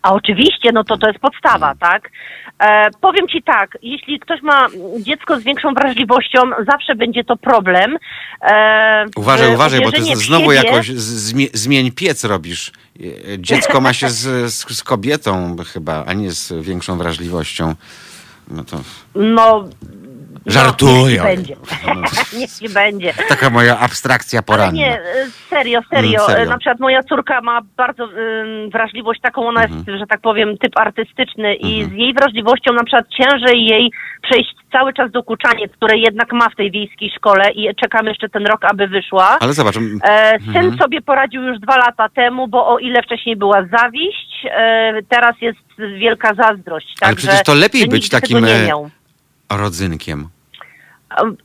A 0.04 0.12
oczywiście, 0.12 0.72
no 0.72 0.84
to 0.84 0.98
to 0.98 1.06
jest 1.08 1.18
podstawa, 1.20 1.74
tak? 1.80 2.10
E, 2.58 2.90
powiem 3.00 3.28
ci 3.28 3.42
tak, 3.42 3.78
jeśli 3.82 4.20
ktoś 4.20 4.42
ma 4.42 4.66
dziecko 5.00 5.40
z 5.40 5.44
większą 5.44 5.74
wrażliwością, 5.74 6.38
zawsze 6.72 6.94
będzie 6.94 7.24
to 7.24 7.36
problem. 7.36 7.96
E, 8.42 9.04
Uważaj, 9.16 9.50
w- 9.50 9.54
uważaj, 9.54 9.80
bo 9.80 9.92
ty 9.92 10.02
znowu 10.16 10.52
siebie- 10.52 10.64
jakoś 10.64 10.88
zmie- 10.90 11.50
zmień 11.52 11.92
piec 11.92 12.24
robisz. 12.24 12.72
E, 13.00 13.38
Dziecko 13.38 13.80
ma 13.80 13.92
się 13.92 14.08
z, 14.10 14.52
z, 14.52 14.76
z 14.78 14.82
kobietą 14.84 15.56
chyba, 15.72 16.04
a 16.06 16.12
nie 16.12 16.30
z 16.30 16.52
większą 16.64 16.98
wrażliwością. 16.98 17.74
No 18.48 18.64
to 18.64 18.76
No. 19.14 19.68
Żartuję. 20.46 21.22
No, 21.22 21.28
niech 21.28 21.36
ci 21.36 21.36
będzie. 21.36 21.56
niech 22.38 22.50
ci 22.50 22.68
będzie. 22.68 23.12
taka 23.28 23.50
moja 23.50 23.78
abstrakcja 23.78 24.38
Ale 24.38 24.44
poranna. 24.46 24.72
nie, 24.72 25.00
y, 25.00 25.02
serio, 25.50 25.80
serio. 25.90 26.10
Mm, 26.24 26.26
serio. 26.26 26.44
Y, 26.44 26.48
Na 26.48 26.58
przykład 26.58 26.80
moja 26.80 27.02
córka 27.02 27.40
ma 27.40 27.60
bardzo 27.76 28.04
ym, 28.04 28.70
wrażliwość 28.70 29.20
taką, 29.20 29.48
ona 29.48 29.62
Mhm. 29.62 29.84
jest, 29.86 29.98
że 30.00 30.06
tak 30.06 30.20
powiem, 30.20 30.58
typ 30.58 30.78
artystyczny 30.78 31.54
i 31.54 31.84
z 31.84 31.92
jej 31.92 32.14
wrażliwością 32.14 32.72
na 32.72 32.84
przykład 32.84 33.06
ciężej 33.08 33.64
jej 33.66 33.92
przejść 34.22 34.54
cały 34.72 34.92
czas 34.92 35.10
dokuczanie, 35.10 35.68
które 35.68 35.98
jednak 35.98 36.32
ma 36.32 36.48
w 36.48 36.56
tej 36.56 36.70
wiejskiej 36.70 37.10
szkole 37.16 37.50
i 37.52 37.74
czekam 37.74 38.06
jeszcze 38.06 38.28
ten 38.28 38.46
rok, 38.46 38.64
aby 38.64 38.88
wyszła. 38.88 39.36
Ale 39.40 39.52
zobacz, 39.52 39.76
m, 39.76 39.98
E, 40.04 40.38
syn 40.38 40.56
Mhm. 40.56 40.78
sobie 40.78 41.00
poradził 41.02 41.42
już 41.42 41.58
dwa 41.58 41.76
lata 41.76 42.08
temu, 42.08 42.48
bo 42.48 42.68
o 42.68 42.78
ile 42.78 43.02
wcześniej 43.02 43.36
była 43.36 43.62
zawiść, 43.78 44.46
e, 44.50 44.92
teraz 45.08 45.36
jest 45.40 45.58
wielka 45.98 46.34
zazdrość. 46.34 46.94
Ale 47.00 47.16
przecież 47.16 47.42
to 47.42 47.54
lepiej 47.54 47.80
że 47.80 47.86
być 47.86 48.02
nigdy 48.02 48.20
takim, 48.20 48.36
tego 48.40 48.52
e, 48.52 48.66
miał. 48.66 48.90
rodzynkiem. 49.52 50.28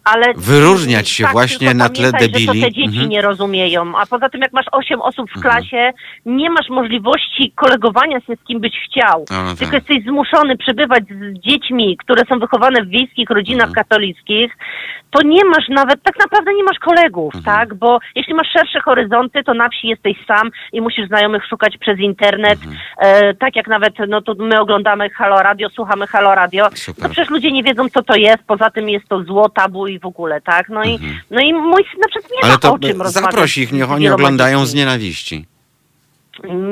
Ale 0.03 0.25
Wyróżniać 0.37 1.09
się 1.09 1.23
tak, 1.23 1.33
właśnie 1.33 1.73
na 1.73 1.89
tle 1.89 2.11
pamiętaj, 2.11 2.19
debili. 2.29 2.45
Że 2.45 2.53
to 2.53 2.67
te 2.67 2.71
dzieci 2.71 2.87
Mhm. 2.87 3.09
nie 3.09 3.21
rozumieją. 3.21 3.97
A 3.97 4.05
poza 4.05 4.29
tym, 4.29 4.41
jak 4.41 4.53
masz 4.53 4.65
osiem 4.71 5.01
osób 5.01 5.29
w 5.35 5.41
klasie, 5.41 5.91
nie 6.25 6.49
masz 6.49 6.69
możliwości 6.69 7.51
kolegowania 7.55 8.19
się 8.21 8.35
z 8.35 8.43
kim 8.47 8.59
byś 8.59 8.73
chciał. 8.89 9.25
No, 9.31 9.43
no 9.43 9.49
tylko 9.55 9.65
tak. 9.65 9.73
jesteś 9.73 10.03
zmuszony 10.03 10.57
przebywać 10.57 11.03
z 11.03 11.39
dziećmi, 11.39 11.97
które 11.97 12.23
są 12.29 12.39
wychowane 12.39 12.83
w 12.83 12.89
wiejskich 12.89 13.29
rodzinach 13.29 13.67
Mhm. 13.67 13.73
katolickich. 13.75 14.57
To 15.11 15.21
nie 15.27 15.45
masz 15.45 15.69
nawet, 15.69 16.03
tak 16.03 16.19
naprawdę 16.19 16.53
nie 16.53 16.63
masz 16.63 16.79
kolegów, 16.79 17.35
Mhm. 17.35 17.43
tak? 17.57 17.73
Bo 17.73 17.99
jeśli 18.15 18.33
masz 18.33 18.47
szersze 18.53 18.79
horyzonty, 18.81 19.43
to 19.43 19.53
na 19.53 19.69
wsi 19.69 19.87
jesteś 19.87 20.17
sam 20.27 20.49
i 20.73 20.81
musisz 20.81 21.07
znajomych 21.07 21.45
szukać 21.45 21.77
przez 21.77 21.99
internet. 21.99 22.59
Mhm. 22.59 22.77
E, 22.99 23.33
tak 23.33 23.55
jak 23.55 23.67
nawet, 23.67 23.93
no 24.07 24.21
to 24.21 24.33
my 24.39 24.59
oglądamy 24.61 25.09
Halo 25.09 25.37
Radio, 25.41 25.69
słuchamy 25.69 26.07
Halo 26.07 26.35
Radio. 26.35 26.67
Super. 26.73 27.03
No 27.03 27.09
przecież 27.09 27.29
ludzie 27.29 27.51
nie 27.51 27.63
wiedzą, 27.63 27.89
co 27.89 28.03
to 28.03 28.15
jest. 28.15 28.43
Poza 28.47 28.69
tym 28.69 28.89
jest 28.89 29.07
to 29.07 29.23
zło, 29.23 29.49
tabu 29.61 29.87
i 29.87 29.99
w 29.99 30.05
ogóle, 30.05 30.41
tak? 30.41 30.69
No 30.69 30.83
i, 30.83 30.99
no 31.31 31.41
i 31.41 31.53
mój 31.53 31.83
syn 31.91 31.99
na 32.01 32.07
przykład 32.07 32.31
nie 32.31 32.37
Mhm. 32.37 32.43
Ale 32.43 32.53
ma 32.53 32.57
to 32.59 32.73
o 32.73 32.79
czym 32.79 33.01
rozmawiać. 33.01 33.31
zaproś 33.33 33.57
ich, 33.57 33.71
niech 33.71 33.87
z 33.87 33.91
oni 33.91 34.01
wieloma 34.03 34.15
oglądają 34.15 34.65
z 34.65 34.73
nienawiści. 34.73 35.45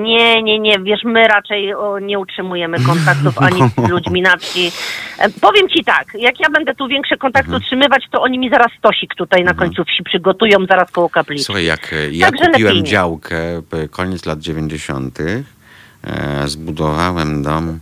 Nie, 0.03 0.43
nie, 0.43 0.59
nie, 0.59 0.80
wiesz, 0.80 0.99
my 1.03 1.27
raczej 1.27 1.73
o, 1.73 1.99
nie 1.99 2.19
utrzymujemy 2.19 2.77
kontaktów 2.84 3.38
ani 3.47 3.61
z 3.77 3.89
ludźmi 3.89 4.22
na 4.22 4.38
wsi. 4.38 4.72
E, 5.19 5.30
powiem 5.30 5.69
ci 5.69 5.84
tak, 5.84 6.07
jak 6.19 6.39
ja 6.39 6.49
będę 6.49 6.76
tu 6.76 6.88
większe 6.88 7.18
kontakty 7.18 7.47
Mhm. 7.47 7.64
utrzymywać, 7.64 8.03
to 8.11 8.22
oni 8.22 8.39
mi 8.39 8.49
zaraz 8.49 8.68
stosik 8.80 9.15
tutaj 9.15 9.43
na 9.43 9.53
końcu 9.53 9.84
wsi 9.84 10.03
przygotują, 10.03 10.57
zaraz 10.69 10.91
koło 10.91 11.09
kaplicy. 11.09 11.43
Słuchaj, 11.43 11.65
jak 11.65 11.93
e, 11.93 12.11
ja 12.11 12.26
Także 12.31 12.45
kupiłem 12.45 12.68
lepiej 12.72 12.84
nie. 12.84 12.89
działkę 12.89 13.38
e, 13.73 13.88
koniec 13.88 14.26
lat 14.26 14.39
90., 14.39 15.19
e, 15.19 15.43
zbudowałem 16.45 17.43
dom 17.43 17.80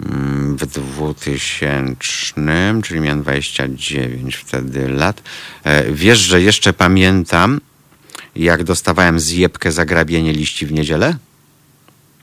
w 0.00 0.66
2000, 0.66 2.80
czyli 2.84 3.00
miałem 3.00 3.22
29 3.22 4.36
wtedy 4.36 4.88
lat. 4.88 5.22
E, 5.64 5.92
Wiesz, 5.92 6.18
że 6.18 6.42
jeszcze 6.42 6.72
pamiętam, 6.72 7.60
jak 8.36 8.64
dostawałem 8.64 9.20
zjebkę 9.20 9.72
za 9.72 9.84
grabienie 9.84 10.32
liści 10.32 10.66
w 10.66 10.72
niedzielę? 10.72 11.16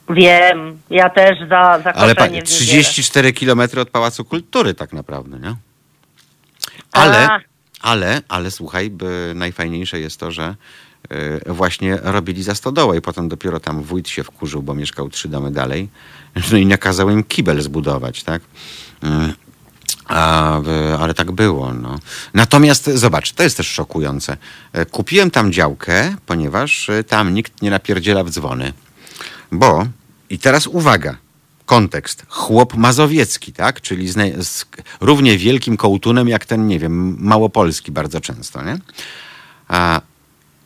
Wiem, 0.09 0.79
ja 0.89 1.09
też 1.09 1.39
za, 1.39 1.79
za 1.83 1.93
Ale 1.93 2.15
pa, 2.15 2.21
koszenie 2.21 2.41
w 2.41 2.43
niedzielę. 2.43 2.65
34 2.65 3.33
kilometry 3.33 3.81
od 3.81 3.89
Pałacu 3.89 4.25
Kultury 4.25 4.73
tak 4.73 4.93
naprawdę, 4.93 5.39
nie? 5.39 5.55
Ale, 6.91 7.29
A. 7.29 7.39
ale, 7.81 8.21
ale 8.27 8.51
słuchaj, 8.51 8.89
by 8.89 9.31
najfajniejsze 9.35 9.99
jest 9.99 10.19
to, 10.19 10.31
że 10.31 10.55
właśnie 11.45 11.97
robili 12.03 12.43
za 12.43 12.55
stodołę 12.55 12.97
i 12.97 13.01
potem 13.01 13.29
dopiero 13.29 13.59
tam 13.59 13.83
wójt 13.83 14.09
się 14.09 14.23
wkurzył, 14.23 14.63
bo 14.63 14.73
mieszkał 14.73 15.09
trzy 15.09 15.27
domy 15.27 15.51
dalej. 15.51 15.89
No 16.51 16.57
i 16.57 16.65
nakazał 16.65 17.09
im 17.09 17.23
kibel 17.23 17.61
zbudować, 17.61 18.23
tak? 18.23 18.41
Mm. 19.01 19.33
A, 20.05 20.59
y, 20.59 20.97
ale 20.99 21.13
tak 21.13 21.31
było. 21.31 21.73
No. 21.73 21.99
Natomiast 22.33 22.89
zobacz, 22.93 23.31
to 23.31 23.43
jest 23.43 23.57
też 23.57 23.67
szokujące. 23.67 24.37
E, 24.73 24.85
Kupiłem 24.85 25.31
tam 25.31 25.51
działkę, 25.51 26.15
ponieważ 26.25 26.89
y, 26.89 27.03
tam 27.03 27.33
nikt 27.33 27.61
nie 27.61 27.69
napierdziela 27.69 28.23
w 28.23 28.29
dzwony. 28.29 28.73
Bo, 29.51 29.87
i 30.29 30.39
teraz 30.39 30.67
uwaga, 30.67 31.17
kontekst. 31.65 32.25
Chłop 32.29 32.75
mazowiecki, 32.75 33.53
tak? 33.53 33.81
Czyli 33.81 34.07
z, 34.07 34.47
z 34.47 34.65
równie 35.01 35.37
wielkim 35.37 35.77
kołtunem 35.77 36.27
jak 36.27 36.45
ten, 36.45 36.67
nie 36.67 36.79
wiem, 36.79 37.17
małopolski 37.19 37.91
bardzo 37.91 38.21
często, 38.21 38.63
nie? 38.63 38.77
A 39.67 40.01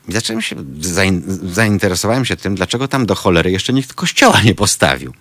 i 0.10 0.11
zacząłem 0.14 0.41
się, 0.41 0.56
zain, 0.80 1.23
zainteresowałem 1.44 2.26
się 2.26 2.36
tym, 2.38 2.56
dlaczego 2.56 2.88
tam 2.88 3.06
do 3.06 3.15
cholery 3.15 3.52
jeszcze 3.52 3.73
nikt 3.73 3.94
kościoła 3.94 4.41
nie 4.41 4.56
postawił. 4.56 5.14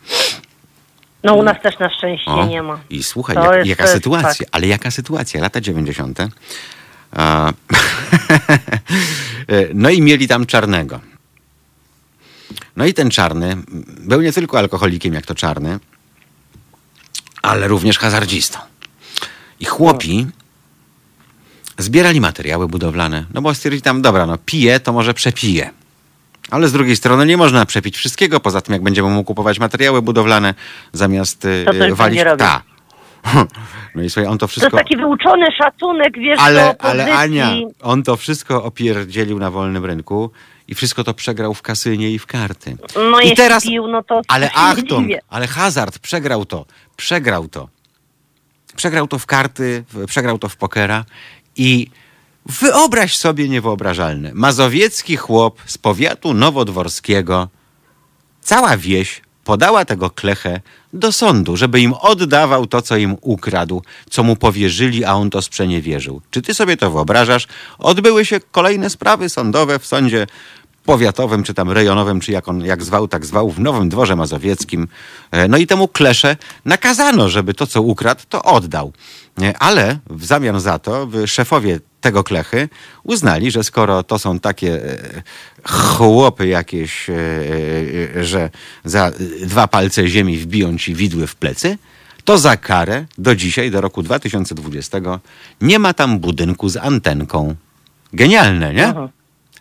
No 1.25 1.35
u 1.35 1.43
nas 1.43 1.63
też 1.63 1.79
na 1.79 1.91
szczęście 1.91 2.31
O, 2.31 2.47
nie 2.47 2.63
ma. 2.63 2.81
I 2.91 3.03
słuchaj, 3.03 3.37
jak, 3.37 3.55
jest- 3.55 3.69
jaka 3.69 3.87
sytuacja, 3.87 4.29
fakt. 4.29 4.49
ale 4.53 4.67
jaka 4.67 4.91
sytuacja, 4.91 5.41
lata 5.41 5.61
90. 5.61 6.19
A, 7.13 7.53
no 9.75 9.91
i 9.91 10.03
mieli 10.03 10.29
tam 10.29 10.47
czarnego. 10.47 11.01
No 12.77 12.87
i 12.87 12.95
ten 12.95 13.11
czarny 13.11 13.57
był 13.99 14.21
nie 14.21 14.33
tylko 14.33 14.59
alkoholikiem, 14.59 15.15
jak 15.15 15.27
to 15.27 15.35
czarny, 15.35 15.79
ale 17.43 17.69
również 17.69 17.99
hazardzistą. 17.99 18.59
I 19.61 19.65
chłopi 19.65 20.27
zbierali 21.79 22.21
materiały 22.21 22.69
budowlane, 22.69 23.25
no 23.35 23.43
bo 23.43 23.55
stwierdzili 23.55 23.83
tam, 23.83 24.03
dobra, 24.03 24.27
no 24.27 24.39
pije, 24.47 24.81
to 24.81 24.93
może 24.93 25.15
przepije. 25.15 25.71
Ale 26.51 26.69
z 26.69 26.73
drugiej 26.73 26.97
strony 26.97 27.27
nie 27.27 27.37
można 27.37 27.67
przepić 27.67 27.97
wszystkiego. 27.97 28.41
Poza 28.41 28.61
tym, 28.61 28.73
jak 28.73 28.83
będziemy 28.83 29.09
mu 29.09 29.25
kupować 29.25 29.59
materiały 29.59 30.03
budowlane, 30.03 30.55
zamiast 30.93 31.45
y, 31.45 31.65
To 31.89 31.97
walić... 31.97 32.21
Ta. 32.39 32.63
No 33.95 34.03
i 34.03 34.11
słuchaj, 34.11 34.31
on 34.31 34.39
to 34.39 34.47
To 34.47 34.49
wszystko... 34.49 34.77
jest 34.77 34.89
taki 34.89 34.97
wyuczony 34.97 35.47
szacunek, 35.59 36.19
wiesz, 36.19 36.39
Ale, 36.41 36.75
ale 36.79 37.15
Ania, 37.15 37.51
on 37.83 38.03
to 38.03 38.17
wszystko 38.17 38.65
opierdzielił 38.65 39.39
na 39.39 39.51
wolnym 39.51 39.85
rynku 39.85 40.31
i 40.69 40.75
wszystko 40.75 41.05
to 41.05 41.15
przegrał 41.15 41.55
w 41.55 41.63
kasynie 41.63 42.11
i 42.11 42.19
w 42.19 42.27
karty. 42.27 42.77
No 43.11 43.21
I 43.21 43.37
teraz, 43.37 43.65
pił, 43.65 43.87
no 43.89 44.03
to 44.03 44.21
ale 44.29 44.51
Achtung, 44.71 45.09
ale 45.29 45.47
hazard, 45.47 45.99
przegrał 45.99 46.45
to, 46.45 46.67
przegrał 46.97 47.49
to. 47.49 47.69
Przegrał 48.77 49.09
to 49.09 49.19
w 49.19 49.27
karty, 49.27 49.85
przegrał 50.07 50.39
to 50.39 50.49
w 50.49 50.57
pokera 50.57 51.05
i 51.59 51.91
wyobraź 52.47 53.17
sobie 53.17 53.49
niewyobrażalne. 53.49 54.31
Mazowiecki 54.35 55.17
chłop 55.17 55.61
z 55.67 55.79
powiatu 55.79 56.35
nowodworskiego, 56.35 57.49
cała 58.41 58.77
wieś 58.77 59.21
podała 59.45 59.85
tego 59.85 60.11
klechę 60.11 60.61
do 60.93 61.13
sądu, 61.13 61.57
żeby 61.57 61.81
im 61.81 61.95
oddawał 61.95 62.67
to, 62.67 62.83
co 62.83 62.97
im 62.97 63.17
ukradł, 63.21 63.83
co 64.11 64.23
mu 64.23 64.37
powierzyli, 64.37 65.05
a 65.05 65.15
on 65.15 65.31
to 65.31 65.43
sprzeniewierzył. 65.43 66.21
Czy 66.31 66.43
ty 66.43 66.55
sobie 66.55 66.77
to 66.77 66.91
wyobrażasz? 66.91 67.47
Odbyły 67.79 68.25
się 68.25 68.41
kolejne 68.41 68.91
sprawy 68.91 69.29
sądowe 69.29 69.79
w 69.79 69.87
sądzie 69.87 70.27
powiatowym, 70.85 71.43
czy 71.43 71.55
tam 71.55 71.71
rejonowym, 71.71 72.21
czy 72.21 72.33
jak 72.33 72.49
on 72.49 72.61
jak 72.61 72.85
zwał, 72.85 73.09
tak 73.09 73.27
zwał, 73.27 73.51
w 73.51 73.61
Nowym 73.61 73.89
Dworze 73.89 74.17
Mazowieckim. 74.17 74.89
E, 75.31 75.49
No 75.49 75.57
i 75.57 75.67
temu 75.67 75.89
klesze 75.89 76.37
nakazano, 76.65 77.29
żeby 77.29 77.55
to, 77.55 77.67
co 77.67 77.83
ukradł, 77.83 78.21
to 78.29 78.43
oddał. 78.43 78.93
Ale 79.59 79.99
w 80.11 80.25
zamian 80.25 80.61
za 80.61 80.79
to 80.79 81.09
szefowie 81.27 81.81
tego 82.01 82.25
klechy 82.25 82.69
uznali, 83.03 83.51
że 83.51 83.65
skoro 83.65 84.03
to 84.03 84.19
są 84.19 84.39
takie 84.39 84.85
e, 84.85 85.23
chłopy 85.65 86.49
jakieś, 86.49 87.11
e, 87.11 87.15
e, 88.17 88.25
że 88.25 88.51
za 88.85 89.13
dwa 89.43 89.69
palce 89.69 90.09
ziemi 90.09 90.39
wbiją 90.39 90.79
ci 90.79 90.95
widły 90.95 91.27
w 91.27 91.37
plecy, 91.37 91.79
to 92.25 92.39
za 92.39 92.57
karę 92.57 93.07
do 93.19 93.37
dzisiaj, 93.37 93.71
do 93.71 93.81
roku 93.81 94.03
2020 94.03 94.99
nie 95.61 95.79
ma 95.79 95.95
tam 95.95 96.19
budynku 96.19 96.69
z 96.69 96.77
antenką. 96.77 97.55
Genialne, 98.13 98.75
nie? 98.75 98.95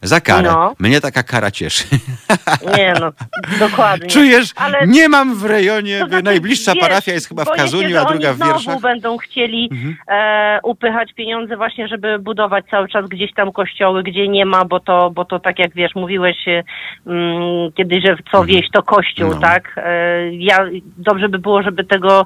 Za 0.02 0.22
karę. 0.22 0.50
No. 0.52 0.74
Mnie 0.80 1.02
taka 1.02 1.24
kara 1.24 1.52
cieszy. 1.52 1.84
Nie 2.78 2.94
no, 3.00 3.12
dokładnie. 3.60 4.08
Czujesz? 4.10 4.54
Ale 4.56 4.88
Nie 4.88 5.10
mam 5.10 5.36
w 5.36 5.46
rejonie, 5.46 6.00
to 6.00 6.08
znaczy, 6.08 6.24
najbliższa 6.24 6.74
wiesz, 6.74 6.82
parafia 6.82 7.14
jest 7.14 7.28
chyba 7.28 7.44
w 7.44 7.46
boję 7.46 7.58
się, 7.58 7.64
Kazuniu, 7.64 7.90
że 7.90 8.02
a 8.02 8.06
druga 8.06 8.34
w 8.34 8.36
znowu 8.36 8.52
Wierszach. 8.54 8.76
Mhm. 8.76 8.94
będą 8.94 9.18
chcieli 9.18 9.70
e, 10.08 10.60
upychać 10.64 11.14
pieniądze 11.14 11.58
właśnie, 11.58 11.88
żeby 11.88 12.20
budować 12.20 12.66
cały 12.72 12.88
czas 12.88 13.10
gdzieś 13.10 13.34
tam 13.34 13.52
kościoły, 13.52 14.04
gdzie 14.04 14.28
nie 14.28 14.46
ma, 14.46 14.66
bo 14.66 14.80
to, 14.80 15.10
bo 15.10 15.26
to 15.26 15.40
tak 15.40 15.60
jak 15.60 15.74
wiesz, 15.76 15.96
mówiłeś 15.96 16.48
e, 16.48 16.64
mm, 17.08 17.72
kiedyś, 17.72 18.04
że 18.06 18.18
co 18.32 18.46
wieś 18.46 18.66
to 18.74 18.84
kościół, 18.84 19.30
No. 19.30 19.40
tak? 19.40 19.74
E, 19.78 20.34
ja, 20.34 20.58
dobrze 20.98 21.30
by 21.30 21.40
było, 21.40 21.64
żeby 21.64 21.84
tego 21.84 22.26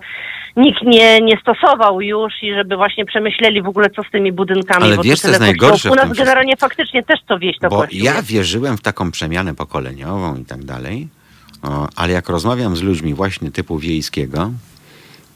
nikt 0.55 0.81
nie, 0.81 1.21
nie 1.21 1.37
stosował 1.41 2.01
już 2.01 2.33
i 2.41 2.53
żeby 2.53 2.75
właśnie 2.75 3.05
przemyśleli 3.05 3.61
w 3.61 3.67
ogóle, 3.67 3.89
co 3.89 4.03
z 4.03 4.11
tymi 4.11 4.31
budynkami, 4.31 4.85
Ale 4.85 4.95
bo 4.95 5.03
wiesz, 5.03 5.19
to 5.19 5.21
co 5.21 5.27
jest 5.27 5.39
najgorsze 5.39 5.89
U 5.89 5.91
tym 5.91 5.95
nas 5.95 6.05
wszystkim? 6.05 6.25
generalnie 6.25 6.57
faktycznie 6.57 7.03
też 7.03 7.19
co 7.27 7.39
wieś 7.39 7.59
to 7.59 7.69
Bo 7.69 7.77
kościół. 7.81 7.99
ja 8.03 8.21
wierzyłem 8.21 8.77
w 8.77 8.81
taką 8.81 9.11
przemianę 9.11 9.55
pokoleniową 9.55 10.37
i 10.37 10.45
tak 10.45 10.63
dalej. 10.63 11.07
O, 11.63 11.87
ale 11.95 12.13
jak 12.13 12.29
rozmawiam 12.29 12.75
z 12.75 12.81
ludźmi 12.81 13.13
właśnie 13.13 13.51
typu 13.51 13.79
wiejskiego, 13.79 14.51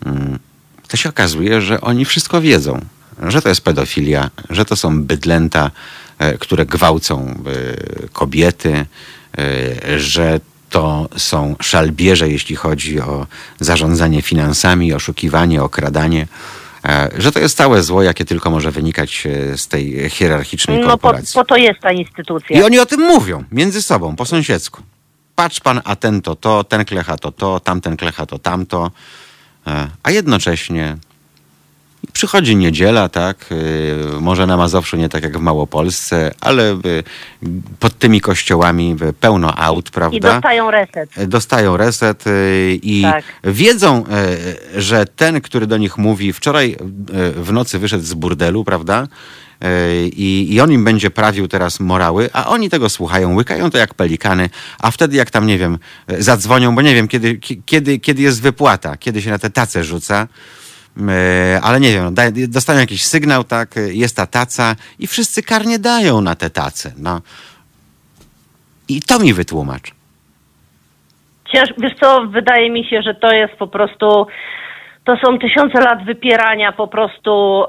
mm, 0.06 0.40
to 0.88 0.98
się 0.98 1.10
okazuje, 1.10 1.62
że 1.62 1.82
oni 1.82 2.06
wszystko 2.06 2.42
wiedzą. 2.42 2.80
Że 3.28 3.42
to 3.42 3.50
jest 3.50 3.62
pedofilia, 3.64 4.30
że 4.50 4.66
to 4.66 4.76
są 4.76 5.04
bydlęta, 5.04 5.72
e, 6.20 6.38
które 6.38 6.66
gwałcą 6.66 7.28
e, 7.28 8.08
kobiety, 8.14 8.86
e, 9.38 10.00
że 10.00 10.40
to 10.76 11.10
są 11.18 11.56
szalbierze, 11.61 12.30
jeśli 12.30 12.56
chodzi 12.56 13.02
o 13.02 13.27
zarządzanie 13.60 14.22
finansami, 14.22 14.93
oszukiwanie, 14.93 15.64
okradanie. 15.64 16.27
e, 16.85 17.10
Że 17.18 17.31
to 17.31 17.39
jest 17.39 17.57
całe 17.57 17.84
zło, 17.84 18.03
jakie 18.03 18.26
tylko 18.26 18.49
może 18.49 18.72
wynikać 18.72 19.23
e, 19.27 19.57
z 19.57 19.68
tej 19.68 20.10
hierarchicznej 20.10 20.77
No 20.77 20.84
po, 20.84 20.89
korporacji. 20.91 21.34
po 21.34 21.45
to 21.45 21.56
jest 21.57 21.80
ta 21.81 21.91
instytucja. 21.91 22.60
I 22.60 22.64
oni 22.64 22.80
o 22.80 22.85
tym 22.85 22.99
mówią 23.02 23.43
między 23.52 23.81
sobą, 23.81 24.15
po 24.15 24.26
sąsiedzku. 24.26 24.81
Patrz 25.35 25.60
pan, 25.60 25.81
a 25.85 25.95
ten 25.95 26.22
to 26.22 26.35
to, 26.35 26.64
ten 26.64 26.85
klecha 26.85 27.18
to 27.18 27.31
to, 27.31 27.60
tamten 27.60 27.97
klecha 27.97 28.26
to 28.26 28.39
tamto. 28.39 28.91
E, 29.68 29.88
A 30.03 30.11
jednocześnie 30.11 30.97
przychodzi 32.14 32.56
niedziela, 32.56 33.10
tak? 33.10 33.45
y, 33.52 34.22
Może 34.22 34.48
na 34.48 34.57
Mazowszu 34.57 34.98
nie 34.98 35.10
tak 35.10 35.23
jak 35.23 35.38
w 35.38 35.41
Małopolsce, 35.41 36.32
ale 36.41 36.72
y, 36.73 37.03
pod 37.80 37.99
tymi 37.99 38.22
kościołami 38.22 38.95
y, 39.10 39.14
pełno 39.14 39.56
aut, 39.60 39.88
I 39.88 39.91
prawda? 39.91 40.34
dostają 40.34 40.72
reset. 40.72 41.10
dostają 41.27 41.77
reset 41.77 42.23
i 42.82 43.02
Tak. 43.02 43.23
wiedzą, 43.44 44.03
że 44.76 45.06
ten, 45.06 45.41
który 45.41 45.68
do 45.68 45.77
nich 45.77 45.98
mówi, 45.98 46.34
wczoraj 46.34 46.76
w 47.36 47.52
nocy 47.53 47.80
wyszedł 47.80 48.03
z 48.03 48.14
burdelu, 48.14 48.64
prawda? 48.64 49.07
I, 50.11 50.48
I 50.53 50.61
on 50.61 50.72
im 50.72 50.84
będzie 50.84 51.10
prawił 51.11 51.48
teraz 51.48 51.80
morały, 51.80 52.30
a 52.34 52.48
oni 52.48 52.69
tego 52.69 52.90
słuchają, 52.90 53.36
łykają 53.36 53.72
to 53.72 53.77
jak 53.77 53.94
pelikany, 53.94 54.49
a 54.80 54.91
wtedy 54.91 55.15
jak 55.18 55.32
tam, 55.32 55.48
nie 55.48 55.57
wiem, 55.57 55.77
zadzwonią, 56.19 56.76
bo 56.76 56.82
nie 56.82 56.95
wiem, 56.95 57.07
kiedy, 57.07 57.36
ki- 57.36 57.61
kiedy, 57.65 57.99
kiedy 57.99 58.22
jest 58.22 58.41
wypłata, 58.41 58.98
kiedy 58.98 59.22
się 59.22 59.30
na 59.30 59.40
te 59.40 59.49
tace 59.49 59.84
rzuca, 59.84 60.27
ale 61.64 61.80
nie 61.80 61.92
wiem, 61.92 62.14
daj, 62.14 62.34
dostają 62.34 62.80
jakiś 62.80 63.04
sygnał, 63.04 63.44
tak, 63.44 63.70
jest 63.76 64.16
ta 64.16 64.26
taca 64.26 64.76
i 65.00 65.08
wszyscy 65.08 65.44
karnie 65.44 65.80
dają 65.80 66.22
na 66.22 66.36
te 66.36 66.50
tace, 66.50 66.94
no. 66.98 67.22
I 68.90 69.02
to 69.02 69.20
mi 69.20 69.34
wytłumacz. 69.34 69.92
Cięż, 71.54 71.70
wiesz 71.78 71.94
co, 72.02 72.28
wydaje 72.28 72.70
mi 72.70 72.86
się, 72.86 73.02
że 73.02 73.16
to 73.16 73.32
jest 73.32 73.54
po 73.54 73.68
prostu, 73.68 74.28
to 75.04 75.16
są 75.26 75.40
tysiące 75.40 75.80
lat 75.80 76.06
wypierania 76.06 76.72
po 76.72 76.88
prostu... 76.88 77.64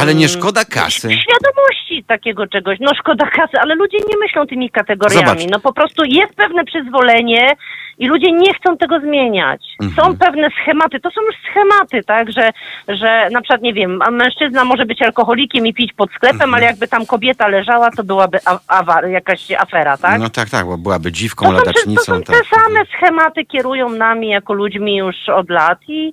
Ale 0.00 0.14
nie 0.14 0.28
szkoda 0.28 0.64
kasy. 0.64 1.08
Świadomości 1.08 2.04
takiego 2.08 2.46
czegoś. 2.46 2.78
No 2.80 2.90
szkoda 2.98 3.26
kasy, 3.26 3.58
ale 3.62 3.74
ludzie 3.74 3.98
nie 3.98 4.18
myślą 4.18 4.46
tymi 4.46 4.70
kategoriami. 4.70 5.26
Zobacz. 5.26 5.50
No 5.50 5.60
po 5.60 5.72
prostu 5.72 6.04
jest 6.04 6.34
pewne 6.34 6.64
przyzwolenie 6.64 7.56
i 7.98 8.06
ludzie 8.08 8.32
nie 8.32 8.54
chcą 8.54 8.76
tego 8.76 9.00
zmieniać. 9.00 9.62
Mhm. 9.82 10.06
Są 10.06 10.18
pewne 10.18 10.48
schematy, 10.50 11.00
to 11.00 11.10
są 11.10 11.20
już 11.22 11.34
schematy, 11.50 12.02
tak, 12.06 12.32
że, 12.32 12.50
że 12.88 13.28
na 13.32 13.40
przykład, 13.40 13.62
nie 13.62 13.74
wiem, 13.74 14.00
mężczyzna 14.10 14.64
może 14.64 14.84
być 14.86 15.02
alkoholikiem 15.02 15.66
i 15.66 15.74
pić 15.74 15.92
pod 15.92 16.10
sklepem, 16.10 16.36
Mhm. 16.36 16.54
ale 16.54 16.64
jakby 16.64 16.88
tam 16.88 17.06
kobieta 17.06 17.48
leżała, 17.48 17.90
to 17.90 18.04
byłaby 18.04 18.38
awar, 18.68 19.08
jakaś 19.08 19.50
afera, 19.50 19.96
tak? 19.96 20.20
No 20.20 20.30
tak, 20.30 20.50
tak, 20.50 20.66
bo 20.66 20.78
byłaby 20.78 21.12
dziwką, 21.12 21.46
To 21.52 21.58
są, 21.80 21.94
to 21.94 22.00
są 22.04 22.22
te 22.22 22.32
tak. 22.32 22.44
same 22.46 22.86
schematy 22.86 23.44
kierują 23.44 23.88
nami 23.88 24.28
jako 24.28 24.52
ludźmi 24.52 24.96
już 24.96 25.28
od 25.28 25.50
lat 25.50 25.78
i, 25.88 26.12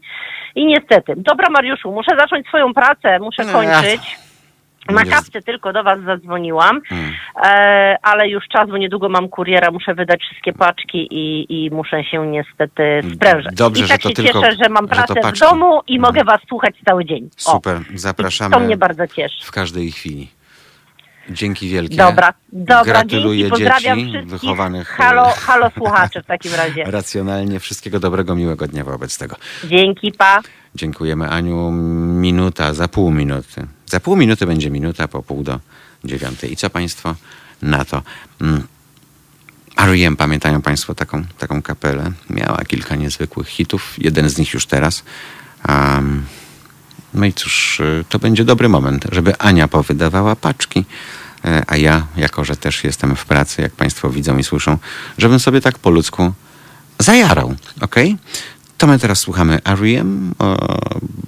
i 0.55 0.65
niestety. 0.65 1.13
Dobra 1.17 1.49
Mariuszu, 1.49 1.91
muszę 1.91 2.11
zacząć 2.19 2.47
swoją 2.47 2.73
pracę, 2.73 3.19
muszę 3.19 3.45
kończyć. 3.45 4.17
Na 4.89 5.05
kawce 5.05 5.41
tylko 5.41 5.73
do 5.73 5.83
was 5.83 5.99
zadzwoniłam, 6.05 6.81
Hmm. 6.89 7.11
e, 7.45 7.95
ale 8.01 8.29
już 8.29 8.43
czas, 8.47 8.69
bo 8.69 8.77
niedługo 8.77 9.09
mam 9.09 9.29
kuriera, 9.29 9.71
muszę 9.71 9.93
wydać 9.93 10.21
wszystkie 10.21 10.53
paczki 10.53 11.07
i, 11.11 11.45
i 11.65 11.71
muszę 11.71 12.03
się 12.03 12.27
niestety 12.27 12.83
sprężać. 13.15 13.55
Dobrze, 13.55 13.83
I 13.83 13.87
że 13.87 13.93
tak 13.93 14.01
to 14.01 14.09
się 14.09 14.15
tylko- 14.15 14.41
cieszę, 14.41 14.55
że 14.63 14.69
mam 14.69 14.83
że 14.87 14.95
pracę 14.95 15.13
w 15.13 15.21
paczki. 15.21 15.39
domu 15.39 15.81
i 15.87 15.99
mogę 15.99 16.23
was 16.23 16.39
słuchać 16.49 16.75
cały 16.85 17.05
dzień. 17.05 17.29
O, 17.45 17.51
Super, 17.51 17.77
i 17.93 17.97
zapraszamy 17.97 18.53
to 18.53 18.59
mnie 18.59 18.77
bardzo 18.77 19.07
cieszy. 19.07 19.45
w 19.45 19.51
każdej 19.51 19.91
chwili. 19.91 20.29
Dzięki 21.29 21.69
wielkie. 21.69 21.95
Dobra, 21.97 22.33
dobra, 22.53 22.83
Gratuluję 22.83 23.37
dzięki, 23.39 23.49
pozdrawiam 23.49 23.97
dzieci 23.99 24.11
wszystkich. 24.11 24.31
wychowanych 24.41 24.99
e, 24.99 25.03
Halo, 25.03 25.23
halo 25.47 25.69
słuchacze 25.77 26.21
w 26.23 26.25
takim 26.25 26.51
razie. 26.55 26.83
racjonalnie. 26.83 27.59
Wszystkiego 27.59 27.99
dobrego, 27.99 28.35
miłego 28.35 28.67
dnia 28.67 28.83
wobec 28.83 29.17
tego. 29.17 29.35
Dzięki, 29.63 30.11
pa. 30.11 30.39
Dziękujemy 30.75 31.29
Aniu. 31.29 31.71
Minuta, 31.71 32.73
za 32.73 32.87
pół 32.87 33.11
minuty. 33.11 33.67
Za 33.93 33.99
pół 33.99 34.15
minuty 34.15 34.45
będzie 34.45 34.69
minuta 34.69 35.07
po 35.07 35.23
pół 35.23 35.43
do 35.43 35.59
dziewiątej. 36.03 36.53
I 36.53 36.55
co 36.55 36.69
Państwo 36.69 37.15
na 37.61 37.85
to? 37.85 38.03
Mm. 38.41 38.63
R.E.M. 39.77 40.15
pamiętają 40.15 40.61
Państwo 40.61 40.95
taką, 40.95 41.23
taką 41.37 41.61
kapelę? 41.61 42.11
Miała 42.29 42.57
kilka 42.57 42.95
niezwykłych 42.95 43.47
hitów. 43.47 43.93
Jeden 43.97 44.29
z 44.29 44.37
nich 44.37 44.53
już 44.53 44.65
teraz. 44.65 45.03
Um, 45.69 46.25
no 47.13 47.25
i 47.25 47.33
cóż, 47.33 47.79
y, 47.79 48.05
to 48.09 48.19
będzie 48.19 48.45
dobry 48.45 48.69
moment, 48.69 49.05
żeby 49.11 49.37
Ania 49.37 49.67
powydawała 49.67 50.35
paczki, 50.35 50.85
e, 51.45 51.63
a 51.67 51.77
ja, 51.77 52.07
jako 52.17 52.43
że 52.43 52.55
też 52.55 52.83
jestem 52.83 53.15
w 53.15 53.25
pracy, 53.25 53.61
jak 53.61 53.71
Państwo 53.71 54.09
widzą 54.09 54.37
i 54.37 54.43
słyszą, 54.43 54.77
żebym 55.17 55.39
sobie 55.39 55.61
tak 55.61 55.79
po 55.79 55.89
ludzku 55.89 56.33
zajarał, 56.99 57.55
ok? 57.81 57.95
To 58.77 58.87
my 58.87 58.99
teraz 58.99 59.19
słuchamy 59.19 59.59
R.E.M. 59.65 60.33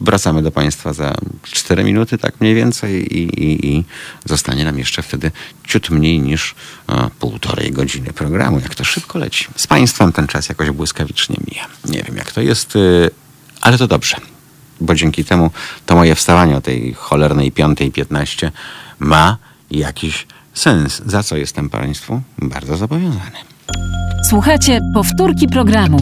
Wracamy 0.06 0.42
do 0.42 0.52
Państwa 0.52 0.94
za 0.94 1.16
4 1.44 1.84
minuty, 1.84 2.18
tak 2.18 2.34
mniej 2.40 2.56
więcej, 2.56 3.18
i, 3.18 3.44
i, 3.44 3.76
i 3.76 3.84
zostanie 4.26 4.66
nam 4.66 4.80
jeszcze 4.80 5.02
wtedy 5.02 5.32
ciut 5.68 5.90
mniej 5.90 6.20
niż 6.20 6.56
o, 6.88 7.10
półtorej 7.20 7.72
godziny 7.72 8.14
programu. 8.14 8.60
Jak 8.60 8.76
to 8.76 8.84
szybko 8.84 9.20
leci. 9.20 9.48
Z 9.56 9.68
Państwem 9.68 10.12
ten 10.12 10.28
czas 10.28 10.50
jakoś 10.50 10.72
błyskawicznie 10.72 11.36
mija. 11.48 11.66
Nie 11.86 12.04
wiem, 12.04 12.18
jak 12.18 12.32
to 12.32 12.42
jest, 12.42 12.76
y, 12.76 13.10
ale 13.62 13.78
to 13.78 13.88
dobrze 13.88 14.18
bo 14.82 14.96
dzięki 14.96 15.26
temu 15.26 15.52
to 15.86 15.96
moje 15.96 16.16
wstawanie 16.16 16.58
o 16.58 16.62
tej 16.62 16.94
cholernej 16.94 17.52
piątej 17.52 17.92
piętnaście 17.92 18.52
ma 19.00 19.38
jakiś 19.72 20.28
sens, 20.54 21.02
za 21.06 21.24
co 21.24 21.38
jestem 21.38 21.70
Państwu 21.70 22.22
bardzo 22.38 22.78
zobowiązany. 22.78 23.38
Słuchajcie 24.30 24.80
powtórki 24.94 25.48
programu. 25.48 25.98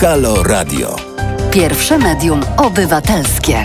Halo 0.00 0.42
Radio. 0.42 0.96
Pierwsze 1.52 1.98
medium 1.98 2.40
obywatelskie. 2.56 3.64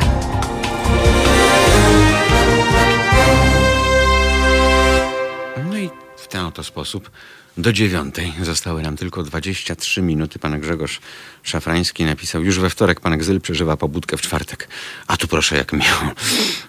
No 5.70 5.78
i 5.78 5.90
w 6.18 6.28
ten 6.28 6.46
oto 6.46 6.64
sposób 6.64 7.12
do 7.58 7.74
dziewiątej 7.74 8.34
zostały 8.42 8.82
nam 8.82 8.98
tylko 8.98 9.24
23 9.24 10.02
minuty. 10.02 10.40
Pan 10.40 10.60
Grzegorz 10.60 11.00
Szafrański 11.44 12.06
napisał, 12.06 12.44
już 12.44 12.60
we 12.60 12.70
wtorek 12.70 13.00
pan 13.00 13.18
Gzyl 13.18 13.42
przeżywa 13.42 13.78
pobudkę 13.78 14.18
w 14.18 14.22
czwartek. 14.22 14.68
A 15.08 15.18
tu 15.18 15.28
proszę 15.28 15.58
jak 15.58 15.74
miło. 15.74 16.14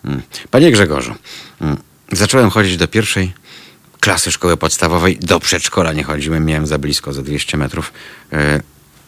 Mm. 0.04 0.22
Panie 0.50 0.72
Grzegorzu, 0.72 1.14
mm, 1.60 1.76
zacząłem 2.12 2.50
chodzić 2.50 2.76
do 2.76 2.88
pierwszej 2.88 3.32
klasy 4.00 4.32
szkoły 4.32 4.56
podstawowej. 4.56 5.18
Do 5.20 5.40
przedszkola 5.40 5.92
nie 5.92 6.04
chodziłem, 6.04 6.44
miałem 6.44 6.66
za 6.66 6.78
blisko, 6.78 7.12
za 7.12 7.22
200 7.22 7.56
metrów. 7.56 7.92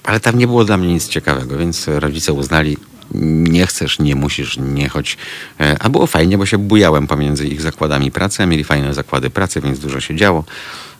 Ale 0.04 0.20
tam 0.20 0.38
nie 0.38 0.46
było 0.46 0.64
dla 0.64 0.76
mnie 0.76 0.88
nic 0.94 1.08
ciekawego, 1.08 1.58
więc 1.58 1.88
rodzice 1.88 2.32
uznali, 2.32 2.76
nie 3.14 3.66
chcesz, 3.66 3.98
nie 3.98 4.14
musisz, 4.14 4.56
nie 4.58 4.88
chodź. 4.88 5.16
E, 5.60 5.76
A 5.80 5.88
było 5.88 6.06
fajnie, 6.06 6.38
bo 6.38 6.46
się 6.46 6.58
bujałem 6.58 7.06
pomiędzy 7.06 7.46
ich 7.46 7.60
zakładami 7.60 8.10
pracy, 8.10 8.42
a 8.42 8.46
mieli 8.46 8.64
fajne 8.64 8.94
zakłady 8.94 9.30
pracy, 9.30 9.60
więc 9.60 9.78
dużo 9.78 10.00
się 10.00 10.16
działo. 10.16 10.44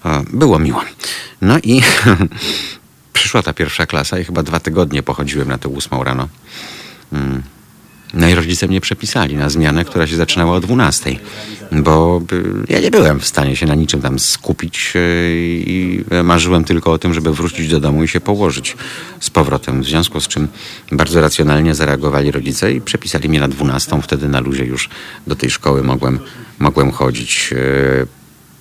E, 0.04 0.22
Było 0.32 0.58
miło. 0.58 0.80
No 1.40 1.58
i 1.62 1.82
przyszła 3.12 3.42
ta 3.42 3.52
pierwsza 3.52 3.86
klasa 3.86 4.18
i 4.18 4.24
chyba 4.24 4.42
dwa 4.42 4.60
tygodnie 4.60 5.02
pochodziłem 5.02 5.48
na 5.48 5.58
tę 5.58 5.68
ósmą 5.68 6.04
rano. 6.04 6.28
No 8.14 8.28
i 8.28 8.34
rodzice 8.34 8.66
mnie 8.68 8.80
przepisali 8.80 9.36
na 9.36 9.50
zmianę, 9.50 9.84
która 9.84 10.06
się 10.06 10.16
zaczynała 10.16 10.56
o 10.56 10.60
12, 10.60 11.16
bo 11.72 12.22
y, 12.32 12.44
ja 12.68 12.80
nie 12.80 12.90
byłem 12.90 13.20
w 13.20 13.26
stanie 13.26 13.56
się 13.56 13.66
na 13.66 13.74
niczym 13.74 14.02
tam 14.02 14.18
skupić 14.18 14.92
y, 14.96 15.62
i 15.66 16.04
marzyłem 16.24 16.64
tylko 16.64 16.92
o 16.92 16.98
tym, 16.98 17.14
żeby 17.14 17.32
wrócić 17.32 17.68
do 17.68 17.80
domu 17.80 18.04
i 18.04 18.08
się 18.08 18.20
położyć 18.20 18.76
z 19.20 19.30
powrotem. 19.30 19.82
W 19.82 19.86
związku 19.86 20.20
z 20.20 20.28
czym 20.28 20.48
bardzo 20.92 21.20
racjonalnie 21.20 21.74
zareagowali 21.74 22.30
rodzice 22.30 22.72
i 22.72 22.80
przepisali 22.80 23.28
mnie 23.28 23.40
na 23.40 23.48
12. 23.48 24.02
Wtedy 24.02 24.28
na 24.28 24.40
luzie 24.40 24.64
już 24.64 24.88
do 25.26 25.36
tej 25.36 25.50
szkoły 25.50 25.82
mogłem, 25.82 26.18
mogłem 26.58 26.90
chodzić. 26.90 27.50
Y, 27.52 28.06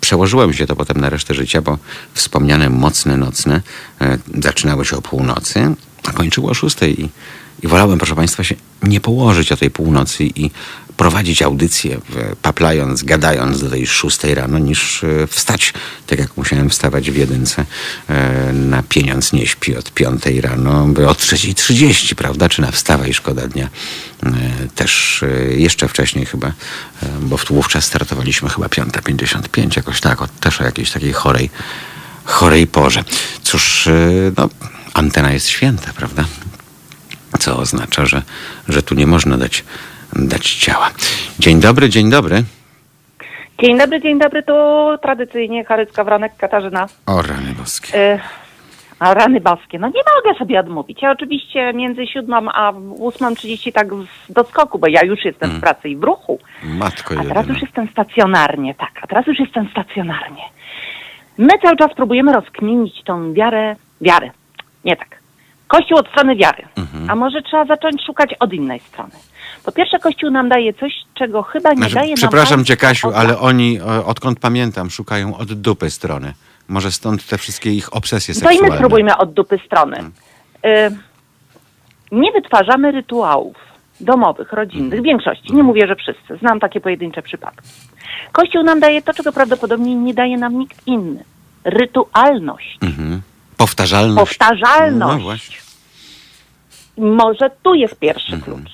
Przełożyłem 0.02 0.54
się 0.54 0.68
to 0.68 0.76
potem 0.76 1.02
na 1.02 1.10
resztę 1.10 1.34
życia, 1.34 1.62
bo 1.62 1.78
wspomniane 2.14 2.70
mocne 2.70 3.18
nocne 3.18 3.62
zaczynały 4.40 4.86
się 4.86 4.98
o 4.98 5.02
północy, 5.02 5.76
a 6.04 6.12
kończyły 6.12 6.50
o 6.50 6.54
szóstej. 6.54 7.02
I, 7.02 7.10
I 7.64 7.68
wolałem, 7.68 7.98
proszę 7.98 8.16
Państwa, 8.16 8.44
się 8.44 8.56
nie 8.84 9.02
położyć 9.02 9.52
o 9.52 9.58
tej 9.58 9.72
północy 9.72 10.24
i 10.24 10.52
prowadzić 10.98 11.42
audycję, 11.42 12.02
paplając, 12.42 13.04
gadając 13.04 13.62
do 13.62 13.70
tej 13.70 13.88
szóstej 13.88 14.36
rano, 14.36 14.60
niż 14.60 15.04
e, 15.04 15.28
wstać, 15.28 15.74
tak 16.08 16.20
jak 16.20 16.38
musiałem 16.38 16.70
wstawać 16.70 17.12
w 17.12 17.16
jedynce 17.16 17.66
e, 18.10 18.54
na 18.54 18.84
pieniądz 18.84 19.34
nie 19.34 19.48
śpi 19.48 19.76
od 19.76 19.92
piątej 19.92 20.42
rano, 20.42 20.84
od 21.08 21.20
3.30, 21.20 22.16
prawda? 22.16 22.50
Czy 22.50 22.62
na 22.62 22.72
wstawaj 22.72 23.14
szkoda 23.14 23.48
dnia. 23.48 23.70
E, 24.26 24.30
Też 24.76 25.24
jeszcze 25.58 25.88
wcześniej 25.88 26.26
chyba, 26.26 26.52
bo 27.22 27.38
wówczas 27.50 27.86
startowaliśmy 27.86 28.50
chyba 28.50 28.68
5.55, 28.68 29.78
jakoś 29.78 30.02
tak, 30.02 30.20
też 30.40 30.62
o 30.62 30.64
jakiejś 30.64 30.92
takiej 30.92 31.14
chorej, 31.14 31.50
chorej 32.24 32.68
porze. 32.68 33.04
Cóż, 33.44 33.90
no, 34.38 34.50
antena 34.94 35.34
jest 35.34 35.48
święta, 35.48 35.94
prawda? 35.94 36.26
Co 37.40 37.58
oznacza, 37.58 38.06
że, 38.06 38.22
że 38.70 38.82
tu 38.84 38.96
nie 38.96 39.08
można 39.08 39.38
dać, 39.38 39.64
dać 40.14 40.54
ciała. 40.54 40.90
Dzień 41.40 41.60
dobry, 41.60 41.90
dzień 41.90 42.10
dobry. 42.10 42.44
Dzień 43.60 43.78
dobry, 43.78 44.02
dzień 44.02 44.20
dobry, 44.20 44.44
to 44.44 44.98
tradycyjnie 45.02 45.66
Karycka 45.66 46.04
Wranek 46.04 46.32
Katarzyna. 46.38 46.88
O 47.06 47.22
rany 47.22 47.54
boskie. 47.58 47.98
E, 47.98 48.20
a 49.00 49.14
rany 49.14 49.42
boskie, 49.42 49.80
no 49.80 49.88
nie 49.88 50.02
mogę 50.26 50.40
sobie 50.40 50.60
odmówić. 50.60 51.02
Ja 51.02 51.12
oczywiście 51.12 51.74
między 51.74 52.08
siódmą 52.08 52.38
a 52.54 52.72
ósmą 52.98 53.36
trzydzieści 53.36 53.74
tak 53.74 53.88
z- 53.94 54.32
do 54.34 54.44
skoku, 54.44 54.80
bo 54.80 54.88
ja 54.88 55.04
już 55.06 55.26
jestem 55.26 55.50
w 55.52 55.60
pracy 55.62 55.90
i 55.90 55.96
w 55.98 56.04
ruchu. 56.04 56.40
Matko 56.64 57.16
A 57.20 57.24
teraz 57.24 57.48
już 57.48 57.62
jestem 57.62 57.88
stacjonarnie, 57.92 58.76
tak, 58.76 58.92
a 59.02 59.08
teraz 59.08 59.28
już 59.28 59.40
jestem 59.40 59.70
stacjonarnie. 59.72 60.44
My 61.38 61.50
cały 61.62 61.78
czas 61.78 61.94
próbujemy 61.96 62.34
rozkminić 62.34 63.04
tą 63.04 63.34
wiarę, 63.34 63.76
wiarę, 64.02 64.32
nie 64.86 64.96
tak, 64.96 65.08
Kościół 65.78 65.98
od 65.98 66.08
strony 66.08 66.36
wiary. 66.36 66.64
Mhm. 66.76 67.10
A 67.10 67.16
może 67.16 67.42
trzeba 67.42 67.66
zacząć 67.66 68.02
szukać 68.06 68.30
od 68.40 68.54
innej 68.54 68.80
strony. 68.80 69.12
Po 69.66 69.72
pierwsze, 69.72 70.00
Kościół 70.00 70.30
nam 70.32 70.50
daje 70.50 70.74
coś, 70.74 70.94
czego 71.14 71.44
chyba 71.44 71.70
nie 71.70 71.78
Znaczy, 71.78 71.96
daje 71.96 72.08
nam 72.08 72.16
przepraszam 72.16 72.66
cię, 72.66 72.78
państwo 72.78 73.08
Kasiu, 73.10 73.20
ale 73.20 73.40
oni, 73.40 73.82
o, 73.82 74.06
odkąd 74.06 74.40
pamiętam, 74.40 74.90
szukają 74.90 75.38
od 75.38 75.54
dupy 75.54 75.90
strony. 75.90 76.34
Może 76.68 76.92
stąd 76.92 77.28
te 77.28 77.38
wszystkie 77.38 77.70
ich 77.72 77.94
obsesje 77.96 78.34
To 78.34 78.40
i 78.40 78.44
seksualne. 78.44 78.70
my 78.70 78.76
spróbujmy 78.78 79.18
od 79.18 79.34
dupy 79.34 79.60
strony. 79.66 79.98
Y, 80.66 80.92
nie 82.12 82.32
wytwarzamy 82.32 82.92
rytuałów 82.92 83.56
domowych, 84.00 84.54
rodzinnych, 84.54 85.00
w 85.00 85.04
większości. 85.04 85.54
Nie 85.54 85.64
mówię, 85.64 85.88
że 85.88 85.96
wszyscy. 85.96 86.38
Znam 86.38 86.60
takie 86.60 86.82
pojedyncze 86.82 87.22
przypadki. 87.22 87.70
Kościół 88.32 88.64
nam 88.64 88.80
daje 88.80 89.02
to, 89.02 89.14
czego 89.14 89.32
prawdopodobnie 89.32 89.96
nie 89.96 90.14
daje 90.14 90.38
nam 90.38 90.60
nikt 90.60 90.88
inny. 90.88 91.24
Rytualność, 91.64 92.78
Mhm. 92.82 93.22
Powtarzalność. 93.58 94.38
powtarzalność. 94.38 95.18
No 95.18 95.24
właśnie. 95.24 95.63
Może 96.98 97.50
tu 97.64 97.74
jest 97.74 98.00
pierwszy 98.00 98.34
Mhm. 98.36 98.42
klucz. 98.58 98.74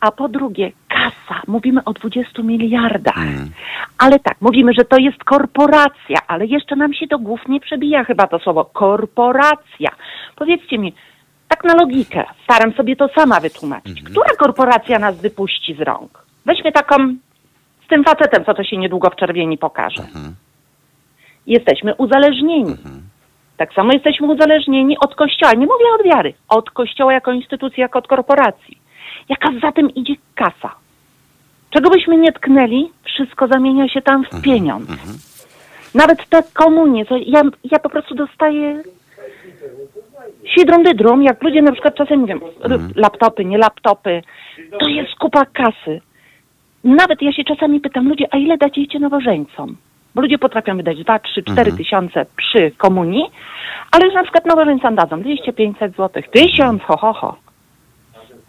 A 0.00 0.10
po 0.10 0.28
drugie, 0.28 0.72
kasa. 0.88 1.42
Mówimy 1.46 1.84
o 1.84 1.92
20 1.92 2.42
miliardach. 2.42 3.16
Mhm. 3.16 3.50
Ale 3.98 4.18
tak, 4.18 4.36
mówimy, 4.40 4.72
że 4.72 4.84
to 4.84 4.98
jest 4.98 5.24
korporacja, 5.24 6.18
ale 6.26 6.46
jeszcze 6.46 6.76
nam 6.76 6.94
się 6.94 7.06
do 7.06 7.18
głów 7.18 7.40
nie 7.48 7.60
przebija 7.60 8.04
chyba 8.04 8.26
to 8.26 8.38
słowo 8.38 8.64
korporacja. 8.64 9.90
Powiedzcie 10.36 10.78
mi, 10.78 10.94
tak 11.48 11.64
na 11.64 11.74
logikę, 11.74 12.24
staram 12.44 12.72
sobie 12.72 12.96
to 12.96 13.08
sama 13.08 13.40
wytłumaczyć. 13.40 13.98
Mhm. 13.98 14.06
Która 14.10 14.36
korporacja 14.38 14.98
nas 14.98 15.20
wypuści 15.20 15.74
z 15.74 15.80
rąk? 15.80 16.26
Weźmy 16.46 16.72
taką 16.72 16.96
z 17.84 17.88
tym 17.88 18.04
facetem, 18.04 18.44
co 18.44 18.54
to 18.54 18.64
się 18.64 18.76
niedługo 18.76 19.10
w 19.10 19.16
czerwieni 19.16 19.58
pokaże. 19.58 20.02
Mhm. 20.02 20.34
Jesteśmy 21.46 21.94
uzależnieni. 21.94 22.76
Tak 23.56 23.72
samo 23.74 23.92
jesteśmy 23.92 24.26
uzależnieni 24.26 24.98
od 24.98 25.14
Kościoła. 25.14 25.52
Nie 25.52 25.66
mówię 25.66 25.84
od 26.00 26.06
wiary. 26.06 26.34
Od 26.48 26.70
Kościoła 26.70 27.12
jako 27.12 27.32
instytucji, 27.32 27.80
jako 27.80 27.98
od 27.98 28.06
korporacji. 28.08 28.78
Jaka 29.28 29.48
za 29.62 29.72
tym 29.72 29.94
idzie 29.94 30.14
kasa? 30.34 30.74
Czego 31.70 31.90
byśmy 31.90 32.16
nie 32.16 32.32
tknęli, 32.32 32.90
wszystko 33.04 33.46
zamienia 33.48 33.88
się 33.88 34.02
tam 34.02 34.24
w 34.24 34.42
pieniądz. 34.42 34.88
Nawet 35.94 36.28
te 36.28 36.42
komunie, 36.54 37.06
co 37.06 37.16
ja, 37.16 37.42
ja 37.72 37.78
po 37.78 37.88
prostu 37.88 38.14
dostaję 38.14 38.82
sidrą 40.54 40.82
dydrą, 40.82 41.20
jak 41.20 41.42
ludzie 41.42 41.62
na 41.62 41.72
przykład 41.72 41.94
czasem 41.94 42.20
mówią, 42.20 42.40
r- 42.64 42.80
laptopy, 42.96 43.44
nie 43.44 43.58
laptopy, 43.58 44.22
to 44.80 44.88
jest 44.88 45.14
kupa 45.14 45.44
kasy. 45.46 46.00
Nawet 46.84 47.22
ja 47.22 47.32
się 47.32 47.44
czasami 47.44 47.80
pytam, 47.80 48.08
ludzie, 48.08 48.26
a 48.30 48.36
ile 48.36 48.56
dacie 48.56 48.98
nowożeńcom? 48.98 49.76
Bo 50.16 50.22
ludzie 50.22 50.38
potrafią 50.38 50.76
wydać 50.76 50.98
2, 51.04 51.18
3, 51.18 51.42
4 51.42 51.72
tysiące 51.72 52.26
przy 52.36 52.70
komunii, 52.76 53.24
ale 53.90 54.04
już 54.06 54.14
na 54.14 54.22
przykład 54.22 54.46
nowożeńcom 54.46 54.94
dadzą 54.94 55.22
200, 55.22 55.52
500 55.52 55.96
zł, 55.96 56.22
1000, 56.32 56.82
ho, 56.82 56.96
ho, 56.96 57.12
ho. 57.12 57.36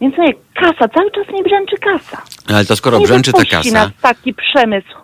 Więc 0.00 0.18
nie, 0.18 0.34
kasa, 0.54 0.88
cały 0.88 1.10
czas 1.10 1.24
nie 1.34 1.42
brzęczy 1.42 1.76
kasa. 1.76 2.22
Ale 2.48 2.64
to 2.64 2.76
skoro 2.76 2.98
nie 2.98 3.04
brzęczy 3.04 3.32
ta 3.32 3.38
wypuści 3.38 3.56
kasa, 3.56 3.84
nas 3.84 3.90
taki 4.02 4.34
przemysł. 4.34 4.94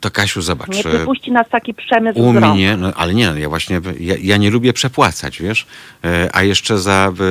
to 0.00 0.10
Kasiu, 0.10 0.40
Nie 0.40 0.42
zobacz. 0.42 0.86
e, 0.86 0.88
wypuści 0.88 1.32
nas 1.32 1.48
taki 1.48 1.74
przemysł 1.74 2.18
U 2.20 2.32
mnie, 2.32 2.76
no, 2.76 2.92
ale 2.96 3.14
nie, 3.14 3.32
ja 3.36 3.48
właśnie, 3.48 3.80
ja, 4.00 4.14
ja 4.22 4.36
nie 4.36 4.50
lubię 4.50 4.72
przepłacać, 4.72 5.42
wiesz, 5.42 5.66
E, 6.04 6.28
a 6.32 6.42
jeszcze 6.42 6.78
za 6.78 7.12
e, 7.12 7.22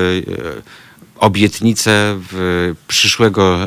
obietnicę 1.19 2.17
przyszłego 2.87 3.57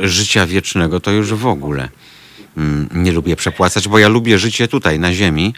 życia 0.00 0.46
wiecznego 0.46 1.00
to 1.00 1.10
już 1.10 1.34
w 1.34 1.46
ogóle 1.46 1.88
nie 2.94 3.12
lubię 3.12 3.36
przepłacać, 3.36 3.88
bo 3.88 3.98
ja 3.98 4.08
lubię 4.08 4.38
życie 4.38 4.68
tutaj, 4.68 4.98
na 4.98 5.12
ziemi 5.12 5.54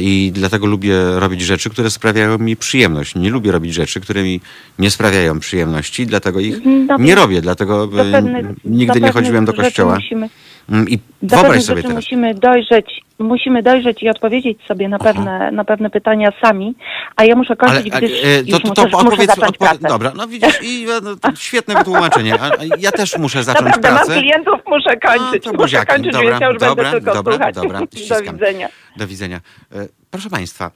i 0.00 0.32
dlatego 0.34 0.66
lubię 0.66 0.94
robić 1.14 1.40
rzeczy, 1.40 1.70
które 1.70 1.90
sprawiają 1.90 2.38
mi 2.38 2.56
przyjemność. 2.56 3.14
Nie 3.14 3.30
lubię 3.30 3.52
robić 3.52 3.74
rzeczy, 3.74 4.00
które 4.00 4.22
mi 4.22 4.40
nie 4.78 4.90
sprawiają 4.90 5.40
przyjemności, 5.40 6.06
dlatego 6.06 6.40
ich 6.40 6.56
No, 6.64 6.96
nie 6.98 7.14
robię, 7.14 7.40
dlatego 7.40 7.84
e, 7.84 8.12
pewnych, 8.12 8.46
nigdy 8.64 9.00
nie 9.00 9.12
chodziłem 9.12 9.44
do 9.44 9.52
kościoła. 9.52 9.94
Musimy, 9.94 10.28
Mm, 10.70 10.88
I 10.88 10.98
wyobraź 11.22 11.62
sobie 11.64 11.82
teraz. 11.82 11.96
musimy 11.96 12.34
dojrzeć, 12.34 13.00
musimy 13.18 13.62
dojrzeć 13.62 14.02
i 14.02 14.08
odpowiedzieć 14.08 14.58
sobie 14.68 14.88
na 14.88 14.98
pewne, 14.98 15.50
na 15.52 15.64
pewne 15.64 15.90
pytania 15.90 16.32
sami, 16.42 16.74
a 17.16 17.24
ja 17.24 17.36
muszę 17.36 17.54
Ale 17.58 17.72
kończyć, 17.72 17.94
a, 17.94 17.98
gdyż 17.98 18.12
e, 18.24 18.44
to, 18.44 18.58
to, 18.60 18.68
muszę, 18.68 18.74
to 18.74 18.82
muszę 18.82 18.96
odpowiedz, 18.98 19.30
odpowiedz 19.30 19.58
pracę. 19.58 19.88
dobra, 19.88 20.12
no 20.16 20.26
widzisz, 20.28 20.58
i 20.62 20.86
e, 20.90 21.00
no, 21.02 21.16
to 21.16 21.34
świetne 21.48 21.74
wytłumaczenie. 21.74 22.34
A, 22.40 22.44
a 22.46 22.50
ja 22.78 22.92
też 22.92 23.18
muszę 23.18 23.44
zacząć 23.44 23.70
mam 23.70 23.80
pracę. 23.80 24.12
klientów, 24.20 24.60
muszę 24.66 24.96
kończyć. 24.96 25.44
to 25.44 25.52
muszę 25.52 25.86
kończyć, 25.86 26.12
Dobra, 26.12 26.30
więc 26.30 26.40
ja 26.40 26.48
już 26.48 26.58
dobra, 26.58 26.74
będę 26.84 26.90
tylko 27.00 27.14
dobra, 27.14 27.34
słuchać. 27.34 27.54
dobra, 27.54 27.80
Do 28.26 28.32
widzenia. 28.32 28.68
Do 28.96 29.06
widzenia. 29.06 29.40
E, 29.72 29.88
Proszę 30.10 30.30
Państwa, 30.30 30.70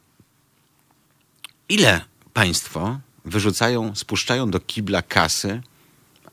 ile 1.69 2.01
Państwo 2.33 2.99
wyrzucają, 3.25 3.95
spuszczają 3.95 4.51
do 4.51 4.61
kibla 4.61 5.03
kasy 5.03 5.63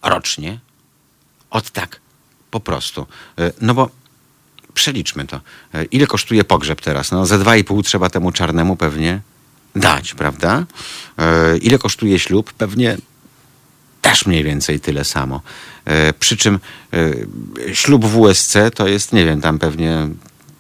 rocznie? 0.04 0.60
Od 1.50 1.72
tak, 1.72 2.00
po 2.52 2.60
prostu. 2.60 3.08
E, 3.40 3.52
No 3.62 3.74
bo 3.74 3.90
przeliczmy 4.74 5.28
to. 5.28 5.42
E, 5.74 5.84
Ile 5.84 6.08
kosztuje 6.08 6.44
pogrzeb 6.44 6.82
teraz? 6.82 7.12
No, 7.12 7.26
ze 7.26 7.40
2,5 7.40 7.84
trzeba 7.84 8.10
temu 8.10 8.32
czarnemu 8.32 8.76
pewnie 8.76 9.22
dać, 9.76 10.14
prawda? 10.14 10.66
Ile 11.62 11.78
kosztuje 11.78 12.20
ślub? 12.20 12.54
Pewnie 12.54 12.98
też 14.02 14.26
mniej 14.26 14.44
więcej 14.44 14.80
tyle 14.80 15.06
samo. 15.06 15.42
Przy 16.20 16.38
czym 16.38 16.60
ślub 17.74 18.06
w 18.06 18.18
USC 18.18 18.54
to 18.76 18.88
jest, 18.88 19.14
nie 19.14 19.26
wiem, 19.26 19.42
tam 19.42 19.60
pewnie 19.60 20.08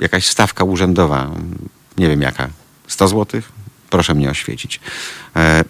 jakaś 0.02 0.28
stawka 0.28 0.64
urzędowa, 0.64 1.32
nie 1.98 2.08
wiem 2.08 2.22
jaka, 2.22 2.50
100 2.88 3.08
zł? 3.08 3.42
Proszę 3.90 4.14
mnie 4.14 4.30
oświecić. 4.30 4.80
E, 5.36 5.64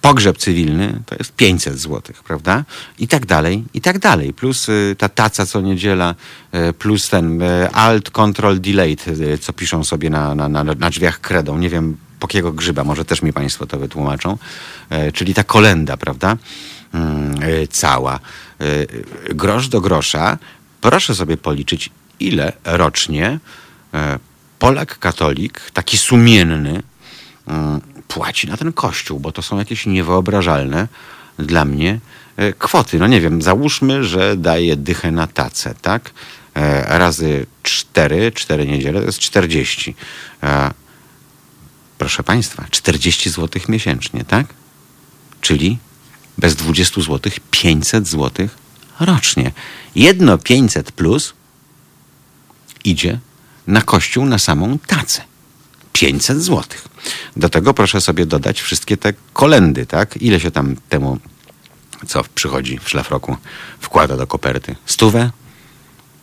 pogrzeb 0.00 0.38
cywilny 0.38 1.00
to 1.06 1.14
jest 1.18 1.32
500 1.32 1.78
zł, 1.78 2.14
prawda? 2.24 2.64
I 2.98 3.08
tak 3.08 3.26
dalej, 3.26 3.64
i 3.74 3.80
tak 3.80 3.98
dalej. 3.98 4.32
Plus 4.32 4.68
y, 4.68 4.96
ta 4.98 5.08
taca 5.08 5.46
co 5.46 5.60
niedziela, 5.60 6.14
y, 6.54 6.72
plus 6.72 7.08
ten 7.08 7.42
y, 7.42 7.70
alt, 7.72 8.10
control, 8.10 8.60
delayed, 8.60 9.04
co 9.40 9.52
piszą 9.52 9.84
sobie 9.84 10.10
na, 10.10 10.34
na, 10.34 10.48
na, 10.48 10.64
na 10.64 10.90
drzwiach 10.90 11.20
kredą. 11.20 11.58
Nie 11.58 11.68
wiem, 11.68 11.96
po 12.20 12.26
jakiego 12.26 12.52
grzyba, 12.52 12.84
może 12.84 13.04
też 13.04 13.22
mi 13.22 13.32
Państwo 13.32 13.66
to 13.66 13.78
wytłumaczą. 13.78 14.38
E, 14.90 15.12
czyli 15.12 15.34
ta 15.34 15.44
kolenda, 15.44 15.96
prawda? 15.96 16.36
Mm, 16.94 17.34
cała. 17.70 18.20
Grosz 19.34 19.68
do 19.68 19.80
grosza. 19.80 20.38
Proszę 20.80 21.14
sobie 21.14 21.36
policzyć, 21.36 21.90
ile 22.20 22.52
rocznie 22.64 23.26
e, 23.26 23.38
Polak 24.58 24.98
katolik, 24.98 25.70
taki 25.70 25.98
sumienny, 25.98 26.82
mm, 27.46 27.80
płaci 28.08 28.46
na 28.46 28.56
ten 28.56 28.72
kościół, 28.72 29.20
bo 29.20 29.32
to 29.32 29.42
są 29.42 29.58
jakieś 29.58 29.86
niewyobrażalne 29.86 30.88
dla 31.38 31.64
mnie 31.64 32.00
e, 32.36 32.52
kwoty. 32.52 32.98
No 32.98 33.06
nie 33.06 33.20
wiem, 33.20 33.42
załóżmy, 33.42 34.04
że 34.04 34.36
daje 34.36 34.76
dychę 34.76 35.10
na 35.10 35.26
tacę, 35.26 35.74
tak? 35.82 36.10
E, 36.54 36.98
Razy 36.98 37.46
cztery, 37.62 38.32
cztery 38.32 38.66
niedziele 38.66 39.00
to 39.00 39.06
jest 39.06 39.18
40. 39.18 39.94
E, 40.42 40.70
Proszę 41.98 42.22
Państwa, 42.22 42.64
40 42.70 43.30
zł 43.30 43.62
miesięcznie, 43.68 44.24
tak? 44.24 44.46
Czyli 45.40 45.78
bez 46.38 46.56
20 46.56 47.00
zł 47.00 47.32
500 47.50 48.08
zł 48.08 48.48
rocznie. 49.00 49.52
Jedno 49.94 50.38
500 50.38 50.92
plus 50.92 51.34
idzie 52.84 53.18
na 53.68 53.82
kościół 53.82 54.26
na 54.26 54.38
samą 54.38 54.78
tacę. 54.78 55.22
500 55.92 56.42
zł. 56.42 56.64
Do 57.36 57.48
tego 57.48 57.74
proszę 57.74 58.00
sobie 58.00 58.26
dodać 58.26 58.60
wszystkie 58.60 58.96
te 58.96 59.12
kolendy, 59.32 59.86
tak? 59.86 60.16
Ile 60.22 60.40
się 60.40 60.50
tam 60.50 60.76
temu, 60.88 61.18
co 62.06 62.24
przychodzi 62.34 62.78
w 62.78 62.88
szlafroku, 62.88 63.36
wkłada 63.80 64.16
do 64.16 64.26
koperty? 64.26 64.76
Stówę? 64.86 65.30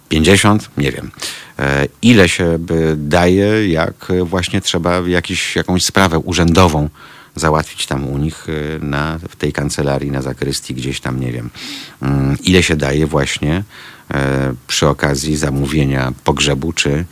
50? 0.09 0.69
Nie 0.77 0.91
wiem. 0.91 1.11
E, 1.59 1.87
ile 2.01 2.29
się 2.29 2.57
daje, 2.97 3.69
jak 3.69 4.11
właśnie 4.23 4.61
trzeba 4.61 4.99
jakiś, 5.07 5.55
jakąś 5.55 5.85
sprawę 5.85 6.19
urzędową 6.19 6.89
załatwić 7.35 7.85
tam 7.85 8.07
u 8.07 8.17
nich 8.17 8.47
e, 8.49 8.85
na, 8.85 9.19
w 9.29 9.35
tej 9.35 9.53
kancelarii, 9.53 10.11
na 10.11 10.21
zakrystii, 10.21 10.73
gdzieś 10.73 10.99
tam, 10.99 11.19
nie 11.19 11.31
wiem. 11.31 11.49
Mm, 12.01 12.37
ile 12.43 12.63
się 12.63 12.75
daje 12.75 13.07
właśnie 13.07 13.63
e, 14.13 14.53
przy 14.67 14.87
okazji 14.87 15.37
zamówienia 15.37 16.13
pogrzebu 16.23 16.73
czy, 16.73 17.05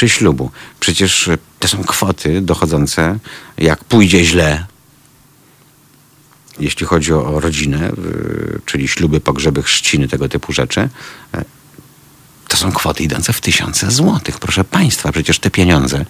czy 0.00 0.08
ślubu. 0.08 0.50
Przecież 0.80 1.30
to 1.58 1.68
są 1.68 1.84
kwoty 1.84 2.40
dochodzące, 2.40 3.18
jak 3.58 3.84
pójdzie 3.84 4.24
źle, 4.24 4.66
jeśli 6.60 6.86
chodzi 6.86 7.12
o 7.12 7.40
rodzinę, 7.40 7.92
czyli 8.64 8.88
śluby, 8.88 9.20
pogrzeby, 9.20 9.62
chrzciny, 9.62 10.08
tego 10.08 10.28
typu 10.28 10.52
rzeczy, 10.52 10.88
to 12.48 12.56
są 12.56 12.72
kwoty 12.72 13.02
idące 13.02 13.32
w 13.32 13.40
tysiące 13.40 13.90
złotych. 13.90 14.38
Proszę 14.38 14.64
Państwa, 14.64 15.12
przecież 15.12 15.38
te 15.38 15.50
pieniądze 15.50 16.04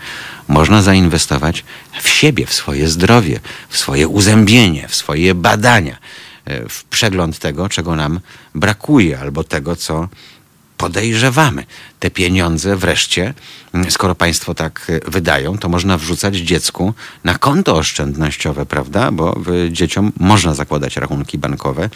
można 0.49 0.83
zainwestować 0.83 1.65
w 2.03 2.09
siebie, 2.09 2.47
w 2.47 2.55
swoje 2.55 2.89
zdrowie, 2.89 3.41
w 3.69 3.79
swoje 3.79 4.09
uzębienie, 4.09 4.89
w 4.89 4.95
swoje 4.95 5.35
badania, 5.35 5.99
e, 6.45 6.69
w 6.69 6.85
przegląd 6.85 7.39
tego, 7.39 7.69
czego 7.69 7.97
nam 7.97 8.21
brakuje, 8.55 9.21
albo 9.21 9.45
tego, 9.45 9.77
co 9.77 10.09
podejrzewamy. 10.81 11.66
Te 12.01 12.11
pieniądze 12.11 12.77
wreszcie, 12.77 13.35
skoro 13.89 14.15
państwo 14.15 14.55
tak 14.55 14.86
e, 15.07 15.11
wydają, 15.11 15.59
to 15.59 15.69
można 15.69 15.98
wrzucać 15.98 16.36
dziecku 16.36 16.94
na 17.24 17.39
konto 17.39 17.77
oszczędnościowe, 17.77 18.66
prawda? 18.66 19.12
Bo 19.12 19.40
dzieciom 19.70 20.12
można 20.20 20.55
zakładać 20.55 20.97
rachunki 20.97 21.39
bankowe 21.39 21.89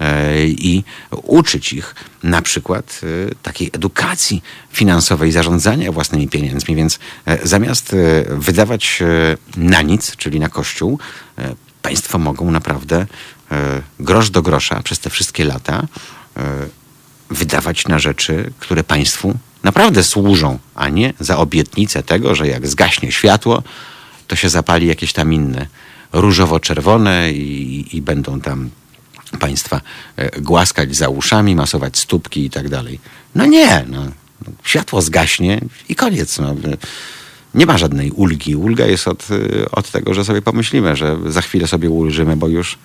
E, 0.00 0.46
i 0.46 0.84
uczyć 1.10 1.72
ich 1.72 1.94
na 2.22 2.42
przykład 2.42 3.00
e, 3.02 3.34
takiej 3.42 3.70
edukacji 3.72 4.42
finansowej, 4.70 5.32
zarządzania 5.32 5.92
własnymi 5.92 6.28
pieniędzmi. 6.28 6.76
Więc 6.76 6.98
e, 7.26 7.46
zamiast 7.46 7.96
wydawać 8.28 9.02
na 9.56 9.82
nic, 9.82 10.16
czyli 10.16 10.40
na 10.40 10.48
kościół, 10.48 10.98
państwo 11.82 12.18
mogą 12.18 12.50
naprawdę 12.50 13.06
grosz 14.00 14.30
do 14.30 14.42
grosza 14.42 14.82
przez 14.82 14.98
te 14.98 15.10
wszystkie 15.10 15.44
lata 15.44 15.86
wydawać 17.30 17.88
na 17.88 17.98
rzeczy, 17.98 18.52
które 18.58 18.84
państwu 18.84 19.34
naprawdę 19.62 20.04
służą, 20.04 20.58
a 20.74 20.88
nie 20.88 21.12
za 21.20 21.38
obietnicę 21.38 22.02
tego, 22.02 22.34
że 22.34 22.48
jak 22.48 22.66
zgaśnie 22.66 23.12
światło, 23.12 23.62
to 24.26 24.36
się 24.36 24.48
zapali 24.48 24.86
jakieś 24.86 25.12
tam 25.12 25.32
inne 25.32 25.66
różowo-czerwone 26.12 27.32
i, 27.32 27.96
i 27.96 28.02
będą 28.02 28.40
tam 28.40 28.70
państwa 29.40 29.80
e, 30.16 30.40
głaskać 30.40 30.96
za 30.96 31.08
uszami, 31.08 31.56
masować 31.56 31.98
stópki 31.98 32.44
i 32.44 32.50
tak 32.50 32.68
dalej. 32.68 33.00
No 33.34 33.46
nie, 33.46 33.84
no, 33.88 34.06
światło 34.64 35.02
zgaśnie 35.02 35.60
i 35.88 35.94
koniec. 35.94 36.38
No. 36.38 36.54
Nie 37.54 37.66
ma 37.66 37.78
żadnej 37.78 38.10
ulgi. 38.10 38.56
Ulga 38.56 38.86
jest 38.86 39.08
od, 39.08 39.28
e, 39.30 39.70
od 39.70 39.90
tego, 39.90 40.14
że 40.14 40.24
sobie 40.24 40.42
pomyślimy, 40.42 40.96
że 40.96 41.16
za 41.26 41.42
chwilę 41.42 41.66
sobie 41.66 41.90
ulżymy, 41.90 42.36
bo 42.36 42.48
już, 42.48 42.78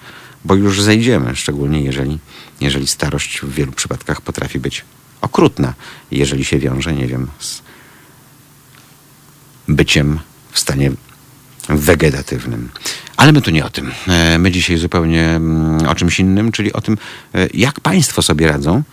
bo 0.46 0.56
już 0.56 0.82
zejdziemy, 0.82 1.36
szczególnie 1.36 1.82
jeżeli, 1.82 2.20
jeżeli 2.62 2.88
starość 2.88 3.42
w 3.42 3.54
wielu 3.54 3.72
przypadkach 3.72 4.22
potrafi 4.22 4.60
być 4.60 4.86
okrutna, 5.22 5.74
jeżeli 6.12 6.46
się 6.46 6.60
wiąże, 6.60 6.94
nie 6.94 7.08
wiem, 7.08 7.28
z 7.40 7.62
byciem 9.68 10.20
w 10.52 10.60
stanie 10.60 10.92
wegetatywnym. 11.70 12.70
Ale 13.18 13.32
my 13.32 13.42
tu 13.42 13.52
nie 13.52 13.66
o 13.66 13.70
tym. 13.70 13.92
E, 14.08 14.38
my 14.40 14.52
dzisiaj 14.52 14.78
zupełnie 14.78 15.30
mm, 15.30 15.88
o 15.88 15.96
czymś 15.96 16.20
innym, 16.20 16.52
czyli 16.52 16.74
o 16.74 16.82
tym, 16.82 16.98
e, 17.36 17.48
jak 17.54 17.80
państwo 17.80 18.22
sobie 18.22 18.48
radzą, 18.48 18.84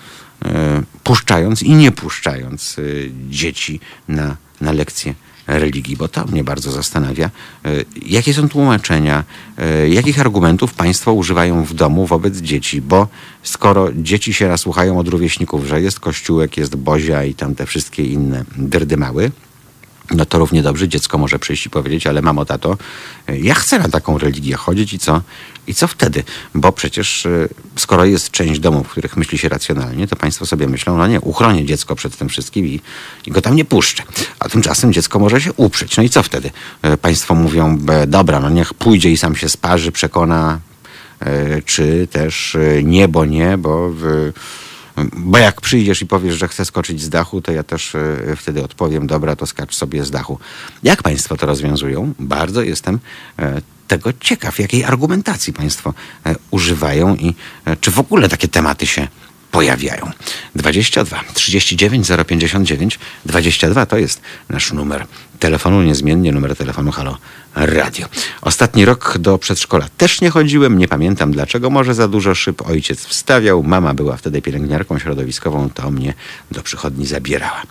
e, 0.45 0.83
puszczając 1.03 1.62
i 1.62 1.75
nie 1.75 1.93
puszczając 1.93 2.77
dzieci 3.29 3.81
na, 4.09 4.37
na 4.61 4.73
lekcje 4.73 5.15
religii, 5.49 5.97
bo 5.97 6.09
to 6.09 6.25
mnie 6.25 6.45
bardzo 6.45 6.70
zastanawia. 6.70 7.31
Jakie 8.07 8.35
są 8.35 8.49
tłumaczenia, 8.49 9.25
jakich 9.89 10.20
argumentów 10.20 10.75
państwo 10.75 11.12
używają 11.12 11.65
w 11.65 11.75
domu 11.75 12.07
wobec 12.07 12.37
dzieci? 12.37 12.81
Bo 12.81 13.09
skoro 13.43 13.89
dzieci 13.95 14.35
się 14.35 14.49
raz 14.49 14.61
słuchają 14.61 14.99
od 14.99 15.09
rówieśników, 15.09 15.66
że 15.66 15.83
jest 15.83 16.01
kościółek, 16.01 16.57
jest 16.57 16.77
bozia 16.77 17.25
i 17.25 17.35
tam 17.35 17.55
te 17.55 17.66
wszystkie 17.66 18.05
inne 18.05 18.45
dyrdymały, 18.57 19.31
no 20.10 20.26
to 20.26 20.39
równie 20.39 20.62
dobrze 20.62 20.89
dziecko 20.89 21.18
może 21.18 21.39
przyjść 21.39 21.66
i 21.66 21.70
powiedzieć, 21.70 22.06
ale 22.06 22.22
mamo, 22.22 22.44
tato, 22.44 22.76
ja 23.28 23.55
chcę 23.55 23.78
na 23.78 23.89
taką 23.89 24.18
religię 24.18 24.56
chodzić 24.56 24.93
i 24.93 24.98
co? 24.98 25.22
I 25.66 25.74
co 25.74 25.89
wtedy? 25.89 26.24
Bo 26.55 26.72
przecież 26.72 27.26
y, 27.26 27.48
skoro 27.76 28.05
jest 28.05 28.30
część 28.30 28.60
domów, 28.60 28.86
w 28.86 28.90
których 28.90 29.16
myśli 29.16 29.39
się 29.39 29.48
racjonalnie, 29.48 30.06
to 30.06 30.16
państwo 30.16 30.47
sobie 30.47 30.68
myślą, 30.68 30.97
no 30.97 31.06
nie, 31.06 31.20
uchronię 31.20 31.64
dziecko 31.64 31.94
przed 31.94 32.16
tym 32.16 32.28
wszystkim 32.28 32.66
i, 32.66 32.80
i 33.26 33.30
go 33.30 33.43
tam 33.43 33.56
nie 33.56 33.64
puszczę. 33.64 34.02
A 34.39 34.48
tymczasem 34.48 34.93
dziecko 34.93 35.18
może 35.18 35.40
się 35.40 35.52
uprzeć. 35.52 35.97
No 35.97 36.02
i 36.02 36.09
co 36.09 36.22
wtedy? 36.22 36.51
Y, 36.86 36.97
państwo 36.97 37.35
mówią, 37.35 37.78
dobra, 38.06 38.40
no 38.40 38.51
niech 38.51 38.74
pójdzie 38.74 39.10
i 39.10 39.16
sam 39.16 39.36
się 39.36 39.48
sparzy, 39.48 39.93
przekona, 39.93 40.60
y, 41.22 41.62
czy 41.66 42.09
też 42.12 42.56
nie, 42.82 43.09
bo 43.09 43.24
nie, 43.24 43.59
bo... 43.59 43.90
W, 43.90 44.32
bo 45.16 45.39
jak 45.39 45.61
przyjdziesz 45.61 46.03
i 46.03 46.07
powiesz, 46.07 46.37
że 46.37 46.49
chcę 46.49 46.65
skoczyć 46.65 47.03
z 47.03 47.09
dachu, 47.09 47.41
to 47.41 47.53
ja 47.53 47.62
też 47.62 47.95
e, 47.95 48.37
wtedy 48.37 48.65
odpowiem, 48.65 49.07
dobra, 49.07 49.37
to 49.37 49.47
skacz 49.47 49.75
sobie 49.75 50.05
z 50.05 50.11
dachu. 50.11 50.39
Jak 50.83 51.03
Państwo 51.03 51.37
to 51.37 51.47
rozwiązują? 51.47 52.12
Bardzo 52.19 52.62
jestem 52.62 52.99
e, 53.39 53.61
tego 53.89 54.12
ciekaw, 54.20 54.59
jakiej 54.59 54.85
argumentacji 54.85 55.53
Państwo 55.53 55.95
e, 56.27 56.35
używają 56.51 57.16
i 57.16 57.35
czy 57.81 57.91
w 57.91 57.99
ogóle 57.99 58.29
takie 58.29 58.49
tematy 58.49 58.87
się 58.87 59.09
pojawiają. 59.51 60.11
22 60.55 61.20
39 61.35 62.09
059 62.27 62.99
22 63.27 63.87
to 63.87 63.99
jest 63.99 64.20
nasz 64.49 64.73
numer 64.73 65.07
telefonu, 65.39 65.82
niezmiennie 65.82 66.32
numer 66.32 66.56
telefonu 66.56 66.93
Halo 66.93 67.19
Radio. 67.55 68.06
Ostatni 68.43 68.85
rok 68.85 69.19
do 69.19 69.39
przedszkola 69.39 69.89
też 69.97 70.20
nie 70.20 70.31
chodziłem, 70.31 70.78
nie 70.78 70.89
pamiętam 70.89 71.32
dlaczego, 71.32 71.70
może 71.70 71.94
za 71.94 72.09
dużo 72.09 72.35
szyb 72.35 72.62
ojciec 72.69 73.05
wstawiał, 73.05 73.62
mama 73.62 73.94
była 73.94 74.16
wtedy 74.16 74.43
pielęgniarką 74.43 74.98
środowiskową, 74.98 75.70
to 75.70 75.90
mnie 75.90 76.15
do 76.51 76.62
przychodni 76.62 77.06
zabierała. 77.06 77.62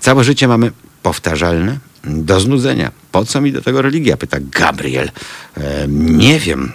Całe 0.00 0.24
życie 0.24 0.48
mamy 0.48 0.72
powtarzalne, 1.02 1.78
do 2.04 2.40
znudzenia. 2.40 2.90
Po 3.12 3.24
co 3.24 3.40
mi 3.40 3.52
do 3.52 3.62
tego 3.62 3.82
religia? 3.82 4.16
Pyta 4.16 4.36
Gabriel. 4.40 5.10
E, 5.56 5.86
nie 5.88 6.40
wiem. 6.40 6.72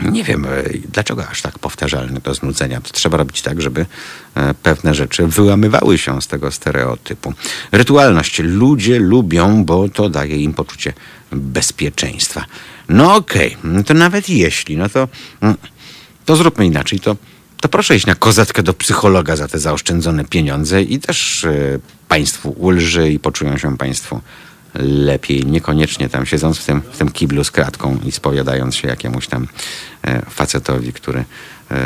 Nie 0.00 0.24
wiem, 0.24 0.44
e, 0.44 0.48
dlaczego 0.92 1.28
aż 1.28 1.42
tak 1.42 1.58
powtarzalne 1.58 2.20
do 2.20 2.34
znudzenia. 2.34 2.80
To 2.80 2.92
trzeba 2.92 3.16
robić 3.16 3.42
tak, 3.42 3.62
żeby 3.62 3.86
e, 4.34 4.54
pewne 4.54 4.94
rzeczy 4.94 5.26
wyłamywały 5.26 5.98
się 5.98 6.22
z 6.22 6.26
tego 6.26 6.50
stereotypu. 6.50 7.34
Rytualność. 7.72 8.38
Ludzie 8.38 8.98
lubią, 8.98 9.64
bo 9.64 9.88
to 9.88 10.08
daje 10.08 10.36
im 10.36 10.54
poczucie 10.54 10.92
bezpieczeństwa. 11.32 12.44
No 12.88 13.14
okej, 13.14 13.56
okay. 13.64 13.84
to 13.84 13.94
nawet 13.94 14.28
jeśli, 14.28 14.76
no 14.76 14.88
to, 14.88 15.08
mm, 15.40 15.56
to 16.24 16.36
zróbmy 16.36 16.66
inaczej. 16.66 17.00
To, 17.00 17.16
to 17.60 17.68
proszę 17.68 17.96
iść 17.96 18.06
na 18.06 18.14
kozatkę 18.14 18.62
do 18.62 18.74
psychologa 18.74 19.36
za 19.36 19.48
te 19.48 19.58
zaoszczędzone 19.58 20.24
pieniądze 20.24 20.82
i 20.82 20.98
też 20.98 21.44
y, 21.44 21.80
państwu 22.08 22.50
ulży 22.50 23.12
i 23.12 23.18
poczują 23.18 23.58
się 23.58 23.76
państwo 23.76 24.20
lepiej, 24.74 25.46
niekoniecznie 25.46 26.08
tam 26.08 26.26
siedząc 26.26 26.58
w 26.58 26.64
tym, 26.64 26.80
w 26.92 26.98
tym 26.98 27.10
kiblu 27.10 27.44
z 27.44 27.50
kratką 27.50 27.98
i 28.04 28.12
spowiadając 28.12 28.76
się 28.76 28.88
jakiemuś 28.88 29.26
tam 29.26 29.48
e, 30.02 30.22
facetowi, 30.30 30.92
który 30.92 31.24
e, 31.70 31.76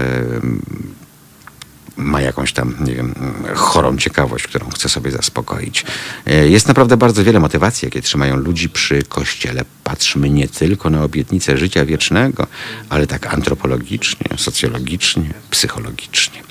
ma 1.96 2.20
jakąś 2.20 2.52
tam, 2.52 2.74
nie 2.80 2.94
wiem, 2.94 3.14
chorą 3.54 3.96
ciekawość, 3.96 4.46
którą 4.46 4.70
chce 4.70 4.88
sobie 4.88 5.10
zaspokoić. 5.10 5.84
E, 6.26 6.48
jest 6.48 6.68
naprawdę 6.68 6.96
bardzo 6.96 7.24
wiele 7.24 7.40
motywacji, 7.40 7.86
jakie 7.86 8.02
trzymają 8.02 8.36
ludzi 8.36 8.68
przy 8.68 9.02
kościele. 9.02 9.64
Patrzmy 9.84 10.30
nie 10.30 10.48
tylko 10.48 10.90
na 10.90 11.02
obietnicę 11.04 11.58
życia 11.58 11.84
wiecznego, 11.84 12.46
ale 12.88 13.06
tak 13.06 13.34
antropologicznie, 13.34 14.26
socjologicznie, 14.36 15.34
psychologicznie. 15.50 16.42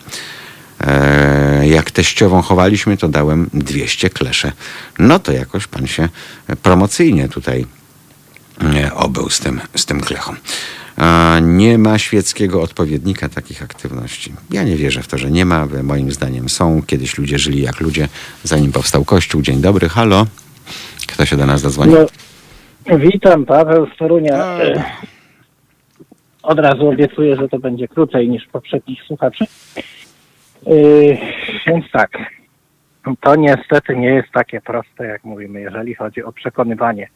E, 0.84 1.68
jak 1.68 1.92
teściową 1.92 2.42
chowaliśmy, 2.42 2.98
to 2.98 3.08
dałem 3.08 3.50
200 3.54 4.10
klesze. 4.10 4.52
No 5.00 5.20
to 5.20 5.32
jakoś 5.32 5.68
pan 5.68 5.88
się 5.88 6.10
promocyjnie 6.64 7.30
tutaj 7.30 7.66
e, 8.76 8.94
obył 8.94 9.30
z 9.30 9.40
tym, 9.40 9.62
z 9.76 9.86
tym 9.86 10.02
klechą. 10.02 10.36
Nie 11.42 11.78
ma 11.78 11.98
świeckiego 11.98 12.62
odpowiednika 12.62 13.30
takich 13.30 13.64
aktywności. 13.64 14.34
Ja 14.50 14.64
nie 14.64 14.76
wierzę 14.76 15.04
w 15.04 15.08
to, 15.08 15.18
że 15.18 15.32
nie 15.32 15.46
ma. 15.46 15.68
Moim 15.84 16.12
zdaniem 16.12 16.50
są. 16.50 16.82
Kiedyś 16.88 17.18
ludzie 17.18 17.40
żyli 17.40 17.62
jak 17.62 17.80
ludzie, 17.80 18.08
zanim 18.44 18.72
powstał 18.72 19.06
Kościół. 19.06 19.42
Dzień 19.42 19.62
dobry, 19.62 19.90
halo. 19.90 20.26
Kto 21.08 21.26
się 21.26 21.38
do 21.38 21.46
nas 21.46 21.62
zadzwonił? 21.62 21.98
No, 22.88 23.00
witam, 23.00 23.46
Paweł 23.46 23.88
z 23.96 23.98
Torunia. 23.98 24.58
Od 26.44 26.60
razu 26.60 26.88
obiecuję, 26.90 27.36
że 27.36 27.50
to 27.50 27.60
będzie 27.60 27.88
krócej 27.88 28.30
niż 28.30 28.48
poprzednich 28.48 29.04
słuchaczy. 29.04 29.46
Yy, 30.68 31.18
więc 31.68 31.92
tak, 31.92 32.18
to 33.22 33.36
niestety 33.36 33.96
nie 33.96 34.10
jest 34.10 34.32
takie 34.32 34.62
proste, 34.62 35.06
jak 35.06 35.24
mówimy, 35.24 35.62
jeżeli 35.62 35.96
chodzi 35.96 36.24
o 36.24 36.32
przekonywanie 36.32 37.08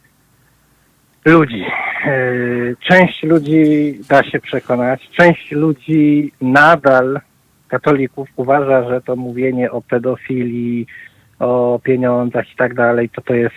ludzi. 1.24 1.64
Yy, 2.06 2.76
część 2.88 3.22
ludzi 3.22 3.94
da 4.08 4.22
się 4.22 4.40
przekonać, 4.40 5.08
część 5.10 5.52
ludzi 5.52 6.32
nadal 6.40 7.20
katolików 7.68 8.28
uważa, 8.36 8.88
że 8.88 9.00
to 9.00 9.16
mówienie 9.16 9.70
o 9.70 9.82
pedofilii, 9.82 10.86
o 11.38 11.80
pieniądzach 11.82 12.52
i 12.52 12.56
tak 12.56 12.74
dalej, 12.74 13.08
to 13.08 13.22
to 13.22 13.34
jest 13.34 13.56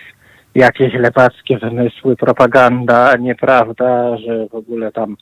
jakieś 0.54 0.94
lepackie 0.94 1.58
wymysły, 1.58 2.16
propaganda, 2.16 3.16
nieprawda, 3.16 4.16
że 4.16 4.46
w 4.48 4.54
ogóle 4.54 4.92
tam 4.92 5.16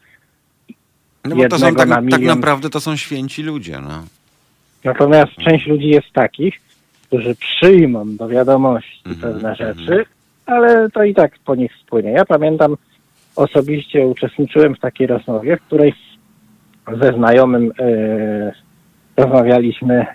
No 1.24 1.36
bo 1.36 1.48
to 1.48 1.58
są 1.58 1.74
tak, 1.74 1.88
tak 2.10 2.20
naprawdę 2.20 2.70
to 2.70 2.80
są 2.80 2.96
święci 2.96 3.42
ludzie, 3.42 3.78
no. 3.80 4.04
Natomiast 4.88 5.32
część 5.32 5.66
ludzi 5.66 5.88
jest 5.88 6.12
takich, 6.12 6.54
którzy 7.06 7.34
przyjmą 7.34 8.16
do 8.16 8.28
wiadomości 8.28 9.02
Mhm, 9.06 9.20
pewne 9.32 9.50
mhm. 9.50 9.56
rzeczy, 9.74 10.04
ale 10.46 10.90
to 10.90 11.04
i 11.04 11.14
tak 11.14 11.32
po 11.44 11.54
nich 11.54 11.72
spłynie. 11.82 12.10
Ja 12.10 12.24
pamiętam, 12.24 12.76
osobiście 13.36 14.06
uczestniczyłem 14.06 14.74
w 14.74 14.80
takiej 14.80 15.06
rozmowie, 15.06 15.56
w 15.56 15.62
której 15.62 15.94
ze 17.02 17.12
znajomym 17.12 17.72
e, 17.80 18.52
rozmawialiśmy, 19.16 20.06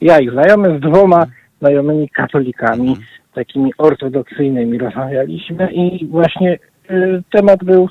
ja 0.00 0.20
i 0.20 0.30
znajomy 0.30 0.78
z 0.78 0.80
dwoma 0.80 1.26
znajomymi 1.60 2.08
katolikami, 2.08 2.88
Mhm. 2.88 3.06
takimi 3.34 3.70
ortodoksyjnymi 3.78 4.78
rozmawialiśmy 4.78 5.72
i 5.72 6.06
właśnie 6.06 6.58
e, 6.88 7.22
temat 7.30 7.64
był 7.64 7.88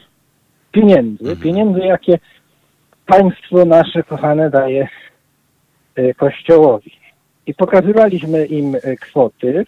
pieniędzy. 0.71 1.23
Mhm. 1.23 1.37
Pieniędzy, 1.37 1.79
jakie 1.79 2.19
państwo 3.05 3.65
nasze 3.65 4.03
kochane 4.03 4.49
daje 4.49 4.87
Kościołowi. 6.17 6.91
I 7.47 7.53
pokazywaliśmy 7.53 8.45
im 8.45 8.75
e, 8.75 8.95
kwoty, 8.95 9.65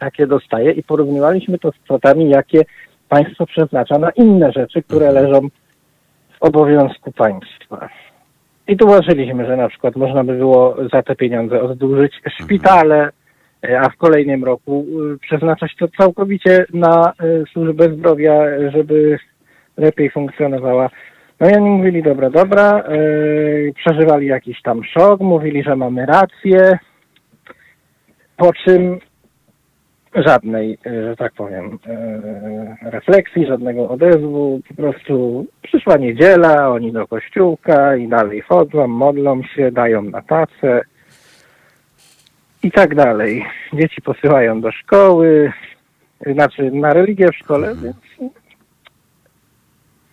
jakie 0.00 0.26
dostaje 0.26 0.72
i 0.72 0.82
porównywaliśmy 0.82 1.58
to 1.58 1.72
z 1.72 1.78
kwotami, 1.78 2.30
jakie 2.30 2.64
państwo 3.08 3.46
przeznacza 3.46 3.98
na 3.98 4.10
inne 4.10 4.52
rzeczy, 4.52 4.82
które 4.82 5.12
leżą 5.12 5.40
w 6.30 6.42
obowiązku 6.42 7.12
państwa. 7.12 7.88
I 8.68 8.76
tłumaczyliśmy, 8.76 9.46
że 9.46 9.56
na 9.56 9.68
przykład 9.68 9.96
można 9.96 10.24
by 10.24 10.34
było 10.34 10.76
za 10.92 11.02
te 11.02 11.16
pieniądze 11.16 11.62
oddłużyć 11.62 12.12
szpitale, 12.40 13.10
e, 13.64 13.80
a 13.80 13.88
w 13.88 13.96
kolejnym 13.96 14.44
roku 14.44 14.86
e, 15.14 15.18
przeznaczać 15.18 15.76
to 15.78 15.88
całkowicie 15.88 16.66
na 16.74 17.12
e, 17.12 17.12
służbę 17.52 17.94
zdrowia, 17.94 18.44
żeby 18.70 19.18
lepiej 19.76 20.10
funkcjonowała. 20.10 20.90
No 21.42 21.50
i 21.50 21.54
oni 21.54 21.70
mówili, 21.70 22.02
dobra, 22.02 22.30
dobra, 22.30 22.78
e, 22.78 22.92
przeżywali 23.74 24.26
jakiś 24.26 24.62
tam 24.62 24.84
szok, 24.84 25.20
mówili, 25.20 25.62
że 25.62 25.76
mamy 25.76 26.06
rację, 26.06 26.78
po 28.36 28.52
czym 28.52 28.98
żadnej, 30.14 30.78
e, 30.86 31.02
że 31.02 31.16
tak 31.16 31.32
powiem, 31.32 31.78
e, 31.86 32.90
refleksji, 32.90 33.46
żadnego 33.46 33.88
odezwu, 33.88 34.60
po 34.68 34.74
prostu 34.74 35.46
przyszła 35.62 35.96
niedziela, 35.96 36.68
oni 36.68 36.92
do 36.92 37.06
kościółka 37.06 37.96
i 37.96 38.08
dalej 38.08 38.40
chodzą, 38.40 38.86
modlą 38.86 39.42
się, 39.42 39.72
dają 39.72 40.02
na 40.02 40.22
tacę 40.22 40.80
i 42.62 42.70
tak 42.70 42.94
dalej. 42.94 43.44
Dzieci 43.72 44.02
posyłają 44.02 44.60
do 44.60 44.72
szkoły, 44.72 45.52
znaczy 46.32 46.70
na 46.70 46.92
religię 46.92 47.28
w 47.32 47.36
szkole, 47.36 47.74
więc, 47.82 47.96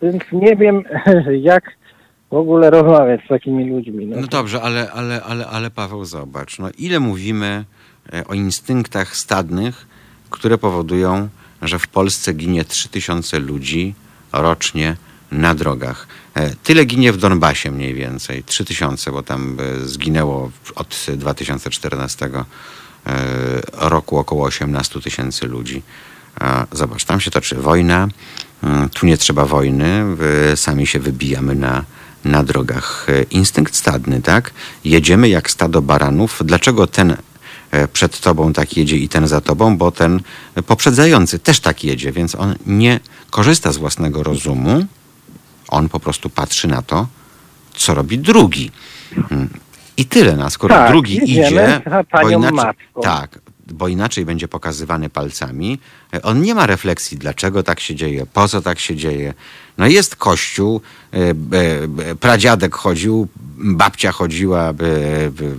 więc 0.02 0.22
nie 0.32 0.56
wiem 0.56 0.82
jak 1.50 1.64
w 2.30 2.34
ogóle 2.34 2.70
rozmawiać 2.70 3.20
z 3.24 3.28
takimi 3.28 3.70
ludźmi. 3.70 4.06
No. 4.06 4.20
No 4.20 4.26
dobrze, 4.26 4.62
ale, 4.62 4.90
ale, 4.92 5.22
ale, 5.22 5.46
ale 5.46 5.70
Paweł, 5.70 6.04
zobacz, 6.04 6.58
no 6.58 6.68
ile 6.78 7.00
mówimy 7.00 7.64
e, 8.12 8.24
o 8.24 8.34
instynktach 8.34 9.16
stadnych, 9.16 9.86
które 10.30 10.58
powodują, 10.58 11.28
że 11.62 11.78
w 11.78 11.88
Polsce 11.88 12.32
ginie 12.32 12.64
3000 12.64 13.38
ludzi 13.38 13.94
rocznie 14.32 14.96
na 15.32 15.54
drogach. 15.54 16.06
E, 16.34 16.50
Tyle 16.54 16.84
ginie 16.84 17.12
w 17.12 17.16
Donbasie 17.16 17.70
mniej 17.70 17.94
więcej, 17.94 18.44
3000, 18.44 19.12
bo 19.12 19.22
tam 19.22 19.56
e, 19.60 19.86
zginęło 19.86 20.50
od 20.74 21.06
2014 21.16 22.26
e, 22.26 22.40
roku 23.72 24.18
około 24.18 24.44
18 24.44 25.00
tysięcy 25.00 25.46
ludzi. 25.46 25.82
Zobacz, 26.72 27.04
tam 27.04 27.20
się 27.20 27.30
toczy 27.30 27.54
wojna, 27.54 28.08
tu 28.94 29.06
nie 29.06 29.16
trzeba 29.16 29.44
wojny, 29.44 30.04
sami 30.56 30.86
się 30.86 30.98
wybijamy 30.98 31.54
na, 31.54 31.84
na 32.24 32.42
drogach. 32.42 33.06
E, 33.08 33.22
Instynkt 33.22 33.74
stadny, 33.76 34.22
tak? 34.22 34.50
Jedziemy 34.84 35.28
jak 35.28 35.50
stado 35.50 35.82
baranów. 35.82 36.42
Dlaczego 36.44 36.86
ten 36.86 37.16
e, 37.70 37.88
przed 37.88 38.20
tobą 38.20 38.52
tak 38.52 38.76
jedzie 38.76 38.96
i 38.96 39.08
ten 39.08 39.28
za 39.28 39.40
tobą? 39.40 39.76
Bo 39.76 39.90
ten 39.90 40.20
poprzedzający 40.66 41.38
też 41.38 41.60
tak 41.60 41.84
jedzie, 41.84 42.12
więc 42.12 42.34
on 42.34 42.54
nie 42.66 43.00
korzysta 43.30 43.72
z 43.72 43.76
własnego 43.76 44.22
rozumu. 44.22 44.86
On 45.68 45.88
po 45.88 46.00
prostu 46.00 46.30
patrzy 46.30 46.68
na 46.68 46.82
to, 46.82 47.06
co 47.74 47.94
robi 47.94 48.18
drugi. 48.18 48.70
Mm. 49.30 49.48
I 49.96 50.04
tyle. 50.04 50.36
No, 50.36 50.44
a 50.44 50.50
skoro 50.50 50.74
Tak, 50.74 50.90
drugi 50.90 51.16
idzie, 51.30 51.50
bo 52.22 52.28
inaczej, 52.30 52.52
matką. 52.52 53.00
tak, 53.02 53.38
bo 53.72 53.88
inaczej 53.88 54.24
będzie 54.24 54.48
pokazywany 54.48 55.10
palcami. 55.10 55.78
On 56.22 56.42
nie 56.42 56.54
ma 56.54 56.66
refleksji, 56.66 57.18
dlaczego 57.18 57.62
tak 57.62 57.80
się 57.80 57.94
dzieje, 57.94 58.26
po 58.26 58.48
co 58.48 58.62
tak 58.62 58.78
się 58.78 58.96
dzieje. 58.96 59.34
No 59.78 59.86
jest 59.86 60.16
kościół, 60.16 60.80
e, 61.12 61.18
e, 61.18 61.30
e, 62.10 62.14
pradziadek 62.14 62.74
chodził, 62.74 63.28
babcia 63.58 64.12
chodziła, 64.12 64.74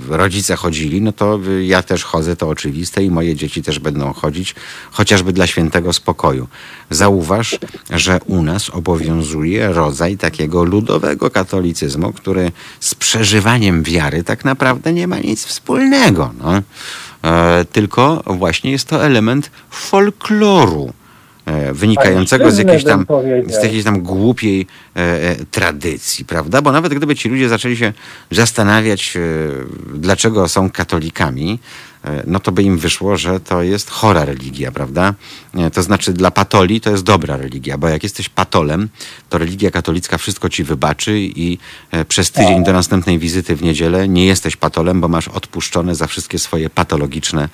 rodzice 0.09 0.55
chodzili, 0.55 1.01
no 1.01 1.11
to 1.11 1.39
ja 1.61 1.83
też 1.83 2.03
chodzę, 2.03 2.35
to 2.35 2.49
oczywiste 2.49 3.03
i 3.03 3.11
moje 3.11 3.35
dzieci 3.35 3.63
też 3.63 3.79
będą 3.79 4.13
chodzić, 4.13 4.55
chociażby 4.91 5.33
dla 5.33 5.47
świętego 5.47 5.93
spokoju. 5.93 6.47
Zauważ, 6.89 7.59
że 7.89 8.19
u 8.25 8.43
nas 8.43 8.69
obowiązuje 8.69 9.73
rodzaj 9.73 10.17
takiego 10.17 10.63
ludowego 10.63 11.29
katolicyzmu, 11.29 12.13
który 12.13 12.51
z 12.79 12.95
przeżywaniem 12.95 13.83
wiary 13.83 14.23
tak 14.23 14.45
naprawdę 14.45 14.93
nie 14.93 15.07
ma 15.07 15.19
nic 15.19 15.45
wspólnego. 15.45 16.33
No. 16.43 16.61
E, 17.23 17.65
tylko 17.71 18.23
właśnie 18.25 18.71
jest 18.71 18.87
to 18.87 19.05
element 19.05 19.51
folkloru. 19.69 20.93
e, 21.45 21.73
Wynikającego 21.73 22.51
z 22.51 22.57
jakiejś 22.57 22.83
tam, 22.83 23.05
z 23.47 23.63
jakiejś 23.63 23.83
tam 23.83 24.01
głupiej 24.01 24.67
e, 24.95 24.99
e, 24.99 25.35
tradycji, 25.51 26.25
prawda? 26.25 26.61
Bo 26.61 26.71
nawet 26.71 26.93
gdyby 26.93 27.15
ci 27.15 27.29
ludzie 27.29 27.49
zaczęli 27.49 27.77
się 27.77 27.93
zastanawiać, 28.31 29.17
e, 29.17 29.19
dlaczego 29.93 30.47
są 30.47 30.69
katolikami, 30.69 31.59
no 32.27 32.39
to 32.39 32.51
by 32.51 32.63
im 32.63 32.77
wyszło, 32.77 33.17
że 33.17 33.39
to 33.39 33.61
jest 33.63 33.89
chora 33.89 34.25
religia, 34.25 34.71
prawda? 34.71 35.13
E, 35.55 35.71
To 35.71 35.83
znaczy 35.83 36.13
dla 36.13 36.31
patoli 36.31 36.81
to 36.81 36.89
jest 36.89 37.03
dobra 37.03 37.37
religia, 37.37 37.77
bo 37.77 37.87
jak 37.87 38.03
jesteś 38.03 38.29
patolem, 38.29 38.89
to 39.29 39.37
religia 39.37 39.71
katolicka 39.71 40.17
wszystko 40.17 40.49
ci 40.49 40.63
wybaczy 40.63 41.19
i 41.19 41.57
e, 41.91 42.05
przez 42.05 42.31
tydzień 42.31 42.63
do 42.63 42.73
następnej 42.73 43.19
wizyty 43.19 43.55
w 43.55 43.63
niedzielę 43.63 44.07
nie 44.07 44.25
jesteś 44.25 44.55
patolem, 44.55 45.01
bo 45.01 45.07
masz 45.07 45.27
odpuszczone 45.27 45.95
za 45.95 46.07
wszystkie 46.07 46.39
swoje 46.39 46.69
patologiczne 46.69 47.49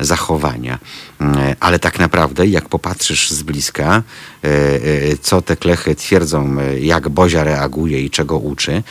zachowania. 0.00 0.78
E, 1.20 1.56
Ale 1.60 1.78
tak 1.78 1.98
naprawdę, 1.98 2.46
jak 2.46 2.68
popatrzysz 2.68 3.30
z 3.30 3.42
bliska, 3.42 4.02
e, 4.44 4.48
e, 4.48 5.16
co 5.22 5.42
te 5.42 5.56
klechy 5.56 5.94
twierdzą, 5.94 6.56
e, 6.60 6.80
jak 6.80 7.08
Bozia 7.08 7.44
reaguje 7.44 8.02
i 8.02 8.10
czego 8.10 8.38
uczy, 8.38 8.82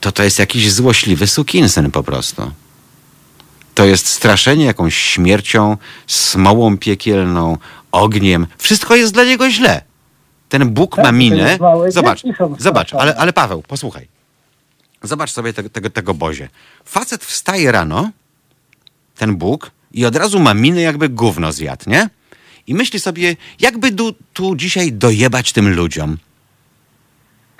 to 0.00 0.12
to 0.12 0.22
jest 0.24 0.38
jakiś 0.38 0.72
złośliwy 0.72 1.26
sukinsyn 1.26 1.90
po 1.90 2.02
prostu. 2.02 2.50
To 3.74 3.84
jest 3.84 4.06
straszenie 4.06 4.64
jakąś 4.64 4.96
śmiercią, 4.96 5.76
smołą 6.06 6.78
piekielną, 6.78 7.58
ogniem. 7.92 8.46
Wszystko 8.58 8.96
jest 8.96 9.14
dla 9.14 9.24
niego 9.24 9.50
źle. 9.50 9.82
Ten 10.48 10.70
Bóg 10.70 10.96
Tak, 10.96 11.04
ma 11.04 11.12
minę. 11.12 11.58
Zobacz, 11.88 12.22
zobacz, 12.58 12.94
ale, 12.94 13.16
ale 13.16 13.32
Paweł, 13.32 13.62
posłuchaj. 13.62 14.08
Zobacz 15.02 15.30
sobie 15.30 15.52
te, 15.52 15.70
tego, 15.70 15.90
tego 15.90 16.14
Bozie. 16.14 16.48
Facet 16.84 17.24
wstaje 17.24 17.72
rano, 17.72 18.10
ten 19.16 19.36
Bóg, 19.36 19.70
i 19.92 20.06
od 20.06 20.16
razu 20.16 20.40
ma 20.40 20.54
minę, 20.54 20.80
jakby 20.80 21.08
gówno 21.08 21.52
zjadł, 21.52 21.90
nie? 21.90 22.08
I 22.66 22.74
myśli 22.74 23.00
sobie, 23.00 23.36
jakby 23.60 23.92
tu, 23.92 24.14
tu 24.32 24.56
dzisiaj 24.56 24.92
dojebać 24.92 25.52
tym 25.52 25.74
ludziom. 25.74 26.18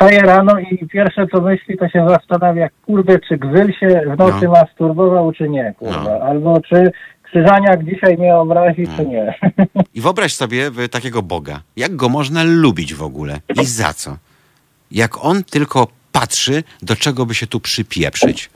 Wstaje 0.05 0.21
rano 0.23 0.59
i 0.59 0.89
pierwsze 0.89 1.27
co 1.35 1.41
myśli, 1.41 1.79
to 1.79 1.89
się 1.89 2.07
zastanawia, 2.09 2.69
kurde, 2.87 3.19
czy 3.29 3.39
Gzyl 3.39 3.73
się 3.81 4.03
w 4.15 4.19
nocy 4.19 4.45
No. 4.45 4.51
masturbował, 4.53 5.33
czy 5.33 5.49
nie, 5.49 5.75
kurwa. 5.79 6.03
No. 6.05 6.11
Albo 6.11 6.61
czy 6.61 6.93
Krzyżaniak 7.23 7.85
dzisiaj 7.85 8.17
mnie 8.19 8.37
obrazi, 8.37 8.87
czy 8.97 9.07
nie. 9.07 9.35
I 9.95 10.01
wyobraź 10.01 10.35
sobie 10.35 10.71
y, 10.85 10.89
takiego 10.89 11.23
Boga. 11.23 11.61
Jak 11.77 11.97
go 11.97 12.09
można 12.09 12.43
lubić 12.45 12.95
w 12.95 13.03
ogóle? 13.03 13.41
I 13.63 13.67
za 13.67 13.93
co? 13.95 14.17
Jak 14.91 15.25
on 15.25 15.45
tylko 15.45 15.89
patrzy, 16.13 16.63
do 16.83 16.97
czego 16.97 17.27
by 17.27 17.35
się 17.35 17.47
tu 17.47 17.61
przypieprzyć. 17.61 18.51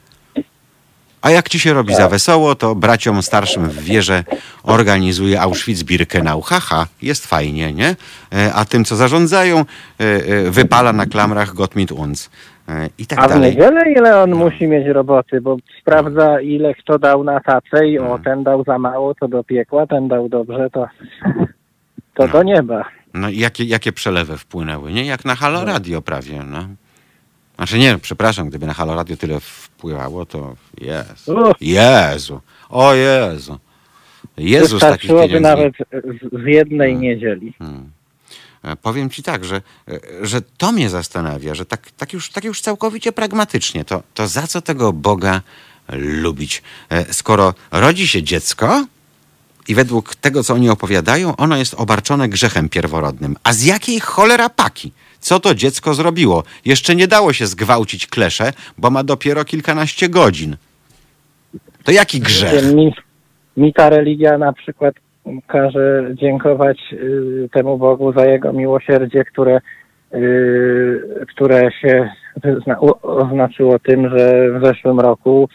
A 1.22 1.30
jak 1.30 1.48
ci 1.48 1.60
się 1.60 1.72
robi 1.72 1.94
za 1.94 2.08
wesoło, 2.08 2.54
to 2.54 2.74
braciom 2.74 3.22
starszym 3.22 3.68
w 3.68 3.82
wierze 3.82 4.24
organizuje 4.62 5.40
Auschwitz-Birkenau. 5.40 6.42
Haha, 6.42 6.86
jest 7.02 7.26
fajnie, 7.26 7.72
nie? 7.72 7.96
E, 8.32 8.54
A 8.54 8.64
tym, 8.64 8.84
co 8.84 8.96
zarządzają, 8.96 9.58
e, 9.58 9.64
e, 10.04 10.50
wypala 10.50 10.92
na 10.92 11.06
klamrach 11.06 11.54
Gott 11.54 11.76
mit 11.76 11.92
uns. 11.92 12.30
I 12.98 13.06
tak 13.06 13.18
A 13.18 13.26
w 13.26 13.30
dalej. 13.30 13.50
niedzielę 13.50 13.92
ile 13.92 14.22
on 14.22 14.34
musi 14.34 14.66
mieć 14.66 14.86
roboty, 14.86 15.40
bo 15.40 15.56
sprawdza 15.80 16.40
ile 16.40 16.74
kto 16.74 16.98
dał 16.98 17.24
na 17.24 17.40
tacę 17.40 17.88
i 17.88 17.98
o, 17.98 18.18
ten 18.24 18.44
dał 18.44 18.64
za 18.64 18.78
mało, 18.78 19.14
to 19.14 19.28
do 19.28 19.44
piekła, 19.44 19.86
ten 19.86 20.08
dał 20.08 20.28
dobrze, 20.28 20.70
to, 20.70 20.88
to 22.14 22.28
do 22.28 22.42
nieba. 22.42 22.84
No 23.14 23.28
i 23.28 23.38
jakie, 23.38 23.64
jakie 23.64 23.92
przelewy 23.92 24.38
wpłynęły, 24.38 24.92
nie? 24.92 25.04
Jak 25.04 25.24
na 25.24 25.34
Halo 25.34 25.64
Radio 25.64 26.02
prawie, 26.02 26.42
no. 26.50 26.68
Znaczy 27.58 27.78
nie, 27.78 27.98
przepraszam, 27.98 28.48
gdyby 28.48 28.66
na 28.66 28.74
Halo 28.74 28.94
Radio 28.94 29.16
tyle 29.16 29.40
wpływało, 29.40 30.26
to 30.26 30.56
Jezu. 30.80 31.32
Uff. 31.36 31.56
Jezu. 31.60 32.40
O 32.68 32.94
Jezu. 32.94 33.58
Jezus 34.36 34.80
takich 34.80 35.10
Wystarczyłoby 35.10 35.26
pieniędzy. 35.28 35.40
nawet 35.42 35.74
z, 36.32 36.42
z 36.42 36.46
jednej 36.46 36.88
Hmm. 36.92 37.02
niedzieli. 37.02 37.54
E, 38.62 38.76
Powiem 38.76 39.10
ci 39.10 39.22
tak, 39.22 39.44
że, 39.44 39.56
e, 39.88 40.00
że 40.22 40.40
to 40.42 40.72
mnie 40.72 40.90
zastanawia, 40.90 41.54
że 41.54 41.66
tak, 41.66 41.90
tak, 41.90 42.12
już, 42.12 42.30
tak 42.30 42.44
już 42.44 42.60
całkowicie 42.60 43.12
pragmatycznie, 43.12 43.84
to, 43.84 44.02
to 44.14 44.28
za 44.28 44.46
co 44.46 44.60
tego 44.62 44.92
Boga 44.92 45.40
lubić? 45.92 46.62
E, 46.90 47.14
Skoro 47.14 47.54
rodzi 47.70 48.08
się 48.08 48.22
dziecko 48.22 48.86
i 49.68 49.74
według 49.74 50.14
tego, 50.14 50.44
co 50.44 50.54
oni 50.54 50.70
opowiadają, 50.70 51.36
ono 51.36 51.56
jest 51.56 51.74
obarczone 51.74 52.28
grzechem 52.28 52.68
pierworodnym. 52.68 53.36
A 53.42 53.52
z 53.52 53.64
jakiej 53.64 54.00
cholera 54.00 54.48
paki? 54.48 54.92
Co 55.20 55.40
to 55.40 55.54
dziecko 55.54 55.94
zrobiło? 55.94 56.42
Jeszcze 56.64 56.94
nie 56.94 57.08
dało 57.08 57.32
się 57.32 57.46
zgwałcić 57.46 58.06
klesze, 58.06 58.52
bo 58.78 58.90
ma 58.90 59.04
dopiero 59.04 59.44
kilkanaście 59.44 60.08
godzin. 60.08 60.56
To 61.84 61.92
jaki 61.92 62.20
grzech? 62.20 62.74
Mi, 62.74 62.94
mi 63.56 63.72
ta 63.74 63.90
religia 63.90 64.38
na 64.38 64.52
przykład 64.52 64.94
każe 65.46 66.10
dziękować 66.14 66.78
y, 66.92 67.48
temu 67.52 67.78
Bogu 67.78 68.12
za 68.12 68.24
jego 68.26 68.52
miłosierdzie, 68.52 69.24
które, 69.24 69.60
y, 70.14 71.26
które 71.34 71.70
się 71.82 72.10
wyzna, 72.44 72.78
u- 72.80 73.06
oznaczyło 73.06 73.78
tym, 73.78 74.18
że 74.18 74.50
w 74.60 74.64
zeszłym 74.66 75.00
roku 75.00 75.48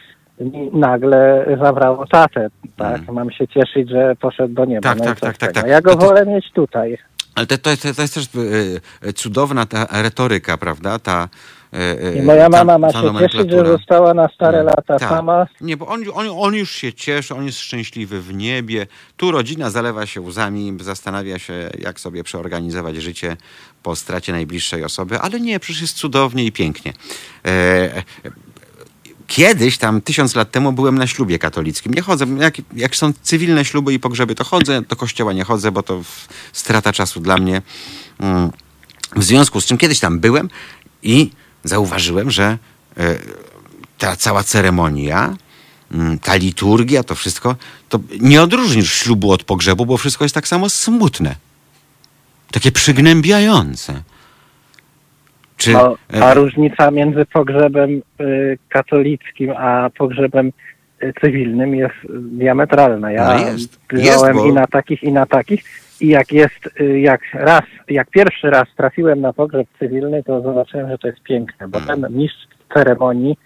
nagle 0.72 1.46
zabrało 1.62 2.06
tatę. 2.06 2.48
Tak? 2.76 2.98
Mhm. 2.98 3.14
Mam 3.14 3.30
się 3.30 3.48
cieszyć, 3.48 3.90
że 3.90 4.16
poszedł 4.20 4.54
do 4.54 4.64
nieba. 4.64 4.80
Tak, 4.88 4.98
no 4.98 5.04
tak, 5.04 5.20
tak, 5.20 5.36
tak, 5.38 5.52
tego? 5.52 5.60
tak. 5.60 5.70
Ja 5.70 5.80
go 5.80 5.96
To 5.96 6.06
wolę 6.06 6.26
mieć 6.26 6.52
tutaj. 6.52 6.98
Ale 7.34 7.46
to, 7.46 7.58
to, 7.58 7.76
to, 7.94 8.02
jest 8.02 8.14
też 8.14 8.24
e, 8.26 9.08
e, 9.08 9.12
cudowna 9.12 9.66
ta 9.66 10.02
retoryka, 10.02 10.56
prawda? 10.58 10.98
Ta, 10.98 11.28
e, 11.72 12.18
I 12.18 12.22
moja 12.22 12.48
mama 12.48 12.78
ma 12.78 12.92
się 12.92 13.18
cieszyć, 13.18 13.50
że 13.50 13.66
została 13.66 14.14
na 14.14 14.28
stare 14.28 14.58
Mm, 14.58 14.66
lata 14.66 14.98
tak. 14.98 15.08
sama. 15.08 15.46
Nie, 15.60 15.76
bo 15.76 15.86
on, 15.86 16.04
on, 16.14 16.26
on 16.38 16.54
już 16.54 16.70
się 16.70 16.92
cieszy, 16.92 17.34
on 17.34 17.46
jest 17.46 17.58
szczęśliwy 17.58 18.20
w 18.20 18.34
niebie. 18.34 18.86
Tu 19.16 19.30
rodzina 19.30 19.70
zalewa 19.70 20.06
się 20.06 20.20
łzami, 20.20 20.76
zastanawia 20.80 21.38
się, 21.38 21.70
jak 21.78 22.00
sobie 22.00 22.24
przeorganizować 22.24 22.96
życie 22.96 23.36
po 23.82 23.96
stracie 23.96 24.32
najbliższej 24.32 24.84
osoby, 24.84 25.18
ale 25.20 25.40
nie, 25.40 25.60
przecież 25.60 25.82
jest 25.82 25.96
cudownie 25.96 26.44
i 26.44 26.52
pięknie. 26.52 26.92
E, 27.46 28.02
Kiedyś, 29.26 29.78
tam 29.78 30.00
tysiąc 30.00 30.34
lat 30.34 30.50
temu, 30.50 30.72
byłem 30.72 30.98
na 30.98 31.06
ślubie 31.06 31.38
katolickim. 31.38 31.94
Nie 31.94 32.02
chodzę. 32.02 32.26
Jak, 32.38 32.54
jak 32.76 32.96
są 32.96 33.12
cywilne 33.22 33.64
śluby 33.64 33.94
i 33.94 33.98
pogrzeby, 33.98 34.34
to 34.34 34.44
chodzę. 34.44 34.82
Do 34.82 34.96
kościoła 34.96 35.32
nie 35.32 35.44
chodzę, 35.44 35.72
bo 35.72 35.82
to 35.82 36.02
strata 36.52 36.92
czasu 36.92 37.20
dla 37.20 37.36
mnie. 37.36 37.62
Mm. 38.18 38.50
W 39.16 39.24
związku 39.24 39.60
z 39.60 39.66
czym 39.66 39.78
kiedyś 39.78 40.00
tam 40.00 40.20
byłem 40.20 40.50
i 41.02 41.30
zauważyłem, 41.64 42.30
że 42.30 42.58
e, 42.96 43.18
ta 43.98 44.16
cała 44.16 44.44
ceremonia, 44.44 45.36
mm, 45.92 46.18
ta 46.18 46.34
liturgia, 46.34 47.02
to 47.02 47.14
wszystko, 47.14 47.56
to 47.88 48.00
nie 48.20 48.42
odróżnisz 48.42 48.92
ślubu 48.92 49.32
od 49.32 49.44
pogrzebu, 49.44 49.86
bo 49.86 49.96
wszystko 49.96 50.24
jest 50.24 50.34
tak 50.34 50.48
samo 50.48 50.70
smutne. 50.70 51.36
Takie 52.50 52.72
przygnębiające. 52.72 54.02
Czy, 55.64 55.72
No, 55.72 55.96
e, 56.14 56.24
a 56.24 56.34
różnica 56.34 56.90
między 56.90 57.24
pogrzebem 57.32 57.90
y, 58.20 58.58
katolickim 58.68 59.50
a 59.56 59.90
pogrzebem 59.98 60.52
y, 61.02 61.12
cywilnym 61.20 61.74
jest 61.74 61.94
diametralna. 62.20 63.12
Ja 63.12 63.24
No 63.24 63.38
jest. 63.38 63.80
Jest, 63.92 64.32
bo- 64.32 64.46
i 64.46 64.52
na 64.52 64.66
takich, 64.66 65.02
i 65.02 65.12
na 65.12 65.26
takich. 65.26 65.64
I 66.00 66.08
jak 66.08 66.32
jest, 66.32 66.80
y, 66.80 67.00
jak 67.00 67.20
raz, 67.34 67.62
jak 67.88 68.10
pierwszy 68.10 68.50
raz 68.50 68.68
trafiłem 68.76 69.20
na 69.20 69.32
pogrzeb 69.32 69.66
cywilny, 69.78 70.22
to 70.22 70.42
zobaczyłem, 70.42 70.88
że 70.88 70.98
to 70.98 71.06
jest 71.08 71.22
piękne, 71.22 71.68
bo 71.68 71.78
Hmm. 71.80 72.02
ten 72.02 72.16
mistrz 72.16 72.46
ceremonii 72.74 73.38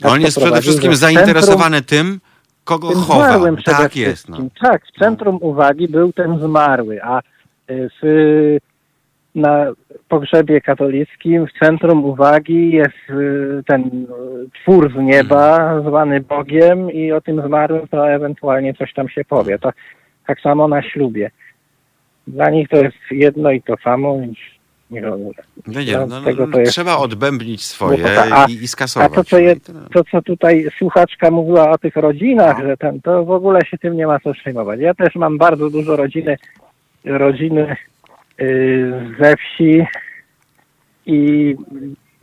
tak 0.00 0.12
on 0.12 0.20
jest 0.20 0.38
przede 0.40 0.62
wszystkim 0.62 0.94
zainteresowany 0.96 1.82
tym, 1.82 2.20
kogo 2.64 2.88
tym 2.88 2.98
chowa. 3.00 3.26
zmarłym 3.28 3.56
przede 3.56 3.76
Tak 3.76 3.96
jest. 3.96 4.28
No. 4.28 4.36
wszystkim. 4.36 4.68
Tak, 4.70 4.82
w 4.86 4.98
centrum 4.98 5.38
uwagi 5.40 5.88
był 5.88 6.12
ten 6.12 6.38
zmarły, 6.38 7.02
a 7.02 7.18
y, 7.70 7.88
w, 8.02 8.56
na 9.34 9.66
pogrzebie 10.08 10.60
katolickim 10.60 11.46
w 11.46 11.52
centrum 11.64 12.04
uwagi 12.04 12.70
jest 12.72 13.10
y, 13.10 13.62
ten 13.66 13.80
y, 13.82 14.06
twór 14.62 14.92
z 14.92 14.96
nieba, 14.96 15.80
zwany 15.88 16.20
Bogiem 16.20 16.90
i 16.92 17.12
o 17.12 17.20
tym 17.20 17.42
zmarłym 17.46 17.88
to 17.88 18.10
ewentualnie 18.10 18.74
coś 18.74 18.92
tam 18.94 19.08
się 19.08 19.24
powie. 19.24 19.58
To 19.58 19.70
tak 20.26 20.40
samo 20.40 20.68
na 20.68 20.82
ślubie. 20.82 21.30
Dla 22.26 22.50
nich 22.50 22.68
to 22.68 22.76
jest 22.76 22.96
jedno 23.10 23.50
i 23.50 23.62
to 23.62 23.74
samo 23.84 24.16
nie. 24.90 25.00
No 25.00 25.16
nie, 25.80 25.92
No, 25.92 26.06
no, 26.06 26.20
z 26.20 26.24
tego 26.24 26.46
no, 26.46 26.52
to 26.52 26.60
jest- 26.60 26.72
trzeba 26.72 26.96
odbębnić 26.96 27.64
swoje. 27.64 28.04
A- 28.32 28.46
i, 28.48 28.52
i 28.54 28.64
A 28.64 28.68
skasować. 28.68 29.12
to 29.12 29.24
co, 29.24 29.36
No 29.36 29.42
je, 29.42 29.56
to, 29.92 30.04
co 30.04 30.22
tutaj 30.22 30.66
słuchaczka 30.78 31.30
mówiła 31.30 31.70
o 31.70 31.78
tych 31.78 31.96
rodzinach, 31.96 32.58
No. 32.58 32.64
że 32.66 32.76
ten, 32.76 33.00
to 33.00 33.24
w 33.24 33.30
ogóle 33.30 33.60
się 33.64 33.78
tym 33.78 33.96
nie 33.96 34.06
ma 34.06 34.20
co 34.20 34.32
przejmować. 34.32 34.80
Ja 34.80 34.94
też 34.94 35.14
mam 35.14 35.38
bardzo 35.38 35.70
dużo 35.70 35.96
rodziny, 35.96 36.36
rodziny 37.04 37.76
ze 39.20 39.36
wsi 39.36 39.86
i 41.06 41.56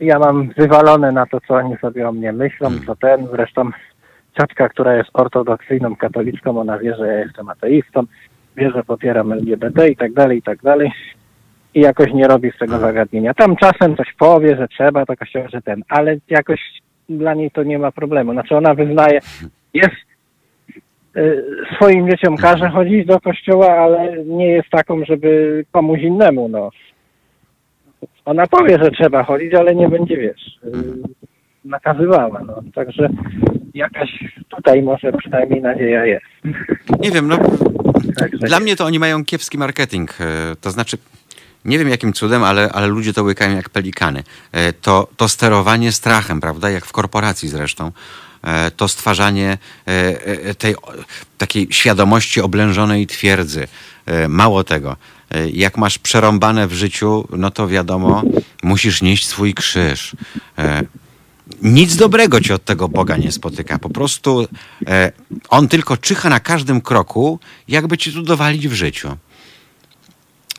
ja 0.00 0.18
mam 0.18 0.48
wywalone 0.56 1.12
na 1.12 1.26
to, 1.26 1.40
co 1.40 1.54
oni 1.54 1.76
sobie 1.76 2.08
o 2.08 2.12
mnie 2.12 2.32
myślą, 2.32 2.68
Hmm. 2.68 2.86
co 2.86 2.96
ten. 2.96 3.26
Zresztą 3.26 3.70
ciotka, 4.38 4.68
która 4.68 4.96
jest 4.96 5.10
ortodoksyjną 5.12 5.96
katoliczką, 5.96 6.60
ona 6.60 6.78
wie, 6.78 6.96
że 6.96 7.06
ja 7.06 7.18
jestem 7.18 7.48
ateistą, 7.48 8.02
wie, 8.56 8.70
że 8.70 8.84
popieram 8.84 9.32
LGBT 9.32 9.88
i 9.88 9.96
tak 9.96 10.12
dalej, 10.12 10.38
i 10.38 10.42
tak 10.42 10.62
dalej. 10.62 10.92
I 11.74 11.80
jakoś 11.80 12.12
nie 12.12 12.28
robi 12.28 12.50
z 12.50 12.58
tego 12.58 12.78
zagadnienia. 12.78 13.34
Tam 13.34 13.56
czasem 13.56 13.96
coś 13.96 14.12
powie, 14.18 14.56
że 14.56 14.68
trzeba, 14.68 15.06
to 15.06 15.16
kościoła, 15.16 15.48
że 15.48 15.62
ten, 15.62 15.82
ale 15.88 16.16
jakoś 16.28 16.60
dla 17.08 17.34
niej 17.34 17.50
to 17.50 17.62
nie 17.62 17.78
ma 17.78 17.92
problemu. 17.92 18.32
Znaczy 18.32 18.56
ona 18.56 18.74
wyznaje, 18.74 19.20
jest 19.74 19.94
y, 19.94 20.05
swoim 21.76 22.10
dzieciom 22.10 22.36
każe 22.36 22.68
chodzić 22.68 23.06
do 23.06 23.20
kościoła, 23.20 23.68
ale 23.68 24.24
nie 24.24 24.48
jest 24.48 24.70
taką, 24.70 25.04
żeby 25.04 25.64
komuś 25.72 26.00
innemu, 26.00 26.48
no. 26.48 26.70
Ona 28.24 28.46
powie, 28.46 28.78
że 28.82 28.90
trzeba 28.90 29.24
chodzić, 29.24 29.54
ale 29.54 29.74
nie 29.74 29.88
będzie, 29.88 30.16
wiesz, 30.16 30.58
y, 30.64 30.70
nakazywała, 31.64 32.40
no. 32.46 32.62
Także 32.74 33.08
jakaś 33.74 34.24
tutaj 34.48 34.82
może 34.82 35.12
przynajmniej 35.12 35.62
nadzieja 35.62 36.06
jest. 36.06 36.24
Nie 37.00 37.10
wiem, 37.10 37.28
no 37.28 37.38
Także 38.18 38.46
Dla 38.46 38.60
mnie 38.60 38.76
to 38.76 38.84
oni 38.84 38.98
mają 38.98 39.24
kiepski 39.24 39.58
marketing. 39.58 40.10
e, 40.20 40.56
To 40.60 40.70
znaczy, 40.70 40.96
nie 41.64 41.78
wiem 41.78 41.88
jakim 41.88 42.12
cudem, 42.12 42.44
ale, 42.44 42.68
ale 42.72 42.86
ludzie 42.86 43.12
to 43.12 43.22
łykają 43.22 43.56
jak 43.56 43.70
pelikany. 43.70 44.22
To, 44.82 45.08
to 45.16 45.28
sterowanie 45.28 45.92
strachem, 45.92 46.40
prawda? 46.40 46.70
Jak 46.70 46.84
w 46.86 46.92
korporacji 46.92 47.48
zresztą. 47.48 47.90
E, 48.46 48.70
To 48.70 48.88
stwarzanie 48.88 49.58
e, 49.86 49.90
e, 50.26 50.54
tej 50.54 50.74
takiej 51.38 51.68
świadomości 51.70 52.40
oblężonej 52.40 53.06
twierdzy. 53.06 53.66
Mało 54.28 54.64
tego. 54.64 54.96
Jak 55.52 55.76
masz 55.78 55.98
przerąbane 55.98 56.66
w 56.66 56.72
życiu, 56.72 57.28
no 57.30 57.50
to 57.50 57.68
wiadomo, 57.68 58.22
musisz 58.62 59.02
nieść 59.02 59.26
swój 59.26 59.54
krzyż. 59.54 60.16
Nic 61.62 61.96
dobrego 61.96 62.40
cię 62.40 62.54
od 62.54 62.64
tego 62.64 62.88
Boga 62.88 63.16
nie 63.16 63.32
spotyka. 63.32 63.78
Po 63.78 63.88
prostu 63.88 64.46
on 65.48 65.68
tylko 65.68 65.96
czyha 65.96 66.28
na 66.28 66.40
każdym 66.40 66.80
kroku, 66.80 67.40
jakby 67.68 67.98
ci 67.98 68.12
tu 68.12 68.22
dowalić 68.22 68.68
w 68.68 68.72
życiu. 68.72 69.16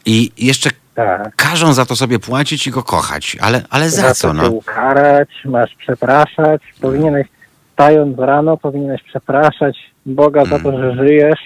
I 0.05 0.31
jeszcze 0.37 0.69
tak. 0.95 1.35
każą 1.35 1.73
za 1.73 1.85
to 1.85 1.95
sobie 1.95 2.19
płacić 2.19 2.67
i 2.67 2.71
go 2.71 2.83
kochać. 2.83 3.37
Ale, 3.41 3.63
ale 3.69 3.89
za 3.89 4.01
Za 4.01 4.13
co, 4.13 4.33
no? 4.33 4.49
ukarać, 4.49 5.29
masz 5.45 5.75
przepraszać, 5.79 6.61
powinieneś 6.81 7.27
stając 7.77 8.19
rano, 8.19 8.57
powinieneś 8.57 9.01
przepraszać 9.03 9.77
Boga 10.05 10.45
za 10.45 10.59
to, 10.59 10.71
że 10.77 10.95
żyjesz, 10.95 11.39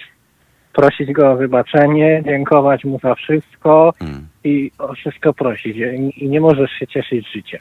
prosić 0.72 1.12
Go 1.12 1.30
o 1.30 1.36
wybaczenie, 1.36 2.22
dziękować 2.26 2.84
Mu 2.84 2.98
za 3.02 3.14
wszystko 3.14 3.92
Mm. 4.00 4.28
i 4.44 4.70
o 4.78 4.94
wszystko 4.94 5.32
prosić. 5.34 5.76
I, 6.16 6.28
nie 6.28 6.40
możesz 6.40 6.70
się 6.70 6.86
cieszyć 6.86 7.32
życiem. 7.32 7.60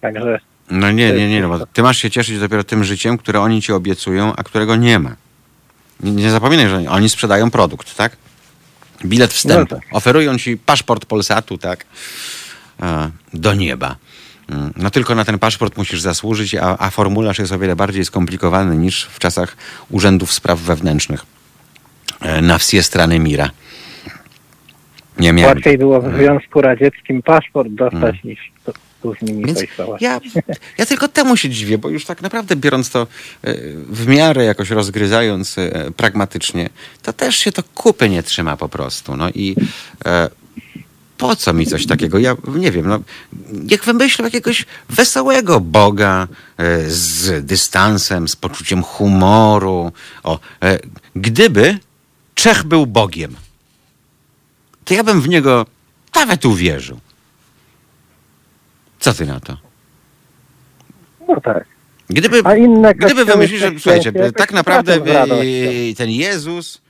Także 0.00 0.38
No 0.70 0.90
nie, 0.90 1.12
nie, 1.12 1.28
nie, 1.28 1.40
no 1.42 1.66
ty 1.72 1.82
masz 1.82 1.98
się 1.98 2.10
cieszyć 2.10 2.38
dopiero 2.40 2.64
tym 2.64 2.84
życiem, 2.84 3.18
które 3.18 3.40
oni 3.40 3.62
ci 3.62 3.72
obiecują, 3.72 4.32
a 4.36 4.42
którego 4.42 4.76
nie 4.76 4.98
ma. 4.98 5.16
Nie, 6.00 6.12
nie 6.12 6.30
zapominaj, 6.30 6.68
że 6.68 6.90
oni 6.90 7.08
sprzedają 7.08 7.50
produkt, 7.50 7.96
tak? 7.96 8.16
Bilet 9.04 9.32
wstępu. 9.32 9.74
No 9.74 9.80
tak. 9.80 9.88
Oferują 9.92 10.38
ci 10.38 10.56
paszport 10.56 11.06
Polsatu, 11.06 11.58
tak? 11.58 11.86
E, 12.82 13.10
Do 13.34 13.54
nieba. 13.54 13.96
Mm, 14.48 14.72
No 14.76 14.90
tylko 14.90 15.14
na 15.14 15.24
ten 15.24 15.38
paszport 15.38 15.76
musisz 15.76 16.00
zasłużyć, 16.00 16.54
a, 16.54 16.78
a 16.78 16.90
formularz 16.90 17.38
jest 17.38 17.52
o 17.52 17.58
wiele 17.58 17.76
bardziej 17.76 18.04
skomplikowany 18.04 18.76
niż 18.76 19.04
w 19.04 19.18
czasach 19.18 19.56
urzędów 19.90 20.32
spraw 20.32 20.58
wewnętrznych 20.58 21.26
e, 22.20 22.42
na 22.42 22.58
wsie 22.58 22.82
strony 22.82 23.18
Mira. 23.18 23.50
Nie 25.18 25.32
miałem. 25.32 25.56
łatwiej 25.56 25.78
było 25.78 26.00
w 26.00 26.16
Związku 26.16 26.60
Radzieckim 26.60 27.22
paszport 27.22 27.68
dostać 27.68 28.24
niż 28.24 28.52
z 29.18 29.22
nimi 29.22 29.44
Więc 29.44 29.60
ja, 30.00 30.20
ja 30.78 30.86
tylko 30.86 31.08
temu 31.08 31.36
się 31.36 31.50
dziwię, 31.50 31.78
bo 31.78 31.88
już 31.88 32.04
tak 32.04 32.22
naprawdę 32.22 32.56
biorąc 32.56 32.90
to 32.90 33.02
e, 33.44 33.54
w 33.88 34.06
miarę 34.06 34.44
jakoś 34.44 34.70
rozgryzając 34.70 35.58
e, 35.58 35.90
pragmatycznie, 35.96 36.68
to 37.02 37.12
też 37.12 37.36
się 37.36 37.52
to 37.52 37.62
kupy 37.74 38.08
nie 38.08 38.22
trzyma 38.22 38.56
po 38.56 38.68
prostu. 38.68 39.16
No 39.16 39.28
i 39.30 39.56
po 41.18 41.36
co 41.36 41.52
mi 41.52 41.66
coś 41.66 41.86
takiego? 41.86 42.18
Ja 42.18 42.36
nie 42.54 42.72
wiem, 42.72 42.86
no, 42.88 43.00
niech 43.52 43.84
wymyślą 43.84 44.24
jakiegoś 44.24 44.66
wesołego 44.88 45.60
Boga 45.60 46.28
e, 46.56 46.90
z 46.90 47.46
dystansem, 47.46 48.28
z 48.28 48.36
poczuciem 48.36 48.82
humoru. 48.82 49.92
O, 50.22 50.38
e, 50.62 50.78
gdyby 51.16 51.78
Czech 52.34 52.64
był 52.64 52.86
Bogiem, 52.86 53.36
to 54.84 54.94
ja 54.94 55.04
bym 55.04 55.20
w 55.20 55.28
niego 55.28 55.66
nawet 56.14 56.44
uwierzył. 56.44 57.00
Co 59.00 59.14
ty 59.14 59.26
na 59.26 59.40
to? 59.40 59.56
No 61.28 61.40
tak. 61.40 61.64
Gdyby, 62.10 62.42
gdyby 62.94 63.24
wymyślić, 63.24 63.60
że 63.60 63.70
słuchajcie, 63.78 64.12
tak 64.36 64.52
naprawdę 64.52 65.00
ten 65.96 66.10
Jezus, 66.10 66.80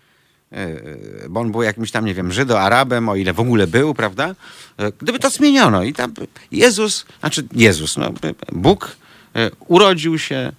bo 1.31 1.41
on 1.41 1.53
był 1.53 1.63
jakimś 1.63 1.91
tam, 1.91 2.05
nie 2.05 2.15
wiem, 2.15 2.33
Żydo-Arabem, 2.33 3.09
o 3.09 3.17
ile 3.17 3.33
w 3.33 3.41
ogóle 3.41 3.67
był, 3.67 3.95
prawda? 3.95 4.35
E, 4.79 4.93
Gdyby 4.99 5.19
to 5.19 5.31
zmieniono 5.31 5.83
i 5.83 5.93
tam 5.93 6.15
Jezus, 6.53 7.07
znaczy 7.21 7.47
Jezus, 7.53 7.97
no, 7.97 8.13
Bóg 8.53 8.97
e, 9.37 9.51
urodził 9.67 10.19
się, 10.19 10.53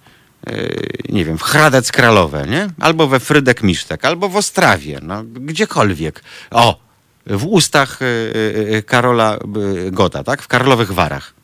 e, 0.46 0.54
nie 1.08 1.24
wiem, 1.24 1.38
w 1.38 1.42
Hradec 1.42 1.92
Kralowe, 1.92 2.46
nie? 2.46 2.68
Albo 2.80 3.06
we 3.06 3.20
Frydek 3.20 3.62
Misztek, 3.62 4.04
albo 4.04 4.28
w 4.28 4.36
Ostrawie, 4.36 4.98
no, 5.02 5.24
gdziekolwiek. 5.24 6.22
O, 6.50 6.80
w 7.26 7.46
ustach 7.46 8.02
e, 8.02 8.06
e, 8.76 8.82
Karola 8.82 9.38
e, 9.86 9.90
Gota, 9.90 10.24
tak? 10.24 10.42
W 10.42 10.48
Karlowych 10.48 10.92
Warach. 10.92 11.34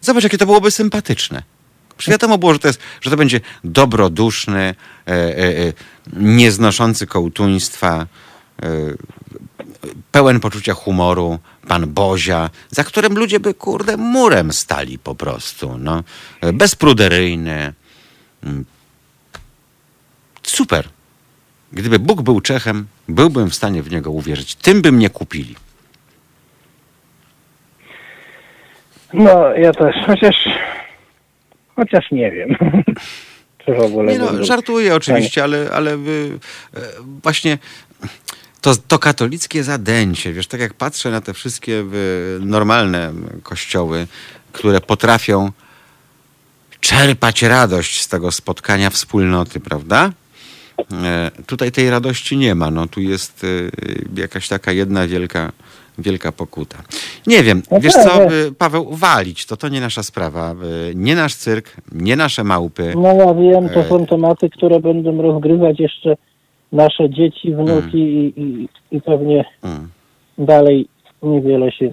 Zobacz, 0.00 0.24
jakie 0.24 0.38
to 0.38 0.46
byłoby 0.46 0.70
sympatyczne. 0.70 1.42
Wiadomo 2.08 2.38
było, 2.38 2.52
że 2.52 2.58
to, 2.58 2.68
jest, 2.68 2.80
że 3.00 3.10
to 3.10 3.16
będzie 3.16 3.40
dobroduszny, 3.64 4.60
e, 4.60 4.68
e, 4.68 4.74
e, 4.74 4.99
nieznoszący 6.12 7.06
kołtuństwa, 7.06 8.06
e, 8.62 8.66
pełen 10.12 10.40
poczucia 10.40 10.74
humoru, 10.74 11.38
pan 11.68 11.86
Bozia, 11.86 12.50
za 12.70 12.84
którym 12.84 13.18
ludzie 13.18 13.40
by, 13.40 13.54
kurde, 13.54 13.96
murem 13.96 14.52
stali 14.52 14.98
po 14.98 15.14
prostu. 15.14 15.78
No. 15.78 16.02
E, 16.40 16.52
Bezpruderyjny. 16.52 17.72
Mm. 18.44 18.64
Super. 20.42 20.88
Gdyby 21.72 21.98
Bóg 21.98 22.22
był 22.22 22.40
Czechem, 22.40 22.86
byłbym 23.08 23.50
w 23.50 23.54
stanie 23.54 23.82
w 23.82 23.90
niego 23.90 24.10
uwierzyć. 24.10 24.54
Tym 24.54 24.82
by 24.82 24.92
mnie 24.92 25.10
kupili. 25.10 25.54
No, 29.12 29.52
ja 29.54 29.72
też, 29.72 29.96
chociaż, 30.06 30.48
chociaż 31.76 32.10
nie 32.10 32.30
wiem. 32.30 32.56
W 33.68 33.80
ogóle 33.80 34.12
Nie 34.12 34.18
no, 34.18 34.44
żartuję 34.44 34.94
oczywiście, 34.94 35.44
ale, 35.44 35.70
ale 35.72 35.94
y, 35.94 36.38
e, 36.74 36.80
właśnie 37.22 37.58
to, 38.60 38.76
to 38.88 38.98
katolickie 38.98 39.64
zadęcie, 39.64 40.32
wiesz, 40.32 40.46
tak 40.46 40.60
jak 40.60 40.74
patrzę 40.74 41.10
na 41.10 41.20
te 41.20 41.34
wszystkie 41.34 41.72
y, 41.72 42.38
normalne 42.40 43.12
kościoły, 43.42 44.06
które 44.52 44.80
potrafią 44.80 45.52
czerpać 46.80 47.42
radość 47.42 48.02
z 48.02 48.08
tego 48.08 48.32
spotkania 48.32 48.90
wspólnoty, 48.90 49.60
prawda? 49.60 50.12
E, 50.92 51.30
Tutaj 51.46 51.72
tej 51.72 51.90
radości 51.90 52.36
nie 52.36 52.54
ma. 52.54 52.70
No, 52.70 52.86
tu 52.86 53.00
jest 53.00 53.46
jakaś 54.16 54.48
taka 54.48 54.72
jedna 54.72 55.06
wielka, 55.06 55.52
wielka 56.02 56.32
pokuta. 56.32 56.78
Nie 57.26 57.42
wiem, 57.42 57.62
No 57.70 57.80
wiesz 57.80 57.92
tak, 57.92 58.02
co, 58.04 58.34
y, 58.34 58.52
Paweł, 58.58 58.88
walić, 58.90 59.46
to 59.46 59.56
to 59.56 59.68
nie 59.68 59.80
nasza 59.80 60.02
sprawa. 60.02 60.54
y, 60.90 60.94
Nie 60.94 61.14
nasz 61.14 61.34
cyrk, 61.34 61.76
nie 61.92 62.16
nasze 62.16 62.44
małpy. 62.44 62.92
No 62.96 63.14
ja 63.14 63.34
wiem, 63.34 63.68
to 63.68 63.84
są 63.84 64.06
tematy, 64.06 64.50
które 64.50 64.80
będą 64.80 65.22
rozgrywać 65.22 65.80
jeszcze 65.80 66.16
nasze 66.72 67.10
dzieci, 67.10 67.54
wnuki 67.54 67.98
i, 67.98 68.32
i, 68.42 68.68
i 68.96 69.00
pewnie 69.00 69.44
Mm. 69.62 69.88
dalej 70.38 70.88
niewiele 71.22 71.72
się 71.72 71.90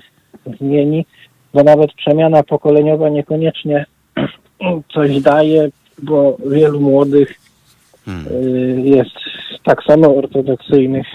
zmieni, 0.60 1.06
bo 1.54 1.64
nawet 1.64 1.94
przemiana 1.94 2.44
pokoleniowa 2.44 3.10
niekoniecznie 3.10 3.86
coś 4.94 5.22
daje, 5.22 5.70
bo 6.04 6.38
wielu 6.48 6.80
młodych 6.80 7.34
Mm. 8.08 8.26
y, 8.28 8.82
jest 8.86 9.16
tak 9.64 9.84
samo 9.84 10.16
ortodoksyjnych 10.16 11.08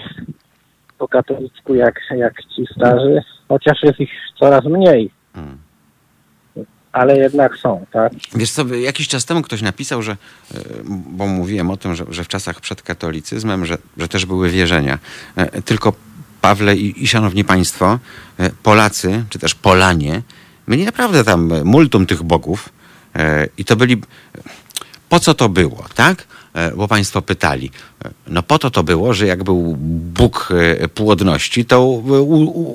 po 1.03 1.07
katolicku 1.07 1.75
jak, 1.75 1.95
jak 2.17 2.33
ci 2.55 2.63
starzy, 2.77 3.21
chociaż 3.47 3.77
jest 3.83 3.99
ich 3.99 4.09
coraz 4.39 4.65
mniej, 4.65 5.11
Mm. 5.35 5.57
ale 6.91 7.17
jednak 7.17 7.57
są, 7.57 7.85
tak? 7.91 8.13
Wiesz 8.35 8.51
co, 8.51 8.65
jakiś 8.75 9.07
czas 9.07 9.25
temu 9.25 9.41
ktoś 9.41 9.61
napisał, 9.61 10.01
że, 10.01 10.11
e, 10.11 10.57
bo 10.87 11.27
mówiłem 11.27 11.71
o 11.71 11.77
tym, 11.77 11.95
że, 11.95 12.05
że 12.09 12.23
w 12.23 12.27
czasach 12.27 12.61
przed 12.61 12.81
katolicyzmem, 12.81 13.65
że, 13.65 13.77
że 13.97 14.07
też 14.07 14.25
były 14.25 14.49
wierzenia. 14.49 14.99
E, 15.35 15.61
Tylko 15.61 15.93
Pawle 16.41 16.75
i, 16.75 17.03
i 17.03 17.07
szanowni 17.07 17.43
państwo, 17.43 17.99
e, 18.39 18.49
Polacy, 18.63 19.23
czy 19.29 19.39
też 19.39 19.55
Polanie, 19.55 20.21
mieli 20.67 20.85
naprawdę 20.85 21.23
tam 21.23 21.51
multum 21.63 22.05
tych 22.05 22.23
bogów 22.23 22.69
i 23.57 23.65
to 23.65 23.75
byli... 23.75 24.01
Po 25.09 25.19
co 25.19 25.33
to 25.33 25.49
było, 25.49 25.85
tak? 25.95 26.27
E, 26.53 26.71
Bo 26.75 26.87
państwo 26.87 27.21
pytali. 27.21 27.71
E, 28.05 28.09
No 28.27 28.43
po 28.43 28.59
to 28.59 28.71
to 28.71 28.83
było, 28.83 29.13
że 29.13 29.27
jak 29.27 29.43
był 29.43 29.75
Bóg 29.79 30.49
e, 30.79 30.87
płodności, 30.87 31.65
to 31.65 31.85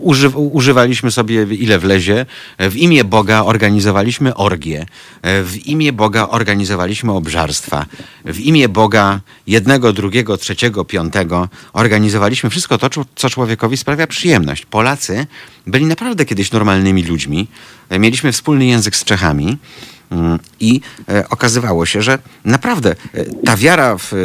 uży, 0.03 0.29
używaliśmy 0.29 1.11
sobie 1.11 1.43
ile 1.43 1.79
wlezie. 1.79 2.27
W 2.59 2.77
imię 2.77 3.05
Boga 3.05 3.43
organizowaliśmy 3.45 4.35
orgie. 4.35 4.87
W 5.23 5.57
imię 5.67 5.93
Boga 5.93 6.29
organizowaliśmy 6.29 7.13
obżarstwa. 7.13 7.87
W 8.25 8.41
imię 8.41 8.69
Boga 8.69 9.21
jednego, 9.47 9.93
drugiego, 9.93 10.37
trzeciego, 10.37 10.85
piątego 10.85 11.49
organizowaliśmy 11.73 12.51
wszystko 12.51 12.79
to, 12.79 13.05
co 13.17 13.31
człowiekowi 13.31 13.77
sprawia 13.77 14.07
przyjemność. 14.07 14.67
Polacy 14.67 15.27
byli 15.67 15.87
naprawdę 15.87 16.25
kiedyś 16.25 16.53
normalnymi 16.53 17.05
ludźmi. 17.05 17.49
Mieliśmy 17.91 18.33
wspólny 18.33 18.67
język 18.67 18.97
z 18.97 19.05
Czechami. 19.05 19.59
Mm, 20.11 20.39
I 20.61 20.81
e, 21.09 21.29
okazywało 21.29 21.87
się, 21.87 22.03
że 22.03 22.19
naprawdę 22.45 22.91
e, 23.15 23.25
ta 23.25 23.57
wiara 23.57 23.99
w, 23.99 24.13
e, 24.13 24.17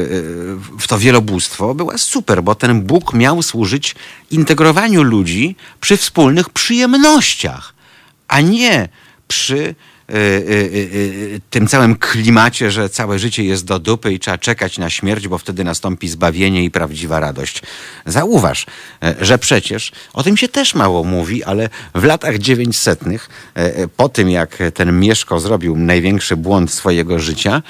w 0.79 0.87
to 0.87 0.99
wielobóstwo 0.99 1.75
była 1.75 1.97
super, 1.97 2.43
bo 2.43 2.55
ten 2.55 2.81
Bóg 2.81 3.13
miał 3.13 3.41
służyć 3.41 3.95
integrowaniu 4.31 5.03
ludzi 5.03 5.55
przy 5.81 5.97
wspólnych 5.97 6.49
przyjemnościach, 6.49 7.73
a 8.27 8.41
nie 8.41 8.89
przy 9.27 9.75
tym 11.49 11.67
całym 11.67 11.95
klimacie, 11.95 12.71
że 12.71 12.89
całe 12.89 13.19
życie 13.19 13.43
jest 13.43 13.65
do 13.65 13.79
dupy 13.79 14.13
i 14.13 14.19
trzeba 14.19 14.37
czekać 14.37 14.77
na 14.77 14.89
śmierć, 14.89 15.27
bo 15.27 15.37
wtedy 15.37 15.63
nastąpi 15.63 16.09
zbawienie 16.09 16.63
i 16.63 16.71
prawdziwa 16.71 17.19
radość. 17.19 17.61
Zauważ, 18.05 18.65
e, 19.03 19.15
że 19.21 19.37
przecież 19.37 19.91
o 20.13 20.23
tym 20.23 20.37
się 20.37 20.47
też 20.47 20.75
mało 20.75 21.03
mówi, 21.03 21.43
ale 21.43 21.69
w 21.95 22.03
latach 22.03 22.37
900, 22.37 23.01
e, 23.03 23.19
e, 23.55 23.87
po 23.87 24.09
tym 24.09 24.29
jak 24.29 24.57
ten 24.73 24.99
Mieszko 24.99 25.39
zrobił 25.39 25.75
największy 25.75 26.37
błąd 26.37 26.71
swojego 26.71 27.19
życia, 27.19 27.61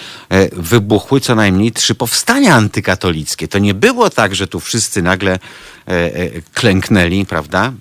wybuchły 0.52 1.20
co 1.22 1.36
najmniej 1.36 1.72
trzy 1.72 1.96
powstania 1.96 2.56
antykatolickie. 2.56 3.48
To 3.48 3.60
nie 3.60 3.74
było 3.74 4.10
tak, 4.10 4.36
że 4.36 4.48
tu 4.48 4.60
wszyscy 4.60 5.02
nagle 5.02 5.40
klęknęli, 6.54 7.26
prawda? 7.26 7.74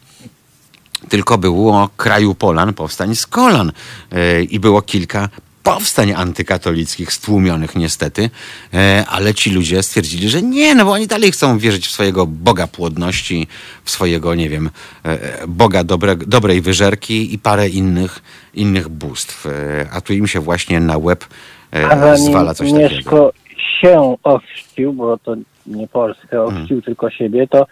Tylko 1.09 1.39
było 1.39 1.89
kraju 1.97 2.35
Polan 2.35 2.75
powstań 2.75 3.15
z 3.15 3.27
kolan 3.27 3.73
E, 4.13 4.43
i 4.43 4.61
było 4.61 4.83
kilka 4.83 5.29
powstań 5.63 6.13
antykatolickich 6.13 7.13
stłumionych 7.13 7.75
niestety, 7.77 8.31
e, 8.75 9.05
ale 9.09 9.35
ci 9.35 9.51
ludzie 9.51 9.83
stwierdzili, 9.83 10.29
że 10.29 10.43
nie, 10.43 10.75
no 10.75 10.85
bo 10.85 10.93
oni 10.93 11.07
dalej 11.07 11.33
chcą 11.33 11.59
wierzyć 11.59 11.87
w 11.87 11.91
swojego 11.91 12.27
Boga 12.27 12.67
płodności, 12.67 13.47
w 13.85 13.91
swojego, 13.91 14.35
nie 14.35 14.49
wiem, 14.49 14.71
e, 15.05 15.47
Boga 15.49 15.85
dobre, 15.85 16.17
dobrej 16.17 16.61
wyżerki 16.61 17.35
i 17.35 17.39
parę 17.39 17.69
innych, 17.69 18.23
innych 18.55 18.89
bóstw. 18.89 19.47
A 19.93 20.01
tu 20.01 20.13
im 20.13 20.27
się 20.27 20.41
właśnie 20.41 20.81
na 20.81 20.99
łeb 20.99 21.25
e, 21.73 21.87
A 21.87 21.99
zanim 21.99 22.31
zwala 22.31 22.55
coś 22.55 22.73
takiego. 22.73 22.95
Mieszko 22.95 23.33
się 23.81 24.17
ochrzcił, 24.23 24.93
bo 24.93 25.19
to 25.19 25.37
nie 25.67 25.89
Polskę 25.89 26.43
ochrzcił, 26.43 26.67
Hmm. 26.67 26.83
tylko 26.83 27.11
siebie, 27.11 27.47
to 27.49 27.67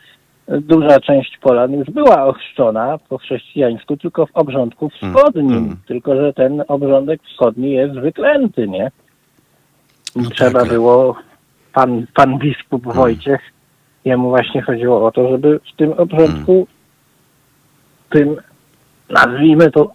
duża 0.50 1.00
część 1.00 1.38
Polan 1.38 1.72
już 1.72 1.90
była 1.90 2.24
ochrzczona 2.24 2.98
po 3.08 3.18
chrześcijańsku, 3.18 3.96
tylko 3.96 4.26
w 4.26 4.30
obrządku 4.34 4.90
Hmm. 5.00 5.18
wschodnim. 5.18 5.48
Hmm. 5.48 5.76
Tylko, 5.86 6.16
że 6.16 6.32
ten 6.32 6.64
obrządek 6.68 7.22
wschodni 7.22 7.72
jest 7.72 7.94
wyklęty, 7.94 8.68
nie? 8.68 8.90
No 10.16 10.30
trzeba 10.30 10.60
tak. 10.60 10.68
było, 10.68 11.16
pan, 11.72 12.06
pan 12.14 12.38
biskup 12.38 12.84
Hmm. 12.84 13.02
Wojciech, 13.02 13.40
jemu 14.04 14.28
właśnie 14.28 14.62
chodziło 14.62 15.06
o 15.06 15.12
to, 15.12 15.30
żeby 15.30 15.60
w 15.72 15.76
tym 15.76 15.92
obrządku, 15.92 16.66
tym 18.10 18.36
nazwijmy 19.10 19.70
to 19.70 19.92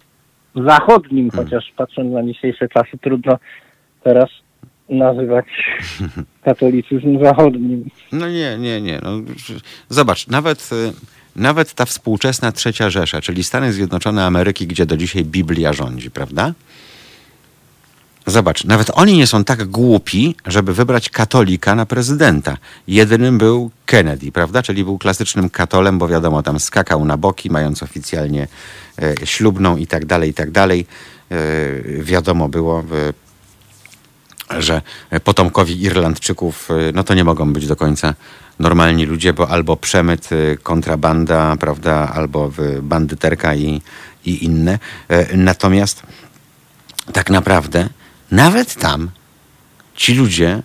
zachodnim, 0.54 1.30
Hmm. 1.30 1.44
chociaż 1.44 1.72
patrząc 1.76 2.12
na 2.12 2.22
dzisiejsze 2.22 2.68
czasy 2.68 2.98
trudno 2.98 3.38
teraz 4.02 4.28
nazywać 4.88 5.46
katolicyzm 6.44 7.24
zachodnim. 7.24 7.90
No 8.12 8.28
nie, 8.28 8.58
nie, 8.58 8.80
nie. 8.80 9.00
No, 9.02 9.10
zobacz, 9.88 10.26
nawet, 10.26 10.70
y, 10.72 10.92
nawet 11.36 11.74
ta 11.74 11.84
współczesna 11.84 12.52
trzecia 12.52 12.90
Rzesza, 12.90 13.20
czyli 13.20 13.44
Stany 13.44 13.72
Zjednoczone 13.72 14.24
Ameryki, 14.24 14.66
gdzie 14.66 14.86
do 14.86 14.96
dzisiaj 14.96 15.24
Biblia 15.24 15.72
rządzi, 15.72 16.10
prawda? 16.10 16.52
zobacz, 18.26 18.64
nawet 18.64 18.90
oni 18.94 19.16
nie 19.16 19.26
są 19.26 19.44
tak 19.44 19.64
głupi, 19.64 20.36
żeby 20.46 20.74
wybrać 20.74 21.10
katolika 21.10 21.74
na 21.74 21.86
prezydenta. 21.86 22.56
Jedynym 22.88 23.38
był 23.38 23.70
Kennedy, 23.86 24.32
prawda? 24.32 24.62
Czyli 24.62 24.84
był 24.84 24.98
klasycznym 24.98 25.50
katolem, 25.50 25.98
bo 25.98 26.08
wiadomo, 26.08 26.42
tam 26.42 26.60
skakał 26.60 27.04
na 27.04 27.16
boki, 27.16 27.50
mając 27.50 27.82
oficjalnie 27.82 28.48
e, 29.02 29.26
ślubną 29.26 29.76
i 29.76 29.86
tak 29.86 30.06
dalej, 30.06 30.30
i 30.30 30.34
tak 30.34 30.50
dalej. 30.50 30.86
E, 31.30 31.36
wiadomo 32.02 32.48
było, 32.48 32.80
e, 32.80 32.84
że 34.58 34.82
potomkowi 35.24 35.82
Irlandczyków, 35.82 36.68
e, 36.70 36.92
no 36.94 37.04
to 37.04 37.14
nie 37.14 37.24
mogą 37.24 37.52
być 37.52 37.66
do 37.66 37.76
końca 37.76 38.14
normalni 38.58 39.06
ludzie, 39.06 39.32
bo 39.32 39.48
albo 39.48 39.76
przemyt, 39.76 40.28
e, 40.32 40.56
kontrabanda, 40.56 41.56
prawda, 41.56 42.12
albo 42.14 42.50
e, 42.58 42.82
bandyterka 42.82 43.54
i, 43.54 43.82
i 44.24 44.44
inne. 44.44 44.78
Natomiast 45.34 46.02
tak 47.12 47.30
naprawdę 47.30 47.88
nawet 48.30 48.74
tam 48.74 49.10
ci 49.94 50.14
ludzie, 50.14 50.62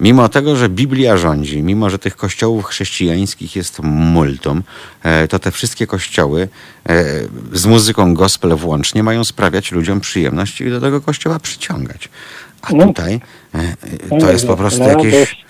mimo 0.00 0.28
tego, 0.28 0.56
że 0.56 0.68
Biblia 0.68 1.16
rządzi, 1.16 1.62
mimo 1.62 1.90
że 1.90 1.98
tych 1.98 2.16
kościołów 2.16 2.64
chrześcijańskich 2.64 3.56
jest 3.56 3.78
multum, 3.82 4.62
e, 5.02 5.28
to 5.28 5.38
te 5.38 5.50
wszystkie 5.50 5.86
kościoły 5.86 6.48
e, 6.88 7.04
z 7.52 7.66
muzyką 7.66 8.14
gospel 8.14 8.56
włącznie 8.56 9.02
mają 9.02 9.24
sprawiać 9.24 9.72
ludziom 9.72 10.00
przyjemność 10.00 10.60
i 10.60 10.70
do 10.70 10.80
tego 10.80 11.00
kościoła 11.00 11.38
przyciągać. 11.38 12.08
A 12.62 12.72
No. 12.72 12.86
tutaj 12.86 13.20
e, 14.12 14.18
to 14.20 14.30
jest 14.32 14.46
po 14.46 14.56
prostu 14.56 14.82
jakieś... 14.82 15.42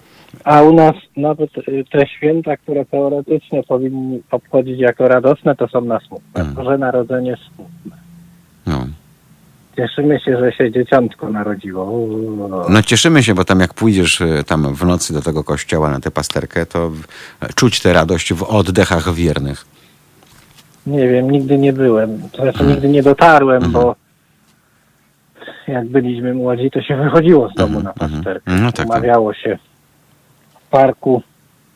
A 0.45 0.63
u 0.63 0.75
nas 0.75 0.95
nawet 1.17 1.51
y, 1.69 1.85
te 1.93 2.07
święta, 2.07 2.57
które 2.57 2.85
teoretycznie 2.85 3.63
powinni 3.63 4.23
obchodzić 4.31 4.79
jako 4.81 5.09
radosne, 5.09 5.57
to 5.57 5.69
są 5.69 5.81
na 5.81 6.01
smutne. 6.01 6.41
Mm. 6.43 6.55
Boże 6.55 6.79
Narodzenie 6.79 7.37
smutne. 7.55 7.97
No. 8.67 8.87
Cieszymy 9.77 10.21
się, 10.21 10.39
że 10.39 10.53
się 10.53 10.73
dzieciątko 10.73 11.29
narodziło. 11.31 12.07
No 12.69 12.83
cieszymy 12.83 13.23
się, 13.23 13.35
bo 13.35 13.45
tam 13.45 13.61
jak 13.61 13.75
pójdziesz 13.75 14.21
e, 14.21 14.45
tam 14.45 14.75
w 14.75 14.85
nocy 14.85 15.13
do 15.13 15.23
tego 15.23 15.45
kościoła 15.45 15.91
na 15.91 16.01
tę 16.01 16.11
pasterkę, 16.11 16.67
to 16.67 16.93
czuć 17.55 17.81
tę 17.81 17.93
radość 17.93 18.33
w 18.35 18.43
oddechach 18.43 19.15
wiernych. 19.15 19.65
Nie 20.87 21.09
wiem, 21.09 21.31
nigdy 21.31 21.59
nie 21.59 21.73
byłem. 21.73 22.23
To 22.33 22.43
Mm. 22.43 22.53
znaczy 22.55 22.67
nigdy 22.71 22.89
nie 22.89 23.03
dotarłem, 23.03 23.73
bo 23.73 23.97
jak 25.69 25.89
byliśmy 25.89 26.35
młodzi, 26.35 26.71
to 26.71 26.83
się 26.83 26.97
wychodziło 26.97 27.49
z 27.49 27.55
domu 27.55 27.79
Mhm, 27.79 27.85
na 27.85 28.05
mhm. 28.05 28.11
pasterkę. 28.13 28.51
No 28.51 28.73
tak, 28.73 28.77
tak. 28.77 28.87
Umawiało 28.87 29.35
się 29.35 29.59
w 30.67 30.71
parku, 30.71 31.23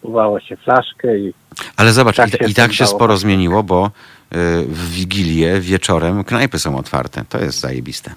kuwało 0.02 0.40
się 0.40 0.56
flaszkę 0.56 1.18
i 1.18 1.32
Ale 1.76 1.92
zobacz, 1.92 2.16
Tak 2.16 2.28
i, 2.28 2.38
się 2.38 2.44
i 2.50 2.54
tak 2.54 2.72
się 2.72 2.86
sporo 2.86 3.16
zmieniło, 3.16 3.62
bo 3.62 3.86
y, 3.86 3.90
w 4.68 4.90
Wigilię 4.90 5.60
wieczorem 5.60 6.24
knajpy 6.24 6.58
są 6.58 6.78
otwarte. 6.78 7.24
To 7.28 7.38
jest 7.38 7.60
zajebiste. 7.60 8.14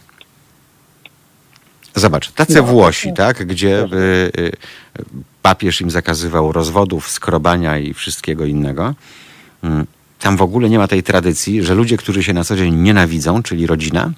Zobacz, 1.96 2.32
tacy 2.32 2.56
No, 2.56 2.64
Włosi, 2.64 3.14
tak, 3.14 3.46
gdzie 3.46 3.84
y, 3.84 3.96
y, 4.40 4.52
papież 5.42 5.82
im 5.82 5.90
zakazywał 5.92 6.52
rozwodów, 6.52 7.10
skrobania 7.10 7.78
i 7.78 7.94
wszystkiego 7.94 8.46
innego. 8.46 8.94
Mm, 9.64 9.86
Tam 10.20 10.38
w 10.38 10.42
ogóle 10.42 10.70
nie 10.70 10.78
ma 10.80 10.88
tej 10.88 11.04
tradycji, 11.04 11.64
że 11.64 11.76
ludzie, 11.76 11.98
którzy 11.98 12.24
się 12.24 12.34
na 12.34 12.44
co 12.44 12.56
dzień 12.56 12.76
nienawidzą, 12.76 13.44
czyli 13.44 13.68
rodzina, 13.68 14.12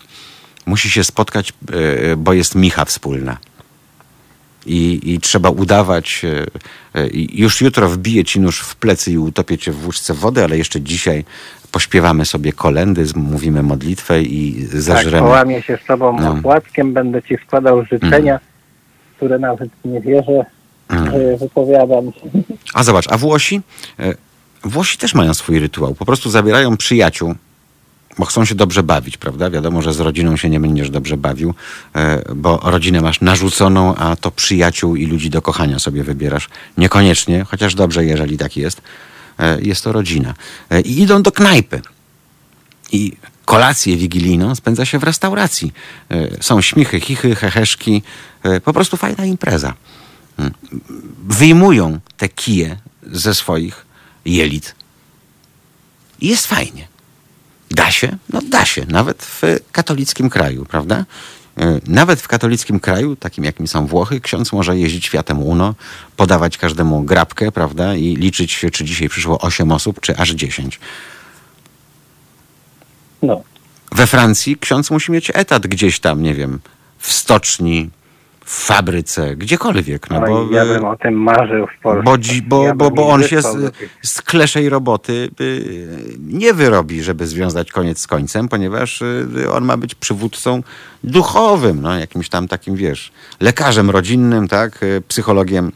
musi 0.66 0.90
się 0.92 1.04
spotkać, 1.04 1.54
y, 2.14 2.18
bo 2.18 2.34
jest 2.34 2.56
micha 2.56 2.86
wspólna. 2.86 3.38
I, 4.66 5.00
I 5.14 5.20
trzeba 5.20 5.50
udawać, 5.50 6.22
e, 6.96 7.00
e, 7.02 7.08
już 7.14 7.62
jutro 7.62 7.90
wbiję 7.90 8.24
ci 8.26 8.40
nóż 8.40 8.60
w 8.60 8.76
plecy 8.76 9.12
i 9.12 9.18
utopię 9.18 9.58
cię 9.58 9.72
w 9.72 9.86
łuczce 9.86 10.14
wody, 10.14 10.44
ale 10.44 10.58
jeszcze 10.58 10.82
dzisiaj 10.82 11.26
pośpiewamy 11.72 12.26
sobie 12.26 12.54
kolendy, 12.54 13.06
z- 13.06 13.16
mówimy 13.16 13.64
modlitwę 13.64 14.22
i 14.22 14.68
tak 14.72 14.82
zażremy. 14.82 15.20
połamię 15.28 15.62
się 15.62 15.78
z 15.84 15.88
tobą 15.88 16.18
No. 16.20 16.32
opłatkiem, 16.32 16.94
będę 16.94 17.24
ci 17.24 17.38
składał 17.48 17.86
życzenia, 17.86 18.40
które 19.18 19.40
nawet 19.40 19.70
nie 19.86 20.02
wierzę, 20.02 20.46
Mm. 20.90 21.12
że 21.12 21.38
wypowiadam. 21.38 22.12
A 22.74 22.84
zobacz, 22.84 23.06
a 23.12 23.18
Włosi? 23.18 23.62
E, 24.00 24.14
Włosi 24.64 24.98
też 24.98 25.14
mają 25.14 25.34
swój 25.34 25.60
rytuał. 25.60 25.96
Po 25.96 26.06
prostu 26.06 26.30
zabierają 26.30 26.78
przyjaciół, 26.78 27.36
bo 28.18 28.26
chcą 28.26 28.46
się 28.46 28.56
dobrze 28.56 28.84
bawić, 28.84 29.18
prawda? 29.18 29.50
Wiadomo, 29.50 29.82
że 29.82 29.94
z 29.94 30.00
rodziną 30.00 30.38
się 30.38 30.50
nie 30.50 30.60
będziesz 30.60 30.90
dobrze 30.90 31.18
bawił, 31.18 31.54
e, 31.96 32.22
bo 32.36 32.60
rodzinę 32.64 33.02
masz 33.02 33.22
narzuconą, 33.22 33.96
a 33.96 34.16
to 34.16 34.32
przyjaciół 34.32 34.96
i 34.96 35.06
ludzi 35.06 35.30
do 35.30 35.42
kochania 35.42 35.80
sobie 35.80 36.04
wybierasz. 36.04 36.50
Niekoniecznie, 36.78 37.44
chociaż 37.44 37.76
dobrze, 37.76 38.06
jeżeli 38.06 38.38
tak 38.38 38.58
jest. 38.58 38.82
E, 39.40 39.62
Jest 39.62 39.84
to 39.84 39.92
rodzina. 39.92 40.34
E, 40.70 40.82
I 40.82 41.02
idą 41.02 41.24
do 41.24 41.32
knajpy. 41.32 41.82
I 42.92 43.14
kolację 43.46 43.98
wigilijną 43.98 44.56
spędza 44.56 44.86
się 44.86 45.00
w 45.00 45.04
restauracji. 45.04 45.74
Są 46.42 46.62
śmichy, 46.62 47.00
chichy, 47.00 47.36
heheszki. 47.36 48.04
Po 48.64 48.74
prostu 48.74 48.98
fajna 48.98 49.26
impreza. 49.26 49.74
Wyjmują 51.28 52.00
te 52.18 52.30
kije 52.30 52.78
ze 53.12 53.34
swoich 53.36 53.86
jelit. 54.26 54.76
I 56.22 56.28
jest 56.28 56.48
fajnie. 56.48 56.88
Da 57.72 57.92
się? 57.92 58.18
No 58.30 58.42
da 58.42 58.66
się. 58.66 58.86
Nawet 58.88 59.24
w 59.24 59.42
katolickim 59.72 60.30
kraju, 60.30 60.66
prawda? 60.66 61.06
E, 61.58 61.80
Nawet 61.88 62.22
w 62.22 62.28
katolickim 62.28 62.80
kraju, 62.80 63.16
takim 63.16 63.44
jakim 63.44 63.68
są 63.68 63.88
Włochy, 63.88 64.22
ksiądz 64.22 64.52
może 64.52 64.78
jeździć 64.78 65.10
Fiatem 65.10 65.44
Uno, 65.44 65.76
podawać 66.18 66.58
każdemu 66.58 67.04
grabkę, 67.04 67.52
prawda? 67.52 67.96
I 67.96 68.16
liczyć 68.16 68.52
się, 68.52 68.70
czy 68.72 68.86
dzisiaj 68.86 69.10
przyszło 69.10 69.40
8 69.40 69.72
osób, 69.72 70.02
czy 70.02 70.18
aż 70.18 70.30
10. 70.30 70.80
No, 73.22 73.44
We 73.92 74.08
Francji 74.08 74.58
ksiądz 74.58 74.92
musi 74.92 75.12
mieć 75.12 75.32
etat 75.34 75.68
gdzieś 75.68 76.00
tam, 76.00 76.24
nie 76.24 76.34
wiem, 76.34 76.60
w 76.98 77.12
stoczni, 77.14 77.90
w 78.52 78.66
fabryce, 78.66 79.36
gdziekolwiek. 79.36 80.10
No 80.10 80.20
no 80.20 80.28
bo, 80.28 80.52
ja 80.52 80.66
bym 80.66 80.86
o 80.86 80.98
tym 80.98 81.14
marzył 81.14 81.68
w 81.68 81.82
Polsce. 81.82 82.04
bo, 82.04 82.18
bo, 82.48 82.64
Ja 82.64 82.76
bo, 82.76 82.92
bo 82.92 83.08
on 83.10 83.24
się 83.24 83.42
z, 83.42 83.74
z 84.02 84.22
kleszej 84.22 84.70
roboty 84.70 85.30
y, 85.42 86.18
nie 86.20 86.54
wyrobi, 86.54 87.04
żeby 87.04 87.28
związać 87.28 87.72
koniec 87.72 88.00
z 88.00 88.08
końcem, 88.08 88.48
ponieważ 88.48 89.02
y, 89.02 89.52
on 89.54 89.66
ma 89.66 89.78
być 89.78 89.96
przywódcą 89.96 90.64
duchowym, 91.04 91.82
no, 91.82 92.00
jakimś 92.00 92.30
tam 92.30 92.48
takim, 92.48 92.76
wiesz, 92.76 93.12
lekarzem 93.40 93.90
rodzinnym, 93.90 94.48
tak, 94.48 94.84
y, 94.84 95.04
psychologiem 95.08 95.72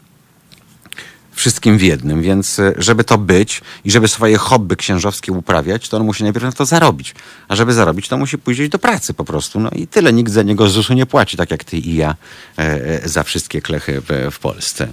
wszystkim 1.35 1.77
w 1.77 1.81
jednym, 1.81 2.21
więc 2.21 2.59
y, 2.59 2.73
żeby 2.77 3.03
to 3.03 3.17
być 3.17 3.61
i 3.85 3.91
żeby 3.91 4.07
swoje 4.07 4.37
hobby 4.37 4.75
księżowskie 4.75 5.31
uprawiać, 5.31 5.89
to 5.89 5.97
on 5.97 6.03
musi 6.03 6.23
najpierw 6.23 6.45
na 6.45 6.51
to 6.51 6.65
zarobić. 6.65 7.15
A 7.47 7.55
żeby 7.55 7.73
zarobić, 7.73 8.07
to 8.07 8.17
musi 8.17 8.37
pójść 8.37 8.69
do 8.69 8.79
pracy 8.79 9.13
po 9.13 9.23
prostu. 9.25 9.59
No 9.59 9.69
i 9.69 9.87
tyle. 9.87 10.13
Nikt 10.13 10.31
za 10.31 10.43
niego 10.43 10.67
ZUS-u 10.69 10.93
nie 10.93 11.05
płaci, 11.05 11.37
tak 11.37 11.51
jak 11.51 11.63
ty 11.63 11.77
i 11.77 11.95
ja 11.95 12.15
e, 12.57 12.61
e, 13.03 13.07
za 13.09 13.23
wszystkie 13.23 13.61
klechy 13.61 14.01
w, 14.31 14.39
Polsce. 14.39 14.87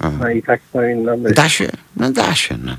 E, 0.00 0.10
No 0.10 0.30
i 0.30 0.42
tak 0.42 0.60
powinno 0.72 1.18
być. 1.18 1.36
Da 1.36 1.48
się, 1.48 1.70
no 1.96 2.10
da 2.10 2.34
się. 2.34 2.58
No. 2.62 2.76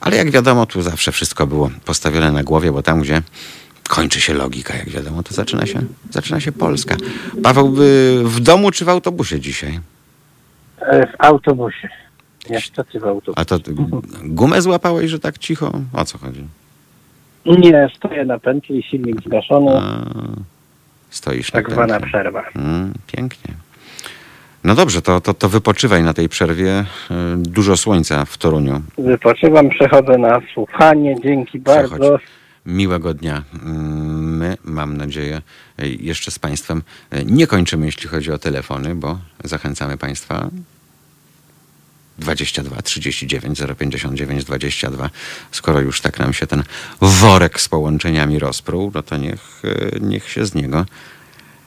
Ale 0.00 0.16
jak 0.16 0.30
wiadomo, 0.30 0.66
tu 0.66 0.82
zawsze 0.82 1.12
wszystko 1.12 1.46
było 1.46 1.70
postawione 1.84 2.32
na 2.32 2.42
głowie, 2.42 2.72
bo 2.72 2.82
tam, 2.82 3.00
gdzie 3.00 3.22
kończy 3.88 4.20
się 4.20 4.34
logika, 4.34 4.74
jak 4.76 4.88
wiadomo, 4.88 5.22
to 5.22 5.34
zaczyna 5.34 5.66
się, 5.66 5.80
zaczyna 6.10 6.40
się 6.40 6.52
Polska. 6.52 6.96
Paweł, 7.42 7.74
w 8.24 8.40
domu 8.40 8.70
czy 8.70 8.84
w 8.84 8.88
autobusie 8.88 9.40
dzisiaj? 9.40 9.80
E, 10.80 11.06
W 11.06 11.10
autobusie. 11.18 11.88
Niestety 12.50 13.00
w 13.00 13.04
autobusie. 13.04 13.40
A 13.40 13.44
to 13.44 13.58
gumę 14.24 14.62
złapałeś, 14.62 15.10
że 15.10 15.18
tak 15.18 15.38
cicho? 15.38 15.72
O 15.92 16.04
co 16.04 16.18
chodzi? 16.18 16.44
Nie, 17.46 17.88
stoję 17.96 18.24
na 18.24 18.38
pętli, 18.38 18.82
silnik 18.82 19.22
zgaszony, 19.26 19.70
A, 19.76 20.04
stoisz 21.10 21.50
tak 21.50 21.68
na 21.68 21.74
zwana 21.74 21.94
pętli. 21.94 22.08
przerwa. 22.08 22.42
Mm, 22.56 22.92
pięknie. 23.06 23.54
No 24.64 24.74
dobrze, 24.74 25.02
to, 25.02 25.20
to, 25.20 25.34
to 25.34 25.48
wypoczywaj 25.48 26.02
na 26.02 26.14
tej 26.14 26.28
przerwie. 26.28 26.80
Y, 27.10 27.36
Dużo 27.36 27.76
słońca 27.76 28.24
w 28.24 28.38
Toruniu. 28.38 28.82
Wypoczywam, 28.98 29.68
przechodzę 29.70 30.18
na 30.18 30.40
słuchanie, 30.54 31.16
dzięki 31.22 31.60
Przechodź. 31.60 31.90
bardzo. 31.90 32.18
Miłego 32.66 33.14
dnia. 33.14 33.42
My, 33.62 34.56
mam 34.64 34.96
nadzieję, 34.96 35.42
y, 35.82 35.88
jeszcze 35.88 36.30
z 36.30 36.38
Państwem 36.38 36.82
y, 37.14 37.24
nie 37.24 37.46
kończymy, 37.46 37.86
jeśli 37.86 38.08
chodzi 38.08 38.32
o 38.32 38.38
telefony, 38.38 38.94
bo 38.94 39.18
zachęcamy 39.44 39.96
Państwa. 39.98 40.48
22 42.20 42.82
39 42.82 43.58
059 43.78 44.44
22. 44.44 45.10
Skoro 45.52 45.80
już 45.80 46.00
tak 46.00 46.18
nam 46.18 46.32
się 46.32 46.46
ten 46.46 46.62
worek 47.00 47.60
z 47.60 47.68
połączeniami 47.68 48.38
rozpruł, 48.38 48.92
no 48.94 49.02
to 49.02 49.16
niech, 49.16 49.62
y, 49.64 49.98
niech 50.00 50.30
się 50.30 50.46
z 50.46 50.54
niego 50.54 50.86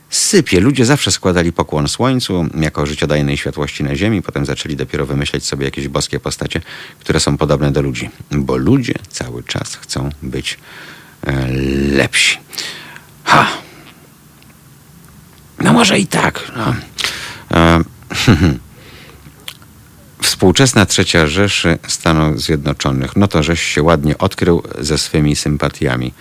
sypie. 0.09 0.59
Ludzie 0.59 0.85
zawsze 0.85 1.11
składali 1.11 1.51
pokłon 1.51 1.87
słońcu 1.87 2.45
jako 2.59 2.85
życiodajnej 2.85 3.37
światłości 3.37 3.83
na 3.83 3.95
ziemi, 3.95 4.21
potem 4.21 4.45
zaczęli 4.45 4.75
dopiero 4.75 5.05
wymyślać 5.05 5.45
sobie 5.45 5.65
jakieś 5.65 5.87
boskie 5.87 6.19
postacie, 6.19 6.61
które 6.99 7.19
są 7.19 7.37
podobne 7.37 7.71
do 7.71 7.81
ludzi, 7.81 8.09
bo 8.31 8.57
ludzie 8.57 8.93
cały 9.09 9.43
czas 9.43 9.75
chcą 9.75 10.09
być 10.23 10.57
e, 11.23 11.47
lepsi. 11.91 12.37
Ha! 13.23 13.47
No 15.59 15.73
może 15.73 15.99
i 15.99 16.07
tak. 16.07 16.51
No. 16.55 16.75
E, 17.51 17.83
Współczesna 20.23 20.85
trzecia 20.85 21.27
Rzeszy 21.27 21.79
Stanów 21.87 22.41
Zjednoczonych. 22.41 23.15
No 23.15 23.27
to 23.27 23.43
żeś 23.43 23.63
się 23.63 23.83
ładnie 23.83 24.17
odkrył 24.17 24.63
ze 24.79 24.97
swymi 24.97 25.35
sympatiami. 25.35 26.13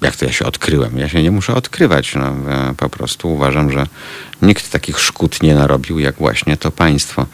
Jak 0.00 0.16
to 0.16 0.24
ja 0.24 0.32
się 0.32 0.44
odkryłem? 0.44 0.98
Ja 0.98 1.08
się 1.08 1.22
nie 1.22 1.30
muszę 1.30 1.54
odkrywać. 1.54 2.14
No, 2.14 2.26
e, 2.26 2.74
po 2.76 2.88
prostu 2.88 3.34
uważam, 3.34 3.72
że 3.72 3.86
nikt 4.42 4.70
takich 4.70 5.00
szkód 5.00 5.42
nie 5.42 5.54
narobił, 5.54 5.98
jak 5.98 6.16
właśnie 6.16 6.56
to 6.56 6.70
państwo 6.70 7.22
e, 7.22 7.26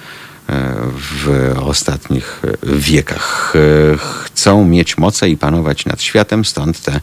w 0.93 1.55
ostatnich 1.61 2.43
wiekach. 2.63 3.53
E, 3.57 3.97
Chcą 3.99 4.65
mieć 4.65 4.99
moce 4.99 5.29
i 5.29 5.37
panować 5.37 5.87
nad 5.87 6.03
światem, 6.03 6.45
stąd 6.45 6.81
te 6.81 7.01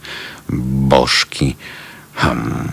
bożki. 0.50 1.56
Hmm. 2.16 2.72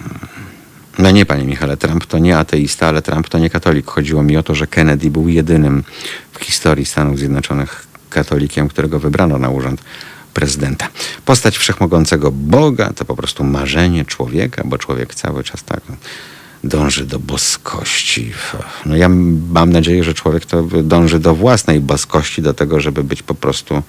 No 1.01 1.11
nie, 1.11 1.27
panie 1.27 1.45
Michale, 1.45 1.77
Trump 1.77 2.07
to 2.07 2.19
nie 2.19 2.39
ateista, 2.39 2.89
ale 2.89 3.03
Trump 3.03 3.29
to 3.29 3.39
nie 3.39 3.51
katolik. 3.51 3.87
Chodziło 3.87 4.23
mi 4.23 4.37
o 4.37 4.43
to, 4.43 4.55
że 4.55 4.67
Kennedy 4.67 5.11
był 5.11 5.29
jedynym 5.29 5.85
w 6.33 6.45
historii 6.45 6.87
Stanów 6.87 7.19
Zjednoczonych 7.19 7.87
katolikiem, 8.11 8.69
którego 8.69 8.99
wybrano 8.99 9.39
na 9.39 9.51
urząd 9.51 9.83
prezydenta. 10.35 10.89
Postać 11.25 11.59
wszechmogącego 11.59 12.31
Boga 12.33 12.93
to 12.93 13.05
po 13.05 13.17
prostu 13.17 13.45
marzenie 13.45 14.05
człowieka, 14.05 14.63
bo 14.67 14.79
człowiek 14.79 15.15
cały 15.15 15.45
czas 15.45 15.63
tak 15.63 15.81
dąży 16.65 17.07
do 17.07 17.19
boskości. 17.19 18.33
No 18.87 18.97
ja 18.97 19.09
mam 19.53 19.73
nadzieję, 19.73 20.05
że 20.05 20.15
człowiek 20.15 20.47
to 20.47 20.63
dąży 20.63 21.19
do 21.19 21.35
własnej 21.35 21.81
boskości, 21.81 22.43
do 22.43 22.55
tego, 22.55 22.81
żeby 22.81 23.05
być 23.05 23.23
po 23.23 23.35
prostu 23.35 23.75
e, 23.75 23.83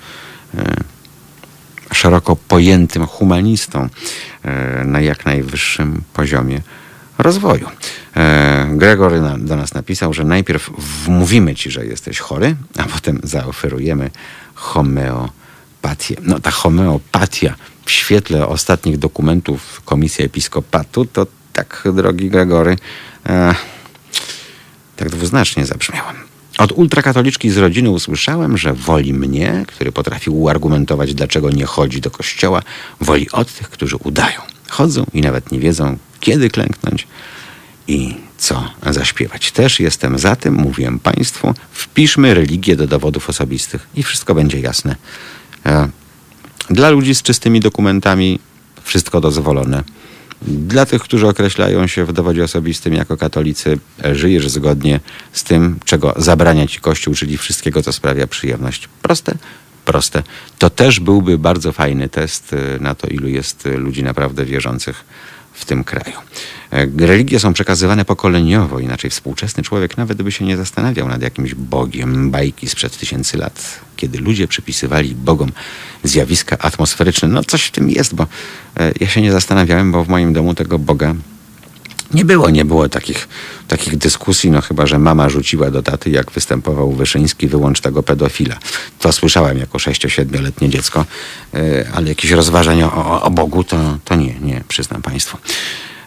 szeroko 1.93 2.35
pojętym 2.35 3.05
humanistą 3.05 3.89
e, 4.43 4.83
na 4.85 5.01
jak 5.01 5.25
najwyższym 5.25 6.01
poziomie 6.13 6.61
rozwoju. 7.21 7.69
E, 8.15 8.67
Gregory 8.71 9.21
do 9.37 9.55
nas 9.55 9.73
napisał, 9.73 10.13
że 10.13 10.23
najpierw 10.23 10.69
wmówimy 10.77 11.55
ci, 11.55 11.71
że 11.71 11.85
jesteś 11.85 12.19
chory, 12.19 12.55
a 12.77 12.83
potem 12.83 13.19
zaoferujemy 13.23 14.09
homeopatię. 14.55 16.15
No 16.21 16.39
ta 16.39 16.51
homeopatia 16.51 17.55
w 17.85 17.91
świetle 17.91 18.47
ostatnich 18.47 18.97
dokumentów 18.97 19.81
Komisji 19.85 20.25
Episkopatu 20.25 21.05
to 21.05 21.27
tak, 21.53 21.83
drogi 21.93 22.29
Gregory, 22.29 22.77
e, 23.29 23.55
tak 24.95 25.09
dwuznacznie 25.09 25.65
zabrzmiałem. 25.65 26.15
Od 26.57 26.71
ultrakatoliczki 26.71 27.49
z 27.49 27.57
rodziny 27.57 27.89
usłyszałem, 27.89 28.57
że 28.57 28.73
woli 28.73 29.13
mnie, 29.13 29.65
który 29.67 29.91
potrafił 29.91 30.41
uargumentować, 30.41 31.13
dlaczego 31.13 31.49
nie 31.49 31.65
chodzi 31.65 32.01
do 32.01 32.11
kościoła, 32.11 32.61
woli 33.01 33.31
od 33.31 33.53
tych, 33.53 33.69
którzy 33.69 33.95
udają. 33.95 34.41
Chodzą 34.69 35.05
i 35.13 35.21
nawet 35.21 35.51
nie 35.51 35.59
wiedzą, 35.59 35.97
kiedy 36.21 36.49
klęknąć 36.49 37.07
i 37.87 38.15
co 38.37 38.69
zaśpiewać. 38.91 39.51
Też 39.51 39.79
jestem 39.79 40.19
za 40.19 40.35
tym, 40.35 40.53
mówiłem 40.53 40.99
Państwu, 40.99 41.53
wpiszmy 41.71 42.33
religię 42.33 42.75
do 42.75 42.87
dowodów 42.87 43.29
osobistych 43.29 43.87
i 43.95 44.03
wszystko 44.03 44.35
będzie 44.35 44.59
jasne. 44.59 44.95
E, 45.65 45.89
dla 46.69 46.89
ludzi 46.89 47.15
z 47.15 47.21
czystymi 47.21 47.59
dokumentami 47.59 48.39
wszystko 48.83 49.21
dozwolone. 49.21 49.83
Dla 50.41 50.85
tych, 50.85 51.01
którzy 51.01 51.27
określają 51.27 51.87
się 51.87 52.05
w 52.05 52.13
dowodzie 52.13 52.43
osobistym 52.43 52.93
jako 52.93 53.17
katolicy, 53.17 53.79
e, 54.03 54.15
żyjesz 54.15 54.49
zgodnie 54.49 54.99
z 55.33 55.43
tym, 55.43 55.79
czego 55.85 56.13
zabrania 56.17 56.67
ci 56.67 56.79
Kościół, 56.79 57.13
czyli 57.15 57.37
wszystkiego, 57.37 57.83
co 57.83 57.93
sprawia 57.93 58.27
przyjemność. 58.27 58.89
Proste, 59.01 59.35
proste. 59.85 60.23
To 60.59 60.69
też 60.69 60.99
byłby 60.99 61.37
bardzo 61.37 61.71
fajny 61.71 62.09
test 62.09 62.53
e, 62.53 62.79
na 62.79 62.95
to, 62.95 63.07
ilu 63.07 63.27
jest 63.27 63.65
ludzi 63.65 64.03
naprawdę 64.03 64.45
wierzących 64.45 65.05
w 65.61 65.65
tym 65.65 65.83
kraju. 65.83 66.17
E, 66.71 66.87
religie 66.97 67.39
są 67.39 67.53
przekazywane 67.53 68.05
pokoleniowo, 68.05 68.79
inaczej 68.79 69.09
współczesny 69.09 69.63
człowiek 69.63 69.97
nawet 69.97 70.21
by 70.21 70.31
się 70.31 70.45
nie 70.45 70.57
zastanawiał 70.57 71.07
nad 71.07 71.21
jakimś 71.21 71.55
Bogiem 71.55 72.31
bajki 72.31 72.69
sprzed 72.69 72.97
tysięcy 72.97 73.37
lat, 73.37 73.79
kiedy 73.97 74.17
ludzie 74.17 74.47
przypisywali 74.47 75.15
Bogom 75.15 75.51
zjawiska 76.03 76.57
atmosferyczne. 76.57 77.27
No 77.27 77.43
coś 77.43 77.63
w 77.63 77.71
tym 77.71 77.89
jest, 77.89 78.15
bo 78.15 78.27
e, 78.77 78.91
ja 78.99 79.07
się 79.07 79.21
nie 79.21 79.31
zastanawiałem, 79.31 79.91
bo 79.91 80.03
w 80.03 80.07
moim 80.07 80.33
domu 80.33 80.53
tego 80.53 80.79
Boga 80.79 81.15
nie 82.13 82.25
było, 82.25 82.49
nie 82.49 82.65
było 82.65 82.89
takich, 82.89 83.27
takich 83.67 83.97
dyskusji, 83.97 84.51
no 84.51 84.61
chyba, 84.61 84.85
że 84.85 84.99
mama 84.99 85.29
rzuciła 85.29 85.71
do 85.71 85.83
taty, 85.83 86.09
jak 86.09 86.31
występował 86.31 86.91
Wyszyński, 86.91 87.47
wyłącz 87.47 87.81
tego 87.81 88.03
pedofila. 88.03 88.55
To 88.99 89.11
słyszałem 89.11 89.57
jako 89.57 89.77
6-7-letnie 89.77 90.69
dziecko, 90.69 91.05
ale 91.93 92.09
jakieś 92.09 92.31
rozważania 92.31 92.93
o, 92.93 93.21
o 93.21 93.31
Bogu 93.31 93.63
to, 93.63 93.97
to 94.05 94.15
nie, 94.15 94.39
nie, 94.39 94.63
przyznam 94.67 95.01
Państwu. 95.01 95.37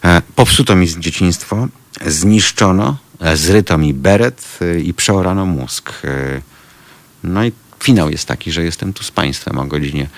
E, 0.05 0.23
popsuto 0.35 0.77
mi 0.77 1.01
dzieciństwo, 1.01 1.69
zniszczono, 2.07 2.97
e, 3.21 3.37
zryto 3.37 3.79
mi 3.79 3.95
beret 3.95 4.59
i 4.85 4.95
przeorano 4.95 5.47
mózg. 5.47 5.93
No 7.25 7.45
i 7.45 7.53
finał 7.83 8.11
jest 8.11 8.29
taki, 8.29 8.53
że 8.53 8.65
jestem 8.65 8.93
tu 8.93 9.05
z 9.05 9.11
Państwem 9.11 9.59
o 9.59 9.65
godzinie 9.65 10.09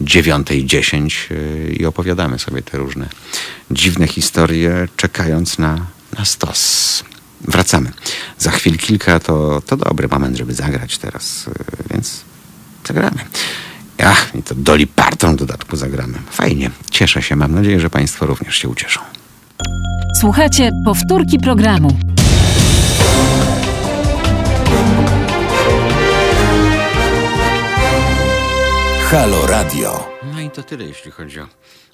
9.10 0.00 1.10
i 1.80 1.86
opowiadamy 1.86 2.38
sobie 2.38 2.62
te 2.62 2.78
różne 2.78 3.08
dziwne 3.70 4.08
historie, 4.08 4.88
czekając 4.96 5.58
na, 5.58 5.86
na 6.18 6.24
stos. 6.24 7.04
Wracamy. 7.40 7.92
Za 8.38 8.50
chwil 8.50 8.78
kilka 8.78 9.20
to, 9.20 9.62
to 9.66 9.76
dobry 9.76 10.08
moment, 10.08 10.36
żeby 10.36 10.54
zagrać 10.54 10.98
teraz, 10.98 11.50
więc 11.90 12.24
zagramy. 12.86 13.18
Ach, 14.04 14.34
i 14.34 14.42
to 14.42 14.54
Dolly 14.54 14.86
Parton 14.86 15.36
w 15.36 15.38
dodatku 15.38 15.76
zagramy. 15.76 16.18
Fajnie, 16.30 16.70
cieszę 16.90 17.22
się. 17.22 17.36
Mam 17.36 17.54
nadzieję, 17.54 17.80
że 17.80 17.90
Państwo 17.90 18.26
również 18.26 18.56
się 18.56 18.68
ucieszą. 18.68 19.00
Słuchajcie 20.20 20.70
powtórki 20.84 21.38
programu. 21.38 21.98
Halo 29.10 29.46
Radio. 29.46 30.08
No 30.34 30.40
i 30.40 30.50
to 30.50 30.62
tyle, 30.62 30.84
jeśli 30.84 31.10
chodzi 31.10 31.40
o, 31.40 31.48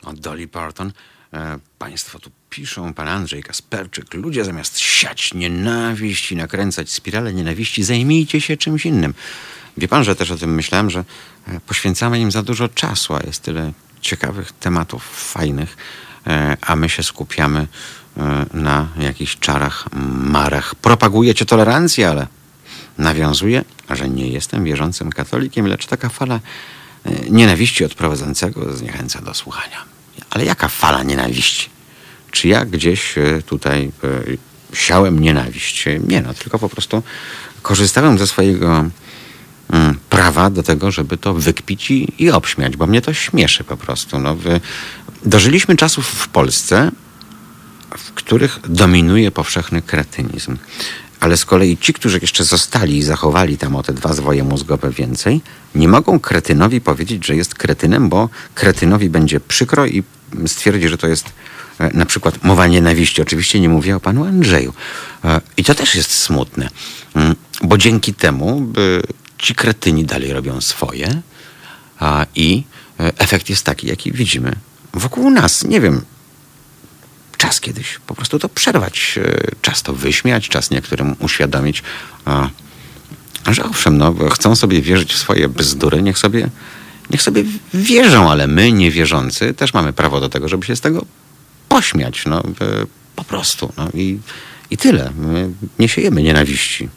o 0.05 0.13
Dolly 0.13 0.49
Parton. 0.49 0.93
E, 1.35 1.59
państwo 1.79 2.19
tu 2.19 2.31
piszą, 2.51 2.95
pan 2.95 3.09
Andrzej 3.09 3.43
Kasperczyk, 3.43 4.15
ludzie 4.15 4.45
zamiast 4.45 4.79
siać 4.79 5.35
nienawiść 5.35 6.33
i 6.33 6.37
nakręcać 6.37 6.91
spirale 6.91 7.33
nienawiści, 7.35 7.83
zajmijcie 7.83 8.41
się 8.41 8.57
czymś 8.57 8.87
innym. 8.87 9.15
Wie 9.77 9.89
pan, 9.89 10.05
że 10.05 10.17
też 10.17 10.31
o 10.31 10.37
tym 10.37 10.55
myślałem, 10.55 10.91
że 10.91 11.05
e, 11.49 11.61
poświęcamy 11.61 12.21
im 12.21 12.31
za 12.31 12.43
dużo 12.43 12.69
czasu, 12.69 13.15
a 13.15 13.21
jest 13.27 13.43
tyle 13.43 13.73
ciekawych 14.01 14.53
tematów, 14.53 15.05
fajnych, 15.33 15.77
e, 16.27 16.57
a 16.61 16.77
my 16.77 16.89
się 16.89 17.03
skupiamy 17.03 17.67
e, 18.17 18.47
na 18.55 18.89
jakichś 18.99 19.39
czarach, 19.39 19.85
marach. 20.25 20.75
Propagujecie 20.75 21.45
tolerancję, 21.47 22.09
ale 22.09 22.27
nawiązuję, 22.99 23.65
że 23.91 24.09
nie 24.09 24.29
jestem 24.29 24.65
wierzącym 24.65 25.11
katolikiem, 25.11 25.67
lecz 25.67 25.87
taka 25.87 26.09
fala 26.09 26.41
nienawiści 27.31 27.85
od 27.85 27.95
prowadzącego 27.95 28.77
zniechęca 28.77 29.23
do 29.23 29.35
słuchania. 29.35 29.77
Ale 30.31 30.45
jaka 30.45 30.69
fala 30.69 31.03
nienawiści? 31.03 31.71
Czy 32.31 32.49
ja 32.49 32.65
gdzieś 32.65 33.15
tutaj 33.47 33.93
siałem 34.73 35.19
nienawiść? 35.19 35.85
Nie, 36.07 36.23
no 36.23 36.35
tylko 36.35 36.59
po 36.59 36.69
prostu 36.69 37.03
korzystałem 37.63 38.19
ze 38.19 38.27
swojego 38.27 38.85
prawa 40.11 40.51
do 40.51 40.63
tego, 40.63 40.91
żeby 40.91 41.17
to 41.17 41.35
wykpić 41.35 41.91
i, 41.91 42.13
i 42.19 42.31
obśmiać, 42.31 42.77
bo 42.77 42.87
mnie 42.87 43.03
to 43.03 43.15
śmieszy 43.15 43.65
po 43.65 43.77
prostu. 43.77 44.19
No, 44.19 44.37
dożyliśmy 45.25 45.77
czasów 45.77 46.07
w 46.07 46.29
Polsce, 46.29 46.91
w 47.99 48.13
których 48.13 48.61
dominuje 48.69 49.31
powszechny 49.31 49.83
kretynizm. 49.83 50.57
Ale 51.21 51.37
z 51.37 51.45
kolei 51.45 51.79
ci, 51.79 51.93
którzy 51.93 52.19
jeszcze 52.23 52.45
zostali 52.45 52.97
i 52.97 53.03
zachowali 53.03 53.59
tam 53.59 53.77
o 53.77 53.83
te 53.83 53.93
dwa 53.93 54.13
zwoje 54.13 54.45
mózgowe 54.45 54.91
więcej, 54.91 55.41
nie 55.75 55.89
mogą 55.89 56.21
kretynowi 56.21 56.81
powiedzieć, 56.81 57.27
że 57.27 57.37
jest 57.37 57.55
kretynem, 57.55 58.09
bo 58.09 58.29
kretynowi 58.55 59.11
będzie 59.11 59.41
przykro 59.41 59.87
i 59.87 60.03
stwierdzi, 60.47 60.89
że 60.89 60.99
to 60.99 61.09
jest 61.09 61.27
e, 61.79 61.97
na 61.97 62.07
przykład 62.07 62.45
mowa 62.45 62.67
nienawiści. 62.67 63.23
Oczywiście 63.23 63.61
nie 63.61 63.69
mówię 63.69 63.97
o 63.97 64.01
panu 64.01 64.25
Andrzeju. 64.25 64.73
E, 65.25 65.41
I 65.57 65.65
to 65.65 65.75
też 65.75 65.95
jest 65.95 66.11
smutne, 66.13 66.69
mm, 67.15 67.35
bo 67.63 67.79
dzięki 67.79 68.15
temu 68.15 68.73
ci 69.43 69.55
kretyni 69.55 70.05
dalej 70.05 70.33
robią 70.33 70.61
swoje 70.61 71.23
i 72.35 72.63
e, 73.01 73.13
efekt 73.19 73.51
jest 73.51 73.65
taki, 73.65 73.87
jaki 73.87 74.13
widzimy 74.13 74.53
wokół 74.95 75.31
nas. 75.31 75.65
Nie 75.65 75.81
wiem, 75.81 76.05
czas 77.37 77.61
kiedyś 77.61 77.99
po 78.07 78.15
prostu 78.15 78.39
to 78.39 78.49
przerwać, 78.49 79.19
czas 79.63 79.83
to 79.83 79.93
wyśmiać, 79.93 80.49
czas 80.49 80.71
niektórym 80.71 81.17
uświadomić, 81.19 81.83
że 83.51 83.65
owszem, 83.65 83.99
no, 83.99 84.15
chcą 84.33 84.57
sobie 84.57 84.83
wierzyć 84.83 85.15
w 85.15 85.19
swoje 85.19 85.49
bzdury, 85.49 86.03
niech 86.03 86.19
sobie 86.19 86.49
niech 87.11 87.23
sobie 87.23 87.45
wierzą, 87.75 88.31
ale 88.31 88.47
my, 88.47 88.73
niewierzący, 88.73 89.55
też 89.55 89.75
mamy 89.75 89.93
prawo 89.93 90.21
do 90.21 90.29
tego, 90.29 90.49
żeby 90.49 90.67
się 90.67 90.77
z 90.77 90.81
tego 90.81 91.05
pośmiać. 91.69 92.25
No, 92.27 92.43
po 93.17 93.25
prostu. 93.25 93.73
No, 93.77 93.89
i, 93.95 94.19
I 94.71 94.77
tyle. 94.77 95.13
My 95.17 95.51
nie 95.79 95.89
siejemy 95.89 96.23
nienawiści. 96.23 96.89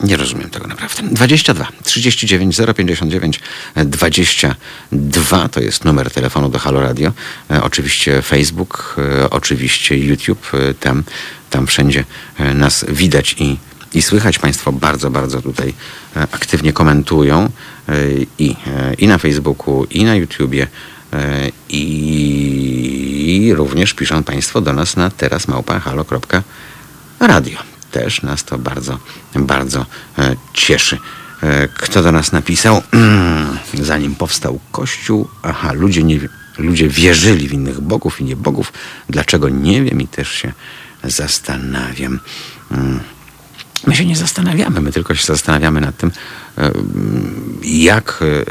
Nie 0.00 0.16
rozumiem 0.16 0.50
tego 0.50 0.66
naprawdę. 0.66 1.02
22 1.02 1.68
39 1.84 2.56
059 2.76 3.40
22 3.76 5.48
to 5.48 5.60
jest 5.60 5.84
numer 5.84 6.10
telefonu 6.10 6.48
do 6.48 6.58
Halo 6.58 6.80
Radio. 6.80 7.12
E, 7.50 7.62
oczywiście 7.62 8.22
Facebook, 8.22 8.96
e, 9.22 9.30
oczywiście 9.30 9.98
YouTube. 9.98 10.50
E, 10.54 10.74
tam, 10.74 11.04
tam 11.50 11.66
wszędzie 11.66 12.04
nas 12.54 12.84
widać 12.88 13.36
i 13.38 13.56
i 13.94 14.02
słychać 14.02 14.38
Państwo 14.38 14.72
bardzo, 14.72 15.10
bardzo 15.10 15.42
tutaj 15.42 15.74
aktywnie 16.14 16.72
komentują 16.72 17.50
i, 18.38 18.56
i 18.98 19.06
na 19.06 19.18
Facebooku, 19.18 19.84
i 19.84 20.04
na 20.04 20.14
YouTubie, 20.14 20.66
I 21.68 23.52
również 23.56 23.94
piszą 23.94 24.22
Państwo 24.22 24.60
do 24.60 24.72
nas 24.72 24.96
na 24.96 25.10
teraz 25.10 25.48
małpa.halo.radio. 25.48 27.77
Też 27.92 28.22
nas 28.22 28.44
to 28.44 28.58
bardzo, 28.58 28.98
bardzo 29.34 29.86
cieszy. 30.54 30.98
Kto 31.74 32.02
do 32.02 32.12
nas 32.12 32.32
napisał? 32.32 32.82
Zanim 33.74 34.14
powstał 34.14 34.60
Kościół, 34.72 35.28
aha, 35.42 35.72
ludzie, 35.72 36.02
nie, 36.02 36.20
ludzie 36.58 36.88
wierzyli 36.88 37.48
w 37.48 37.52
innych 37.52 37.80
bogów 37.80 38.20
i 38.20 38.24
nie 38.24 38.36
bogów. 38.36 38.72
Dlaczego? 39.08 39.48
Nie 39.48 39.82
wiem 39.82 40.00
i 40.00 40.08
też 40.08 40.32
się 40.32 40.52
zastanawiam. 41.04 42.20
Mm. 42.70 43.00
My 43.86 43.96
się 43.96 44.06
nie 44.06 44.16
zastanawiamy, 44.16 44.80
my 44.80 44.92
tylko 44.92 45.14
się 45.14 45.26
zastanawiamy 45.26 45.80
nad 45.80 45.96
tym, 45.96 46.10
e, 46.58 46.70
jak 47.62 48.20
e, 48.22 48.44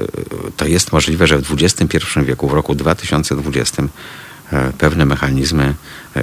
to 0.58 0.66
jest 0.66 0.92
możliwe, 0.92 1.28
że 1.28 1.38
w 1.38 1.52
XXI 1.52 1.98
wieku, 2.24 2.48
w 2.48 2.54
roku 2.54 2.76
2020, 2.76 3.84
e, 3.84 3.88
pewne 4.78 5.06
mechanizmy 5.06 5.74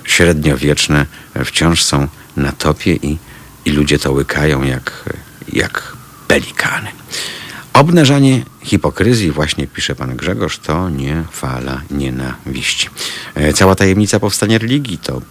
średniowieczne 0.04 1.06
wciąż 1.44 1.82
są 1.82 2.08
na 2.36 2.52
topie 2.52 2.94
i, 2.94 3.18
i 3.64 3.70
ludzie 3.70 3.98
to 3.98 4.12
łykają 4.12 4.62
jak, 4.62 5.04
jak 5.52 5.92
pelikany. 6.28 6.88
Obnażanie 7.72 8.42
hipokryzji, 8.62 9.30
właśnie 9.30 9.66
pisze 9.66 9.94
pan 9.94 10.16
Grzegorz, 10.16 10.58
to 10.58 10.90
nie 10.90 11.24
fala 11.32 11.80
nienawiści. 11.90 12.88
Cała 13.54 13.74
tajemnica 13.74 14.20
powstania 14.20 14.58
religii 14.58 14.98
to 14.98 15.22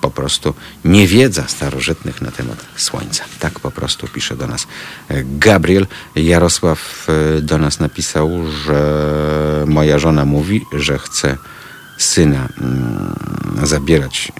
po 0.00 0.10
prostu 0.10 0.54
niewiedza 0.84 1.48
starożytnych 1.48 2.22
na 2.22 2.30
temat 2.30 2.66
Słońca. 2.76 3.24
Tak 3.38 3.60
po 3.60 3.70
prostu 3.70 4.08
pisze 4.08 4.36
do 4.36 4.46
nas 4.46 4.66
Gabriel. 5.24 5.86
Jarosław 6.16 7.06
e, 7.08 7.40
do 7.40 7.58
nas 7.58 7.80
napisał, 7.80 8.30
że 8.66 9.64
moja 9.66 9.98
żona 9.98 10.24
mówi, 10.24 10.64
że 10.72 10.98
chce 10.98 11.36
syna 12.02 12.48
mm, 12.60 13.14
zabierać, 13.62 14.32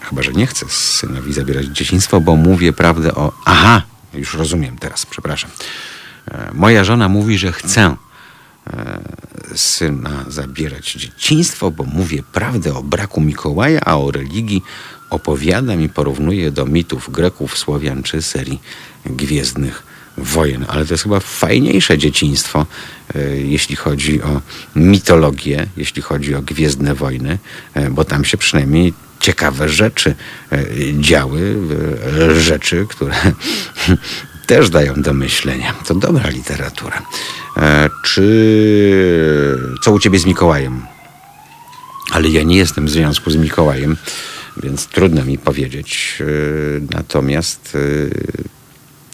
chyba 0.00 0.22
że 0.22 0.32
nie 0.32 0.46
chce 0.46 0.66
synowi 0.68 1.32
zabierać 1.32 1.66
dzieciństwo, 1.66 2.20
bo 2.20 2.36
mówię 2.36 2.72
prawdę 2.72 3.14
o. 3.14 3.32
Aha, 3.44 3.82
już 4.14 4.34
rozumiem 4.34 4.78
teraz, 4.78 5.06
przepraszam. 5.06 5.50
E, 6.30 6.50
moja 6.54 6.84
żona 6.84 7.08
mówi, 7.08 7.38
że 7.38 7.52
chce 7.52 7.96
e, 8.66 9.00
syna 9.54 10.24
zabierać 10.28 10.92
dzieciństwo, 10.92 11.70
bo 11.70 11.84
mówię 11.84 12.22
prawdę 12.32 12.74
o 12.74 12.82
braku 12.82 13.20
Mikołaja, 13.20 13.80
a 13.80 13.98
o 13.98 14.10
religii 14.10 14.62
opowiadam 15.10 15.80
i 15.80 15.88
porównuję 15.88 16.50
do 16.50 16.66
mitów 16.66 17.10
Greków, 17.10 17.58
Słowian 17.58 18.02
czy 18.02 18.22
serii 18.22 18.60
Gwiezdnych 19.06 19.82
Wojen. 20.18 20.66
Ale 20.68 20.86
to 20.86 20.94
jest 20.94 21.02
chyba 21.02 21.20
fajniejsze 21.20 21.98
dzieciństwo, 21.98 22.66
jeśli 23.44 23.76
chodzi 23.76 24.22
o 24.22 24.40
mitologię, 24.76 25.66
jeśli 25.76 26.02
chodzi 26.02 26.34
o 26.34 26.42
Gwiezdne 26.42 26.94
Wojny, 26.94 27.38
e, 27.74 27.90
bo 27.90 28.04
tam 28.04 28.24
się 28.24 28.36
przynajmniej 28.36 28.94
ciekawe 29.20 29.68
rzeczy 29.68 30.14
e, 30.52 30.64
działy, 31.00 31.56
rzeczy, 32.38 32.86
które 32.88 33.14
też 34.46 34.70
dają 34.70 34.94
do 34.94 35.12
myślenia. 35.12 35.74
To 35.86 35.94
dobra 35.94 36.30
literatura. 36.30 37.02
Czy 38.04 38.24
co 39.82 39.92
u 39.92 39.98
ciebie 39.98 40.18
z 40.18 40.26
Mikołajem? 40.26 40.82
Ale 42.10 42.28
ja 42.28 42.42
nie 42.42 42.56
jestem 42.56 42.86
w 42.86 42.90
związku 42.90 43.30
z 43.30 43.36
Mikołajem 43.36 43.96
więc 44.62 44.86
trudno 44.86 45.24
mi 45.24 45.38
powiedzieć. 45.38 46.22
Natomiast 46.90 47.76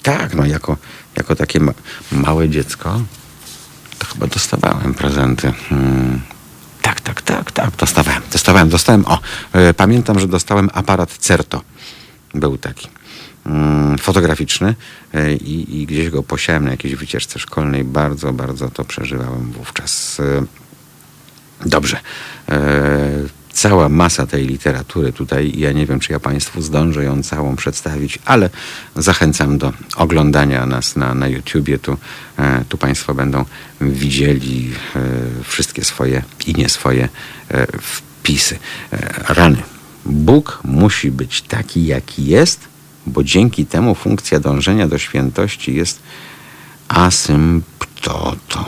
tak, 0.02 0.34
no 0.34 0.46
jako, 0.46 0.76
jako 1.16 1.36
takie 1.36 1.60
ma 1.60 1.72
małe 2.12 2.48
dziecko 2.48 3.00
to 4.04 4.12
chyba 4.12 4.26
dostawałem 4.26 4.94
prezenty. 4.94 5.52
Hmm. 5.68 6.20
Tak, 6.82 7.00
tak, 7.00 7.22
tak, 7.22 7.52
tak, 7.52 7.76
dostawałem, 7.76 8.22
dostawałem, 8.32 8.68
dostałem, 8.68 9.04
o, 9.06 9.18
y, 9.70 9.74
pamiętam, 9.74 10.20
że 10.20 10.28
dostałem 10.28 10.70
aparat 10.72 11.10
Certo. 11.10 11.62
Był 12.34 12.58
taki 12.58 12.88
mm, 13.46 13.98
fotograficzny 13.98 14.74
i, 15.40 15.80
i, 15.80 15.86
gdzieś 15.86 16.10
go 16.10 16.22
posiałem 16.22 16.64
na 16.64 16.70
jakiejś 16.70 16.94
wycieczce 16.94 17.38
szkolnej. 17.38 17.84
Bardzo, 17.84 18.32
bardzo 18.32 18.70
to 18.70 18.84
przeżywałem 18.84 19.52
wówczas. 19.52 20.20
Dobrze 21.66 22.00
cała 23.54 23.88
masa 23.88 24.26
tej 24.26 24.46
literatury 24.46 25.12
tutaj. 25.12 25.52
Ja 25.56 25.72
nie 25.72 25.86
wiem, 25.86 26.00
czy 26.00 26.12
ja 26.12 26.20
Państwu 26.20 26.62
zdążę 26.62 27.04
ją 27.04 27.22
całą 27.22 27.56
przedstawić, 27.56 28.18
ale 28.24 28.50
zachęcam 28.96 29.58
do 29.58 29.72
oglądania 29.96 30.66
nas 30.66 30.96
na, 30.96 31.14
na 31.14 31.28
YouTubie. 31.28 31.78
Tu, 31.78 31.96
e, 32.38 32.64
tu 32.68 32.78
Państwo 32.78 33.14
będą 33.14 33.44
widzieli 33.80 34.70
e, 34.96 35.00
wszystkie 35.44 35.84
swoje 35.84 36.22
i 36.46 36.54
nie 36.54 36.68
swoje 36.68 37.08
e, 37.50 37.66
wpisy. 37.80 38.58
Rany. 39.28 39.62
Bóg 40.06 40.60
musi 40.64 41.10
być 41.10 41.42
taki, 41.42 41.86
jaki 41.86 42.26
jest, 42.26 42.60
bo 43.06 43.24
dzięki 43.24 43.66
temu 43.66 43.94
funkcja 43.94 44.40
dążenia 44.40 44.88
do 44.88 44.98
świętości 44.98 45.74
jest 45.74 46.02
asymptotą. 46.88 48.64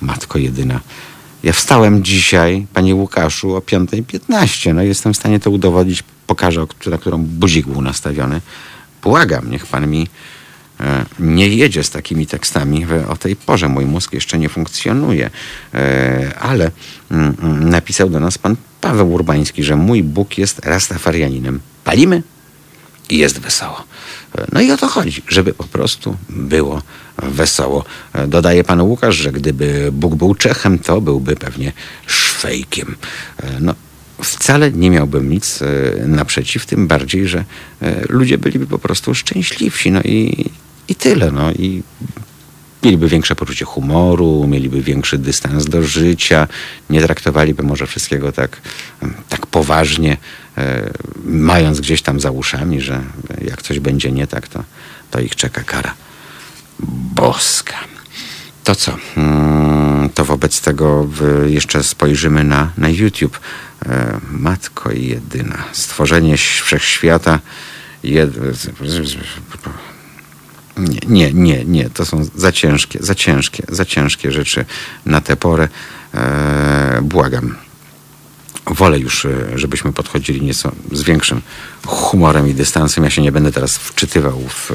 Matko 0.00 0.38
jedyna 0.38 0.80
ja 1.42 1.52
wstałem 1.52 2.04
dzisiaj, 2.04 2.66
panie 2.74 2.94
Łukaszu, 2.94 3.56
o 3.56 3.58
5.15. 3.58 4.74
No 4.74 4.82
jestem 4.82 5.14
w 5.14 5.16
stanie 5.16 5.40
to 5.40 5.50
udowodnić. 5.50 6.04
Pokażę, 6.26 6.66
na 6.86 6.98
którą 6.98 7.18
budzik 7.18 7.66
był 7.66 7.82
nastawiony. 7.82 8.40
Błagam, 9.02 9.50
niech 9.50 9.66
pan 9.66 9.86
mi 9.86 10.08
e, 10.80 11.04
nie 11.18 11.48
jedzie 11.48 11.84
z 11.84 11.90
takimi 11.90 12.26
tekstami 12.26 12.86
o 13.08 13.16
tej 13.16 13.36
porze. 13.36 13.68
Mój 13.68 13.86
mózg 13.86 14.12
jeszcze 14.12 14.38
nie 14.38 14.48
funkcjonuje. 14.48 15.30
E, 15.74 16.38
ale 16.40 16.70
mm, 17.10 17.36
mm, 17.42 17.70
napisał 17.70 18.10
do 18.10 18.20
nas 18.20 18.38
pan 18.38 18.56
Paweł 18.80 19.12
Urbański, 19.12 19.64
że 19.64 19.76
mój 19.76 20.02
Bóg 20.02 20.38
jest 20.38 20.58
rastafarianinem. 20.58 21.60
Palimy 21.84 22.22
i 23.10 23.18
jest 23.18 23.38
wesoło. 23.38 23.84
No 24.52 24.60
i 24.60 24.70
o 24.70 24.76
to 24.76 24.88
chodzi, 24.88 25.22
żeby 25.28 25.52
po 25.52 25.64
prostu 25.64 26.16
było 26.28 26.82
wesoło. 27.18 27.84
Dodaje 28.28 28.64
pan 28.64 28.80
Łukasz, 28.80 29.16
że 29.16 29.32
gdyby 29.32 29.88
Bóg 29.92 30.14
był 30.14 30.34
Czechem, 30.34 30.78
to 30.78 31.00
byłby 31.00 31.36
pewnie 31.36 31.72
Szwejkiem. 32.06 32.96
No, 33.60 33.74
wcale 34.22 34.72
nie 34.72 34.90
miałbym 34.90 35.30
nic 35.30 35.62
e, 35.62 35.66
naprzeciw, 36.06 36.66
tym 36.66 36.86
bardziej, 36.86 37.28
że 37.28 37.44
e, 37.82 38.04
ludzie 38.08 38.38
byliby 38.38 38.66
po 38.66 38.78
prostu 38.78 39.14
szczęśliwsi. 39.14 39.90
No 39.90 40.00
i, 40.02 40.50
i 40.88 40.94
tyle. 40.94 41.32
No 41.32 41.52
i 41.52 41.82
mieliby 42.82 43.08
większe 43.08 43.34
poczucie 43.36 43.64
humoru, 43.64 44.46
mieliby 44.46 44.82
większy 44.82 45.18
dystans 45.18 45.64
do 45.64 45.82
życia, 45.82 46.48
nie 46.90 47.02
traktowaliby 47.02 47.62
może 47.62 47.86
wszystkiego 47.86 48.32
tak, 48.32 48.60
tak 49.28 49.46
poważnie, 49.46 50.16
e, 50.58 50.90
mając 51.24 51.80
gdzieś 51.80 52.02
tam 52.02 52.20
za 52.20 52.30
uszami, 52.30 52.80
że 52.80 53.02
jak 53.44 53.62
coś 53.62 53.80
będzie 53.80 54.12
nie 54.12 54.26
tak, 54.26 54.48
to, 54.48 54.64
to 55.10 55.20
ich 55.20 55.36
czeka 55.36 55.62
kara 55.62 55.94
boska. 57.14 57.76
To 58.64 58.74
co? 58.74 58.96
Hmm, 59.14 60.10
to 60.10 60.24
wobec 60.24 60.60
tego 60.60 61.08
jeszcze 61.46 61.82
spojrzymy 61.82 62.44
na, 62.44 62.72
na 62.76 62.88
YouTube. 62.88 63.40
E, 63.86 64.20
Matko 64.30 64.92
jedyna. 64.92 65.64
Stworzenie 65.72 66.36
wszechświata. 66.36 67.40
Jed 68.02 68.30
nie, 70.80 71.00
nie, 71.06 71.32
nie, 71.32 71.64
nie. 71.64 71.90
To 71.90 72.04
są 72.04 72.26
za 72.34 72.52
ciężkie, 72.52 72.98
za 73.02 73.14
ciężkie, 73.14 73.62
za 73.68 73.84
ciężkie 73.84 74.32
rzeczy 74.32 74.64
na 75.06 75.20
tę 75.20 75.36
porę. 75.36 75.68
Eee, 76.14 77.02
błagam. 77.02 77.56
Wolę 78.66 78.98
już, 78.98 79.24
e, 79.24 79.30
żebyśmy 79.54 79.92
podchodzili 79.92 80.42
nieco 80.42 80.72
z 80.92 81.02
większym 81.02 81.42
humorem 81.86 82.48
i 82.48 82.54
dystansem. 82.54 83.04
Ja 83.04 83.10
się 83.10 83.22
nie 83.22 83.32
będę 83.32 83.52
teraz 83.52 83.76
wczytywał 83.76 84.40
w 84.48 84.72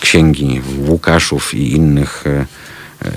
księgi 0.00 0.60
Łukaszów 0.78 1.54
i 1.54 1.72
innych. 1.72 2.24
E, 2.26 2.46
e, 3.04 3.12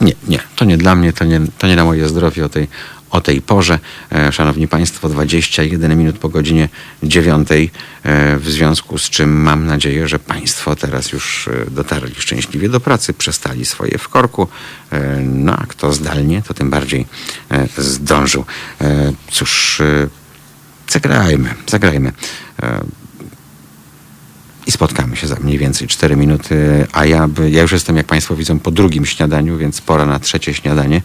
nie, 0.00 0.12
nie, 0.28 0.40
to 0.56 0.64
nie 0.64 0.76
dla 0.76 0.94
mnie, 0.94 1.12
to 1.12 1.24
nie, 1.24 1.40
to 1.58 1.66
nie 1.66 1.76
na 1.76 1.84
moje 1.84 2.08
zdrowie 2.08 2.44
o 2.44 2.48
tej 2.48 2.68
o 3.14 3.20
tej 3.20 3.42
porze. 3.42 3.78
E, 4.12 4.32
szanowni 4.32 4.68
Państwo, 4.68 5.08
21 5.08 5.98
minut 5.98 6.18
po 6.18 6.28
godzinie 6.28 6.68
9, 7.02 7.48
e, 7.50 8.36
w 8.38 8.50
związku 8.50 8.98
z 8.98 9.10
czym 9.10 9.42
mam 9.42 9.66
nadzieję, 9.66 10.08
że 10.08 10.18
Państwo 10.18 10.76
teraz 10.76 11.12
już 11.12 11.48
e, 11.48 11.70
dotarli 11.70 12.14
szczęśliwie 12.14 12.68
do 12.68 12.80
pracy, 12.80 13.12
przestali 13.12 13.64
swoje 13.64 13.98
w 13.98 14.08
korku. 14.08 14.48
No 15.22 15.56
a 15.56 15.66
kto 15.66 15.92
zdalnie, 15.92 16.42
to 16.42 16.54
tym 16.54 16.70
bardziej 16.70 17.06
zdążył. 17.78 18.44
Cóż, 19.30 19.82
zagrajmy, 20.88 21.54
zagrajmy 21.66 22.12
i 24.66 24.70
spotkamy 24.70 25.16
się 25.16 25.26
za 25.26 25.36
mniej 25.36 25.58
więcej 25.58 25.88
4 25.88 26.16
minuty, 26.16 26.86
a 26.92 27.06
ja, 27.06 27.28
ja 27.50 27.62
już 27.62 27.72
jestem, 27.72 27.96
jak 27.96 28.06
Państwo 28.06 28.36
widzą, 28.36 28.58
po 28.58 28.70
drugim 28.70 29.06
śniadaniu, 29.06 29.58
więc 29.58 29.80
pora 29.80 30.06
na 30.06 30.18
trzecie 30.18 30.54
śniadanie. 30.54 31.02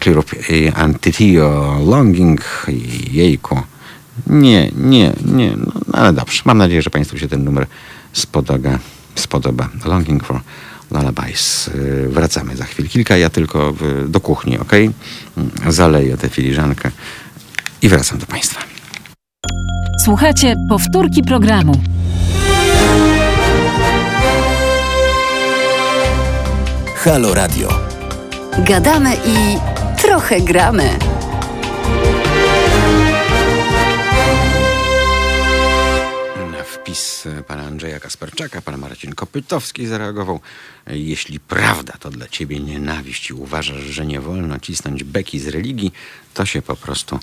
Clear 0.00 0.18
Up 0.18 0.36
Antitio 0.74 1.78
Longing, 1.86 2.66
jejku. 3.12 3.62
Nie, 4.26 4.70
nie, 4.76 5.12
nie, 5.24 5.52
no, 5.56 5.72
ale 5.92 6.12
dobrze. 6.12 6.42
Mam 6.44 6.58
nadzieję, 6.58 6.82
że 6.82 6.90
Państwu 6.90 7.18
się 7.18 7.28
ten 7.28 7.44
numer 7.44 7.66
spodoba. 8.12 8.78
spodoba. 9.14 9.68
Longing 9.84 10.24
for 10.24 10.40
Lullabies. 10.90 11.68
Y, 11.68 12.08
Wracamy 12.08 12.56
za 12.56 12.64
chwilę. 12.64 12.88
Kilka, 12.88 13.16
ja 13.16 13.30
tylko 13.30 13.74
do 14.08 14.20
kuchni, 14.20 14.58
ok? 14.58 14.72
Zaleję 15.68 16.16
tę 16.16 16.28
filiżankę 16.28 16.90
i 17.82 17.88
wracam 17.88 18.18
do 18.18 18.26
Państwa. 18.26 18.60
Słuchajcie 20.04 20.54
powtórki 20.68 21.22
programu. 21.22 21.82
Halo 27.04 27.34
Radio. 27.34 27.68
Gadamy 28.58 29.14
i 29.14 29.58
trochę 30.02 30.40
gramy. 30.40 30.98
Na 36.52 36.64
wpis 36.64 37.09
e, 37.26 37.42
pana 37.42 37.62
Andrzeja 37.62 38.00
Kasperczaka, 38.00 38.60
pan 38.62 38.78
Marcin 38.78 39.12
Kopytowski 39.14 39.86
zareagował. 39.86 40.40
E, 40.86 40.98
Jeśli 40.98 41.40
prawda 41.40 41.92
to 42.00 42.10
dla 42.10 42.28
ciebie 42.28 42.60
nienawiść 42.60 43.30
i 43.30 43.34
uważasz, 43.34 43.82
że 43.82 44.06
nie 44.06 44.20
wolno 44.20 44.58
cisnąć 44.58 45.04
beki 45.04 45.38
z 45.40 45.48
religii, 45.48 45.92
to 46.34 46.46
się 46.46 46.62
po 46.62 46.76
prostu 46.76 47.18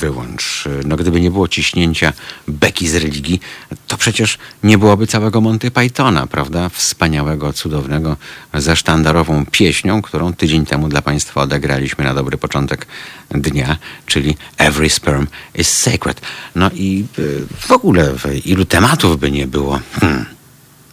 wyłącz. 0.00 0.64
E, 0.66 0.86
No 0.86 0.96
gdyby 0.96 1.20
nie 1.20 1.30
było 1.30 1.48
ciśnięcia 1.48 2.12
beki 2.48 2.88
z 2.88 2.94
religii, 2.94 3.40
to 3.88 3.96
przecież 3.96 4.38
nie 4.62 4.78
byłoby 4.78 5.06
całego 5.06 5.40
Monty 5.40 5.70
Pythona, 5.70 6.26
prawda? 6.26 6.68
Wspaniałego, 6.68 7.52
cudownego, 7.52 8.16
ze 8.54 8.76
sztandarową 8.76 9.46
pieśnią, 9.46 10.02
którą 10.02 10.32
tydzień 10.32 10.66
temu 10.66 10.88
dla 10.88 11.02
państwa 11.02 11.40
odegraliśmy 11.42 12.04
na 12.04 12.14
dobry 12.14 12.38
początek 12.38 12.86
dnia, 13.30 13.76
czyli 14.06 14.36
Every 14.58 14.90
Sperm 14.90 15.26
is 15.54 15.68
Sacred. 15.78 16.20
No 16.54 16.70
i 16.74 17.04
y, 17.18 17.46
w 17.60 17.72
ogóle 17.72 18.14
ilu 18.44 18.64
tematów 18.64 19.13
by 19.18 19.30
nie 19.30 19.46
było. 19.46 19.80
Hmm. 20.00 20.34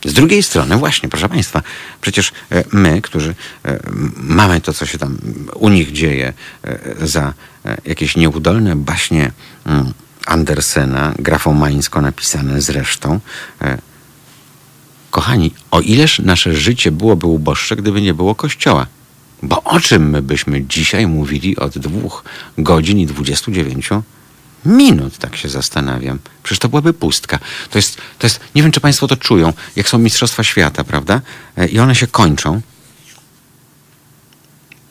Z 0.06 0.14
drugiej 0.14 0.44
strony, 0.44 0.78
właśnie, 0.78 1.10
proszę 1.10 1.30
Państwa, 1.30 1.62
przecież 2.02 2.32
e, 2.52 2.64
my, 2.72 3.02
którzy 3.02 3.36
e, 3.66 3.80
mamy 4.16 4.62
to, 4.62 4.74
co 4.74 4.86
się 4.86 4.98
tam 4.98 5.18
u 5.56 5.70
nich 5.70 5.92
dzieje 5.92 6.34
e, 6.64 7.08
za 7.08 7.34
jakieś 7.86 8.18
nieudolne 8.18 8.76
baśnie 8.76 9.32
mm, 9.66 9.94
Andersena, 10.26 11.14
grafomańsko 11.20 12.02
napisane 12.02 12.62
zresztą, 12.62 13.20
kochani, 15.12 15.54
o 15.72 15.82
ileż 15.82 16.20
nasze 16.20 16.56
życie 16.56 16.92
byłoby 16.92 17.28
uboższe, 17.28 17.76
gdyby 17.76 18.02
nie 18.02 18.14
było 18.14 18.36
Kościoła? 18.36 18.88
Bo 19.44 19.64
o 19.64 19.80
czym 19.80 20.10
my 20.10 20.22
byśmy 20.22 20.66
dzisiaj 20.66 21.08
mówili 21.08 21.58
od 21.58 21.78
dwóch 21.78 22.24
godzin 22.58 23.00
i 23.00 23.06
29 23.06 23.90
minut, 24.66 25.18
tak 25.18 25.36
się 25.36 25.50
zastanawiam. 25.50 26.20
Przecież 26.44 26.60
to 26.60 26.70
byłaby 26.70 26.94
pustka. 26.94 27.40
To 27.70 27.78
jest, 27.78 27.98
to 28.20 28.28
jest, 28.28 28.40
nie 28.56 28.64
wiem, 28.64 28.72
czy 28.72 28.80
Państwo 28.80 29.08
to 29.08 29.18
czują, 29.18 29.54
jak 29.76 29.90
są 29.90 29.98
Mistrzostwa 29.98 30.44
Świata, 30.44 30.84
prawda? 30.84 31.22
E, 31.58 31.68
I 31.68 31.80
one 31.80 31.96
się 31.96 32.08
kończą. 32.08 32.62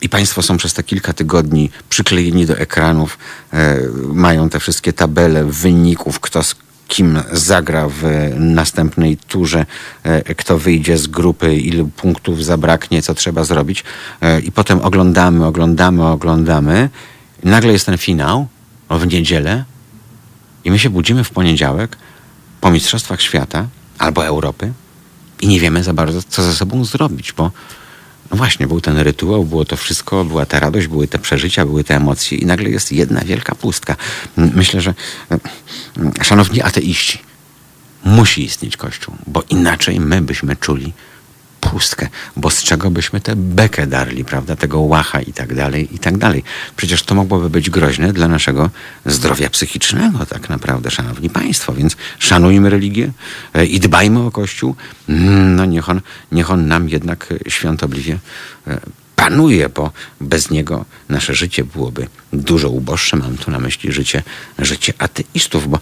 I 0.01 0.09
Państwo 0.09 0.41
są 0.41 0.57
przez 0.57 0.73
te 0.73 0.83
kilka 0.83 1.13
tygodni 1.13 1.69
przyklejeni 1.89 2.45
do 2.45 2.57
ekranów, 2.57 3.17
e, 3.53 3.79
mają 4.13 4.49
te 4.49 4.59
wszystkie 4.59 4.93
tabele 4.93 5.45
wyników, 5.45 6.19
kto 6.19 6.43
z 6.43 6.55
kim 6.87 7.19
zagra 7.31 7.87
w 7.89 8.03
następnej 8.35 9.17
turze, 9.17 9.65
e, 10.03 10.35
kto 10.35 10.57
wyjdzie 10.57 10.97
z 10.97 11.07
grupy, 11.07 11.55
ilu 11.55 11.87
punktów 11.87 12.45
zabraknie, 12.45 13.01
co 13.01 13.13
trzeba 13.13 13.43
zrobić. 13.43 13.83
I 14.43 14.51
potem 14.51 14.81
oglądamy, 14.81 15.45
oglądamy, 15.45 16.07
oglądamy. 16.07 16.89
Nagle 17.43 17.73
jest 17.73 17.85
ten 17.85 17.97
finał 17.97 18.47
w 18.99 19.07
niedzielę 19.07 19.63
i 20.63 20.71
my 20.71 20.79
się 20.79 20.89
budzimy 20.89 21.23
w 21.23 21.29
poniedziałek 21.29 21.97
po 22.61 22.71
Mistrzostwach 22.71 23.21
Świata 23.21 23.67
albo 23.97 24.25
Europy 24.25 24.73
i 25.41 25.47
nie 25.47 25.59
wiemy 25.59 25.83
za 25.83 25.93
bardzo, 25.93 26.23
co 26.23 26.43
ze 26.43 26.53
sobą 26.53 26.85
zrobić, 26.85 27.33
bo 27.33 27.51
no 28.31 28.37
właśnie, 28.37 28.67
był 28.67 28.81
ten 28.81 28.97
rytuał, 28.97 29.45
było 29.45 29.65
to 29.65 29.77
wszystko, 29.77 30.25
była 30.25 30.45
ta 30.45 30.59
radość, 30.59 30.87
były 30.87 31.07
te 31.07 31.19
przeżycia, 31.19 31.65
były 31.65 31.83
te 31.83 31.95
emocje 31.95 32.37
i 32.37 32.45
nagle 32.45 32.69
jest 32.69 32.91
jedna 32.91 33.21
wielka 33.21 33.55
pustka. 33.55 33.95
Myślę, 34.37 34.81
że 34.81 34.93
szanowni 36.21 36.61
ateiści, 36.61 37.19
musi 38.03 38.43
istnieć 38.43 38.77
Kościół, 38.77 39.15
bo 39.27 39.43
inaczej 39.49 39.99
my 39.99 40.21
byśmy 40.21 40.55
czuli 40.55 40.93
pustkę, 41.61 42.07
bo 42.37 42.49
z 42.49 42.63
czego 42.63 42.91
byśmy 42.91 43.21
tę 43.21 43.35
bekę 43.35 43.87
darli, 43.87 44.25
prawda, 44.25 44.55
tego 44.55 44.79
łacha 44.79 45.21
i 45.21 45.33
tak 45.33 45.55
dalej, 45.55 45.95
i 45.95 45.99
tak 45.99 46.17
dalej. 46.17 46.43
Przecież 46.75 47.03
to 47.03 47.15
mogłoby 47.15 47.49
być 47.49 47.69
groźne 47.69 48.13
dla 48.13 48.27
naszego 48.27 48.69
zdrowia 49.05 49.49
psychicznego, 49.49 50.25
tak 50.25 50.49
naprawdę, 50.49 50.91
szanowni 50.91 51.29
państwo, 51.29 51.73
więc 51.73 51.95
szanujmy 52.19 52.69
religię 52.69 53.11
e, 53.53 53.65
i 53.65 53.79
dbajmy 53.79 54.19
o 54.19 54.31
Kościół, 54.31 54.75
Mm, 55.11 55.55
no 55.55 55.65
niech 55.65 55.89
on, 55.89 56.01
niech 56.31 56.51
on 56.51 56.67
nam 56.67 56.89
jednak 56.89 57.27
e, 57.31 57.49
świątobliwie 57.49 58.19
e, 58.67 58.79
panuje, 59.15 59.69
bo 59.69 59.91
bez 60.21 60.49
niego 60.49 60.85
nasze 61.09 61.35
życie 61.35 61.63
byłoby 61.63 62.07
dużo 62.33 62.69
uboższe. 62.69 63.17
Mam 63.17 63.37
tu 63.37 63.51
na 63.51 63.59
myśli 63.59 63.91
życie, 63.91 64.23
życie 64.59 64.93
ateistów, 64.97 65.69
bo 65.69 65.79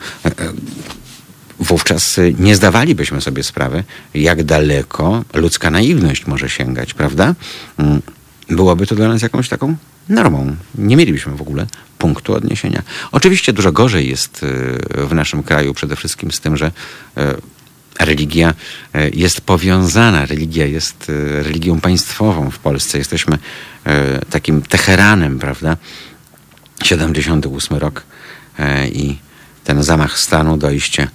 wówczas 1.59 2.17
y, 2.17 2.35
nie 2.39 2.55
zdawalibyśmy 2.55 3.21
sobie 3.21 3.43
sprawy, 3.43 3.83
jak 4.13 4.43
daleko 4.43 5.23
ludzka 5.33 5.71
naiwność 5.71 6.27
może 6.27 6.49
sięgać, 6.49 6.93
prawda? 6.93 7.35
Mm, 7.77 8.01
Byłoby 8.49 8.87
to 8.87 8.95
dla 8.95 9.07
nas 9.07 9.21
jakąś 9.21 9.49
taką 9.49 9.75
normą. 10.09 10.55
Nie 10.75 10.97
mielibyśmy 10.97 11.35
w 11.35 11.41
ogóle 11.41 11.67
punktu 11.97 12.33
odniesienia. 12.33 12.81
Oczywiście 13.11 13.53
dużo 13.53 13.71
gorzej 13.71 14.09
jest 14.09 14.43
y, 14.43 15.05
w 15.07 15.13
naszym 15.13 15.43
kraju 15.43 15.73
przede 15.73 15.95
wszystkim 15.95 16.31
z 16.31 16.39
tym, 16.39 16.57
że 16.57 16.67
y, 16.67 17.21
religia 17.99 18.53
jest 19.13 19.41
powiązana, 19.41 20.25
religia 20.25 20.65
jest 20.65 21.11
religią 21.41 21.81
państwową 21.81 22.51
w 22.51 22.59
Polsce. 22.59 22.97
Jesteśmy 22.97 23.37
takim 24.29 24.61
Teheranem, 24.61 25.39
prawda? 25.39 25.77
78 26.83 27.77
rok 27.77 28.03
i 28.91 29.17
ten 29.63 29.83
zamach 29.83 30.19
stanu, 30.19 30.57
dojście 30.57 31.07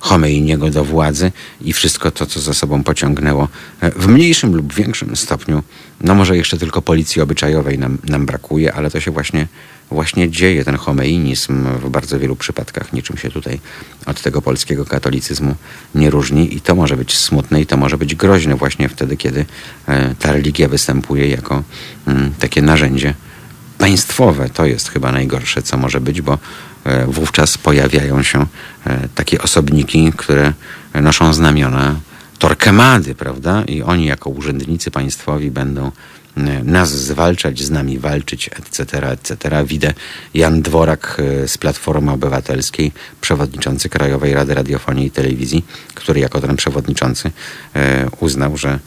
Chomeiniego 0.00 0.70
do 0.70 0.84
władzy 0.84 1.32
i 1.60 1.72
wszystko 1.72 2.10
to, 2.10 2.26
co 2.26 2.40
za 2.40 2.54
sobą 2.54 2.82
pociągnęło 2.82 3.48
e, 3.80 3.90
w 3.90 4.08
mniejszym 4.08 4.56
lub 4.56 4.74
większym 4.74 5.16
stopniu. 5.16 5.62
No 6.00 6.14
może 6.14 6.36
jeszcze 6.36 6.58
tylko 6.58 6.82
policji 6.82 7.22
obyczajowej 7.22 7.78
nam, 7.78 7.98
nam 8.08 8.26
brakuje, 8.26 8.74
ale 8.74 8.90
to 8.90 9.00
się 9.00 9.10
właśnie, 9.10 9.46
właśnie 9.90 10.30
dzieje. 10.30 10.64
Ten 10.64 10.76
chomeinizm 10.76 11.64
w 11.64 11.90
bardzo 11.90 12.18
wielu 12.18 12.36
przypadkach 12.36 12.92
niczym 12.92 13.16
się 13.16 13.30
tutaj 13.30 13.60
od 14.06 14.22
tego 14.22 14.42
polskiego 14.42 14.84
katolicyzmu 14.84 15.54
nie 15.94 16.10
różni 16.10 16.56
i 16.56 16.60
to 16.60 16.74
może 16.74 16.96
być 16.96 17.16
smutne 17.16 17.60
i 17.60 17.66
to 17.66 17.76
może 17.76 17.98
być 17.98 18.14
groźne 18.14 18.56
właśnie 18.56 18.88
wtedy, 18.88 19.16
kiedy 19.16 19.44
e, 19.88 20.14
ta 20.14 20.32
religia 20.32 20.68
występuje 20.68 21.28
jako 21.28 21.62
mm, 22.06 22.32
takie 22.38 22.62
narzędzie 22.62 23.14
państwowe. 23.78 24.50
To 24.50 24.66
jest 24.66 24.88
chyba 24.88 25.12
najgorsze, 25.12 25.62
co 25.62 25.76
może 25.76 26.00
być, 26.00 26.20
bo 26.22 26.32
e, 26.32 26.38
wówczas 27.06 27.58
pojawiają 27.58 28.22
się 28.22 28.46
e, 28.86 29.08
takie 29.14 29.42
osobniki, 29.42 30.12
które 30.16 30.52
noszą 30.94 31.34
znamiona 31.34 31.96
Torquemady, 32.38 33.14
prawda? 33.14 33.64
I 33.64 33.82
oni 33.82 34.06
jako 34.06 34.30
urzędnicy 34.30 34.90
państwowi 34.90 35.50
będą 35.50 35.90
e, 36.36 36.40
nas 36.64 36.90
zwalczać, 36.90 37.62
z 37.62 37.70
nami 37.70 37.98
walczyć, 37.98 38.48
etc., 38.48 39.10
etc. 39.10 39.64
Widzę 39.64 39.94
Jan 40.34 40.62
Dworak 40.62 41.16
e, 41.44 41.48
z 41.48 41.58
Platformy 41.58 42.12
Obywatelskiej, 42.12 42.92
przewodniczący 43.20 43.88
Krajowej 43.88 44.34
Rady 44.34 44.54
Radiofonii 44.54 45.06
i 45.06 45.10
Telewizji, 45.10 45.64
który 45.94 46.20
jako 46.20 46.40
ten 46.40 46.56
przewodniczący 46.56 47.30
e, 47.74 48.06
uznał, 48.20 48.56
że 48.56 48.78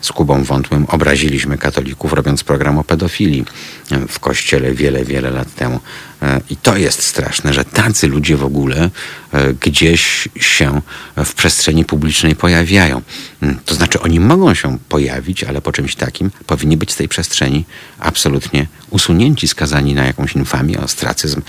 z 0.00 0.12
Kubą 0.12 0.44
Wątłym 0.44 0.86
obraziliśmy 0.88 1.58
katolików, 1.58 2.12
robiąc 2.12 2.44
program 2.44 2.78
o 2.78 2.84
pedofilii 2.84 3.44
e, 3.90 4.06
w 4.08 4.18
kościele 4.20 4.74
wiele, 4.74 5.04
wiele 5.04 5.30
lat 5.30 5.54
temu. 5.54 5.80
E, 6.22 6.40
I 6.50 6.56
to 6.56 6.76
jest 6.76 7.02
straszne, 7.02 7.54
że 7.54 7.64
tacy 7.64 8.08
ludzie 8.08 8.36
w 8.36 8.44
ogóle 8.44 8.90
e, 9.32 9.52
gdzieś 9.54 10.28
się 10.36 10.80
w 11.24 11.34
przestrzeni 11.34 11.84
publicznej 11.84 12.36
pojawiają. 12.36 13.02
Mm, 13.42 13.58
To 13.64 13.74
znaczy, 13.74 14.00
oni 14.00 14.20
mogą 14.20 14.54
się 14.54 14.78
pojawić, 14.88 15.44
ale 15.44 15.60
po 15.60 15.72
czymś 15.72 15.96
takim 15.96 16.30
powinni 16.46 16.76
być 16.76 16.92
z 16.92 16.96
tej 16.96 17.08
przestrzeni 17.08 17.64
absolutnie 17.98 18.66
usunięci, 18.90 19.48
skazani 19.48 19.94
na 19.94 20.04
jakąś 20.04 20.34
infamię, 20.34 20.80
ostracyzm. 20.80 21.42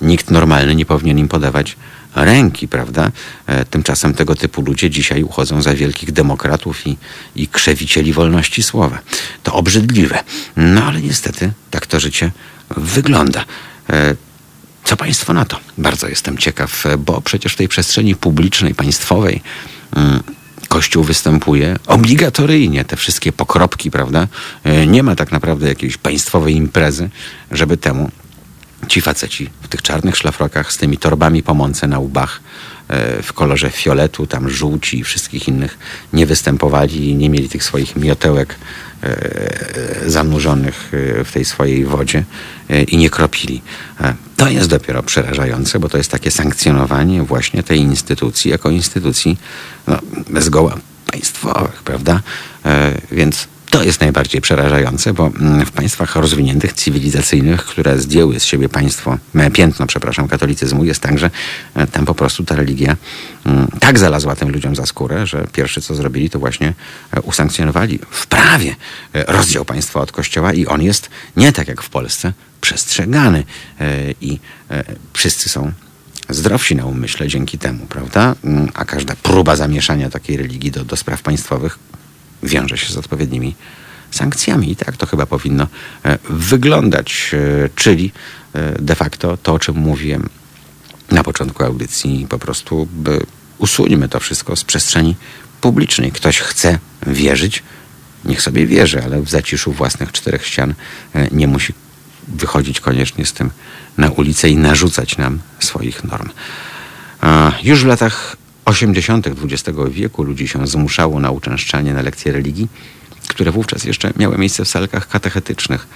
Nikt 0.00 0.30
normalny 0.30 0.74
nie 0.74 0.86
powinien 0.86 1.18
im 1.18 1.28
podawać 1.28 1.76
ręki, 2.14 2.68
prawda? 2.68 3.10
E, 3.46 3.64
Tymczasem 3.64 4.14
tego 4.14 4.34
typu 4.34 4.62
ludzie 4.62 4.90
dzisiaj 4.90 5.22
uchodzą 5.22 5.62
za 5.62 5.74
wielkich 5.74 6.12
demokratów 6.12 6.86
i, 6.86 6.96
i 7.36 7.48
krzewicieli 7.48 8.12
wolności 8.12 8.62
słowa. 8.62 8.98
To 9.42 9.54
obrzydliwe. 9.54 10.18
No 10.56 10.84
ale 10.84 11.00
niestety 11.00 11.52
tak 11.70 11.86
to 11.86 12.00
życie 12.00 12.30
wygląda. 12.76 13.44
E, 13.90 14.14
Co 14.84 14.96
Państwo 14.96 15.32
na 15.32 15.44
to? 15.44 15.56
Bardzo 15.78 16.08
jestem 16.08 16.38
ciekaw, 16.38 16.84
bo 16.98 17.20
przecież 17.20 17.52
w 17.52 17.56
tej 17.56 17.68
przestrzeni 17.68 18.14
publicznej, 18.14 18.74
państwowej 18.74 19.42
mm, 19.96 20.22
Kościół 20.68 21.04
występuje 21.04 21.76
obligatoryjnie, 21.86 22.84
te 22.84 22.96
wszystkie 22.96 23.32
pokropki, 23.32 23.90
prawda? 23.90 24.26
E, 24.64 24.86
Nie 24.86 25.02
ma 25.02 25.16
tak 25.16 25.32
naprawdę 25.32 25.68
jakiejś 25.68 25.96
państwowej 25.96 26.54
imprezy, 26.56 27.10
żeby 27.50 27.76
temu 27.76 28.10
ci 28.88 29.00
faceci 29.00 29.50
w 29.62 29.68
tych 29.68 29.82
czarnych 29.82 30.16
szlafrokach 30.16 30.72
z 30.72 30.76
tymi 30.76 30.98
torbami 30.98 31.42
po 31.42 31.54
na 31.88 31.98
łbach 31.98 32.40
e, 32.88 33.22
w 33.22 33.32
kolorze 33.32 33.70
fioletu, 33.70 34.26
tam 34.26 34.50
żółci 34.50 34.98
i 34.98 35.04
wszystkich 35.04 35.48
innych 35.48 35.78
nie 36.12 36.26
występowali 36.26 37.08
i 37.08 37.14
nie 37.14 37.30
mieli 37.30 37.48
tych 37.48 37.64
swoich 37.64 37.96
miotełek 37.96 38.54
e, 39.02 40.10
zanurzonych 40.10 40.90
e, 41.20 41.24
w 41.24 41.32
tej 41.32 41.44
swojej 41.44 41.84
wodzie 41.84 42.24
i 42.88 42.96
nie 42.96 43.10
kropili. 43.10 43.62
To 44.36 44.48
jest 44.48 44.68
dopiero 44.68 45.02
przerażające, 45.02 45.78
bo 45.78 45.88
to 45.88 45.98
jest 45.98 46.10
takie 46.10 46.30
sankcjonowanie 46.30 47.22
właśnie 47.22 47.62
tej 47.62 47.78
instytucji 47.78 48.50
jako 48.50 48.70
instytucji 48.70 49.38
no, 49.86 49.98
zgoła 50.40 50.76
państwowych, 51.06 51.82
prawda? 51.82 52.20
Więc 53.10 53.48
to 53.72 53.82
jest 53.82 54.00
najbardziej 54.00 54.40
przerażające, 54.40 55.12
bo 55.12 55.26
mm, 55.26 55.66
w 55.66 55.70
państwach 55.70 56.16
rozwiniętych, 56.16 56.72
cywilizacyjnych, 56.72 57.64
które 57.64 57.98
zdjęły 57.98 58.40
z 58.40 58.44
siebie 58.44 58.68
państwo, 58.68 59.18
piętno, 59.52 59.86
przepraszam, 59.86 60.28
katolicyzmu, 60.28 60.84
jest 60.84 61.00
tak, 61.00 61.18
że 61.18 61.30
e, 61.74 61.86
tam 61.86 62.04
po 62.04 62.14
prostu 62.14 62.44
ta 62.44 62.56
religia 62.56 62.96
mm, 63.46 63.68
tak 63.80 63.98
zalazła 63.98 64.36
tym 64.36 64.50
ludziom 64.50 64.76
za 64.76 64.86
skórę, 64.86 65.26
że 65.26 65.46
pierwsze 65.52 65.80
co 65.80 65.94
zrobili, 65.94 66.30
to 66.30 66.38
właśnie 66.38 66.74
e, 67.12 67.20
usankcjonowali 67.20 67.98
w 68.10 68.26
prawie 68.26 68.76
e, 69.12 69.24
rozdział 69.32 69.64
państwa 69.64 70.00
od 70.00 70.12
kościoła 70.12 70.52
i 70.52 70.66
on 70.66 70.82
jest 70.82 71.10
nie 71.36 71.52
tak 71.52 71.68
jak 71.68 71.82
w 71.82 71.90
Polsce 71.90 72.32
przestrzegany 72.60 73.44
i 74.20 74.38
wszyscy 75.12 75.48
są 75.48 75.72
zdrowsi 76.28 76.76
na 76.76 76.86
umyśle 76.86 77.28
dzięki 77.28 77.58
temu, 77.58 77.86
prawda? 77.86 78.34
Mm, 78.44 78.68
a 78.74 78.84
każda 78.84 79.16
próba 79.16 79.56
zamieszania 79.56 80.10
takiej 80.10 80.36
religii 80.36 80.70
do, 80.70 80.84
do 80.84 80.96
spraw 80.96 81.22
państwowych 81.22 81.78
wiąże 82.42 82.78
się 82.78 82.92
z 82.92 82.96
odpowiednimi 82.96 83.54
sankcjami. 84.10 84.70
I 84.70 84.76
tak 84.76 84.96
to 84.96 85.06
chyba 85.06 85.26
powinno 85.26 85.66
e, 86.04 86.18
wyglądać, 86.30 87.30
e, 87.34 87.68
czyli 87.76 88.12
e, 88.54 88.82
de 88.82 88.94
facto 88.94 89.36
to, 89.36 89.54
o 89.54 89.58
czym 89.58 89.76
mówiłem 89.76 90.28
na 91.10 91.22
początku 91.24 91.64
audycji, 91.64 92.26
po 92.28 92.38
prostu 92.38 92.88
usuńmy 93.58 94.08
to 94.08 94.20
wszystko 94.20 94.56
z 94.56 94.64
przestrzeni 94.64 95.16
publicznej. 95.60 96.12
Ktoś 96.12 96.38
chce 96.38 96.78
wierzyć, 97.06 97.62
niech 98.24 98.42
sobie 98.42 98.66
wierzy, 98.66 99.02
ale 99.04 99.22
w 99.22 99.30
zaciszu 99.30 99.72
własnych 99.72 100.12
czterech 100.12 100.46
ścian 100.46 100.74
nie 101.32 101.48
musi 101.48 101.74
wychodzić 102.28 102.80
koniecznie 102.80 103.26
z 103.26 103.32
tym 103.32 103.50
na 103.98 104.10
ulicę 104.10 104.48
i 104.48 104.56
narzucać 104.56 105.18
nam 105.18 105.38
swoich 105.60 106.04
norm. 106.04 106.28
Już 107.62 107.82
w 107.82 107.86
latach 107.86 108.36
80. 108.64 109.26
XX 109.26 109.78
wieku 109.90 110.22
ludzi 110.22 110.48
się 110.48 110.66
zmuszało 110.66 111.20
na 111.20 111.30
uczęszczanie 111.30 111.94
na 111.94 112.02
lekcje 112.02 112.32
religii, 112.32 112.68
które 113.28 113.52
wówczas 113.52 113.84
jeszcze 113.84 114.12
miały 114.16 114.38
miejsce 114.38 114.64
w 114.64 114.68
salkach 114.68 115.08
katechetycznych. 115.08 115.86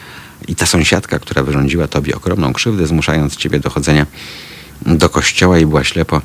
I 0.48 0.54
ta 0.54 0.66
sąsiadka, 0.66 1.18
która 1.18 1.42
wyrządziła 1.42 1.88
tobie 1.88 2.16
ogromną 2.16 2.52
krzywdę, 2.52 2.86
zmuszając 2.86 3.36
ciebie 3.36 3.60
do 3.60 3.70
chodzenia 3.70 4.06
do 4.86 5.08
kościoła 5.08 5.58
i 5.58 5.66
była 5.66 5.84
ślepo 5.84 6.22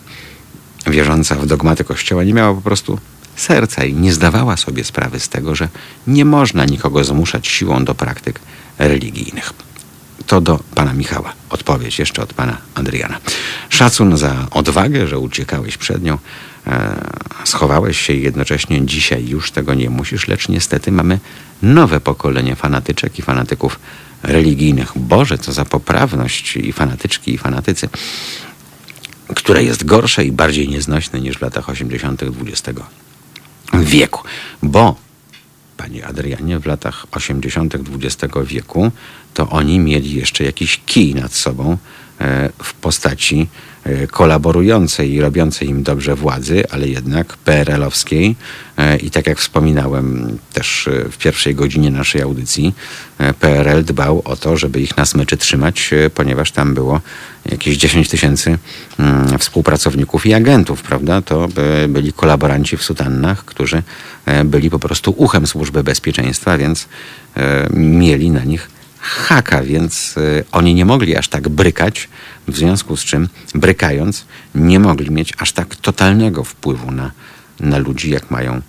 wierząca 0.88 1.36
w 1.36 1.46
dogmaty 1.46 1.84
kościoła, 1.84 2.24
nie 2.24 2.34
miała 2.34 2.56
po 2.56 2.62
prostu 2.62 3.00
serca 3.36 3.84
i 3.84 3.94
nie 3.94 4.14
zdawała 4.14 4.58
sobie 4.58 4.84
sprawy 4.84 5.20
z 5.20 5.30
tego, 5.30 5.56
że 5.56 5.70
nie 6.08 6.26
można 6.26 6.66
nikogo 6.66 7.04
zmuszać 7.04 7.48
siłą 7.48 7.86
do 7.86 7.96
praktyk 7.96 8.40
religijnych. 8.80 9.54
To 10.28 10.42
do 10.42 10.60
pana 10.76 10.94
Michała. 10.94 11.34
Odpowiedź 11.50 12.00
jeszcze 12.00 12.22
od 12.22 12.34
pana 12.34 12.58
Adriana. 12.76 13.18
Szacun 13.70 14.18
za 14.18 14.48
odwagę, 14.52 15.08
że 15.08 15.20
uciekałeś 15.20 15.78
przed 15.78 16.04
nią, 16.04 16.18
e, 16.68 16.96
schowałeś 17.46 18.02
się 18.02 18.14
i 18.14 18.22
jednocześnie 18.22 18.86
dzisiaj 18.86 19.28
już 19.28 19.52
tego 19.52 19.74
nie 19.74 19.90
musisz, 19.90 20.28
lecz 20.28 20.50
niestety 20.50 20.92
mamy 20.92 21.20
nowe 21.62 22.00
pokolenie 22.00 22.56
fanatyczek 22.56 23.20
i 23.20 23.22
fanatyków 23.22 23.80
religijnych. 24.24 24.92
Boże, 24.96 25.38
co 25.38 25.54
za 25.54 25.66
poprawność 25.66 26.56
i 26.56 26.74
fanatyczki 26.74 27.34
i 27.34 27.38
fanatycy, 27.38 27.90
które 29.36 29.64
jest 29.64 29.86
gorsze 29.86 30.26
i 30.26 30.32
bardziej 30.32 30.70
nieznośne 30.70 31.22
niż 31.22 31.38
w 31.38 31.42
latach 31.42 31.70
80. 31.70 32.22
XX 32.24 32.80
wieku. 33.74 34.24
Bo 34.64 34.96
panie 35.82 36.06
Adrianie, 36.08 36.60
w 36.60 36.66
latach 36.66 37.06
80. 37.12 37.76
XX 37.76 38.34
wieku, 38.46 38.92
to 39.34 39.50
oni 39.50 39.80
mieli 39.80 40.14
jeszcze 40.14 40.44
jakiś 40.44 40.82
kij 40.86 41.16
nad 41.16 41.34
sobą 41.34 41.78
e, 42.20 42.50
w 42.64 42.74
postaci 42.74 43.48
kolaborującej 44.12 45.14
i 45.14 45.22
robiącej 45.22 45.70
im 45.70 45.84
dobrze 45.84 46.16
władzy, 46.16 46.64
ale 46.70 46.88
jednak 46.88 47.38
PRL-owskiej. 47.38 48.36
E, 48.78 48.98
I 48.98 49.12
tak 49.12 49.28
jak 49.28 49.38
wspominałem 49.38 50.38
też 50.54 50.90
w 51.12 51.18
pierwszej 51.18 51.56
godzinie 51.56 51.92
naszej 51.92 52.22
audycji, 52.22 52.74
PRL 53.40 53.84
dbał 53.84 54.22
o 54.26 54.36
to, 54.36 54.58
żeby 54.58 54.82
ich 54.82 54.98
na 54.98 55.06
smyczy 55.06 55.38
trzymać, 55.38 55.90
ponieważ 56.16 56.52
tam 56.52 56.74
było 56.74 57.02
jakieś 57.52 57.78
10 57.78 58.10
tysięcy 58.10 58.58
mm, 59.00 59.40
współpracowników 59.40 60.26
i 60.26 60.34
agentów, 60.34 60.82
prawda? 60.82 61.22
To 61.22 61.48
byli 61.88 62.14
kolaboranci 62.14 62.78
w 62.78 62.84
sutannach, 62.84 63.46
którzy 63.46 63.84
byli 64.46 64.70
po 64.70 64.80
prostu 64.80 65.14
uchem 65.18 65.48
służby 65.48 65.84
bezpieczeństwa, 65.84 66.58
więc 66.58 66.88
mieli 67.74 68.32
na 68.32 68.44
nich 68.44 68.70
haka, 69.02 69.64
więc 69.64 70.18
y, 70.18 70.44
oni 70.52 70.74
nie 70.74 70.86
mogli 70.86 71.16
aż 71.16 71.28
tak 71.28 71.50
brykać, 71.50 72.10
w 72.48 72.58
związku 72.58 72.98
z 72.98 73.04
czym 73.04 73.30
brykając 73.56 74.26
nie 74.56 74.80
mogli 74.80 75.12
mieć 75.12 75.34
aż 75.38 75.52
tak 75.52 75.76
totalnego 75.76 76.44
wpływu 76.44 76.92
na, 76.92 77.12
na 77.60 77.78
ludzi, 77.78 78.10
jak 78.10 78.32
mają 78.32 78.58
y, 78.58 78.62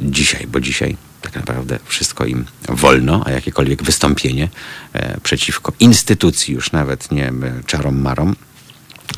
dzisiaj, 0.00 0.46
bo 0.46 0.60
dzisiaj 0.60 0.96
tak 1.20 1.34
naprawdę 1.34 1.78
wszystko 1.84 2.26
im 2.26 2.44
wolno, 2.68 3.22
a 3.26 3.30
jakiekolwiek 3.30 3.82
wystąpienie 3.82 4.48
y, 4.96 5.20
przeciwko 5.22 5.72
instytucji, 5.80 6.54
już 6.54 6.72
nawet 6.72 7.12
nie 7.12 7.32
czarom 7.66 8.00
marom, 8.00 8.36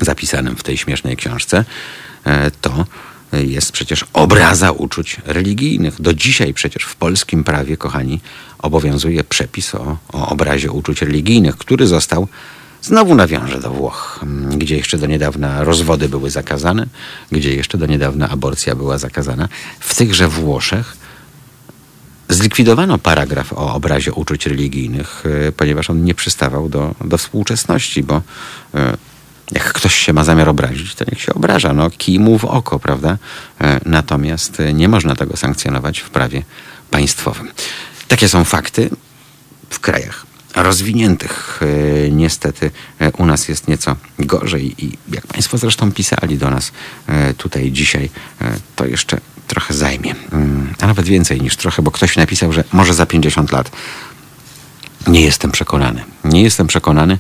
zapisanym 0.01 0.56
w 0.56 0.62
tej 0.62 0.76
śmiesznej 0.76 1.16
książce, 1.16 1.64
to 2.60 2.86
jest 3.32 3.72
przecież 3.72 4.04
obraza 4.12 4.72
uczuć 4.72 5.16
religijnych. 5.24 6.00
Do 6.00 6.14
dzisiaj 6.14 6.54
przecież 6.54 6.82
w 6.82 6.96
polskim 6.96 7.44
prawie, 7.44 7.76
kochani, 7.76 8.20
obowiązuje 8.59 9.24
przepis 9.24 9.74
o, 9.74 9.96
o 10.12 10.28
obrazie 10.28 10.70
uczuć 10.70 11.02
religijnych, 11.02 11.56
który 11.56 11.86
został 11.86 12.28
Znowu 12.82 13.14
nawiążę 13.14 13.60
do 13.60 13.70
Włoch, 13.70 14.20
gdzie 14.56 14.76
jeszcze 14.76 14.98
do 14.98 15.06
niedawna 15.06 15.64
rozwody 15.64 16.09
były 16.09 16.30
zakazane, 16.30 16.86
gdzie 17.32 17.54
jeszcze 17.54 17.78
do 17.78 17.86
niedawna 17.86 18.28
aborcja 18.28 18.74
była 18.74 18.98
zakazana. 18.98 19.48
W 19.80 19.94
tychże 19.94 20.28
Włoszech 20.28 20.96
zlikwidowano 22.28 22.98
paragraf 22.98 23.52
o 23.52 23.74
obrazie 23.74 24.12
uczuć 24.12 24.46
religijnych, 24.46 25.24
e, 25.48 25.52
ponieważ 25.52 25.90
on 25.90 26.04
nie 26.04 26.14
przystawał 26.14 26.68
do, 26.68 26.94
do 27.04 27.18
współczesności, 27.18 28.02
bo 28.02 28.22
e, 28.74 28.96
jak 29.52 29.72
ktoś 29.72 29.94
się 29.94 30.12
ma 30.12 30.24
zamiar 30.24 30.48
obrazić, 30.48 30.94
to 30.94 31.04
niech 31.12 31.20
się 31.20 31.34
obraża. 31.34 31.72
No, 31.72 31.90
kij 31.90 32.18
mu 32.18 32.38
w 32.38 32.44
oko, 32.44 32.78
prawda? 32.78 33.18
E, 33.60 33.80
natomiast 33.86 34.62
nie 34.74 34.88
można 34.88 35.16
tego 35.16 35.36
sankcjonować 35.36 36.00
w 36.00 36.10
prawie 36.10 36.42
państwowym. 36.90 37.52
Takie 38.08 38.28
są 38.28 38.44
fakty 38.44 38.90
w 39.70 39.80
krajach 39.80 40.26
rozwiniętych. 40.56 41.60
E, 41.62 42.10
niestety 42.10 42.70
e, 43.00 43.10
u 43.12 43.26
nas 43.26 43.48
jest 43.48 43.68
nieco 43.68 43.96
gorzej 44.18 44.84
i 44.84 44.98
jak 45.08 45.26
Państwo 45.26 45.58
zresztą 45.58 45.92
pisali 45.92 46.38
do 46.38 46.50
nas 46.50 46.72
tutaj 47.36 47.72
dzisiaj, 47.72 48.10
to 48.76 48.86
jeszcze 48.86 49.20
trochę 49.46 49.74
zajmie. 49.74 50.14
Mm, 50.32 50.74
a 50.80 50.86
nawet 50.86 51.06
więcej 51.06 51.40
niż 51.40 51.56
trochę, 51.56 51.82
bo 51.82 51.90
ktoś 51.90 52.16
napisał, 52.16 52.52
że 52.52 52.64
może 52.72 52.94
za 52.94 53.06
50 53.06 53.52
lat. 53.52 53.70
Nie 55.06 55.20
jestem 55.20 55.50
przekonany. 55.50 56.04
Nie 56.24 56.42
jestem 56.42 56.66
przekonany, 56.66 57.18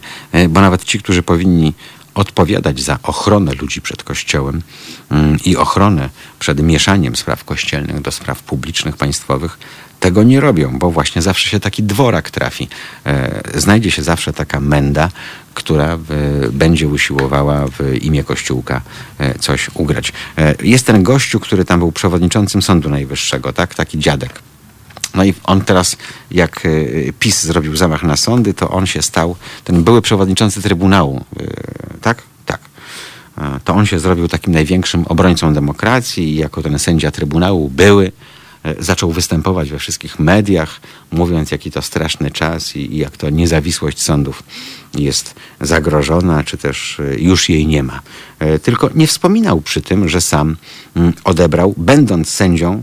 bo 0.48 0.60
nawet 0.60 0.84
ci, 0.84 0.98
którzy 0.98 1.22
powinni 1.22 1.74
odpowiadać 2.14 2.80
za 2.80 2.98
ochronę 3.02 3.52
ludzi 3.54 3.80
przed 3.80 4.02
Kościołem 4.02 4.62
mm, 5.10 5.38
i 5.44 5.56
ochronę 5.56 6.10
przed 6.38 6.62
mieszaniem 6.62 7.16
spraw 7.16 7.44
kościelnych 7.44 8.00
do 8.00 8.10
spraw 8.10 8.42
publicznych, 8.42 8.96
państwowych, 8.96 9.58
tego 10.00 10.22
nie 10.22 10.40
robią, 10.40 10.78
bo 10.78 10.90
właśnie 10.90 11.22
zawsze 11.22 11.48
się 11.48 11.60
taki 11.60 11.82
dworak 11.82 12.30
trafi. 12.30 12.68
E, 13.06 13.42
znajdzie 13.60 13.90
się 13.90 14.02
zawsze 14.02 14.32
taka 14.32 14.60
menda, 14.60 15.10
która 15.54 15.98
będzie 16.52 16.88
usiłowała 16.88 17.66
w 17.68 18.02
imię 18.02 18.24
Kościółka 18.24 18.80
e, 19.18 19.38
coś 19.38 19.70
ugrać. 19.74 20.12
E, 20.38 20.54
jest 20.62 20.86
ten 20.86 21.02
gościu, 21.02 21.40
który 21.40 21.64
tam 21.64 21.78
był 21.78 21.92
przewodniczącym 21.92 22.62
Sądu 22.62 22.90
Najwyższego, 22.90 23.52
tak? 23.52 23.74
Taki 23.74 23.98
dziadek. 23.98 24.51
No 25.14 25.24
i 25.24 25.34
on 25.44 25.60
teraz, 25.60 25.96
jak 26.30 26.68
PiS 27.18 27.42
zrobił 27.42 27.76
zamach 27.76 28.02
na 28.02 28.16
sądy, 28.16 28.54
to 28.54 28.70
on 28.70 28.86
się 28.86 29.02
stał, 29.02 29.36
ten 29.64 29.84
były 29.84 30.02
przewodniczący 30.02 30.62
Trybunału, 30.62 31.24
tak? 32.00 32.22
Tak. 32.46 32.60
To 33.64 33.74
on 33.74 33.86
się 33.86 33.98
zrobił 33.98 34.28
takim 34.28 34.52
największym 34.52 35.04
obrońcą 35.06 35.54
demokracji 35.54 36.24
i 36.24 36.36
jako 36.36 36.62
ten 36.62 36.78
sędzia 36.78 37.10
Trybunału 37.10 37.70
były, 37.70 38.12
e, 38.64 38.82
zaczął 38.82 39.12
występować 39.12 39.70
we 39.70 39.78
wszystkich 39.78 40.18
mediach, 40.18 40.80
mówiąc, 41.12 41.50
jaki 41.50 41.70
to 41.70 41.82
straszny 41.82 42.30
czas 42.30 42.76
i, 42.76 42.94
i, 42.94 42.96
jak 42.96 43.16
to 43.16 43.30
niezawisłość 43.30 44.02
sądów 44.02 44.42
jest 44.94 45.34
zagrożona, 45.60 46.44
czy 46.44 46.58
też 46.58 47.00
e, 47.00 47.20
już 47.20 47.48
jej 47.48 47.66
nie 47.66 47.82
ma. 47.82 48.00
E, 48.38 48.58
tylko 48.58 48.90
nie 48.94 49.06
wspominał 49.06 49.60
przy 49.60 49.82
tym, 49.82 50.08
że 50.08 50.20
sam 50.20 50.56
mm, 50.96 51.12
odebrał, 51.24 51.74
będąc 51.76 52.30
sędzią, 52.30 52.82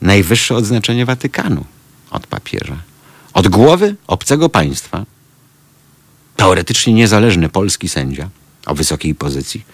najwyższe 0.00 0.54
odznaczenie 0.56 1.06
Watykanu 1.06 1.64
od 2.10 2.26
papieża. 2.26 2.76
Od 3.34 3.48
głowy 3.48 3.94
obcego 4.06 4.48
państwa, 4.48 5.04
teoretycznie 6.36 6.92
niezależny 6.94 7.48
polski 7.48 7.88
sędzia, 7.88 8.28
o 8.66 8.74
wysokiej 8.74 9.14
pozycji, 9.14 9.64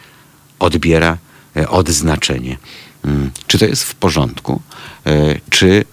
odbiera 0.58 1.18
e, 1.56 1.68
odznaczenie. 1.68 2.56
Mm, 3.04 3.30
Czy 3.46 3.58
to 3.58 3.64
jest 3.66 3.84
w 3.84 3.94
porządku? 3.94 4.60
E, 5.06 5.10
Czy 5.50 5.84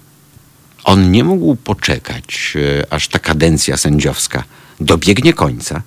on 0.84 1.12
nie 1.12 1.24
mógł 1.24 1.56
poczekać, 1.56 2.54
e, 2.56 2.94
aż 2.94 3.08
ta 3.08 3.20
kadencja 3.20 3.78
sędziowska 3.78 4.44
dobiegnie 4.80 5.34
końca, 5.34 5.82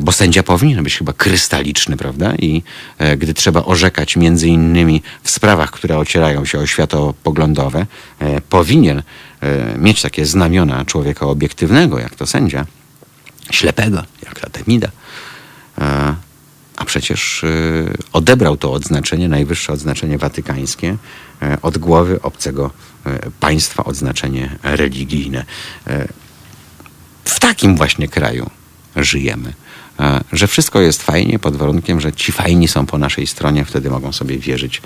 bo 0.00 0.12
sędzia 0.12 0.42
powinien 0.42 0.84
być 0.84 0.96
chyba 0.98 1.12
krystaliczny, 1.12 1.96
prawda? 1.96 2.34
I 2.34 2.62
e, 2.98 3.16
gdy 3.16 3.34
trzeba 3.34 3.64
orzekać 3.64 4.16
między 4.16 4.48
innymi 4.48 5.02
w 5.22 5.30
sprawach, 5.30 5.70
które 5.70 5.98
ocierają 5.98 6.44
się 6.44 6.58
o 6.58 6.66
światopoglądowe, 6.66 7.86
e, 8.18 8.40
powinien 8.40 9.02
e, 9.40 9.78
mieć 9.78 10.02
takie 10.02 10.26
znamiona 10.26 10.84
człowieka 10.84 11.26
obiektywnego, 11.26 11.98
jak 11.98 12.14
to 12.14 12.26
sędzia, 12.26 12.66
ślepego, 13.50 14.02
jak 14.24 14.40
ta 14.40 14.50
Temida. 14.50 14.88
E, 15.78 16.14
A 16.76 16.84
przecież 16.84 17.44
e, 17.44 17.48
odebrał 18.12 18.56
to 18.56 18.72
odznaczenie, 18.72 19.28
najwyższe 19.28 19.72
odznaczenie 19.72 20.18
watykańskie, 20.18 20.96
e, 21.42 21.58
od 21.62 21.78
głowy 21.78 22.22
obcego 22.22 22.70
e, 23.06 23.30
państwa, 23.40 23.84
odznaczenie 23.84 24.58
religijne. 24.62 25.44
E, 25.86 26.08
W 27.24 27.40
takim 27.40 27.76
właśnie 27.76 28.08
kraju 28.08 28.50
żyjemy. 28.96 29.52
E, 30.00 30.20
Że 30.32 30.46
wszystko 30.46 30.80
jest 30.80 31.02
fajnie 31.02 31.38
pod 31.38 31.56
warunkiem, 31.56 32.00
że 32.00 32.12
ci 32.12 32.32
fajni 32.32 32.68
są 32.68 32.86
po 32.86 32.98
naszej 32.98 33.26
stronie, 33.26 33.64
wtedy 33.64 33.90
mogą 33.90 34.12
sobie 34.12 34.38
wierzyć 34.38 34.82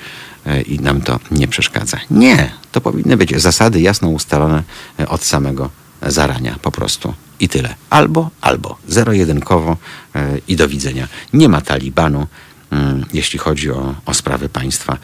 e, 0.47 0.63
i 0.63 0.81
nam 0.81 1.01
to 1.01 1.21
nie 1.31 1.49
przeszkadza. 1.49 2.01
Nie, 2.11 2.53
to 2.73 2.81
powinny 2.81 3.17
być 3.17 3.43
zasady 3.43 3.81
jasno 3.81 4.09
ustalone 4.09 4.63
e, 5.01 5.09
od 5.09 5.25
samego 5.25 5.71
zarania 6.03 6.59
po 6.63 6.71
prostu 6.71 7.15
i 7.41 7.49
tyle. 7.49 7.75
Albo, 7.91 8.31
albo. 8.41 8.79
Zero-jedynkowo 8.89 9.77
i 10.49 10.57
do 10.57 10.69
widzenia. 10.69 11.09
Nie 11.33 11.49
ma 11.49 11.61
Talibanu, 11.61 12.27
mm, 12.71 13.07
jeśli 13.13 13.39
chodzi 13.39 13.71
o, 13.71 13.95
o 14.07 14.15
sprawy 14.15 14.49
państwa. 14.49 14.97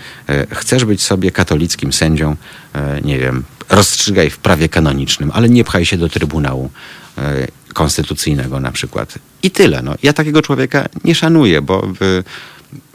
Chcesz 0.52 0.84
być 0.84 1.02
sobie 1.02 1.30
katolickim 1.30 1.92
sędzią, 1.92 2.36
nie 3.04 3.18
wiem, 3.18 3.44
rozstrzygaj 3.68 4.30
w 4.30 4.38
prawie 4.38 4.68
kanonicznym, 4.68 5.30
ale 5.34 5.48
nie 5.48 5.64
pchaj 5.64 5.86
się 5.86 5.96
do 5.96 6.08
Trybunału 6.08 6.70
Konstytucyjnego 7.76 8.60
na 8.60 8.72
przykład. 8.72 9.18
I 9.42 9.50
tyle. 9.50 9.82
No. 9.82 9.94
Ja 10.02 10.12
takiego 10.12 10.42
człowieka 10.42 10.88
nie 11.04 11.14
szanuję, 11.14 11.62
bo 11.62 11.88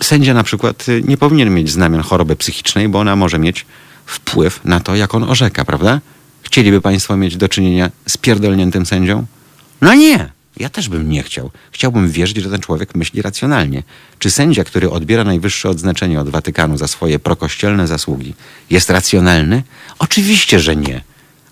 sędzia 0.02 0.34
na 0.34 0.44
przykład 0.44 0.86
nie 1.03 1.18
powinien 1.18 1.53
mieć 1.53 1.72
znamion 1.72 2.02
choroby 2.02 2.36
psychicznej, 2.36 2.90
bo 2.90 2.99
ona 2.99 3.16
może 3.16 3.40
mieć 3.40 3.66
wpływ 4.06 4.60
na 4.66 4.80
to, 4.80 4.95
jak 4.95 5.16
on 5.16 5.24
orzeka, 5.24 5.66
prawda? 5.66 6.02
Chcieliby 6.44 6.82
Państwo 6.82 7.18
mieć 7.18 7.38
do 7.38 7.49
czynienia 7.49 7.91
z 8.08 8.18
pierdolniętym 8.18 8.86
sędzią? 8.86 9.26
No 9.82 9.94
nie. 9.94 10.32
Ja 10.58 10.70
też 10.70 10.90
bym 10.90 11.10
nie 11.10 11.24
chciał. 11.24 11.52
Chciałbym 11.72 12.10
wierzyć, 12.10 12.38
że 12.38 12.49
ten 12.49 12.62
człowiek 12.62 12.95
myśli 12.95 13.22
racjonalnie. 13.22 13.84
Czy 14.20 14.32
sędzia, 14.32 14.64
który 14.64 14.90
odbiera 14.90 15.24
najwyższe 15.24 15.70
odznaczenie 15.70 16.20
od 16.20 16.30
Watykanu 16.30 16.78
za 16.78 16.88
swoje 16.88 17.20
prokościelne 17.20 17.88
zasługi, 17.88 18.34
jest 18.70 18.90
racjonalny? 18.90 19.64
Oczywiście, 19.99 20.60
że 20.60 20.76
nie. 20.76 21.02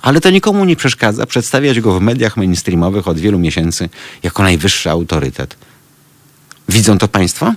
Ale 0.01 0.21
to 0.21 0.29
nikomu 0.29 0.65
nie 0.65 0.75
przeszkadza 0.75 1.25
przedstawiać 1.25 1.79
go 1.79 1.99
w 1.99 2.01
mediach 2.01 2.37
mainstreamowych 2.37 3.07
od 3.07 3.19
wielu 3.19 3.39
miesięcy 3.39 3.89
jako 4.23 4.43
najwyższy 4.43 4.89
autorytet. 4.89 5.57
Widzą 6.69 6.97
to 6.97 7.07
Państwo? 7.07 7.53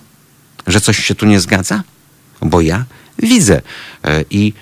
Że 0.66 0.80
coś 0.80 1.04
się 1.04 1.14
tu 1.14 1.26
nie 1.26 1.40
zgadza? 1.40 1.82
Bo 2.42 2.60
ja 2.60 2.84
widzę. 3.18 3.62
E, 4.04 4.24
I 4.30 4.52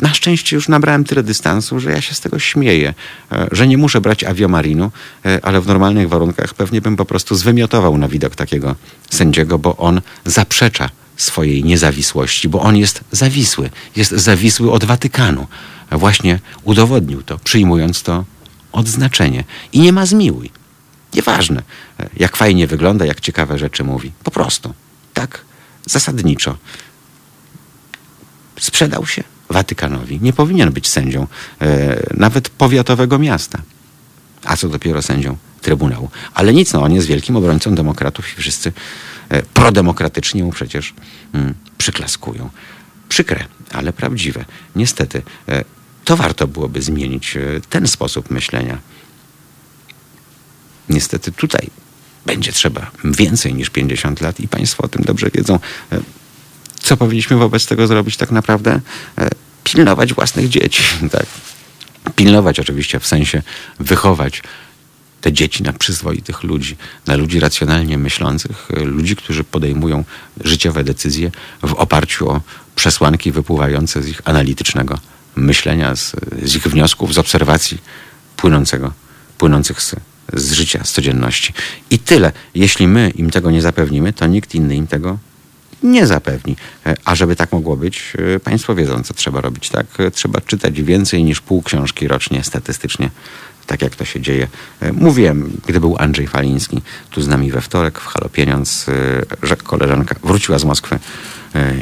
na 0.00 0.14
szczęście 0.14 0.56
już 0.56 0.68
nabrałem 0.68 1.04
tyle 1.04 1.22
dystansu, 1.22 1.80
że 1.80 1.90
ja 1.90 2.00
się 2.00 2.14
z 2.14 2.20
tego 2.20 2.38
śmieję, 2.38 2.94
e, 3.32 3.48
że 3.52 3.66
nie 3.66 3.78
muszę 3.78 4.00
brać 4.00 4.24
aviomarinu, 4.24 4.90
e, 5.24 5.44
ale 5.44 5.60
w 5.60 5.66
normalnych 5.66 6.08
warunkach 6.08 6.54
pewnie 6.54 6.80
bym 6.80 6.96
po 6.96 7.04
prostu 7.04 7.34
zwymiotował 7.34 7.98
na 7.98 8.08
widok 8.08 8.36
takiego 8.36 8.74
sędziego, 9.10 9.58
bo 9.58 9.76
on 9.76 10.00
zaprzecza 10.24 10.90
swojej 11.16 11.64
niezawisłości, 11.64 12.48
bo 12.48 12.60
on 12.60 12.76
jest 12.76 13.00
zawisły, 13.12 13.70
jest 13.96 14.10
zawisły 14.10 14.72
od 14.72 14.84
Watykanu. 14.84 15.46
Właśnie 15.90 16.38
udowodnił 16.64 17.22
to, 17.22 17.38
przyjmując 17.38 18.02
to 18.02 18.24
odznaczenie. 18.72 19.44
I 19.72 19.80
nie 19.80 19.92
ma 19.92 20.06
zmiłuj. 20.06 20.50
Nieważne, 21.14 21.62
jak 22.16 22.36
fajnie 22.36 22.66
wygląda, 22.66 23.04
jak 23.06 23.20
ciekawe 23.20 23.58
rzeczy 23.58 23.84
mówi. 23.84 24.12
Po 24.24 24.30
prostu. 24.30 24.74
Tak 25.14 25.44
zasadniczo 25.86 26.56
sprzedał 28.60 29.06
się 29.06 29.24
Watykanowi. 29.50 30.20
Nie 30.22 30.32
powinien 30.32 30.72
być 30.72 30.88
sędzią 30.88 31.26
e, 31.60 32.02
nawet 32.16 32.48
powiatowego 32.48 33.18
miasta. 33.18 33.62
A 34.44 34.56
co 34.56 34.68
dopiero 34.68 35.02
sędzią 35.02 35.36
Trybunału. 35.60 36.10
Ale 36.34 36.52
nic, 36.52 36.72
no, 36.72 36.82
on 36.82 36.92
jest 36.92 37.06
wielkim 37.06 37.36
obrońcą 37.36 37.74
demokratów 37.74 38.32
i 38.32 38.40
wszyscy 38.40 38.72
e, 39.28 39.42
prodemokratycznie 39.42 40.44
mu 40.44 40.50
przecież 40.50 40.94
mm, 41.32 41.54
przyklaskują. 41.78 42.50
Przykre, 43.08 43.44
ale 43.72 43.92
prawdziwe. 43.92 44.44
Niestety, 44.76 45.22
e, 45.48 45.64
to 46.08 46.16
warto 46.16 46.46
byłoby 46.46 46.82
zmienić 46.82 47.36
e, 47.36 47.40
ten 47.70 47.88
sposób 47.88 48.30
myślenia. 48.30 48.78
Niestety 50.88 51.32
tutaj 51.32 51.66
będzie 52.26 52.52
trzeba 52.52 52.90
więcej 53.04 53.54
niż 53.54 53.70
50 53.70 54.20
lat 54.20 54.40
i 54.40 54.48
Państwo 54.48 54.82
o 54.82 54.88
tym 54.88 55.04
dobrze 55.04 55.30
wiedzą. 55.34 55.58
E, 55.92 56.00
co 56.80 56.96
powinniśmy 56.96 57.36
wobec 57.36 57.66
tego 57.66 57.86
zrobić 57.86 58.16
tak 58.16 58.30
naprawdę? 58.30 58.80
E, 59.18 59.28
Pilnować 59.64 60.14
własnych 60.14 60.48
dzieci, 60.48 60.82
tak. 61.12 61.26
Pilnować 62.16 62.60
oczywiście 62.60 63.00
w 63.00 63.06
sensie 63.06 63.42
wychować 63.80 64.42
te 65.20 65.32
dzieci 65.32 65.62
na 65.62 65.72
przyzwoitych 65.72 66.42
ludzi, 66.42 66.76
na 67.06 67.16
ludzi 67.16 67.40
racjonalnie 67.40 67.98
myślących, 67.98 68.68
ludzi, 68.70 69.16
którzy 69.16 69.44
podejmują 69.44 70.04
życiowe 70.44 70.84
decyzje 70.84 71.30
w 71.62 71.72
oparciu 71.72 72.30
o 72.30 72.40
przesłanki 72.76 73.32
wypływające 73.32 74.02
z 74.02 74.08
ich 74.08 74.20
analitycznego 74.24 74.98
myślenia, 75.44 75.96
z, 75.96 76.16
z 76.42 76.56
ich 76.56 76.62
wniosków, 76.62 77.14
z 77.14 77.18
obserwacji 77.18 77.78
płynącego, 78.36 78.92
płynących 79.38 79.82
z, 79.82 79.94
z 80.32 80.52
życia, 80.52 80.84
z 80.84 80.92
codzienności. 80.92 81.52
I 81.90 81.98
tyle. 81.98 82.32
Jeśli 82.54 82.88
my 82.88 83.10
im 83.10 83.30
tego 83.30 83.50
nie 83.50 83.62
zapewnimy, 83.62 84.12
to 84.12 84.26
nikt 84.26 84.54
inny 84.54 84.76
im 84.76 84.86
tego 84.86 85.18
nie 85.82 86.06
zapewni. 86.06 86.56
E, 86.86 86.94
A 87.04 87.14
żeby 87.14 87.36
tak 87.36 87.52
mogło 87.52 87.76
być, 87.76 88.12
e, 88.36 88.40
Państwo 88.40 88.74
wiedzą, 88.74 89.02
co 89.02 89.14
trzeba 89.14 89.40
robić. 89.40 89.68
Tak? 89.68 89.86
E, 89.98 90.10
Trzeba 90.10 90.40
czytać 90.40 90.82
więcej 90.82 91.24
niż 91.24 91.40
pół 91.40 91.62
książki 91.62 92.08
rocznie 92.08 92.44
statystycznie, 92.44 93.10
tak 93.66 93.82
jak 93.82 93.96
to 93.96 94.04
się 94.04 94.20
dzieje. 94.20 94.48
Mówiłem, 94.92 95.60
gdy 95.66 95.80
był 95.80 95.96
Andrzej 95.98 96.26
Faliński 96.26 96.82
tu 97.10 97.22
z 97.22 97.28
nami 97.28 97.52
we 97.52 97.60
wtorek 97.60 97.98
w 97.98 98.06
Halo 98.06 98.28
Pieniądz, 98.28 98.86
że 99.42 99.56
koleżanka 99.56 100.14
wróciła 100.22 100.58
z 100.58 100.64
Moskwy 100.64 100.98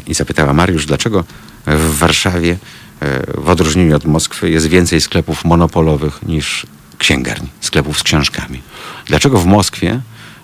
i 0.06 0.14
zapytała 0.14 0.52
Mariusz, 0.52 0.86
dlaczego 0.86 1.24
w 1.66 1.98
Warszawie 1.98 2.56
e, 3.00 3.40
w 3.40 3.48
odróżnieniu 3.48 3.96
od 3.96 4.04
Moskwy 4.04 4.50
jest 4.50 4.66
więcej 4.66 5.00
sklepów 5.00 5.44
monopolowych 5.44 6.22
niż 6.22 6.66
księgarni, 6.98 7.48
sklepów 7.60 7.98
z 7.98 8.02
książkami. 8.02 8.62
Dlaczego 9.06 9.38
w 9.38 9.46
Moskwie 9.46 10.00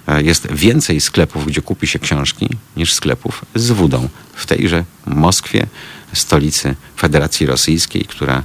e, 0.07 0.23
jest 0.23 0.53
więcej 0.53 1.01
sklepów, 1.01 1.47
gdzie 1.47 1.63
kupi 1.63 1.87
się 1.87 1.99
książki, 1.99 2.49
niż 2.77 2.93
sklepów 2.93 3.45
z 3.55 3.71
wodą. 3.71 4.09
W 4.35 4.47
tejże 4.47 4.85
Moskwie, 5.07 5.67
stolicy 6.13 6.75
Federacji 6.97 7.47
Rosyjskiej, 7.47 8.05
która 8.05 8.43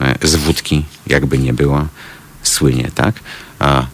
e, 0.00 0.28
z 0.28 0.36
wódki, 0.36 0.84
jakby 1.06 1.38
nie 1.38 1.52
było, 1.52 1.86
słynie, 2.42 2.90
tak? 2.94 3.14
A 3.58 3.86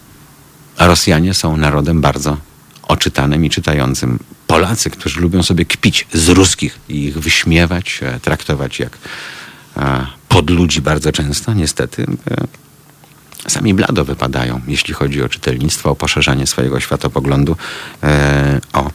Rosjanie 0.77 1.33
są 1.33 1.57
narodem 1.57 2.01
bardzo 2.01 2.37
oczytanym 2.83 3.45
i 3.45 3.49
czytającym. 3.49 4.19
Polacy, 4.53 4.89
którzy 4.89 5.21
lubią 5.21 5.43
sobie 5.43 5.65
kpić 5.65 6.07
z 6.13 6.29
ruskich 6.29 6.79
i 6.89 7.05
ich 7.05 7.19
wyśmiewać, 7.19 7.99
e, 8.01 8.19
traktować 8.19 8.79
jak 8.79 8.97
e, 9.77 10.07
podludzi 10.29 10.81
bardzo 10.81 11.11
często, 11.11 11.53
niestety 11.53 12.05
e, 13.47 13.49
sami 13.49 13.73
blado 13.73 14.05
wypadają, 14.05 14.61
jeśli 14.67 14.93
chodzi 14.93 15.23
o 15.23 15.29
czytelnictwo, 15.29 15.91
o 15.91 15.95
poszerzanie 15.95 16.47
swojego 16.47 16.79
światopoglądu, 16.79 17.55
o 18.73 18.91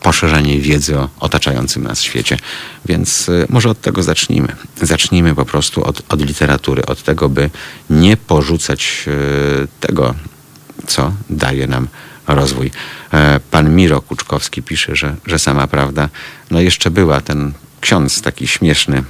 poszerzanie 0.00 0.60
wiedzy 0.60 0.98
o 0.98 1.08
otaczającym 1.20 1.82
nas 1.82 2.02
świecie. 2.02 2.36
Więc 2.84 3.30
może 3.48 3.70
od 3.70 3.80
tego 3.80 4.02
zacznijmy. 4.02 4.56
Zacznijmy 4.82 5.34
po 5.34 5.44
prostu 5.44 5.84
od, 5.84 6.02
od 6.12 6.22
literatury, 6.22 6.86
od 6.86 7.02
tego, 7.02 7.28
by 7.28 7.50
nie 7.90 8.16
porzucać 8.16 9.04
tego, 9.80 10.14
co 10.86 11.12
daje 11.30 11.66
nam 11.66 11.88
rozwój. 12.26 12.70
E, 13.12 13.40
Pan 13.50 13.74
Miro 13.74 14.00
Kuczkowski 14.00 14.62
pisze, 14.62 14.96
że, 14.96 15.16
że 15.26 15.38
sama 15.38 15.66
prawda, 15.66 16.08
no 16.50 16.60
jeszcze 16.60 16.90
była 16.90 17.20
ten 17.20 17.52
ksiądz 17.80 18.22
taki 18.22 18.48
śmieszny, 18.48 19.02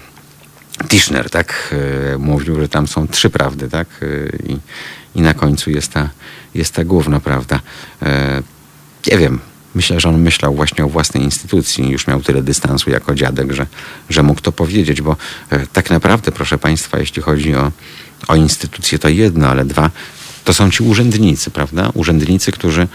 Tischner, 0.88 1.30
tak? 1.30 1.74
E, 2.14 2.18
Mówił, 2.18 2.60
że 2.60 2.68
tam 2.68 2.86
są 2.86 3.08
trzy 3.08 3.30
prawdy, 3.30 3.68
tak? 3.68 3.88
E, 4.02 4.52
I, 4.52 4.58
i 5.14 5.22
na 5.22 5.34
końcu 5.34 5.70
jest 5.70 5.92
ta, 5.92 6.08
jest 6.54 6.74
ta 6.74 6.84
główna 6.84 7.20
prawda. 7.20 7.60
Nie 9.10 9.18
wiem, 9.18 9.40
myślę, 9.74 10.00
że 10.00 10.08
on 10.08 10.20
myślał 10.20 10.54
właśnie 10.54 10.84
o 10.84 10.88
własnej 10.88 11.22
instytucji. 11.22 11.90
Już 11.90 12.06
miał 12.06 12.22
tyle 12.22 12.42
dystansu 12.42 12.90
jako 12.90 13.14
dziadek, 13.14 13.52
że, 13.52 13.66
że 14.10 14.22
mógł 14.22 14.40
to 14.40 14.52
powiedzieć, 14.52 15.02
bo 15.02 15.16
tak 15.72 15.90
naprawdę, 15.90 16.32
proszę 16.32 16.58
Państwa, 16.58 16.98
jeśli 16.98 17.22
chodzi 17.22 17.54
o, 17.54 17.72
o 18.28 18.36
instytucje, 18.36 18.98
to 18.98 19.08
jedno, 19.08 19.48
ale 19.48 19.64
dwa, 19.64 19.90
to 20.44 20.54
są 20.54 20.70
ci 20.70 20.82
urzędnicy, 20.82 21.50
prawda? 21.50 21.90
Urzędnicy, 21.94 22.52
którzy 22.52 22.88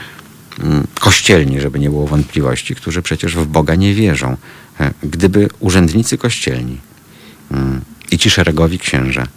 mm, 0.59 0.87
kościelni, 0.99 1.61
żeby 1.61 1.79
nie 1.79 1.89
było 1.89 2.07
wątpliwości, 2.07 2.75
którzy 2.75 3.01
przecież 3.01 3.35
w 3.35 3.45
Boga 3.45 3.75
nie 3.75 3.93
wierzą. 3.93 4.37
E, 4.79 4.91
gdyby 5.03 5.49
urzędnicy 5.59 6.17
kościelni 6.17 6.77
mm, 7.51 7.81
i 8.11 8.17
ci 8.17 8.29
szeregowi 8.29 8.79
księża 8.79 9.27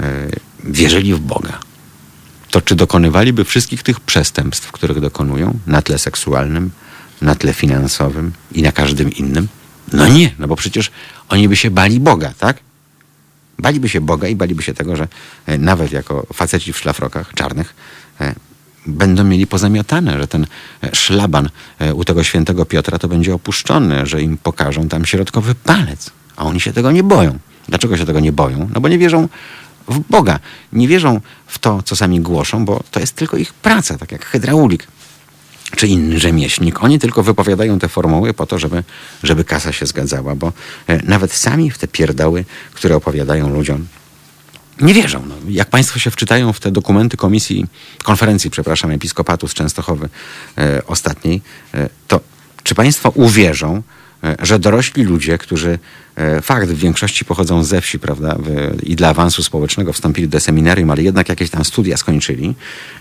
e, 0.00 0.28
wierzyli 0.64 1.14
w 1.14 1.18
Boga, 1.18 1.58
to 2.50 2.60
czy 2.60 2.74
dokonywaliby 2.74 3.44
wszystkich 3.44 3.82
tych 3.82 4.00
przestępstw, 4.00 4.72
których 4.72 5.00
dokonują 5.00 5.58
na 5.66 5.82
tle 5.82 5.98
seksualnym, 5.98 6.70
na 7.22 7.34
tle 7.34 7.54
finansowym 7.54 8.32
i 8.52 8.62
na 8.62 8.72
każdym 8.72 9.12
innym? 9.12 9.48
No 9.92 10.08
nie, 10.08 10.34
no 10.38 10.48
bo 10.48 10.56
przecież 10.56 10.90
oni 11.28 11.48
by 11.48 11.56
się 11.56 11.70
bali 11.70 12.00
Boga, 12.00 12.32
tak? 12.38 12.56
Baliby 13.58 13.88
się 13.88 14.00
Boga 14.00 14.28
i 14.28 14.36
baliby 14.36 14.62
się 14.62 14.74
tego, 14.74 14.96
że 14.96 15.08
e, 15.46 15.58
nawet 15.58 15.92
jako 15.92 16.26
faceci 16.32 16.72
w 16.72 16.78
szlafrokach 16.78 17.34
czarnych 17.34 17.74
e, 18.20 18.34
będą 18.86 19.24
mieli 19.24 19.46
pozamiatane, 19.46 20.18
że 20.20 20.28
ten 20.28 20.46
e, 20.82 20.94
szlaban 20.94 21.48
u 21.94 22.04
tego 22.04 22.24
świętego 22.24 22.64
Piotra 22.64 22.98
to 22.98 23.08
będzie 23.08 23.34
opuszczony, 23.34 24.06
że 24.06 24.22
im 24.22 24.36
pokażą 24.36 24.88
tam 24.88 25.06
środkowy 25.06 25.54
palec. 25.54 26.10
A 26.36 26.44
oni 26.44 26.60
się 26.60 26.72
tego 26.72 26.92
nie 26.92 27.02
boją. 27.02 27.38
Dlaczego 27.68 27.96
się 27.96 28.06
tego 28.06 28.20
nie 28.20 28.32
boją? 28.32 28.68
No 28.74 28.80
bo 28.80 28.88
nie 28.88 28.98
wierzą 28.98 29.28
w 29.88 29.98
Boga. 29.98 30.38
Nie 30.72 30.88
wierzą 30.88 31.20
w 31.46 31.58
to, 31.58 31.82
co 31.82 31.96
sami 31.96 32.20
głoszą, 32.20 32.64
bo 32.64 32.82
to 32.90 33.00
jest 33.00 33.14
tylko 33.14 33.36
ich 33.36 33.54
praca, 33.54 33.98
tak 33.98 34.12
jak 34.12 34.26
hydraulik 34.26 34.86
czy 35.76 35.86
inny 35.86 36.18
rzemieślnik. 36.18 36.82
Oni 36.82 36.98
tylko 36.98 37.22
wypowiadają 37.22 37.78
te 37.78 37.88
formuły 37.88 38.34
po 38.34 38.46
to, 38.46 38.58
żeby, 38.58 38.84
żeby 39.22 39.44
kasa 39.44 39.72
się 39.72 39.86
zgadzała, 39.86 40.34
bo 40.34 40.52
e, 40.86 41.02
nawet 41.02 41.32
sami 41.32 41.70
w 41.70 41.78
te 41.78 41.88
pierdoły, 41.88 42.44
które 42.74 42.96
opowiadają 42.96 43.50
ludziom, 43.50 43.86
nie 44.80 44.94
wierzą. 44.94 45.26
No, 45.26 45.34
jak 45.48 45.68
Państwo 45.68 45.98
się 45.98 46.10
wczytają 46.10 46.52
w 46.52 46.60
te 46.60 46.70
dokumenty 46.70 47.16
komisji, 47.16 47.66
konferencji, 48.02 48.50
przepraszam, 48.50 48.90
episkopatu 48.90 49.48
z 49.48 49.54
Częstochowy 49.54 50.08
e, 50.58 50.86
ostatniej, 50.86 51.42
e, 51.74 51.88
to 52.08 52.20
czy 52.62 52.74
Państwo 52.74 53.10
uwierzą, 53.10 53.82
że 54.42 54.58
dorośli 54.58 55.04
ludzie, 55.04 55.38
którzy 55.38 55.78
e, 56.16 56.40
fakt 56.40 56.68
w 56.68 56.78
większości 56.78 57.24
pochodzą 57.24 57.64
ze 57.64 57.80
wsi, 57.80 57.98
prawda, 57.98 58.38
i 58.82 58.96
dla 58.96 59.08
awansu 59.08 59.42
społecznego 59.42 59.92
wstąpili 59.92 60.28
do 60.28 60.40
seminarium, 60.40 60.90
ale 60.90 61.02
jednak 61.02 61.28
jakieś 61.28 61.50
tam 61.50 61.64
studia 61.64 61.96
skończyli. 61.96 62.54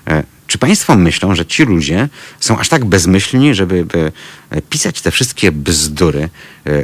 E, 0.08 0.24
czy 0.48 0.58
Państwo 0.58 0.95
myślą, 0.95 1.36
że 1.36 1.45
ci 1.45 1.64
ludzie 1.64 2.10
są 2.40 2.58
aż 2.58 2.70
tak 2.70 2.86
bezmyślni, 2.86 3.56
żeby 3.56 3.86
pisać 4.70 5.02
te 5.02 5.12
wszystkie 5.12 5.52
bzdury 5.52 6.30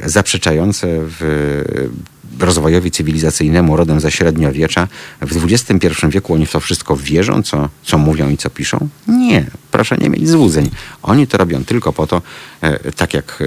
zaprzeczające 0.05 0.87
w 1.01 1.89
rozwojowi 2.39 2.91
cywilizacyjnemu 2.91 3.75
rodem 3.75 3.99
ze 3.99 4.11
średniowiecza 4.11 4.87
w 5.21 5.45
XXI 5.45 5.87
wieku 6.09 6.33
oni 6.33 6.45
w 6.45 6.51
to 6.51 6.59
wszystko 6.59 6.97
wierzą, 6.97 7.43
co, 7.43 7.69
co 7.83 7.97
mówią 7.97 8.29
i 8.29 8.37
co 8.37 8.49
piszą? 8.49 8.89
Nie, 9.07 9.45
proszę 9.71 9.97
nie 9.97 10.09
mieć 10.09 10.29
złudzeń. 10.29 10.69
Oni 11.03 11.27
to 11.27 11.37
robią 11.37 11.63
tylko 11.65 11.93
po 11.93 12.07
to, 12.07 12.21
e, 12.61 12.91
tak 12.91 13.13
jak 13.13 13.41
e, 13.41 13.45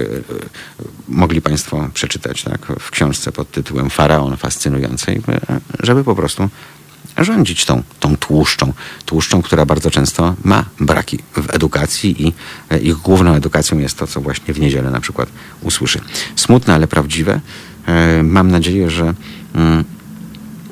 mogli 1.07 1.41
Państwo 1.41 1.89
przeczytać 1.93 2.43
tak, 2.43 2.67
w 2.79 2.91
książce 2.91 3.31
pod 3.31 3.51
tytułem 3.51 3.89
Faraon 3.89 4.37
fascynującej, 4.37 5.21
e, 5.49 5.59
żeby 5.79 6.03
po 6.03 6.15
prostu 6.15 6.49
rządzić 7.17 7.65
tą, 7.65 7.83
tą 7.99 8.17
tłuszczą. 8.17 8.73
Tłuszczą, 9.05 9.41
która 9.41 9.65
bardzo 9.65 9.91
często 9.91 10.35
ma 10.43 10.65
braki 10.79 11.19
w 11.33 11.55
edukacji 11.55 12.27
i 12.27 12.33
ich 12.81 12.95
główną 12.95 13.33
edukacją 13.33 13.79
jest 13.79 13.97
to, 13.97 14.07
co 14.07 14.21
właśnie 14.21 14.53
w 14.53 14.59
niedzielę 14.59 14.91
na 14.91 14.99
przykład 14.99 15.29
usłyszy. 15.61 16.01
Smutne, 16.35 16.73
ale 16.73 16.87
prawdziwe. 16.87 17.41
E, 17.87 18.23
mam 18.23 18.51
nadzieję, 18.51 18.89
że 18.89 19.13
mm, 19.55 19.83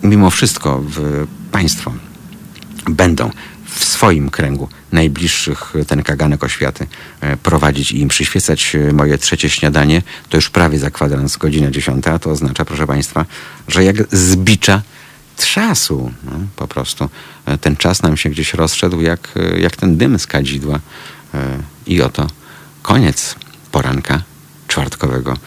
mimo 0.04 0.30
wszystko 0.30 0.84
Państwo 1.52 1.94
będą 2.90 3.30
w 3.66 3.84
swoim 3.84 4.30
kręgu 4.30 4.70
najbliższych 4.92 5.74
ten 5.88 6.04
kaganek 6.04 6.44
oświaty 6.44 6.88
e, 7.22 7.38
prowadzić 7.38 7.92
i 7.92 8.00
im 8.00 8.08
przyświecać. 8.08 8.76
E, 8.76 8.94
moje 8.94 9.18
trzecie 9.18 9.50
śniadanie, 9.50 10.02
to 10.30 10.38
już 10.38 10.50
prawie 10.50 10.80
za 10.80 10.92
kwadrans 10.92 11.38
godzina 11.38 11.72
dziesiąta, 11.72 12.20
to 12.20 12.30
oznacza, 12.30 12.66
proszę 12.66 12.88
Państwa, 12.88 13.26
że 13.68 13.84
jak 13.84 13.96
zbicza 14.16 14.82
trzasu, 15.38 16.12
no, 16.24 16.32
po 16.56 16.68
prostu 16.68 17.10
ten 17.62 17.76
czas 17.76 18.02
nam 18.04 18.18
się 18.18 18.30
gdzieś 18.30 18.54
rozszedł 18.54 19.02
jak, 19.02 19.30
jak 19.58 19.76
ten 19.76 19.98
dym 19.98 20.20
z 20.20 20.28
kadzidła. 20.28 20.80
I 21.88 22.02
oto 22.02 22.28
koniec 22.82 23.36
poranka 23.72 24.22
czwartkowego 24.68 25.38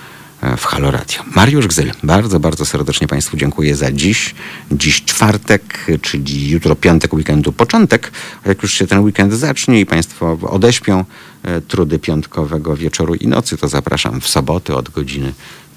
w 0.57 0.65
Halo 0.65 0.91
Radio. 0.91 1.23
Mariusz 1.35 1.67
Gzyl, 1.67 1.93
bardzo, 2.03 2.41
bardzo 2.41 2.67
serdecznie 2.67 3.09
Państwu 3.09 3.37
dziękuję 3.37 3.77
za 3.77 3.93
dziś. 3.93 4.35
Dziś 4.73 5.05
czwartek, 5.05 5.87
czyli 6.03 6.51
jutro 6.51 6.77
piątek 6.77 7.15
weekendu, 7.15 7.53
początek. 7.53 8.13
Jak 8.47 8.63
już 8.63 8.73
się 8.73 8.87
ten 8.87 9.01
weekend 9.01 9.33
zacznie 9.33 9.81
i 9.81 9.87
Państwo 9.87 10.39
odeśpią 10.43 11.05
e, 11.43 11.61
trudy 11.61 11.99
piątkowego 11.99 12.77
wieczoru 12.77 13.15
i 13.15 13.29
nocy, 13.29 13.57
to 13.57 13.69
zapraszam 13.69 14.21
w 14.21 14.29
soboty 14.29 14.77
od 14.77 14.91
godziny 14.91 15.33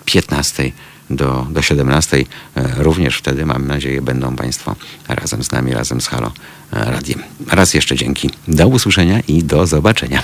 15 0.06 0.72
do, 1.10 1.48
do 1.49 1.61
17. 1.61 2.18
E, 2.56 2.84
również 2.84 3.18
wtedy, 3.18 3.45
mam 3.45 3.68
nadzieję, 3.68 4.02
będą 4.02 4.35
Państwo 4.35 4.76
razem 5.07 5.44
z 5.44 5.52
nami, 5.52 5.73
razem 5.73 6.02
z 6.02 6.07
Halo 6.07 6.31
e, 6.73 6.91
Radiem. 6.91 7.23
Raz 7.48 7.73
jeszcze 7.73 7.95
dzięki. 7.95 8.30
Do 8.48 8.68
usłyszenia 8.68 9.19
i 9.27 9.44
do 9.44 9.68
zobaczenia. 9.68 10.23